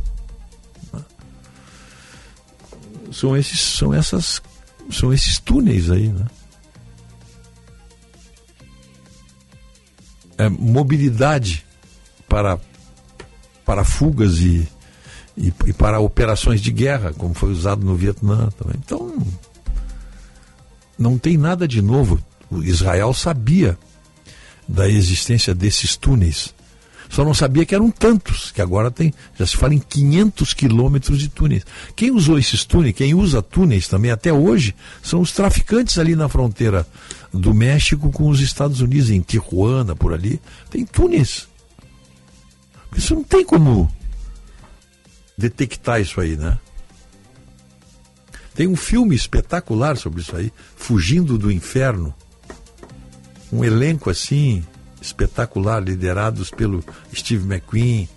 [3.13, 4.41] São esses, são essas,
[4.91, 6.27] são esses túneis aí, né?
[10.39, 11.67] É, mobilidade
[12.29, 12.59] para
[13.67, 14.67] para fugas e,
[15.37, 18.77] e, e, para operações de guerra, como foi usado no Vietnã também.
[18.83, 19.15] Então,
[20.99, 22.19] não tem nada de novo.
[22.51, 23.79] O Israel sabia
[24.67, 26.55] da existência desses túneis.
[27.11, 31.19] Só não sabia que eram tantos, que agora tem, já se fala em 500 quilômetros
[31.19, 31.65] de túneis.
[31.97, 36.29] Quem usou esses túneis, quem usa túneis também até hoje, são os traficantes ali na
[36.29, 36.87] fronteira
[37.33, 40.41] do México com os Estados Unidos, em Tijuana, por ali.
[40.71, 41.49] Tem túneis.
[42.97, 43.91] Isso não tem como
[45.37, 46.59] detectar isso aí, né?
[48.55, 52.13] Tem um filme espetacular sobre isso aí, Fugindo do Inferno.
[53.53, 54.65] Um elenco assim,
[55.01, 56.85] espetacular, liderados pelo
[57.15, 58.09] Steve McQueen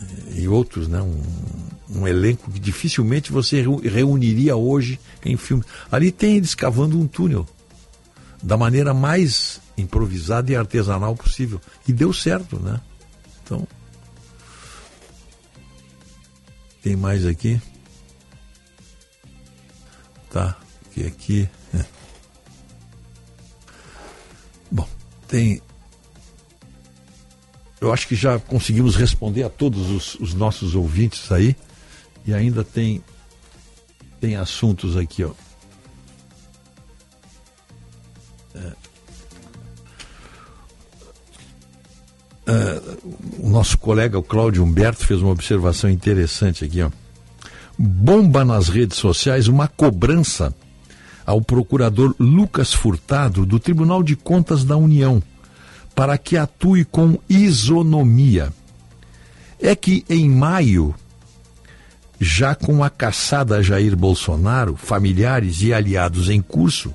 [0.00, 1.00] eh, e outros, né?
[1.00, 1.22] Um,
[1.90, 5.64] um elenco que dificilmente você reuniria hoje em filme.
[5.90, 7.46] Ali tem eles cavando um túnel
[8.42, 11.60] da maneira mais improvisada e artesanal possível.
[11.86, 12.80] E deu certo, né?
[13.42, 13.66] Então.
[16.82, 17.60] Tem mais aqui?
[20.30, 20.56] Tá,
[20.92, 21.48] que aqui.
[21.74, 21.84] É.
[24.70, 24.88] Bom,
[25.26, 25.60] tem.
[27.80, 31.56] Eu acho que já conseguimos responder a todos os, os nossos ouvintes aí.
[32.26, 33.02] E ainda tem,
[34.20, 35.32] tem assuntos aqui, ó.
[42.48, 42.80] É,
[43.38, 46.90] o nosso colega o Cláudio Humberto fez uma observação interessante aqui, ó.
[47.78, 50.54] Bomba nas redes sociais uma cobrança
[51.26, 55.22] ao procurador Lucas Furtado do Tribunal de Contas da União
[55.94, 58.50] para que atue com isonomia.
[59.60, 60.94] É que em maio,
[62.18, 66.94] já com a caçada Jair Bolsonaro, familiares e aliados em curso,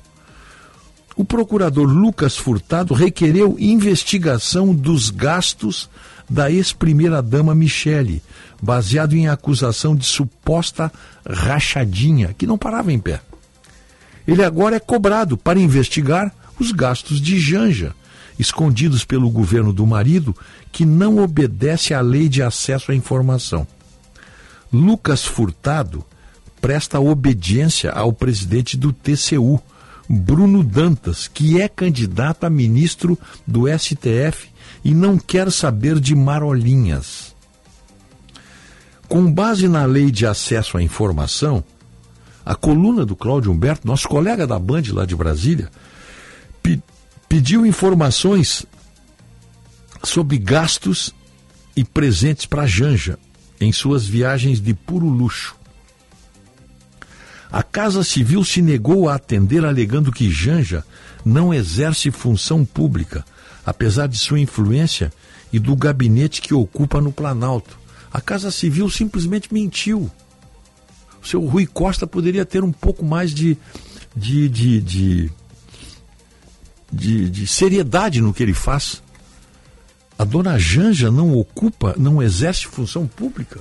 [1.16, 5.88] o procurador Lucas Furtado requereu investigação dos gastos
[6.28, 8.22] da ex-primeira-dama Michele,
[8.60, 10.90] baseado em acusação de suposta
[11.28, 13.20] rachadinha, que não parava em pé.
[14.26, 17.94] Ele agora é cobrado para investigar os gastos de Janja,
[18.38, 20.34] escondidos pelo governo do marido,
[20.72, 23.66] que não obedece à lei de acesso à informação.
[24.72, 26.04] Lucas Furtado
[26.60, 29.60] presta obediência ao presidente do TCU,
[30.08, 34.48] Bruno Dantas, que é candidato a ministro do STF
[34.84, 37.34] e não quer saber de marolinhas.
[39.08, 41.64] Com base na lei de acesso à informação,
[42.44, 45.70] a coluna do Cláudio Humberto, nosso colega da Band lá de Brasília,
[46.62, 46.82] pe
[47.28, 48.64] pediu informações
[50.04, 51.12] sobre gastos
[51.74, 53.18] e presentes para Janja
[53.60, 55.56] em suas viagens de puro luxo.
[57.54, 60.84] A Casa Civil se negou a atender, alegando que Janja
[61.24, 63.24] não exerce função pública,
[63.64, 65.12] apesar de sua influência
[65.52, 67.78] e do gabinete que ocupa no Planalto.
[68.12, 70.10] A Casa Civil simplesmente mentiu.
[71.22, 73.56] O seu Rui Costa poderia ter um pouco mais de,
[74.16, 75.32] de, de, de,
[76.92, 79.00] de, de seriedade no que ele faz.
[80.18, 83.60] A dona Janja não ocupa, não exerce função pública.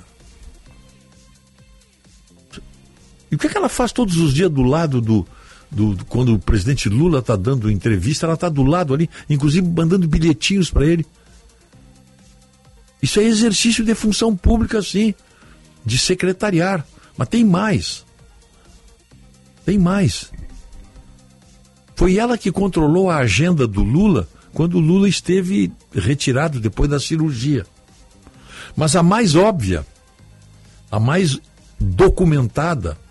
[3.33, 5.25] E o que, é que ela faz todos os dias do lado do,
[5.71, 9.67] do, do quando o presidente Lula está dando entrevista, ela está do lado ali, inclusive
[9.67, 11.03] mandando bilhetinhos para ele.
[13.01, 15.15] Isso é exercício de função pública, sim,
[15.83, 16.85] de secretariar.
[17.17, 18.05] Mas tem mais.
[19.65, 20.31] Tem mais.
[21.95, 26.99] Foi ela que controlou a agenda do Lula quando o Lula esteve retirado depois da
[26.99, 27.65] cirurgia.
[28.75, 29.83] Mas a mais óbvia,
[30.91, 31.41] a mais
[31.79, 33.01] documentada,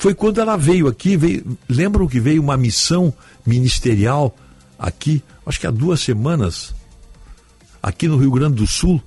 [0.00, 3.12] foi quando ela veio aqui, veio, lembram que veio uma missão
[3.44, 4.34] ministerial
[4.78, 6.74] aqui, acho que há duas semanas,
[7.82, 9.02] aqui no Rio Grande do Sul,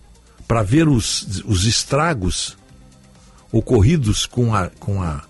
[0.47, 2.55] para ver os, os estragos
[3.51, 5.23] ocorridos com a, com, a,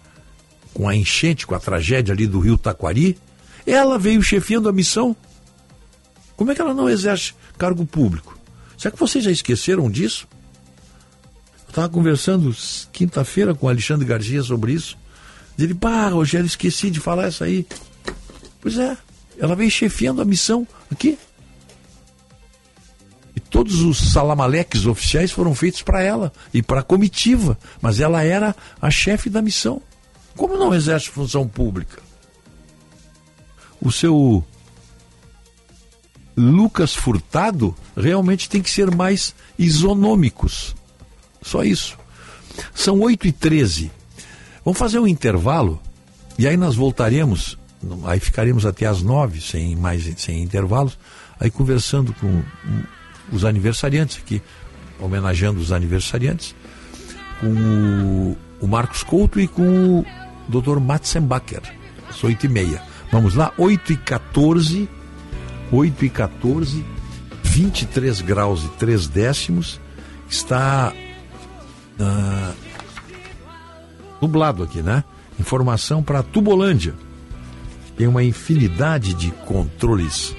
[0.74, 3.17] com a enchente, com a tragédia ali do Rio Taquari.
[3.66, 5.16] Ela veio chefiando a missão.
[6.35, 8.38] Como é que ela não exerce cargo público?
[8.77, 10.27] Será que vocês já esqueceram disso?
[11.67, 12.53] Eu estava conversando
[12.92, 15.01] quinta-feira com o Alexandre Garcia sobre isso.
[15.57, 17.65] Ele, pá, Rogério, esqueci de falar essa aí.
[18.59, 18.98] Pois é,
[19.38, 21.17] ela veio chefiando a missão aqui.
[23.35, 28.23] E todos os salamaleques oficiais foram feitos para ela e para a comitiva, mas ela
[28.23, 29.82] era a chefe da missão.
[30.35, 32.01] Como não exerce função pública?
[33.82, 34.43] O seu
[36.35, 40.75] Lucas Furtado realmente tem que ser mais isonômicos.
[41.41, 41.98] Só isso.
[42.73, 43.91] São 8 e 13
[44.64, 45.82] Vamos fazer um intervalo
[46.38, 47.58] e aí nós voltaremos,
[48.06, 50.98] aí ficaremos até às nove, sem mais sem intervalos,
[51.40, 52.43] aí conversando com
[53.32, 54.42] os aniversariantes aqui,
[55.00, 56.56] homenageando os aniversariantes,
[57.40, 60.06] com o, Marcos Couto e com o
[60.48, 60.80] Dr.
[60.80, 61.61] Matzenbacher,
[62.09, 62.82] às oito e meia.
[63.11, 64.90] Vamos lá, oito e quatorze,
[65.74, 66.85] 8 e 14,
[67.42, 69.82] 23 graus e 3 décimos.
[70.30, 70.93] Está
[72.00, 72.53] ah,
[74.24, 75.03] nublado aqui, né?
[75.38, 76.95] Informação para Tubolândia.
[77.98, 80.34] Tem uma infinidade de controles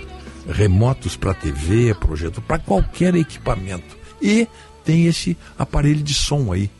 [0.48, 3.96] remotos para TV, projeto, para qualquer equipamento.
[4.20, 4.48] E
[4.84, 6.70] tem esse aparelho de som aí,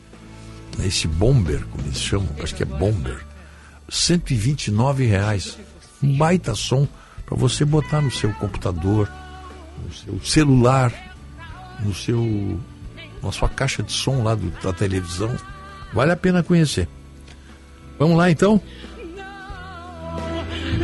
[0.77, 0.87] né?
[0.87, 3.23] esse bomber, como eles chamam, acho que é bomber.
[3.87, 5.57] 129 reais.
[6.01, 6.87] Um baita som
[7.23, 9.09] para você botar no seu computador,
[9.83, 10.91] no seu celular,
[11.83, 12.59] no seu
[13.21, 15.35] na sua caixa de som lá do, da televisão.
[15.93, 16.87] Vale a pena conhecer.
[17.97, 18.61] Vamos lá então?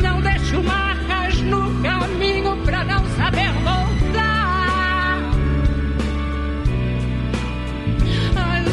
[0.00, 5.18] Não deixo marcas no caminho pra não saber voltar.
[8.34, 8.64] Às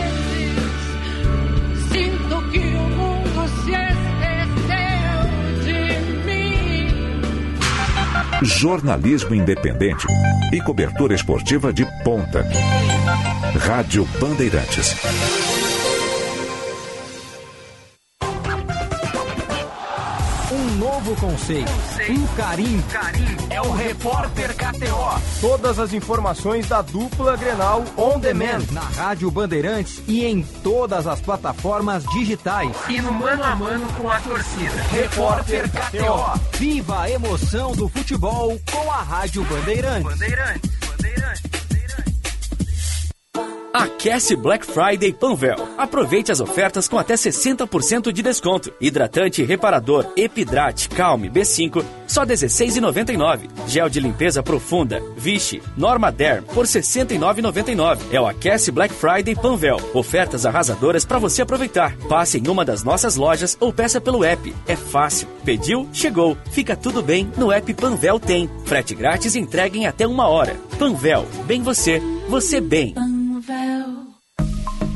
[0.00, 0.62] vezes
[1.92, 5.20] sinto que o mundo se esqueceu
[5.64, 5.82] de
[6.24, 6.88] mim.
[8.42, 10.06] Jornalismo independente
[10.52, 12.46] e cobertura esportiva de ponta.
[13.58, 14.96] Rádio Bandeirantes.
[21.08, 21.70] Novo conceito,
[22.10, 22.84] um carinho.
[23.50, 25.20] É o Repórter KTO.
[25.40, 31.20] Todas as informações da dupla Grenal On Demand na Rádio Bandeirantes e em todas as
[31.20, 32.76] plataformas digitais.
[32.88, 34.82] E no mano a mano com a torcida.
[34.90, 36.58] Repórter KTO.
[36.58, 40.02] Viva a emoção do futebol com a Rádio Bandeirantes.
[40.02, 40.78] Bandeirantes.
[43.72, 45.56] Aquece Black Friday Panvel.
[45.76, 48.72] Aproveite as ofertas com até 60% de desconto.
[48.80, 53.48] Hidratante reparador Epidrate Calme B5 só R$ 16,99.
[53.66, 57.98] Gel de limpeza profunda Vichy Norma Derm por R$ 69,99.
[58.10, 59.78] É o Aquece Black Friday Panvel.
[59.92, 61.94] Ofertas arrasadoras para você aproveitar.
[62.08, 64.54] Passe em uma das nossas lojas ou peça pelo app.
[64.66, 65.28] É fácil.
[65.44, 65.86] Pediu?
[65.92, 66.38] Chegou.
[66.50, 68.48] Fica tudo bem no app Panvel tem.
[68.64, 70.56] Frete grátis e entrega em até uma hora.
[70.78, 71.26] Panvel.
[71.46, 72.00] Bem você.
[72.28, 73.17] Você bem.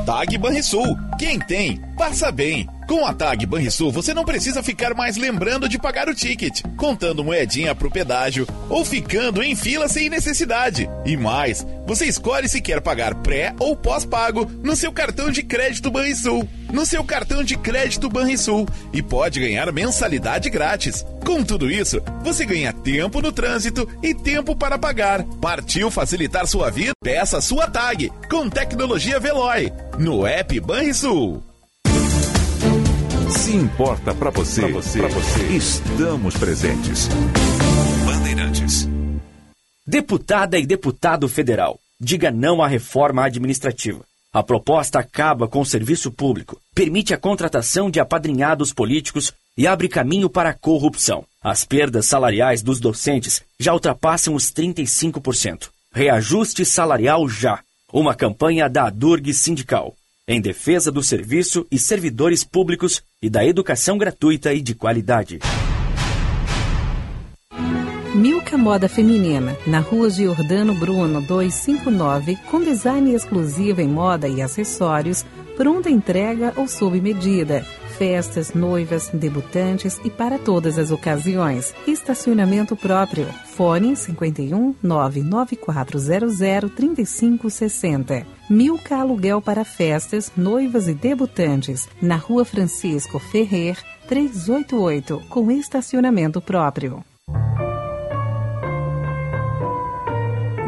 [0.04, 0.96] Tag Banrisul.
[1.18, 2.68] Quem tem, passa bem.
[2.92, 7.24] Com a Tag Banrisul, você não precisa ficar mais lembrando de pagar o ticket, contando
[7.24, 10.86] moedinha pro pedágio ou ficando em fila sem necessidade.
[11.06, 15.90] E mais, você escolhe se quer pagar pré ou pós-pago no seu cartão de crédito
[15.90, 16.46] Banrisul.
[16.70, 21.02] No seu cartão de crédito Banrisul e pode ganhar mensalidade grátis.
[21.24, 25.24] Com tudo isso, você ganha tempo no trânsito e tempo para pagar.
[25.40, 26.92] Partiu facilitar sua vida?
[27.02, 31.51] Peça sua tag com tecnologia Veloy no app Banrisul.
[33.32, 37.08] Se importa para você, pra você, pra você, estamos presentes.
[38.04, 38.86] Bandeirantes.
[39.86, 44.04] Deputada e deputado federal, diga não à reforma administrativa.
[44.32, 49.88] A proposta acaba com o serviço público, permite a contratação de apadrinhados políticos e abre
[49.88, 51.24] caminho para a corrupção.
[51.42, 55.70] As perdas salariais dos docentes já ultrapassam os 35%.
[55.92, 57.60] Reajuste salarial já.
[57.92, 63.98] Uma campanha da Adurg Sindical em defesa do serviço e servidores públicos e da educação
[63.98, 65.40] gratuita e de qualidade.
[68.14, 75.24] Milka Moda Feminina, na rua Giordano Bruno 259, com design exclusivo em moda e acessórios,
[75.56, 77.66] pronta entrega ou sob medida.
[78.02, 81.72] Festas, noivas, debutantes e para todas as ocasiões.
[81.86, 83.28] Estacionamento próprio.
[83.54, 88.26] Fone 51 99400 3560.
[88.50, 91.88] Milka Aluguel para festas, noivas e debutantes.
[92.02, 97.04] Na rua Francisco Ferrer, 388, com estacionamento próprio.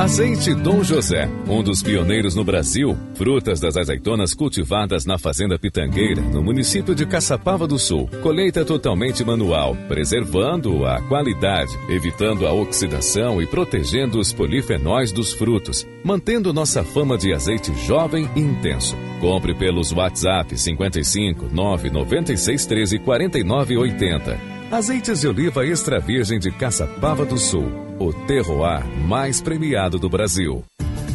[0.00, 6.22] Azeite Dom José, um dos pioneiros no Brasil, frutas das azeitonas cultivadas na Fazenda Pitangueira,
[6.22, 8.08] no município de Caçapava do Sul.
[8.22, 15.86] Colheita totalmente manual, preservando a qualidade, evitando a oxidação e protegendo os polifenóis dos frutos,
[16.02, 18.96] mantendo nossa fama de azeite jovem e intenso.
[19.20, 24.59] Compre pelos WhatsApp 55 996 13 49 80.
[24.70, 27.66] Azeites de oliva extra virgem de Caçapava do Sul,
[27.98, 30.64] o terroir mais premiado do Brasil.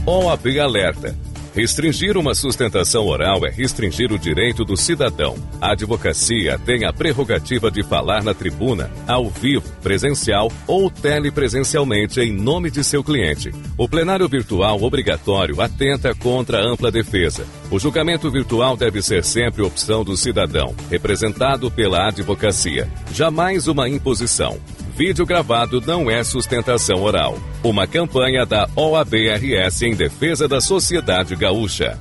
[0.05, 1.15] OAB Alerta.
[1.55, 5.37] Restringir uma sustentação oral é restringir o direito do cidadão.
[5.61, 12.33] A advocacia tem a prerrogativa de falar na tribuna, ao vivo, presencial ou telepresencialmente em
[12.33, 13.53] nome de seu cliente.
[13.77, 17.47] O plenário virtual obrigatório atenta contra a ampla defesa.
[17.71, 22.89] O julgamento virtual deve ser sempre opção do cidadão, representado pela advocacia.
[23.13, 24.59] Jamais uma imposição.
[24.95, 27.37] Vídeo gravado não é sustentação oral.
[27.61, 31.99] Uma campanha da OABRS em defesa da sociedade gaúcha.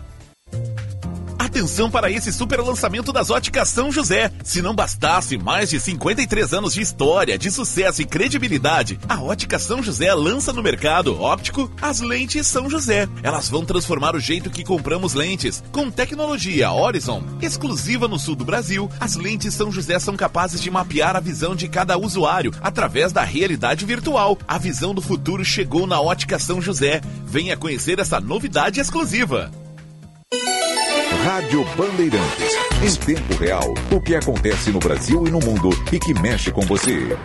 [1.54, 4.28] Atenção para esse super lançamento das óticas São José.
[4.42, 9.56] Se não bastasse mais de 53 anos de história, de sucesso e credibilidade, a ótica
[9.56, 13.08] São José lança no mercado óptico as lentes São José.
[13.22, 15.62] Elas vão transformar o jeito que compramos lentes.
[15.70, 20.72] Com tecnologia Horizon, exclusiva no sul do Brasil, as lentes São José são capazes de
[20.72, 24.36] mapear a visão de cada usuário através da realidade virtual.
[24.48, 27.00] A visão do futuro chegou na ótica São José.
[27.24, 29.52] Venha conhecer essa novidade exclusiva.
[31.24, 32.52] Rádio Bandeirantes.
[32.82, 36.60] Em tempo real, o que acontece no Brasil e no mundo e que mexe com
[36.62, 37.16] você.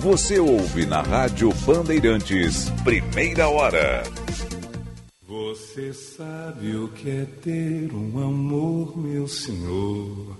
[0.00, 4.02] Você ouve na Rádio Bandeirantes, primeira hora.
[5.28, 10.38] Você sabe o que é ter um amor, meu senhor?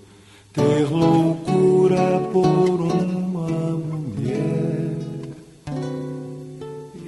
[0.52, 5.09] Ter loucura por uma mulher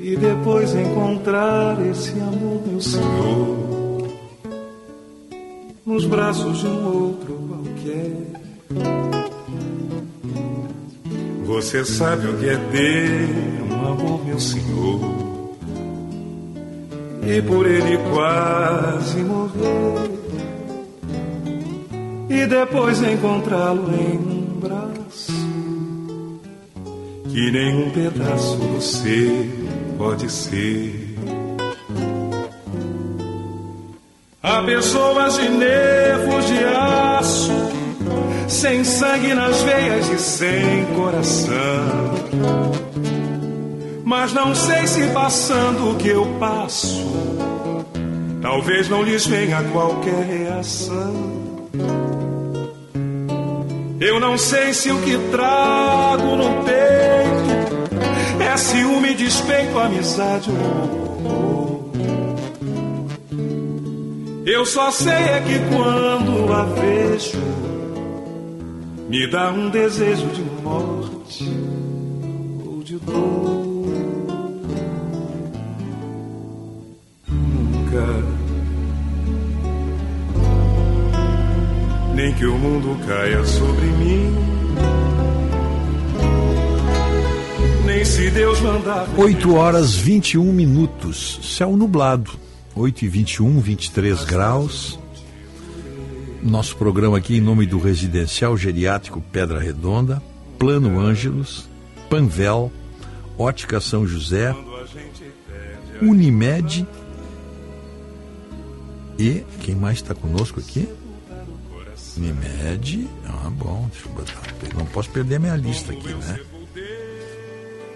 [0.03, 4.09] e depois encontrar esse amor, meu senhor,
[5.87, 8.17] nos braços de um outro qualquer.
[11.47, 13.29] Você sabe o que é ter
[13.71, 14.99] um amor, meu senhor,
[17.25, 20.11] e por ele quase morrer,
[22.29, 25.33] e depois encontrá-lo em um braço
[27.29, 29.62] que nenhum pedaço você
[30.03, 31.15] pode ser.
[34.43, 37.53] Há pessoas de nervos de aço,
[38.49, 42.15] sem sangue nas veias e sem coração.
[44.05, 47.07] Mas não sei se passando o que eu passo,
[48.43, 51.33] talvez não lhes venha qualquer reação.
[54.01, 57.22] Eu não sei se o que trago no peito
[58.53, 61.93] é ciúme, despeito, amizade ou amor.
[64.45, 67.39] Eu só sei é que quando a vejo,
[69.09, 71.51] me dá um desejo de morte
[72.67, 73.63] ou de dor.
[77.29, 78.07] Nunca,
[82.15, 84.52] nem que o mundo caia sobre mim,
[88.05, 89.09] se Deus mandar.
[89.17, 92.33] 8 horas 21 minutos, céu nublado.
[92.75, 94.99] 8 e 21, 23 graus.
[96.43, 100.23] Nosso programa aqui em nome do Residencial Geriátrico Pedra Redonda,
[100.59, 101.69] Plano Ângelos,
[102.11, 102.73] Panvel,
[103.39, 104.55] Ótica São José,
[106.01, 106.87] Unimed
[109.19, 110.89] e quem mais está conosco aqui?
[112.17, 113.09] Unimed.
[113.25, 114.43] Ah, bom, deixa eu botar.
[114.77, 116.41] Não posso perder minha lista aqui, né?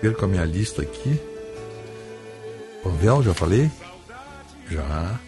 [0.07, 1.21] Perco a minha lista aqui.
[2.81, 3.69] Panvel, já falei?
[4.71, 5.21] Já.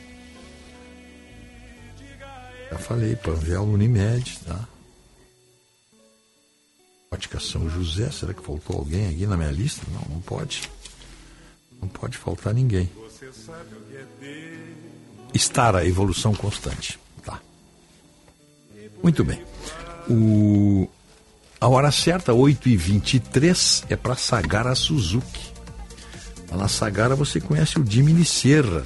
[2.70, 4.68] Já falei, Panvel Unimed, tá?
[7.10, 9.84] Ótica São José, será que faltou alguém aqui na minha lista?
[9.90, 10.70] Não, não pode.
[11.82, 12.88] Não pode faltar ninguém.
[15.34, 17.00] Estar a evolução constante.
[17.24, 17.40] Tá.
[19.02, 19.44] Muito bem.
[20.08, 20.88] O...
[21.60, 25.52] A hora certa, 8h23, é para Sagara Suzuki.
[26.52, 28.84] Na Sagara você conhece o Jimmy Serra.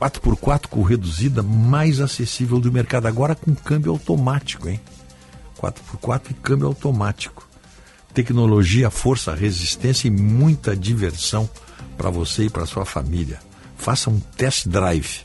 [0.00, 3.06] 4x4 com reduzida mais acessível do mercado.
[3.06, 4.80] Agora com câmbio automático, hein?
[5.60, 7.46] 4x4 e câmbio automático.
[8.14, 11.48] Tecnologia, força, resistência e muita diversão
[11.96, 13.38] para você e para sua família.
[13.76, 15.24] Faça um test drive.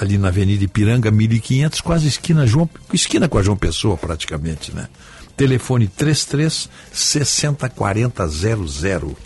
[0.00, 4.88] Ali na Avenida Ipiranga, 1500, quase esquina João, esquina com a João Pessoa praticamente, né?
[5.36, 9.16] Telefone 33 60 40 00.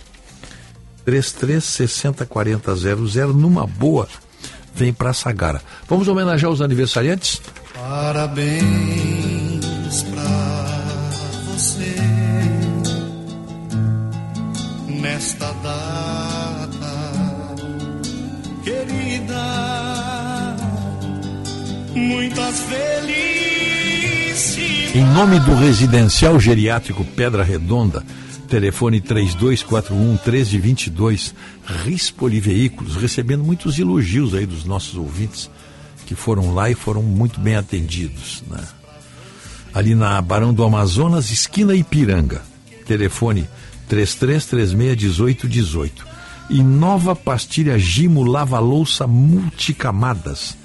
[1.04, 4.08] 33 60 40 00, numa boa,
[4.74, 5.62] vem para Sagara.
[5.88, 7.40] Vamos homenagear os aniversariantes?
[7.74, 8.64] Parabéns
[10.10, 10.55] pra
[22.06, 23.26] Muitas felicidades.
[24.94, 28.04] Em nome do Residencial Geriátrico Pedra Redonda,
[28.48, 31.34] Telefone 3241 1322.
[31.84, 35.50] Rispoli Veículos, recebendo muitos elogios aí dos nossos ouvintes
[36.06, 38.44] que foram lá e foram muito bem atendidos.
[38.48, 38.62] Né?
[39.74, 42.40] Ali na Barão do Amazonas, esquina Ipiranga.
[42.86, 43.48] Telefone
[43.90, 45.90] 33361818.
[46.50, 50.56] E nova pastilha Gimo Lava Louça Multicamadas.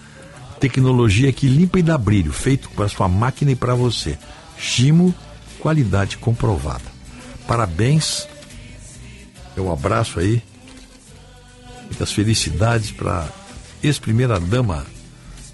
[0.62, 4.16] Tecnologia que limpa e dá brilho, feito para sua máquina e para você.
[4.60, 5.12] Gimo,
[5.60, 6.84] qualidade comprovada.
[7.48, 8.28] Parabéns.
[9.58, 10.44] Um abraço aí.
[11.86, 13.28] Muitas felicidades para
[13.82, 14.86] ex-primeira dama,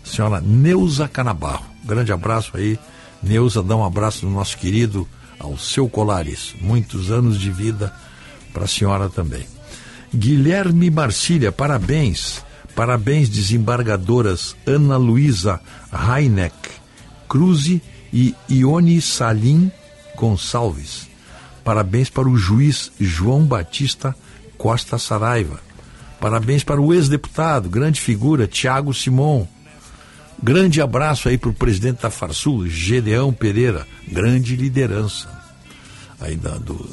[0.03, 1.65] senhora Neuza Canabarro.
[1.85, 2.77] Grande abraço aí.
[3.23, 5.07] Neuza, dá um abraço no nosso querido
[5.39, 6.53] ao seu Colares.
[6.59, 7.93] Muitos anos de vida
[8.51, 9.47] para a senhora também.
[10.13, 12.45] Guilherme Marcília, parabéns.
[12.77, 15.59] Parabéns, desembargadoras Ana Luísa
[15.91, 16.53] Heineck
[17.27, 17.81] Cruze
[18.13, 19.71] e Ione Salim
[20.15, 21.09] Gonçalves.
[21.63, 24.15] Parabéns para o juiz João Batista
[24.59, 25.59] Costa Saraiva.
[26.21, 29.47] Parabéns para o ex-deputado, grande figura, Tiago Simon.
[30.41, 35.27] Grande abraço aí para o presidente da Farsul, Gedeão Pereira, grande liderança
[36.21, 36.87] aí do,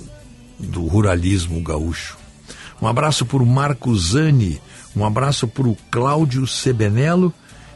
[0.59, 2.17] do ruralismo gaúcho.
[2.81, 4.59] Um abraço para o Marco Zani,
[4.97, 7.33] um abraço para o Cláudio Sebenello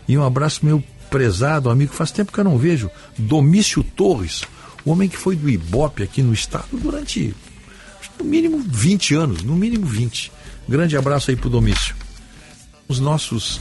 [0.06, 4.42] e um abraço meu prezado amigo, faz tempo que eu não vejo, Domício Torres,
[4.84, 7.34] o homem que foi do Ibope aqui no estado durante
[8.18, 10.32] no mínimo 20 anos, no mínimo 20.
[10.68, 11.94] Grande abraço aí pro Domício.
[12.88, 13.60] Os nossos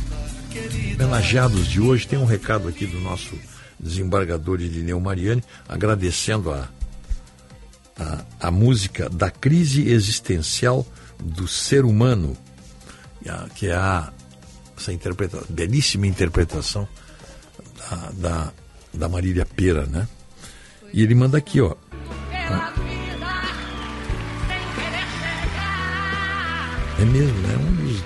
[0.95, 3.35] homenageados de hoje tem um recado aqui do nosso
[3.79, 6.67] desembargador Irineu Mariani, agradecendo a,
[7.99, 10.85] a, a música da crise existencial
[11.19, 12.35] do ser humano,
[13.55, 14.11] que é a,
[14.77, 16.87] essa interpretação, belíssima interpretação
[17.77, 18.53] da, da,
[18.93, 20.07] da Marília Pera, né?
[20.93, 21.75] E ele manda aqui, ó.
[26.99, 27.55] É mesmo, né?
[27.57, 28.03] Um dos,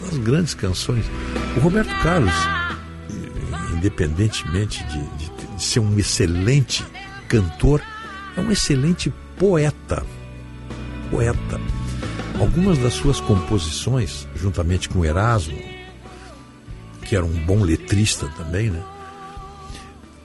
[0.00, 1.04] das grandes canções.
[1.56, 2.34] O Roberto Carlos,
[3.72, 6.84] independentemente de, de, de ser um excelente
[7.28, 7.82] cantor,
[8.36, 10.04] é um excelente poeta.
[11.10, 11.60] Poeta.
[12.42, 15.56] Algumas das suas composições, juntamente com Erasmo,
[17.04, 18.82] que era um bom letrista também, né?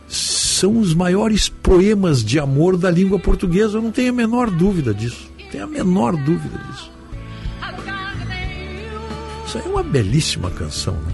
[0.08, 4.96] São os maiores poemas de amor da língua portuguesa, eu não tenho a menor dúvida
[4.96, 5.32] disso.
[5.40, 6.92] Não tenho a menor dúvida disso.
[9.46, 11.14] Isso aí é uma belíssima canção, né?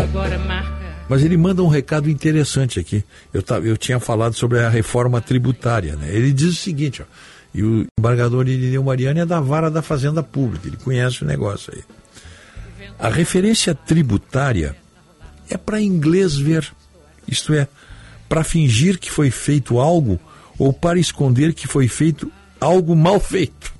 [0.00, 0.78] Agora marca.
[1.08, 3.04] Mas ele manda um recado interessante aqui.
[3.34, 6.14] Eu, eu tinha falado sobre a reforma tributária, né?
[6.14, 7.37] Ele diz o seguinte, ó.
[7.58, 11.72] E o embargador Irineu Mariani é da vara da Fazenda Pública, ele conhece o negócio
[11.74, 11.82] aí.
[12.96, 14.76] A referência tributária
[15.50, 16.72] é para inglês ver,
[17.26, 17.66] isto é,
[18.28, 20.20] para fingir que foi feito algo
[20.56, 22.30] ou para esconder que foi feito
[22.60, 23.74] algo mal feito.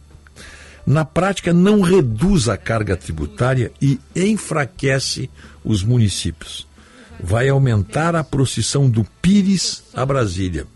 [0.84, 5.31] Na prática, não reduz a carga tributária e enfraquece
[5.62, 6.66] os municípios.
[7.23, 10.66] Vai aumentar a procissão do Pires a Brasília.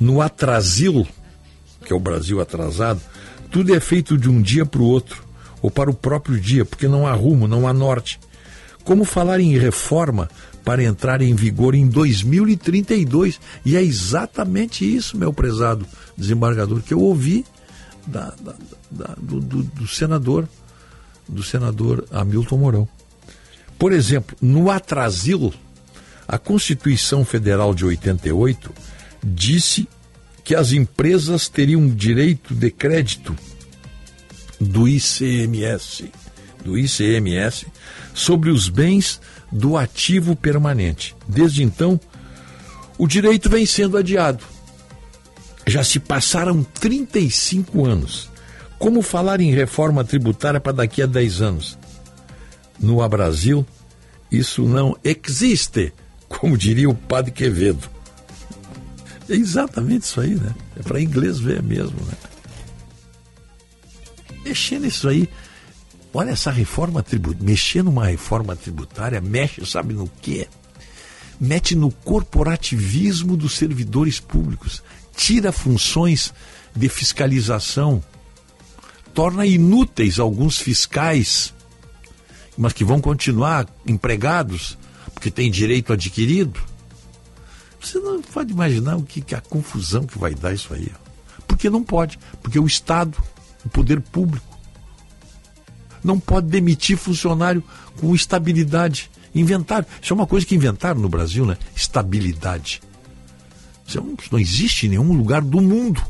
[0.00, 1.06] No Atrasil,
[1.84, 3.00] que é o Brasil atrasado,
[3.50, 5.24] tudo é feito de um dia para o outro,
[5.62, 8.20] ou para o próprio dia, porque não há rumo, não há norte.
[8.84, 10.30] Como falar em reforma
[10.64, 13.40] para entrar em vigor em 2032?
[13.64, 17.44] E é exatamente isso, meu prezado desembargador, que eu ouvi
[18.06, 18.54] da, da,
[18.90, 20.48] da, do, do, do senador,
[21.28, 22.88] do senador Hamilton Mourão.
[23.78, 25.52] Por exemplo, no Atrasil,
[26.26, 28.72] a Constituição Federal de 88
[29.22, 29.88] disse
[30.48, 33.36] que as empresas teriam direito de crédito
[34.58, 36.10] do ICMS,
[36.64, 37.66] do ICMS
[38.14, 39.20] sobre os bens
[39.52, 41.14] do ativo permanente.
[41.28, 42.00] Desde então,
[42.96, 44.42] o direito vem sendo adiado.
[45.66, 48.30] Já se passaram 35 anos.
[48.78, 51.78] Como falar em reforma tributária para daqui a 10 anos?
[52.80, 53.66] No Brasil,
[54.32, 55.92] isso não existe,
[56.26, 57.97] como diria o padre Quevedo.
[59.28, 60.54] É exatamente isso aí, né?
[60.76, 62.14] É para inglês ver mesmo, né?
[64.44, 65.28] Mexer nisso aí,
[66.14, 70.48] olha essa reforma tributária, mexer numa reforma tributária, mexe, sabe no quê?
[71.38, 74.82] Mete no corporativismo dos servidores públicos,
[75.14, 76.32] tira funções
[76.74, 78.02] de fiscalização,
[79.12, 81.52] torna inúteis alguns fiscais,
[82.56, 84.78] mas que vão continuar empregados,
[85.12, 86.67] porque têm direito adquirido
[87.80, 90.90] você não pode imaginar o que, que a confusão que vai dar isso aí.
[91.46, 93.16] Porque não pode, porque o Estado,
[93.64, 94.58] o poder público,
[96.02, 97.62] não pode demitir funcionário
[98.00, 99.10] com estabilidade.
[99.34, 99.86] Inventaram.
[100.00, 101.56] Isso é uma coisa que inventaram no Brasil, né?
[101.74, 102.80] Estabilidade.
[103.86, 106.02] Isso, é não existe em nenhum lugar do mundo.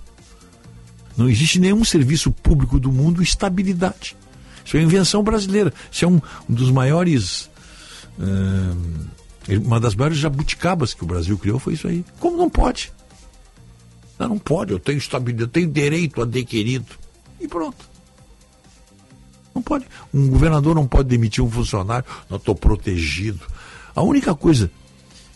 [1.17, 4.17] Não existe nenhum serviço público do mundo estabilidade.
[4.65, 5.73] Isso é invenção brasileira.
[5.91, 7.51] Isso é um, um dos maiores.
[9.57, 12.05] Uma das maiores jabuticabas que o Brasil criou foi isso aí.
[12.21, 12.93] Como não pode?
[14.19, 16.99] Não, não pode, eu tenho estabilidade, eu tenho direito a adquirido.
[17.41, 17.89] E pronto.
[19.55, 19.87] Não pode.
[20.13, 23.41] Um governador não pode demitir um funcionário, não estou protegido.
[23.95, 24.71] A única coisa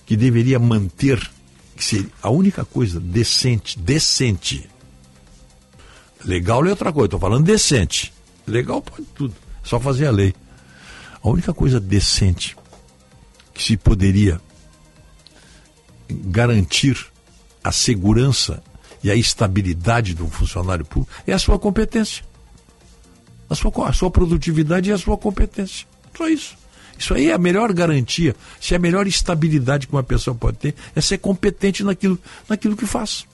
[0.05, 1.18] que deveria manter,
[1.74, 4.68] que seria a única coisa decente, decente.
[6.24, 8.12] Legal é outra coisa, estou falando decente.
[8.47, 10.34] Legal pode tudo, só fazer a lei.
[11.23, 12.57] A única coisa decente
[13.52, 14.40] que se poderia
[16.08, 17.06] garantir
[17.62, 18.62] a segurança
[19.02, 22.24] e a estabilidade do funcionário público é a sua competência.
[23.48, 25.86] A sua, a sua produtividade e a sua competência.
[26.16, 26.56] Só isso.
[26.98, 30.58] Isso aí é a melhor garantia, se é a melhor estabilidade que uma pessoa pode
[30.58, 33.26] ter, é ser competente naquilo, naquilo que faz.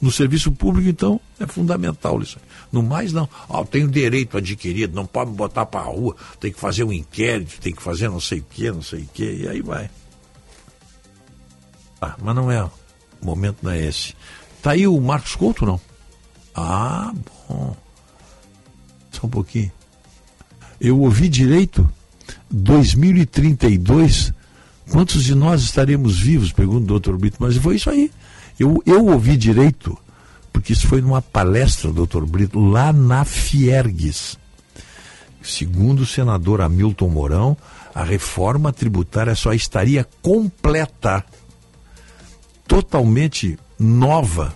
[0.00, 2.38] No serviço público, então, é fundamental isso.
[2.70, 3.28] No mais, não.
[3.48, 7.60] Ah, tenho direito adquirido, não pode me botar para rua, tem que fazer um inquérito,
[7.60, 9.90] tem que fazer não sei o que, não sei o que, e aí vai.
[12.00, 12.62] Ah, mas não é.
[12.62, 12.70] O
[13.22, 14.14] momento não é esse.
[14.62, 15.80] Tá aí o Marcos Couto, não?
[16.54, 17.12] Ah,
[17.48, 17.76] bom.
[19.10, 19.72] Só um pouquinho.
[20.80, 21.90] Eu ouvi direito?
[22.50, 24.32] 2032,
[24.90, 26.52] quantos de nós estaremos vivos?
[26.52, 27.36] Pergunta o doutor Brito.
[27.40, 28.10] Mas foi isso aí.
[28.58, 29.96] Eu, eu ouvi direito,
[30.58, 34.36] porque isso foi numa palestra, doutor Brito, lá na Fiergues.
[35.40, 37.56] Segundo o senador Hamilton Mourão,
[37.94, 41.24] a reforma tributária só estaria completa,
[42.66, 44.52] totalmente nova,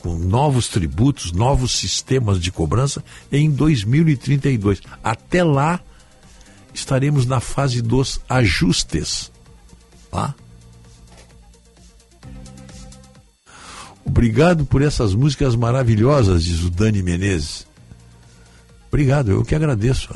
[0.00, 4.80] com novos tributos, novos sistemas de cobrança em 2032.
[5.04, 5.78] Até lá,
[6.74, 9.30] estaremos na fase dos ajustes.
[10.10, 10.34] Tá?
[14.08, 17.66] Obrigado por essas músicas maravilhosas, diz o Dani Menezes.
[18.88, 20.08] Obrigado, eu que agradeço.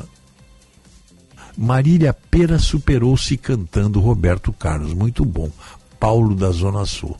[1.55, 4.93] Marília Pera superou-se cantando Roberto Carlos.
[4.93, 5.51] Muito bom.
[5.99, 7.15] Paulo da Zona Sul.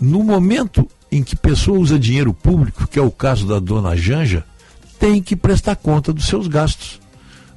[0.00, 4.44] No momento em que pessoa usa dinheiro público, que é o caso da dona Janja,
[4.98, 7.00] tem que prestar conta dos seus gastos.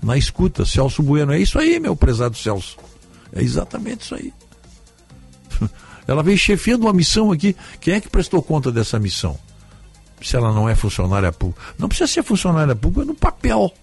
[0.01, 2.77] Na escuta, Celso Bueno, é isso aí, meu prezado Celso.
[3.35, 4.33] É exatamente isso aí.
[6.07, 7.55] Ela veio chefiando uma missão aqui.
[7.79, 9.37] Quem é que prestou conta dessa missão?
[10.21, 11.61] Se ela não é funcionária pública.
[11.77, 13.73] Não precisa ser funcionária pública no papel.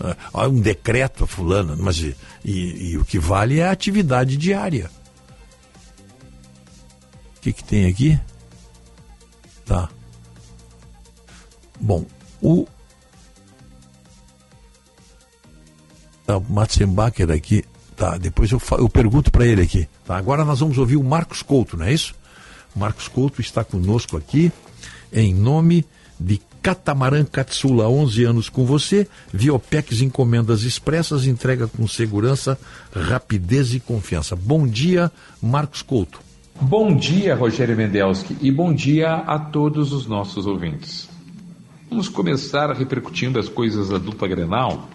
[0.00, 4.36] É, um decreto, a fulana, mas e, e, e o que vale é a atividade
[4.36, 4.90] diária.
[7.36, 8.20] O que, que tem aqui?
[9.64, 9.88] Tá.
[11.80, 12.04] Bom,
[12.40, 12.66] o.
[16.26, 17.64] Tá, o Matzenbacher aqui.
[17.96, 19.88] Tá, depois eu, eu pergunto para ele aqui.
[20.04, 22.14] Tá, agora nós vamos ouvir o Marcos Couto, não é isso?
[22.74, 24.52] Marcos Couto está conosco aqui
[25.12, 25.84] em nome
[26.20, 29.08] de Catamarã Katsula, 11 anos com você.
[29.32, 32.58] Viopex Encomendas Expressas, entrega com segurança,
[32.92, 34.36] rapidez e confiança.
[34.36, 35.10] Bom dia,
[35.40, 36.20] Marcos Couto.
[36.60, 41.08] Bom dia, Rogério Mendelski, e bom dia a todos os nossos ouvintes.
[41.88, 44.88] Vamos começar repercutindo as coisas da dupla Grenal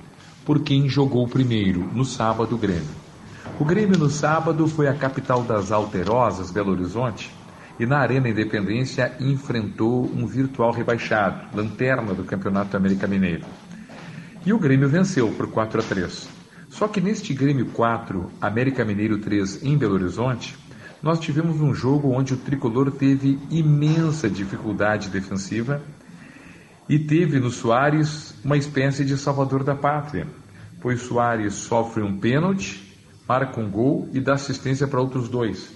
[0.45, 3.01] por quem jogou primeiro, no sábado, o Grêmio.
[3.59, 7.31] O Grêmio no sábado foi a capital das Alterosas, Belo Horizonte,
[7.79, 13.45] e na Arena Independência enfrentou um virtual rebaixado, lanterna do Campeonato América Mineiro.
[14.45, 16.29] E o Grêmio venceu por 4 a 3.
[16.69, 20.57] Só que neste Grêmio 4, América Mineiro 3 em Belo Horizonte,
[21.01, 25.81] nós tivemos um jogo onde o tricolor teve imensa dificuldade defensiva
[26.91, 30.27] e teve no Soares uma espécie de salvador da pátria,
[30.81, 32.83] pois Soares sofre um pênalti,
[33.25, 35.73] marca um gol e dá assistência para outros dois.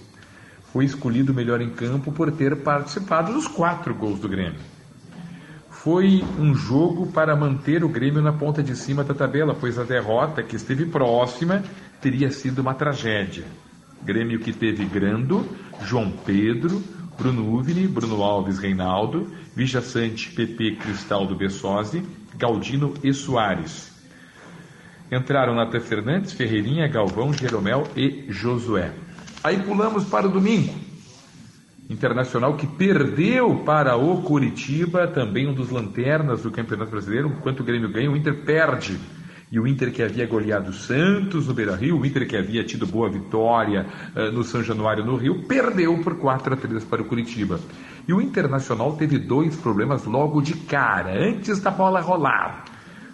[0.70, 4.60] Foi escolhido melhor em campo por ter participado dos quatro gols do Grêmio.
[5.70, 9.84] Foi um jogo para manter o Grêmio na ponta de cima da tabela, pois a
[9.84, 11.62] derrota, que esteve próxima,
[11.98, 13.44] teria sido uma tragédia.
[14.04, 15.48] Grêmio que teve Grando,
[15.82, 16.82] João Pedro,
[17.16, 22.04] Bruno Uvini, Bruno Alves Reinaldo, Vija Sante, PP Cristaldo Bessosi,
[22.36, 23.92] Galdino e Soares.
[25.10, 28.92] Entraram Natan Fernandes, Ferreirinha, Galvão, Jeromel e Josué.
[29.42, 30.74] Aí pulamos para o domingo.
[31.88, 37.28] Internacional que perdeu para o Curitiba, também um dos lanternas do Campeonato Brasileiro.
[37.28, 38.98] Enquanto o Grêmio ganha, o Inter perde
[39.50, 42.86] e o Inter que havia goleado o Santos no Beira-Rio, o Inter que havia tido
[42.86, 47.04] boa vitória uh, no São Januário no Rio, perdeu por 4 a 3 para o
[47.04, 47.60] Curitiba.
[48.08, 52.64] E o Internacional teve dois problemas logo de cara, antes da bola rolar.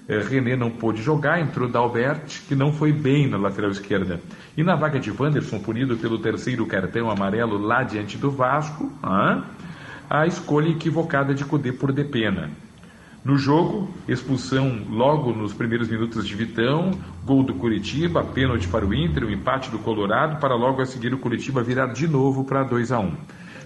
[0.08, 4.20] eh, René não pôde jogar, entrou Dalbert, que não foi bem na lateral esquerda.
[4.56, 9.44] E na vaga de Wanderson, punido pelo terceiro cartão amarelo lá diante do Vasco, ah,
[10.10, 12.50] a escolha equivocada de Cudê por Depena.
[13.24, 16.90] No jogo, expulsão logo nos primeiros minutos de Vitão,
[17.24, 21.14] gol do Curitiba, pênalti para o Inter, o empate do Colorado, para logo a seguir
[21.14, 23.16] o Curitiba virar de novo para 2 a 1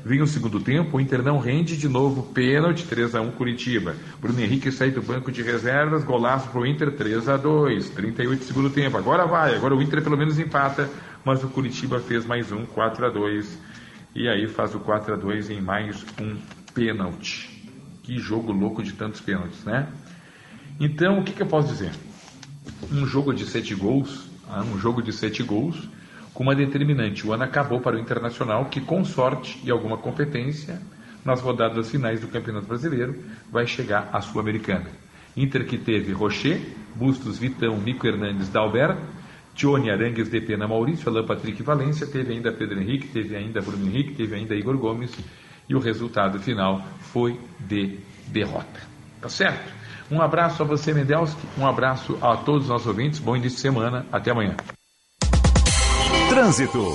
[0.05, 3.97] Vem o segundo tempo, o Inter não rende de novo, pênalti 3 a 1 Curitiba.
[4.20, 8.44] Bruno Henrique sai do banco de reservas, golaço para o Inter 3 a 2 38
[8.44, 8.99] segundo tempo.
[8.99, 10.89] Agora vai, agora o Inter pelo menos empata,
[11.25, 13.59] mas o Curitiba fez mais um 4 a 2
[14.15, 16.36] e aí faz o 4 a 2 em mais um
[16.75, 17.56] pênalti.
[18.07, 19.89] Que jogo louco de tantos pênaltis, né?
[20.78, 21.91] Então, o que, que eu posso dizer?
[22.93, 25.89] Um jogo de sete gols, ah, um jogo de sete gols,
[26.33, 27.26] com uma determinante.
[27.26, 30.81] O ano acabou para o Internacional, que com sorte e alguma competência,
[31.25, 34.86] nas rodadas finais do Campeonato Brasileiro, vai chegar à Sul-Americana.
[35.36, 36.60] Inter que teve Rocher,
[36.94, 38.99] Bustos, Vitão, Nico Hernandes, Dalbert,
[39.52, 43.85] Tione, Arangues, de Pena, Maurício, Alain Patrick Valência, teve ainda Pedro Henrique, teve ainda Bruno
[43.85, 45.12] Henrique, teve ainda Igor Gomes,
[45.68, 46.86] e o resultado final
[47.17, 48.78] foi de derrota.
[49.23, 49.73] Tá certo?
[50.11, 53.62] Um abraço a você, Mendelski, um abraço a todos os nossos ouvintes, bom início de
[53.62, 54.55] semana, até amanhã.
[56.28, 56.95] Trânsito.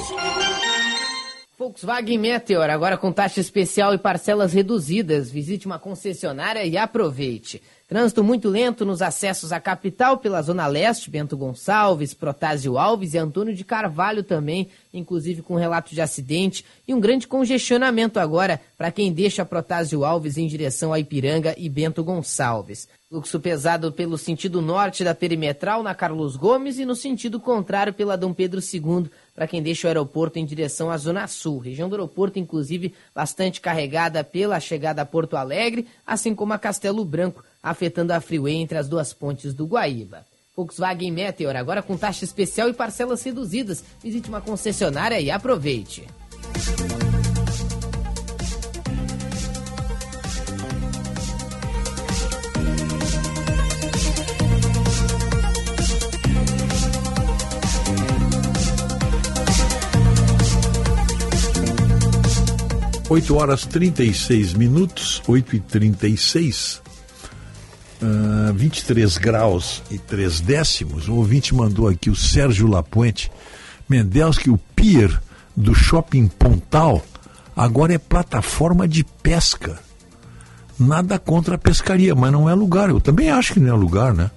[1.58, 5.32] Volkswagen Meteor, agora com taxa especial e parcelas reduzidas.
[5.32, 7.60] Visite uma concessionária e aproveite.
[7.92, 13.18] Trânsito muito lento nos acessos à capital pela Zona Leste, Bento Gonçalves, Protásio Alves e
[13.18, 18.94] Antônio de Carvalho também, inclusive com relato de acidente e um grande congestionamento agora para
[18.94, 22.88] quem deixa Protásio Alves em direção a Ipiranga e Bento Gonçalves.
[23.10, 28.16] Fluxo pesado pelo sentido norte da perimetral na Carlos Gomes e no sentido contrário pela
[28.16, 31.60] Dom Pedro II para quem deixa o aeroporto em direção à Zona Sul.
[31.60, 37.04] Região do aeroporto, inclusive, bastante carregada pela chegada a Porto Alegre, assim como a Castelo
[37.04, 40.26] Branco, afetando a freeway entre as duas pontes do Guaíba.
[40.56, 43.84] Volkswagen Meteor, agora com taxa especial e parcelas reduzidas.
[44.04, 46.06] Visite uma concessionária e aproveite.
[63.10, 66.82] Oito horas 36 minutos, 8 e 36
[68.02, 71.08] uh, 23 graus e 3 décimos.
[71.08, 73.32] O ouvinte mandou aqui o Sérgio Lapuente.
[74.40, 75.22] que o pier
[75.56, 77.04] do Shopping Pontal,
[77.56, 79.80] agora é plataforma de pesca.
[80.80, 82.90] Nada contra a pescaria, mas não é lugar.
[82.90, 84.32] Eu também acho que não é lugar, né?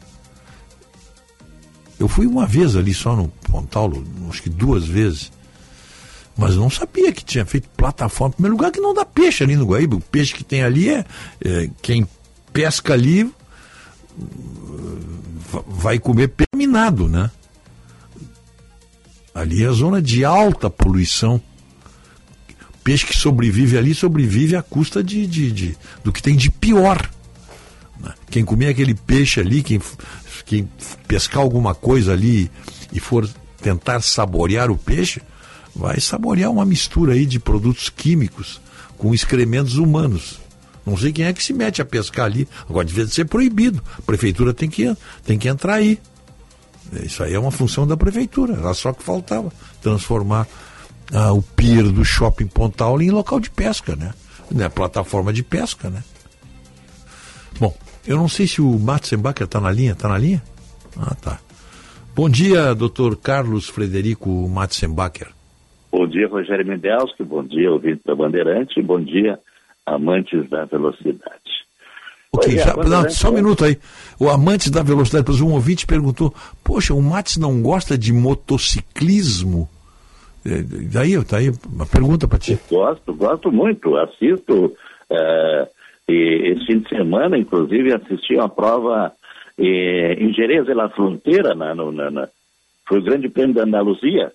[1.99, 3.91] Eu fui uma vez ali só no Pontal,
[4.29, 5.33] acho que duas vezes.
[6.37, 8.35] Mas não sabia que tinha feito plataforma.
[8.35, 9.97] Primeiro lugar, que não dá peixe ali no Guaíba.
[9.97, 11.05] O peixe que tem ali é,
[11.45, 12.07] é quem
[12.53, 13.33] pesca ali
[15.67, 17.31] vai comer perminado, né?
[19.35, 21.41] Ali é a zona de alta poluição.
[22.83, 27.11] Peixe que sobrevive ali sobrevive à custa de, de, de do que tem de pior.
[27.99, 28.13] Né?
[28.31, 29.81] Quem comer aquele peixe ali, quem,
[30.45, 30.69] quem
[31.09, 32.51] pescar alguma coisa ali
[32.93, 33.29] e for
[33.61, 35.23] tentar saborear o peixe,
[35.75, 38.61] vai saborear uma mistura aí de produtos químicos
[38.97, 40.39] com excrementos humanos.
[40.87, 42.47] Não sei quem é que se mete a pescar ali.
[42.69, 43.83] Agora devia ser proibido.
[43.99, 45.99] A prefeitura tem que, tem que entrar aí.
[47.03, 48.55] Isso aí é uma função da prefeitura.
[48.55, 50.47] Era só que faltava transformar
[51.13, 54.13] ah, o pier do shopping Pontal em local de pesca, né?
[54.51, 54.69] né?
[54.69, 56.03] Plataforma de pesca, né?
[57.59, 57.75] Bom,
[58.07, 59.93] eu não sei se o Matzenbacher está na linha.
[59.93, 60.43] Está na linha?
[60.97, 61.41] Ah, tá.
[62.15, 65.29] Bom dia, doutor Carlos Frederico Matzenbacher.
[65.91, 67.25] Bom dia, Rogério Mendelski.
[67.25, 68.81] Bom dia, ouvinte da Bandeirante.
[68.83, 69.39] Bom dia,
[69.87, 71.55] amantes da velocidade.
[72.33, 73.79] Ok, já, não, só um minuto aí.
[74.19, 79.69] O Amantes da Velocidade, um ouvinte perguntou: Poxa, o Matos não gosta de motociclismo?
[80.45, 82.59] É, daí, tá aí uma pergunta para ti.
[82.69, 83.97] Gosto, gosto muito.
[83.97, 84.75] Assisto.
[85.09, 85.69] É,
[86.09, 89.13] e esse fim de semana, inclusive, assisti uma prova
[89.59, 92.29] é, em Jerez de la Fronteira, na, na, na,
[92.87, 94.33] foi o Grande Prêmio da Andaluzia.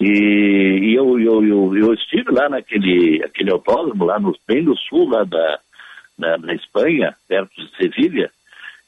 [0.00, 4.76] E, e eu, eu, eu, eu, estive lá naquele aquele autódromo, lá no, bem no
[4.76, 5.58] sul lá da,
[6.18, 8.30] da Espanha, perto de Sevilha.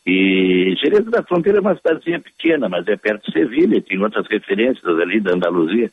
[0.07, 4.27] E Jerez da Fronteira é uma cidadezinha pequena, mas é perto de Sevilha, tem outras
[4.29, 5.91] referências ali da Andaluzia.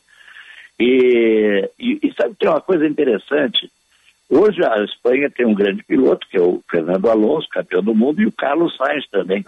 [0.78, 3.70] E, e, e sabe que é uma coisa interessante?
[4.28, 8.20] Hoje a Espanha tem um grande piloto, que é o Fernando Alonso, campeão do mundo,
[8.20, 9.44] e o Carlos Sainz também.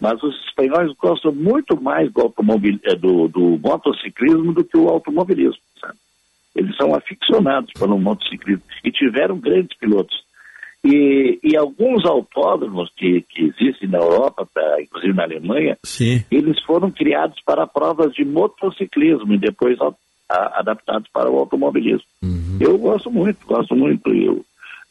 [0.00, 4.88] Mas os espanhóis gostam muito mais do, automobil, eh, do, do motociclismo do que o
[4.88, 5.60] automobilismo.
[5.80, 5.94] Sabe?
[6.56, 10.16] Eles são aficionados pelo motociclismo e tiveram grandes pilotos.
[10.82, 16.24] E, e alguns autódromos que, que existem na Europa, pra, inclusive na Alemanha, Sim.
[16.30, 19.92] eles foram criados para provas de motociclismo e depois a-
[20.30, 22.06] a- adaptados para o automobilismo.
[22.58, 24.08] Eu gosto muito, gosto muito.
[24.10, 24.42] Eu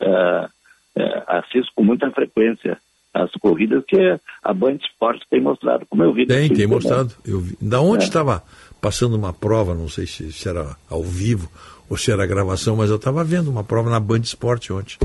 [0.01, 0.49] ah,
[0.95, 2.77] eh, assisto com muita frequência
[3.13, 3.97] as corridas que
[4.43, 6.25] a Band Esportes tem mostrado, como eu vi.
[6.25, 7.13] Tem, tem mostrado.
[7.25, 7.57] Eu vi.
[7.61, 8.07] Da onde É.
[8.07, 8.43] estava
[8.81, 11.49] passando uma prova, não sei se, se era ao vivo
[11.89, 14.97] ou se era gravação, mas eu estava vendo uma prova na Band Esporte ontem.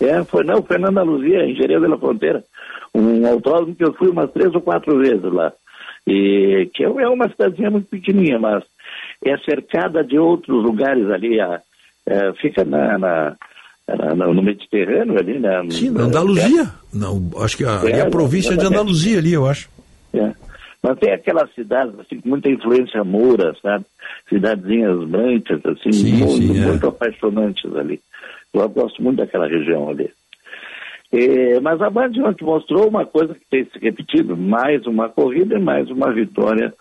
[0.00, 2.42] É, foi não, Fernanda Luzia, em Jerez de la Fronteira.
[2.94, 5.52] Um autódromo que eu fui umas três ou quatro vezes lá.
[6.06, 8.64] E que é é uma cidadezinha muito pequenininha, mas
[9.24, 11.38] é cercada de outros lugares ali.
[11.40, 11.60] a-
[12.06, 13.36] é, fica na- na-
[14.34, 15.62] no Mediterrâneo ali, né?
[15.70, 16.70] Sim, na Andaluzia.
[16.92, 18.64] Não, acho que a, ali é a É, província de.
[18.64, 19.68] Andaluzia ali, eu acho.
[20.12, 20.32] É.
[20.82, 23.84] Mas tem aquelas cidades assim, com muita influência moura, sabe?
[24.28, 26.66] Cidadezinhas brancas, assim, Sim, muito, sim, é.
[26.66, 28.00] muito apaixonantes ali.
[28.54, 30.10] Eu gosto muito daquela região ali.
[31.12, 35.56] É, mas a Band ontem mostrou uma coisa que tem se repetido, mais uma corrida
[35.58, 36.72] e mais uma vitória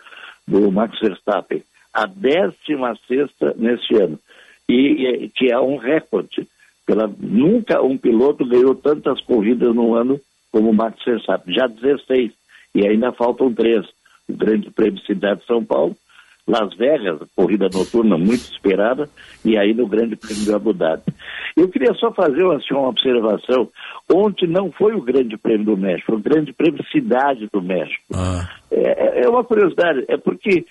[0.47, 1.63] do Max Verstappen.
[1.93, 2.55] A 16
[3.07, 4.19] sexta neste ano.
[4.67, 6.47] E, e- que é um recorde.
[6.89, 10.19] Pela, nunca um piloto ganhou tantas corridas no ano
[10.51, 11.53] como o Max Verstappen.
[11.53, 12.31] Já 16.
[12.73, 13.85] E ainda faltam três.
[14.27, 15.95] O Grande Prêmio Cidade de São Paulo,
[16.47, 19.07] Las Vegas, corrida noturna muito esperada,
[19.45, 21.03] e aí no Grande Prêmio de Abu Dhabi.
[21.55, 23.69] Eu queria só fazer assim, uma observação.
[24.11, 28.01] Ontem não foi o Grande Prêmio do México, foi o Grande Prêmio Cidade do México.
[28.71, 30.65] É, é uma curiosidade, é porque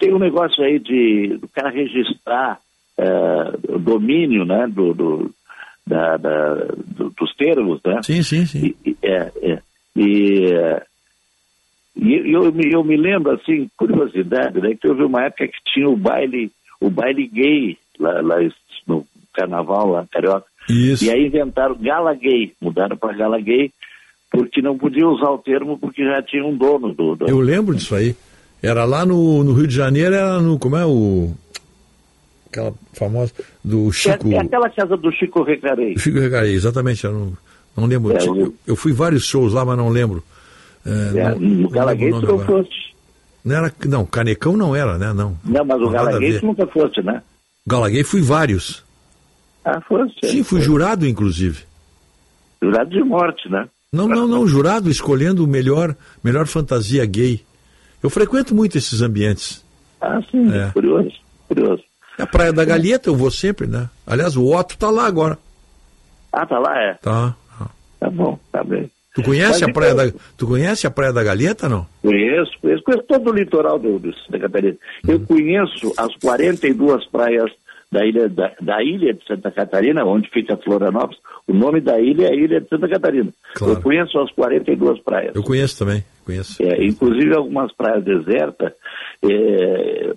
[0.00, 2.58] tem um negócio aí de do cara registrar
[2.98, 5.30] é, o domínio né, do, do-
[5.90, 6.54] da- da-
[6.96, 8.00] do- dos termos, né?
[8.02, 8.74] Sim, sim, sim.
[8.86, 9.58] E, é, é.
[9.96, 10.82] E,
[11.96, 15.88] e eu, me- eu me lembro, assim, curiosidade, né, que houve uma época que tinha
[15.88, 18.36] o baile, o baile gay lá, lá
[18.86, 19.04] no
[19.34, 20.46] carnaval, lá carioca.
[20.68, 21.04] Isso.
[21.04, 23.70] E aí inventaram gala gay, mudaram para gala gay,
[24.30, 27.16] porque não podia usar o termo porque já tinha um dono do.
[27.16, 28.14] do- Eu lembro disso aí.
[28.62, 30.58] Era lá no, no Rio de Janeiro, era no.
[30.58, 31.30] Como é o.
[32.50, 33.32] Aquela famosa.
[33.64, 34.28] Do Chico.
[34.32, 35.96] É, é aquela casa do Chico Recarei.
[35.98, 37.04] Chico Recarei, exatamente.
[37.04, 37.32] Eu não,
[37.76, 38.12] não lembro.
[38.16, 40.22] É, eu, eu- fui vários shows lá, mas não lembro.
[40.84, 42.90] É, É, não- o tu não foste.
[43.44, 45.12] Não, era, não, Canecão não era, né?
[45.12, 45.36] Não.
[45.44, 46.40] Não, mas o Não, nada Gala a Gay ver.
[46.40, 47.22] tu nunca foste, né?
[47.66, 48.84] Galaguei fui vários.
[49.64, 50.26] Ah, foste.
[50.26, 51.60] Sim, fui jurado, inclusive.
[52.62, 53.68] Jurado de morte, né?
[53.92, 57.40] Não, não, não, jurado escolhendo o melhor, melhor fantasia gay.
[58.02, 59.64] Eu frequento muito esses ambientes.
[60.00, 60.70] Ah, sim, É.
[60.72, 61.12] curioso,
[62.20, 62.22] curioso.
[62.22, 63.88] A Praia da Galheta eu vou sempre, né?
[64.06, 65.38] Aliás, o Otto tá lá agora.
[66.32, 66.94] Ah, tá lá, é.
[66.94, 67.34] Tá.
[67.98, 68.90] Tá bom, tá bem.
[69.14, 71.84] Tu conhece Mas a Praia então- da Tu conhece a Praia da Galheta, não?
[72.00, 74.76] Conheço, conheço, conheço todo o litoral do, do Santa Catarina.
[75.06, 75.24] Eu Uhum.
[75.26, 77.50] conheço as 42 praias
[77.92, 81.18] da ilha, da, da ilha de Santa Catarina, onde fica Florianópolis.
[81.48, 83.30] O nome da ilha é Ilha de Santa Catarina.
[83.54, 83.74] Claro.
[83.74, 85.34] Eu conheço as 42 praias.
[85.34, 86.62] Eu conheço também, conheço.
[86.62, 88.72] É, inclusive algumas praias desertas,
[89.24, 90.12] é,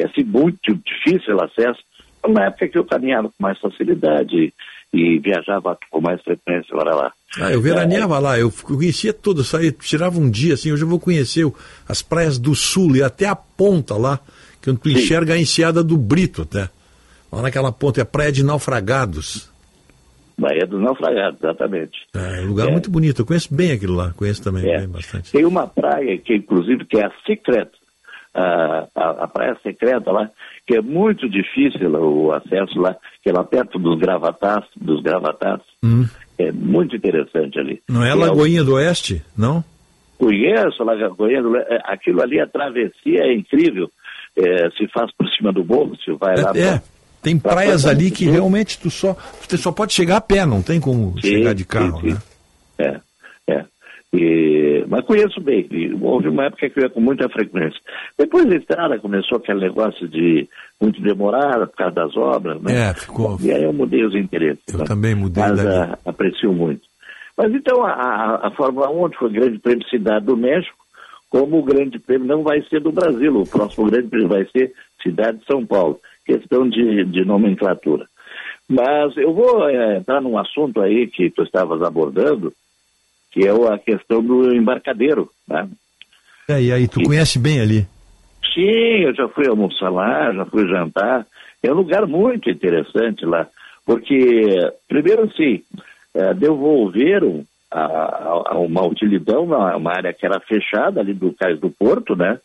[0.00, 1.80] é assim, muito difícil o acesso.
[2.28, 4.52] Na época que eu caminhava com mais facilidade
[4.92, 7.12] e viajava com mais frequência para lá.
[7.38, 10.98] Ah, eu veraneava lá, eu conhecia tudo, saía, tirava um dia assim, hoje eu vou
[10.98, 11.46] conhecer
[11.88, 14.18] as praias do sul e até a ponta lá,
[14.62, 16.68] que tu enxerga a enseada do Brito até.
[17.30, 19.50] Lá naquela ponta, é a praia de naufragados.
[20.38, 21.98] Bahia dos Naufragados, exatamente.
[22.14, 22.70] É um lugar É.
[22.70, 24.78] muito bonito, eu conheço bem aquilo lá, conheço também É.
[24.78, 25.32] bem bastante.
[25.32, 27.68] Tem uma praia que, inclusive, que é a Secret,
[28.34, 30.30] a, a, a praia secreta lá,
[30.66, 35.60] que é muito difícil o acesso lá, que é lá perto dos gravatas, dos gravatas.
[35.82, 36.06] Hum.
[36.38, 37.82] É muito interessante ali.
[37.88, 39.64] Não é o- Lagoinha do Oeste, não?
[40.18, 43.90] Conheço a Lagoinha, do Le- é, aquilo ali, a travessia é incrível.
[44.36, 46.52] É, se faz por cima do morro, se vai lá.
[46.54, 46.82] É, é.
[47.22, 49.16] tem pra- praias pra- ali que realmente tu só,
[49.48, 52.14] tu só pode chegar a pé, não tem como Sim, chegar de carro, sim, sim.
[52.78, 53.00] né?
[53.48, 53.64] É, é.
[54.12, 55.66] E- mas conheço bem.
[55.70, 57.78] E houve uma época que eu ia com muita frequência.
[58.18, 60.48] Depois da estrada começou aquele negócio de
[60.80, 62.90] muito demorada por causa das obras, né?
[62.90, 63.36] É, ficou.
[63.40, 64.62] E aí eu mudei os interesses.
[64.72, 64.84] Eu né?
[64.86, 65.76] também mudei Mas dali.
[65.76, 66.82] ah, aprecio muito.
[67.36, 70.76] Mas então a, a, a Fórmula 1 ontem foi o Grande Prêmio Cidade do México,
[71.30, 74.72] como o Grande Prêmio não vai ser do Brasil, o próximo Grande Prêmio vai ser
[75.02, 76.00] Cidade de São Paulo.
[76.24, 78.06] Questão de, de nomenclatura.
[78.68, 82.52] Mas eu vou eh, entrar num assunto aí que tu estavas abordando,
[83.38, 85.30] que é a questão do embarcadeiro.
[85.46, 85.68] Né?
[86.48, 87.86] É, e aí, tu conhece bem ali.
[88.52, 91.24] Sim, eu já fui almoçar lá, já fui jantar.
[91.62, 93.46] É um lugar muito interessante lá,
[93.86, 94.56] porque,
[94.88, 95.62] primeiro assim,
[96.14, 101.32] eh, devolveram a, a- a uma utilidade, uma, uma área que era fechada ali do
[101.34, 102.38] Cais do Porto, né?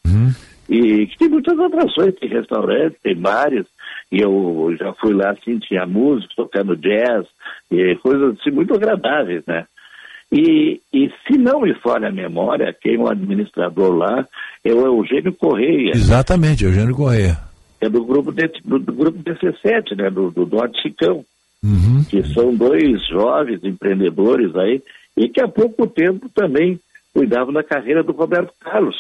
[0.69, 3.65] E que tem muitas atrações, tem restaurantes, tem bares,
[4.11, 7.25] E eu já fui lá, assim, tinha música, tocando jazz,
[7.71, 9.65] e coisas assim, muito agradáveis, né?
[10.33, 14.27] E, e se não me falha a memória, quem é o administrador lá
[14.65, 15.91] é o Eugênio Correia.
[15.93, 17.37] Exatamente, Eugênio Correia.
[17.79, 20.09] É do grupo, de, do, do grupo DC7, né?
[20.09, 21.23] Do, do Norte Chicão.
[21.63, 22.03] Uhum.
[22.09, 24.81] Que são dois jovens empreendedores aí,
[25.15, 26.79] e que há pouco tempo também
[27.13, 28.95] cuidavam da carreira do Roberto Carlos.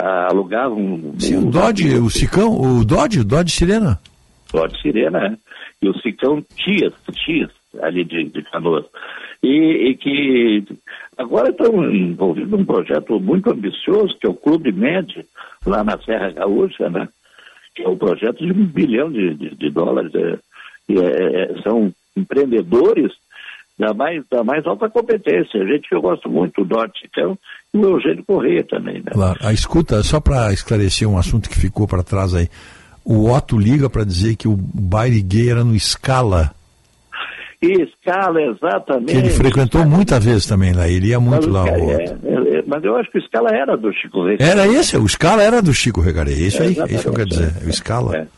[0.00, 1.12] Ah, alugavam.
[1.18, 3.98] Sim, o Dodge, o Cicão, o Dodge, o Dodge Sirena.
[4.52, 5.36] Dodge Sirena, é.
[5.82, 7.50] E o Cicão Tias, Tias,
[7.82, 8.84] ali de, de Canoas.
[9.42, 10.64] E, e que
[11.16, 15.24] agora estão envolvidos num projeto muito ambicioso, que é o Clube Med,
[15.64, 17.08] lá na Serra Gaúcha, né?
[17.74, 20.12] Que é um projeto de um bilhão de, de, de dólares.
[20.14, 20.38] É,
[20.90, 23.12] é, é, são empreendedores
[23.78, 25.66] da mais, da mais alta competência.
[25.66, 27.38] Gente eu gosto muito, o Dodge Cicão
[27.72, 29.12] e o Eugênio Correia também, né?
[29.12, 29.38] Claro.
[29.42, 32.48] A escuta, só para esclarecer um assunto que ficou para trás aí.
[33.04, 36.52] O Otto liga para dizer que o baile gay era no Scala.
[37.60, 39.12] E Scala, exatamente.
[39.12, 41.68] Que ele frequentou muitas vezes também lá, ele ia muito mas, lá.
[41.68, 44.50] É, é, é, mas eu acho que o Scala era do Chico Regaré.
[44.50, 47.52] Era esse, o Scala era do Chico Regaré, isso aí, isso que eu quero dizer,
[47.66, 48.28] o Scala.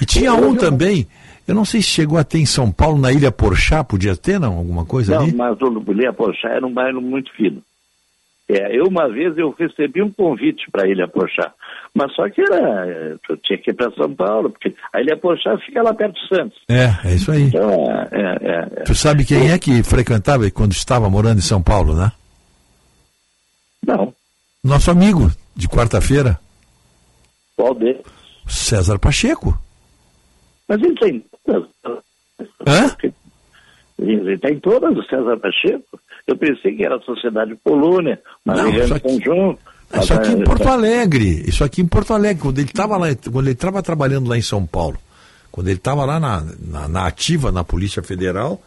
[0.00, 1.06] E tinha um também,
[1.46, 4.40] eu não sei se chegou a ter em São Paulo, na Ilha Porchá, podia ter,
[4.40, 4.56] não?
[4.56, 5.34] Alguma coisa não, ali?
[5.34, 7.62] mas o Ilha Porchá era um bairro muito fino.
[8.48, 11.52] É, eu uma vez eu recebi um convite para a Ilha Porchá,
[11.94, 15.56] mas só que era, eu tinha que ir para São Paulo, porque a Ilha Porchá
[15.58, 16.58] fica lá perto de Santos.
[16.68, 17.42] É, é isso aí.
[17.44, 17.70] Então,
[18.12, 21.94] é, é, é, Tu sabe quem é que frequentava quando estava morando em São Paulo,
[21.94, 22.12] né?
[23.86, 24.14] Não.
[24.62, 26.38] Nosso amigo de quarta-feira.
[27.56, 28.02] Qual deles?
[28.46, 29.58] César Pacheco.
[30.68, 31.24] Mas ele tem.
[32.66, 32.96] Hã?
[33.98, 36.00] Ele está em todas, o César Pacheco.
[36.26, 39.58] Eu pensei que era a Sociedade Polônia, mas Não, ele é aqui- conjunto.
[39.92, 41.44] Isso aqui em Mas, Porto é, Alegre.
[41.48, 44.42] Isso aqui em Porto Alegre, quando ele estava lá, quando ele estava trabalhando lá em
[44.42, 44.98] São Paulo,
[45.50, 48.62] quando ele estava lá na, na, na ativa na Polícia Federal,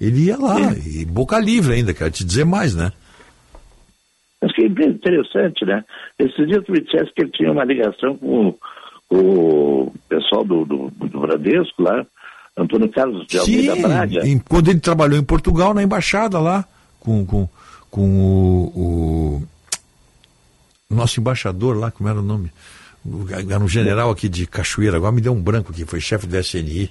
[0.00, 2.92] ele ia lá, e boca livre ainda, quero te dizer mais, né?
[4.42, 5.82] Mas que bem interessante, né?
[6.18, 8.54] Esses dias tu me disseste que ele tinha uma ligação com,
[9.10, 12.04] o pessoal do, do, do Bradesco lá,
[12.56, 14.26] Antônio Carlos de Almeida Sim, Braga.
[14.28, 16.64] em- quando ele trabalhou em Portugal, na embaixada lá,
[17.00, 17.48] com, com,
[17.90, 19.42] com o, o
[20.90, 22.50] nosso embaixador lá, como era o nome?
[23.48, 26.36] Era um general aqui de Cachoeira, agora me deu um branco aqui, foi chefe do
[26.36, 26.90] SNI.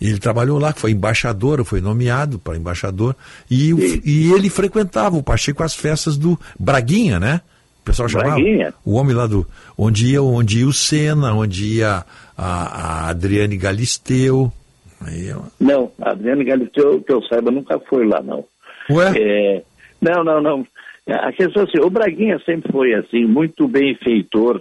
[0.00, 3.16] E ele trabalhou lá, foi embaixador, foi nomeado para embaixador,
[3.50, 3.72] e,
[4.04, 7.40] e ele frequentava o Pacheco as festas do Braguinha, né?
[7.80, 8.34] O pessoal chamava.
[8.36, 8.72] Braguinha.
[8.84, 9.46] O homem lá do.
[9.76, 12.04] Onde ia, onde ia o Senna, onde ia
[12.36, 14.52] a, a Adriane Galisteu.
[15.00, 15.40] Aí, ó.
[15.58, 18.44] Não, a Adriane Galisteu, que eu saiba, nunca foi lá, não.
[18.90, 19.12] Ué?
[19.16, 19.62] É,
[20.00, 20.66] não, não, não.
[21.08, 24.60] A questão é assim, o Braguinha sempre foi assim, muito benfeitor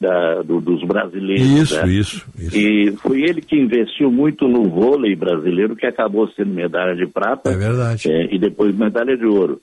[0.00, 1.46] da, do- dos brasileiros.
[1.46, 1.92] Isso, né?
[1.92, 2.56] isso, isso.
[2.58, 7.50] E foi ele que investiu muito no vôlei brasileiro, que acabou sendo medalha de prata.
[7.50, 8.10] É verdade.
[8.12, 9.58] é, e depois medalha de ouro.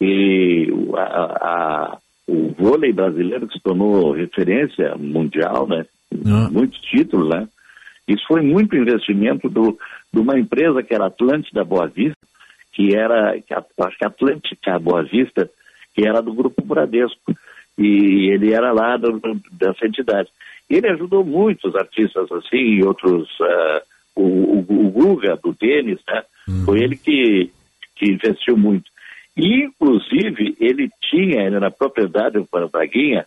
[0.00, 5.84] E o- a- a- o vôlei brasileiro que se tornou referência mundial, né?
[6.26, 6.48] Ah.
[6.50, 7.46] Muitos títulos, né?
[8.08, 9.78] Isso foi muito investimento do,
[10.12, 12.16] de uma empresa que era Atlântida Boa Vista,
[12.72, 15.50] que era, que a- acho que Atlântica Boa Vista,
[15.94, 17.34] que era do Grupo Bradesco.
[17.78, 20.28] E ele era lá do- do- dessa entidade.
[20.70, 23.82] Ele ajudou muitos artistas assim, e outros, ah,
[24.16, 26.22] o, o, o Guga do tênis, né?
[26.64, 27.50] Foi ele que,
[27.96, 28.84] que investiu muito.
[29.36, 33.26] E, inclusive, ele tinha, ele era propriedade do Braguinha,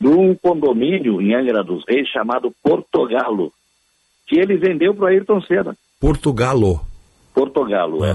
[0.00, 3.52] de um condomínio em Angra dos Reis chamado Portogalo,
[4.26, 5.76] que ele vendeu para Ayrton Senna.
[6.00, 6.80] Portugalo.
[7.34, 8.12] Portogalo, é.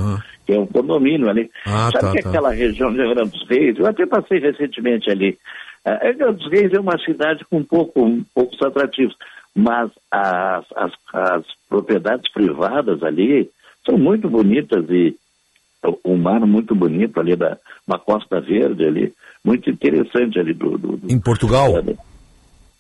[0.52, 1.50] Que é um condomínio ali.
[1.66, 2.30] Ah, Sabe tá, que tá.
[2.30, 5.38] aquela região de Angra dos Reis, eu até passei recentemente ali.
[5.86, 9.16] Ah, Angra dos Reis é uma cidade com pouco, um poucos atrativos,
[9.56, 13.50] mas as, as, as propriedades privadas ali
[13.86, 15.16] são muito bonitas e
[15.86, 17.58] o- o mar muito bonito ali da
[17.88, 19.14] uma Costa Verde ali,
[19.44, 21.72] muito interessante ali do, do, do- Em Portugal?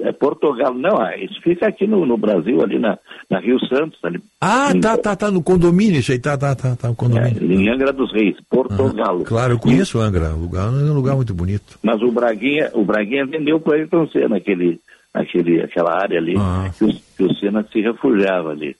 [0.03, 2.97] É Portugal, não, ah, isso fica aqui no, no Brasil, ali na,
[3.29, 6.75] na Rio Santos, ali, Ah, tá, tá, tá, no condomínio, isso aí, tá, tá, tá,
[6.75, 7.51] tá, o condomínio.
[7.51, 9.19] em Angra dos Reis, Portugal.
[9.19, 11.77] Claro, eu conheço Angra, o lugar, é um lugar muito bonito.
[11.83, 14.79] Mas o Braguinha, o Braguinha vendeu para Ayrton Senna aquele,
[15.13, 16.69] aquele, aquela área ali, Ah.
[16.77, 18.75] que, o, que o Senna se refugiava ali.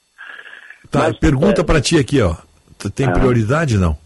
[0.90, 2.34] Tá, pergunta pra ti aqui, ó.
[2.94, 3.12] Tem Ah.
[3.12, 3.96] prioridade, não?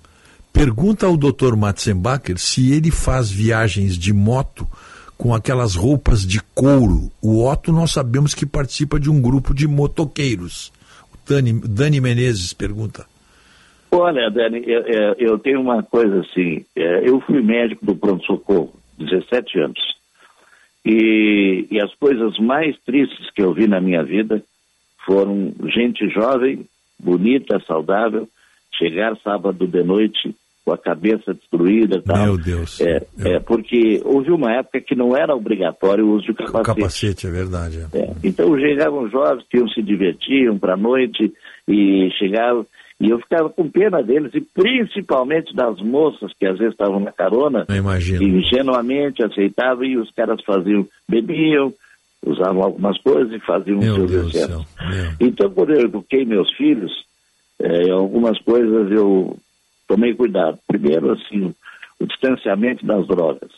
[0.52, 1.54] Pergunta ao Dr.
[1.56, 4.66] Matzenbacher se ele faz viagens de moto
[5.16, 7.10] com aquelas roupas de couro.
[7.22, 10.72] O Otto nós sabemos que participa de um grupo de motoqueiros.
[11.12, 13.06] O Dani, Dani Menezes pergunta.
[13.90, 14.80] Olha, Dani, eu,
[15.18, 19.80] eu- tenho uma coisa assim, é, eu fui médico do pronto-socorro, 17 anos,
[20.84, 24.42] e, e as coisas mais tristes que eu vi na minha vida
[25.06, 26.66] foram gente jovem,
[26.98, 28.28] bonita, saudável,
[28.76, 30.34] chegar sábado de noite
[30.66, 32.02] com a cabeça destruída.
[32.02, 32.24] Tal.
[32.24, 32.80] Meu Deus.
[32.80, 36.64] É, é, porque houve uma época que não era obrigatório o uso de O capacete.
[36.64, 37.86] capacete, é verdade.
[37.92, 37.98] é.
[37.98, 41.32] É, Então chegavam jovens que iam se divertiam para a noite
[41.68, 42.66] e chegavam.
[42.98, 47.12] E eu ficava com pena deles, e principalmente das moças que às vezes estavam na
[47.12, 47.84] carona, Eu
[48.20, 51.72] e ingenuamente aceitavam, e os caras faziam, bebiam,
[52.24, 54.66] usavam algumas coisas e faziam Meu seus excessos.
[55.20, 56.90] Então, quando eu eduquei meus filhos,
[57.60, 59.36] eh, algumas coisas eu
[59.86, 60.58] tomei cuidado.
[60.66, 61.54] Primeiro, assim,
[62.00, 63.50] o distanciamento das drogas.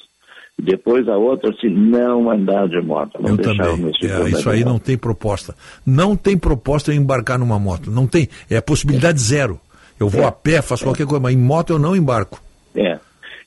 [0.61, 3.21] Depois a outra, assim, não andar de moto.
[3.23, 3.93] Não Eu deixar também.
[4.03, 4.69] É, isso aí moto.
[4.69, 5.55] não tem proposta.
[5.87, 7.91] Não tem proposta eu embarcar numa moto.
[7.91, 8.29] Não tem.
[8.51, 9.61] É a possibilidade zero.
[10.01, 12.41] Eu vou a pé, faço qualquer coisa, mas em moto eu não embarco.
[12.75, 12.99] É.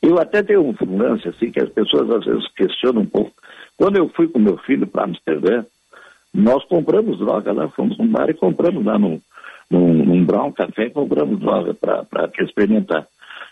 [0.01, 3.31] Eu até tenho um lance, assim, que as pessoas às vezes questionam um pouco.
[3.77, 5.63] Quando eu fui com meu filho para Amsterdã,
[6.33, 9.19] nós compramos droga lá, fomos num bar e compramos lá num,
[9.71, 13.07] num, num brown café, compramos droga para experimentar.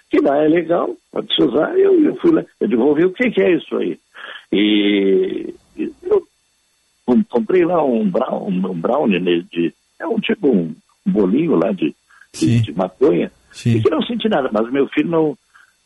[0.10, 3.30] Que lá é legal, pode se usar, eu, eu fui lá, eu devolvi o que,
[3.30, 3.98] que é isso aí.
[4.52, 6.24] E, e eu
[7.06, 10.74] com- comprei lá um brown, um brownie né, de, é um tipo um
[11.06, 11.96] bolinho lá de,
[12.34, 13.32] de, de maconha,
[13.78, 15.38] e que não senti nada, mas meu filho não,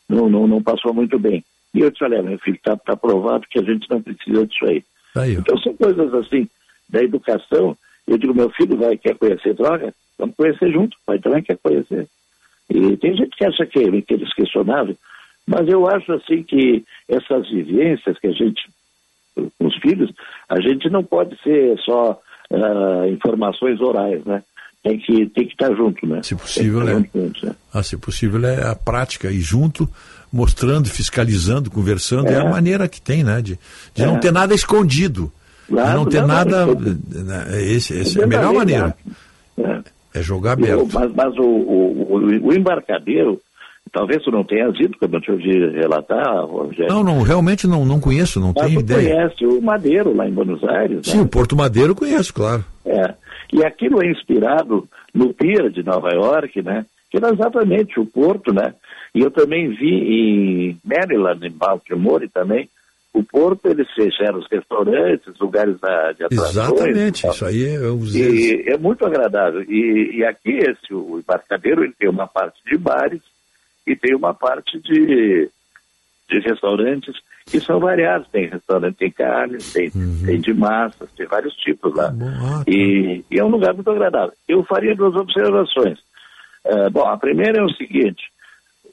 [0.08, 1.44] não, não, não passou muito bem.
[1.74, 4.64] E eu disse, olha, meu filho, está tá provado que a gente não precisa disso
[4.66, 4.82] aí.
[5.16, 6.48] Aí, Então são coisas assim,
[6.88, 7.76] da educação.
[8.06, 9.92] Eu digo, meu filho vai, quer conhecer droga?
[10.18, 12.06] Vamos conhecer junto, o pai também quer conhecer.
[12.70, 14.96] E tem gente que acha que, é- que é desquestionável,
[15.46, 18.62] mas eu acho assim que essas vivências que a gente,
[19.58, 20.10] com os filhos,
[20.48, 22.18] a gente não pode ser só
[22.52, 24.42] ah, informações orais, né?
[24.82, 26.22] Tem que, tem que estar junto, né?
[26.22, 26.92] Se possível, é.
[26.92, 27.54] junto, né?
[27.72, 29.88] Ah, se possível, é a prática e junto,
[30.30, 32.36] mostrando, fiscalizando, conversando, é, É.
[32.36, 33.40] a maneira que tem, né?
[33.40, 33.58] De,
[33.94, 34.06] de É.
[34.06, 35.32] não ter nada escondido.
[35.66, 36.66] de Claro, não ter não, nada.
[36.66, 38.94] não, Esse, esse é a melhor maneira.
[39.56, 39.82] né?
[40.14, 40.88] É jogar aberto.
[40.92, 43.40] mas mas o, o, o- o embarcadeiro,
[43.92, 46.92] talvez tu não tenhas dito, como eu te ouvi relatar, Rogério.
[46.92, 49.14] Não, não, realmente não, não conheço, não mas tenho ideia.
[49.16, 51.22] conhece o Madeiro, lá em Buenos Aires, Sim, né?
[51.24, 52.64] o Porto Madeiro eu conheço, claro.
[52.86, 53.14] É.
[53.52, 56.84] E aquilo é inspirado no Pier de Nova York, né?
[57.10, 58.74] Que era exatamente o porto, né?
[59.14, 62.68] E eu também vi em Maryland, em Baltimore também,
[63.14, 66.50] o porto, eles fecharam os restaurantes, lugares da- de atrações.
[66.50, 67.30] Exatamente, e tal.
[67.30, 69.62] isso aí é os E é muito agradável.
[69.62, 73.22] E, e aqui, esse, o embarcadeiro, ele tem uma parte de bares
[73.86, 75.48] e tem uma parte de,
[76.28, 77.14] de restaurantes
[77.46, 78.26] que são variados.
[78.32, 79.90] Tem restaurante, tem carnes, tem,
[80.24, 82.12] tem de massas, tem vários tipos lá.
[82.66, 84.32] e, e é um lugar muito agradável.
[84.48, 85.98] Eu faria duas observações.
[86.66, 88.24] Eh, bom, a primeira é o seguinte,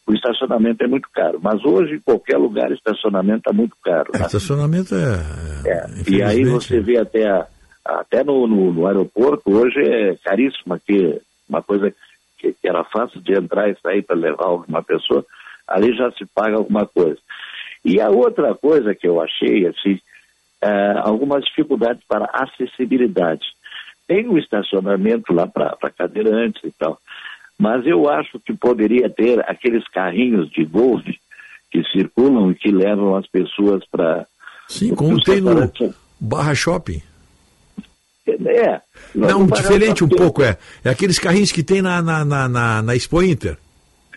[0.08, 4.12] o estacionamento é muito caro, mas hoje em qualquer lugar o estacionamento está muito caro.
[4.14, 4.26] É, né?
[4.26, 5.70] estacionamento é.
[5.70, 7.48] É, E aí você vê até, a-
[7.86, 11.94] até no, no, no aeroporto, hoje é caríssimo aqui, uma coisa
[12.38, 15.24] que, que era fácil de entrar e sair para levar alguma pessoa,
[15.68, 17.18] ali já se paga alguma coisa.
[17.86, 20.00] E a outra coisa que eu achei, assim,
[20.62, 23.42] é, algumas dificuldades para acessibilidade.
[24.08, 27.00] Tem o estacionamento lá para cadeirantes e tal,
[27.62, 31.20] mas eu acho que poderia ter aqueles carrinhos de golfe
[31.70, 34.26] que circulam e que levam as pessoas para
[34.68, 35.72] Sim, como tem no
[36.20, 37.04] Barra Shopping.
[38.28, 38.82] É.
[39.14, 40.58] Não, no diferente um pouco, é.
[40.84, 43.58] É aqueles carrinhos que tem na, na, na, na, na Expo Inter.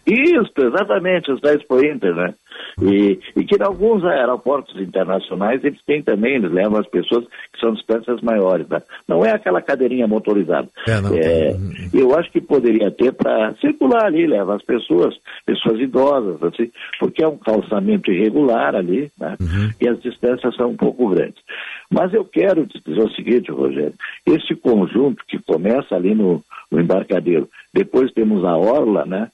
[0.06, 2.34] Isso, exatamente, os da Expo Inter, né?
[2.80, 7.60] E, e que em alguns aeroportos internacionais eles têm também, eles levam as pessoas que
[7.60, 8.82] são distâncias maiores, né?
[9.08, 10.68] Não é aquela cadeirinha motorizada.
[10.86, 11.14] É, não.
[11.14, 11.56] É,
[11.92, 15.14] eu acho que poderia ter para circular ali, leva as pessoas,
[15.46, 19.36] pessoas idosas, assim, porque é um calçamento irregular ali, né?
[19.80, 21.42] E as distâncias são um pouco grandes.
[21.90, 23.94] Mas eu quero te dizer o seguinte, Rogério,
[24.26, 29.28] esse conjunto que começa ali no, no embarcadeiro, depois temos a orla, né?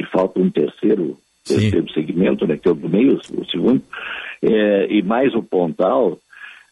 [0.00, 2.56] Que falta um terceiro, terceiro segmento, né?
[2.56, 3.82] Que é o do meio, o segundo,
[4.42, 6.18] é, e mais o Pontal,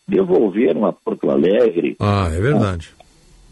[0.06, 2.88] devolveram a Porto Alegre Ah, é verdade.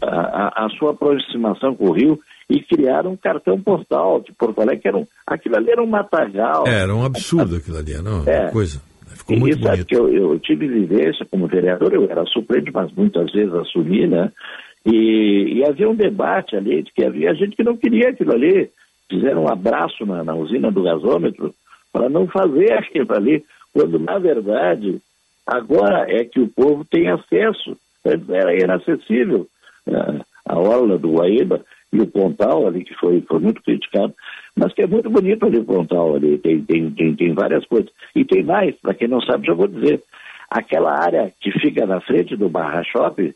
[0.01, 4.61] a, a- a sua aproximação com o Rio e criaram um cartão postal de Porto
[4.61, 6.65] Alegre, que era um, aquilo ali era um matagal.
[6.67, 8.41] É, era um absurdo aquilo ali, não, É.
[8.45, 8.81] uma coisa.
[9.07, 9.87] Ficou e muito sabe bonito.
[9.87, 14.31] que eu, eu tive vivência como vereador, eu era suplente, mas muitas vezes assumi, né?
[14.85, 18.69] E, e havia um debate ali de que havia gente que não queria aquilo ali.
[19.09, 21.53] Fizeram um abraço na, na usina do gasômetro
[21.91, 24.99] para não fazer aquilo ali, quando na verdade
[25.45, 27.77] agora é que o povo tem acesso.
[28.05, 29.47] Antes Era inacessível.
[29.85, 30.21] né?
[30.45, 31.61] A orla do Guaíba
[31.91, 34.13] e o Pontal ali, que foi, foi muito criticado,
[34.55, 37.91] mas que é muito bonito ali o Pontal ali, tem, tem, tem, tem várias coisas.
[38.15, 40.01] E tem mais, para quem não sabe, já vou dizer.
[40.49, 43.33] Aquela área que fica na frente do Barra Shopping,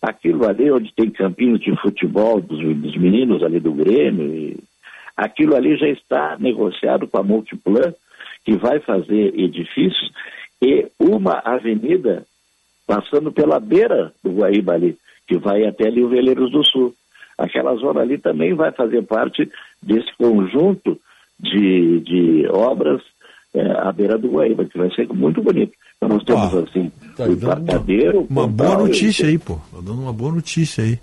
[0.00, 4.58] aquilo ali onde tem campinhos de futebol dos, dos meninos ali do Grêmio, e
[5.20, 7.92] aquilo ali já está negociado com a Multiplan,
[8.44, 10.10] que vai fazer edifícios
[10.62, 12.24] e uma avenida
[12.86, 14.96] passando pela beira do Guaíba ali,
[15.28, 16.94] que vai até ali o Veleiros do Sul.
[17.36, 19.48] Aquela zona ali também vai fazer parte
[19.82, 20.98] desse conjunto
[21.38, 23.02] de, de obras
[23.54, 25.72] é, à beira do Guaíba, que vai ser muito bonito.
[25.96, 28.26] Então nós temos Ah, assim, tá o dando embarcadeiro.
[28.28, 29.56] Uma o boa notícia aí, pô.
[29.70, 30.98] Tá dando uma boa notícia aí.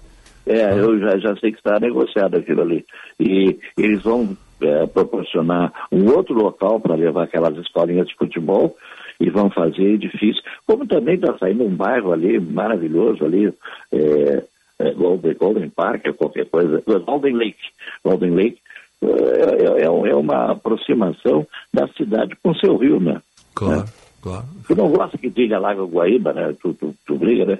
[0.48, 2.86] É, eu já, já sei que está negociado aquilo ali.
[3.20, 8.76] E eles vão é, proporcionar um outro local para levar aquelas escolinhas de futebol
[9.20, 10.44] e vão fazer edifícios.
[10.66, 13.54] Como também está saindo um bairro ali maravilhoso ali,
[13.92, 14.44] é,
[14.80, 17.58] é, Golden, Golden Park, ou qualquer coisa, Golden Lake.
[18.04, 18.60] Golden Lake
[19.02, 23.22] é, é- é uma aproximação da cidade com seu rio, né?
[23.54, 23.86] Claro,
[24.22, 24.46] claro.
[24.68, 26.56] Tu não gosta que diga Lago Guaíba, né?
[26.62, 27.60] Tu, tu, tu briga, né?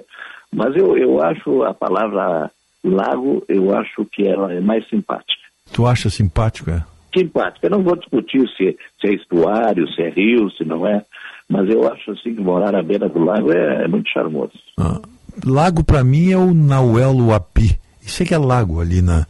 [0.52, 2.50] Mas eu, eu acho a palavra
[2.84, 5.42] lago, eu acho que ela é mais simpática.
[5.72, 6.82] Tu acha simpático, é?
[7.16, 7.66] Simpática.
[7.66, 11.04] Eu não vou discutir se, se é estuário, se é rio, se não é.
[11.48, 14.52] Mas eu acho assim que morar à beira do lago é, é muito charmoso.
[15.44, 17.78] Lago pra mim é o Nauel Uapi.
[18.02, 19.26] Isso é que é lago ali na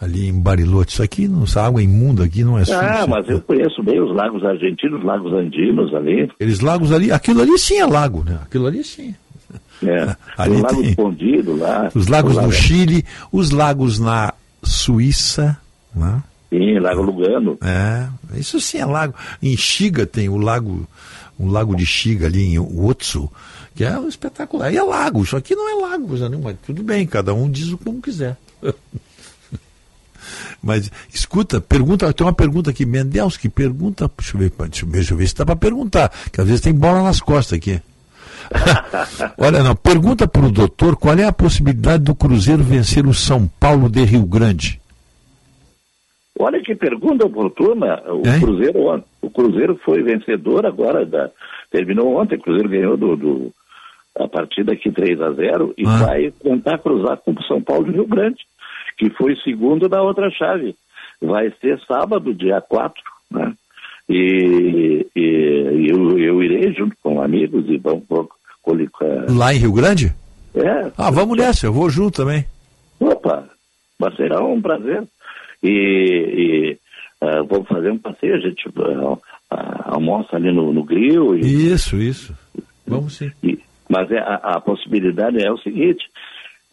[0.00, 0.90] ali em Bariloche.
[0.90, 2.80] Isso aqui, não, essa água imunda aqui não é suja.
[2.80, 6.22] Ah, mas eu conheço bem os lagos argentinos, os lagos andinos ali.
[6.22, 8.40] Aqueles lagos ali, aquilo ali sim é lago, né?
[8.42, 9.14] Aquilo ali sim.
[9.84, 10.90] É, Ali o lago tem.
[10.90, 11.90] escondido lá.
[11.94, 15.56] Os lagos no Chile, os lagos na Suíça,
[15.94, 16.22] né?
[16.50, 17.56] Sim, Lago Lugano.
[17.62, 18.06] É,
[18.38, 19.14] isso sim é lago.
[19.42, 20.86] Em Xiga tem o lago,
[21.40, 23.30] um lago de Xiga ali em Otsu,
[23.74, 24.70] que é um espetacular.
[24.70, 26.52] E é lago, isso aqui não é lago, coisa nenhuma.
[26.66, 28.36] Tudo bem, cada um diz o como quiser.
[30.62, 34.92] Mas escuta, pergunta, tem uma pergunta aqui, Mendelski, pergunta, deixa eu ver, deixa eu ver,
[34.98, 37.80] deixa eu ver se dá para perguntar, que às vezes tem bola nas costas aqui.
[39.38, 43.46] Olha, não, pergunta para o doutor qual é a possibilidade do Cruzeiro vencer o São
[43.60, 44.80] Paulo de Rio Grande.
[46.38, 48.02] Olha que pergunta oportuna.
[48.06, 48.40] O Hein?
[48.40, 51.30] Cruzeiro, o Cruzeiro foi vencedor agora, da-
[51.70, 53.52] terminou ontem, o Cruzeiro ganhou do, do-
[54.18, 55.96] a partida aqui 3 a 0 e Ah.
[55.98, 58.38] vai tentar cruzar com o São Paulo de Rio Grande,
[58.98, 60.74] que foi segundo da outra chave.
[61.20, 63.52] Vai ser sábado, dia 4, né?
[64.08, 68.28] E, e eu, eu irei junto com amigos e vamos co-
[68.62, 69.26] colicar.
[69.30, 70.12] Lá em Rio Grande?
[70.54, 70.90] É.
[70.98, 72.44] Ah, vamos nessa, eu vou junto também.
[73.00, 73.48] Opa,
[73.98, 75.02] mas será um prazer.
[75.62, 76.78] E, e,
[77.20, 79.16] ah, vamos fazer um passeio, a gente ah,
[79.50, 81.36] ah, almoça ali no, no grill.
[81.36, 82.34] E, Isso, isso.
[82.86, 83.30] Vamos sim.
[83.42, 83.58] e-
[83.88, 86.02] mas é, a, a possibilidade é o seguinte,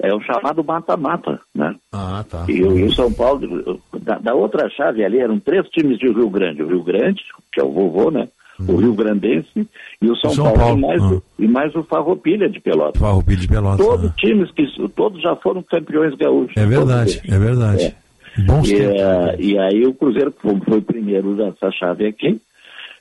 [0.02, 1.76] é o chamado mata-mata, né?
[1.92, 2.46] Ah, tá.
[2.48, 6.64] E o, São Paulo, da, da outra chave ali, eram três times de Rio Grande.
[6.64, 7.22] O Rio Grande,
[7.52, 8.28] que é o vovô, né?
[8.68, 9.68] O Rio Grandense
[10.02, 10.36] e o São, Uhum.
[10.36, 11.14] São Paulo, Paulo, E, mais, ah.
[11.14, 13.02] o, e mais o Farroupilha de Pelotas.
[13.02, 13.86] Farroupilha de Pelotas.
[13.86, 14.14] Todos né?
[14.18, 16.58] times que todos já foram campeões gaúchos.
[16.58, 17.84] É verdade, é verdade.
[17.86, 18.42] É.
[18.46, 22.40] Bons E, eh, e aí o Cruzeiro, foi o primeiro dessa chave aqui,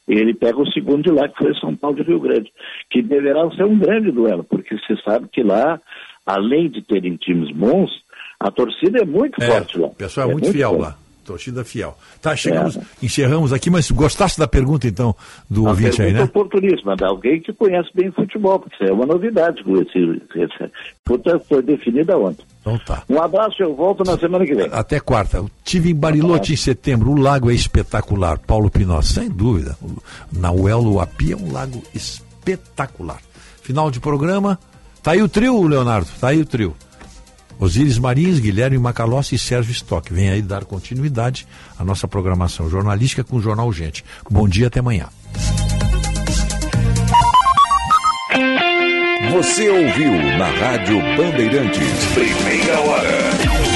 [0.07, 2.51] ele pega o segundo de lá, que foi São Paulo de Rio Grande,
[2.91, 5.79] que deverá ser um grande duelo, porque você sabe que lá,
[6.29, 7.91] além de terem times bons,
[8.39, 9.87] a torcida é muito É, forte lá.
[9.89, 10.83] o pessoal é, muito, fiel forte.
[10.83, 10.97] lá.
[11.25, 11.95] Torcida fiel.
[12.23, 15.15] Tá, chegamos, encerramos aqui, mas gostasse da pergunta então
[15.49, 16.23] do Uma ouvinte aí, né?
[16.23, 19.61] oportuníssima, de alguém que conhece bem futebol, porque isso é uma novidade.
[19.61, 22.43] Esse, esse, esse, foi definida ontem.
[22.63, 23.03] Então tá.
[23.11, 24.69] Um abraço, eu volto na semana que vem.
[24.73, 25.37] Até quarta.
[25.37, 27.11] Eu tive em Bariloche em setembro.
[27.11, 28.39] O lago é espetacular.
[28.39, 29.77] Paulo Pinós, sem dúvida.
[29.83, 29.97] O
[30.33, 33.21] Nauel Uapi é um lago espetacular.
[33.61, 34.59] Final de programa.
[35.09, 36.07] Tá aí o trio, Leonardo.
[36.21, 36.77] Tá aí o trio.
[37.59, 40.13] Osíris Marins, Guilherme Macalossi e Sérgio Stock.
[40.13, 41.47] Vem aí dar continuidade
[41.79, 44.05] à nossa programação jornalística com o Jornal Gente.
[44.31, 45.07] Bom dia, até amanhã.
[49.33, 52.05] Você ouviu na Rádio Bandeirantes.
[52.13, 53.68] Primeira hora.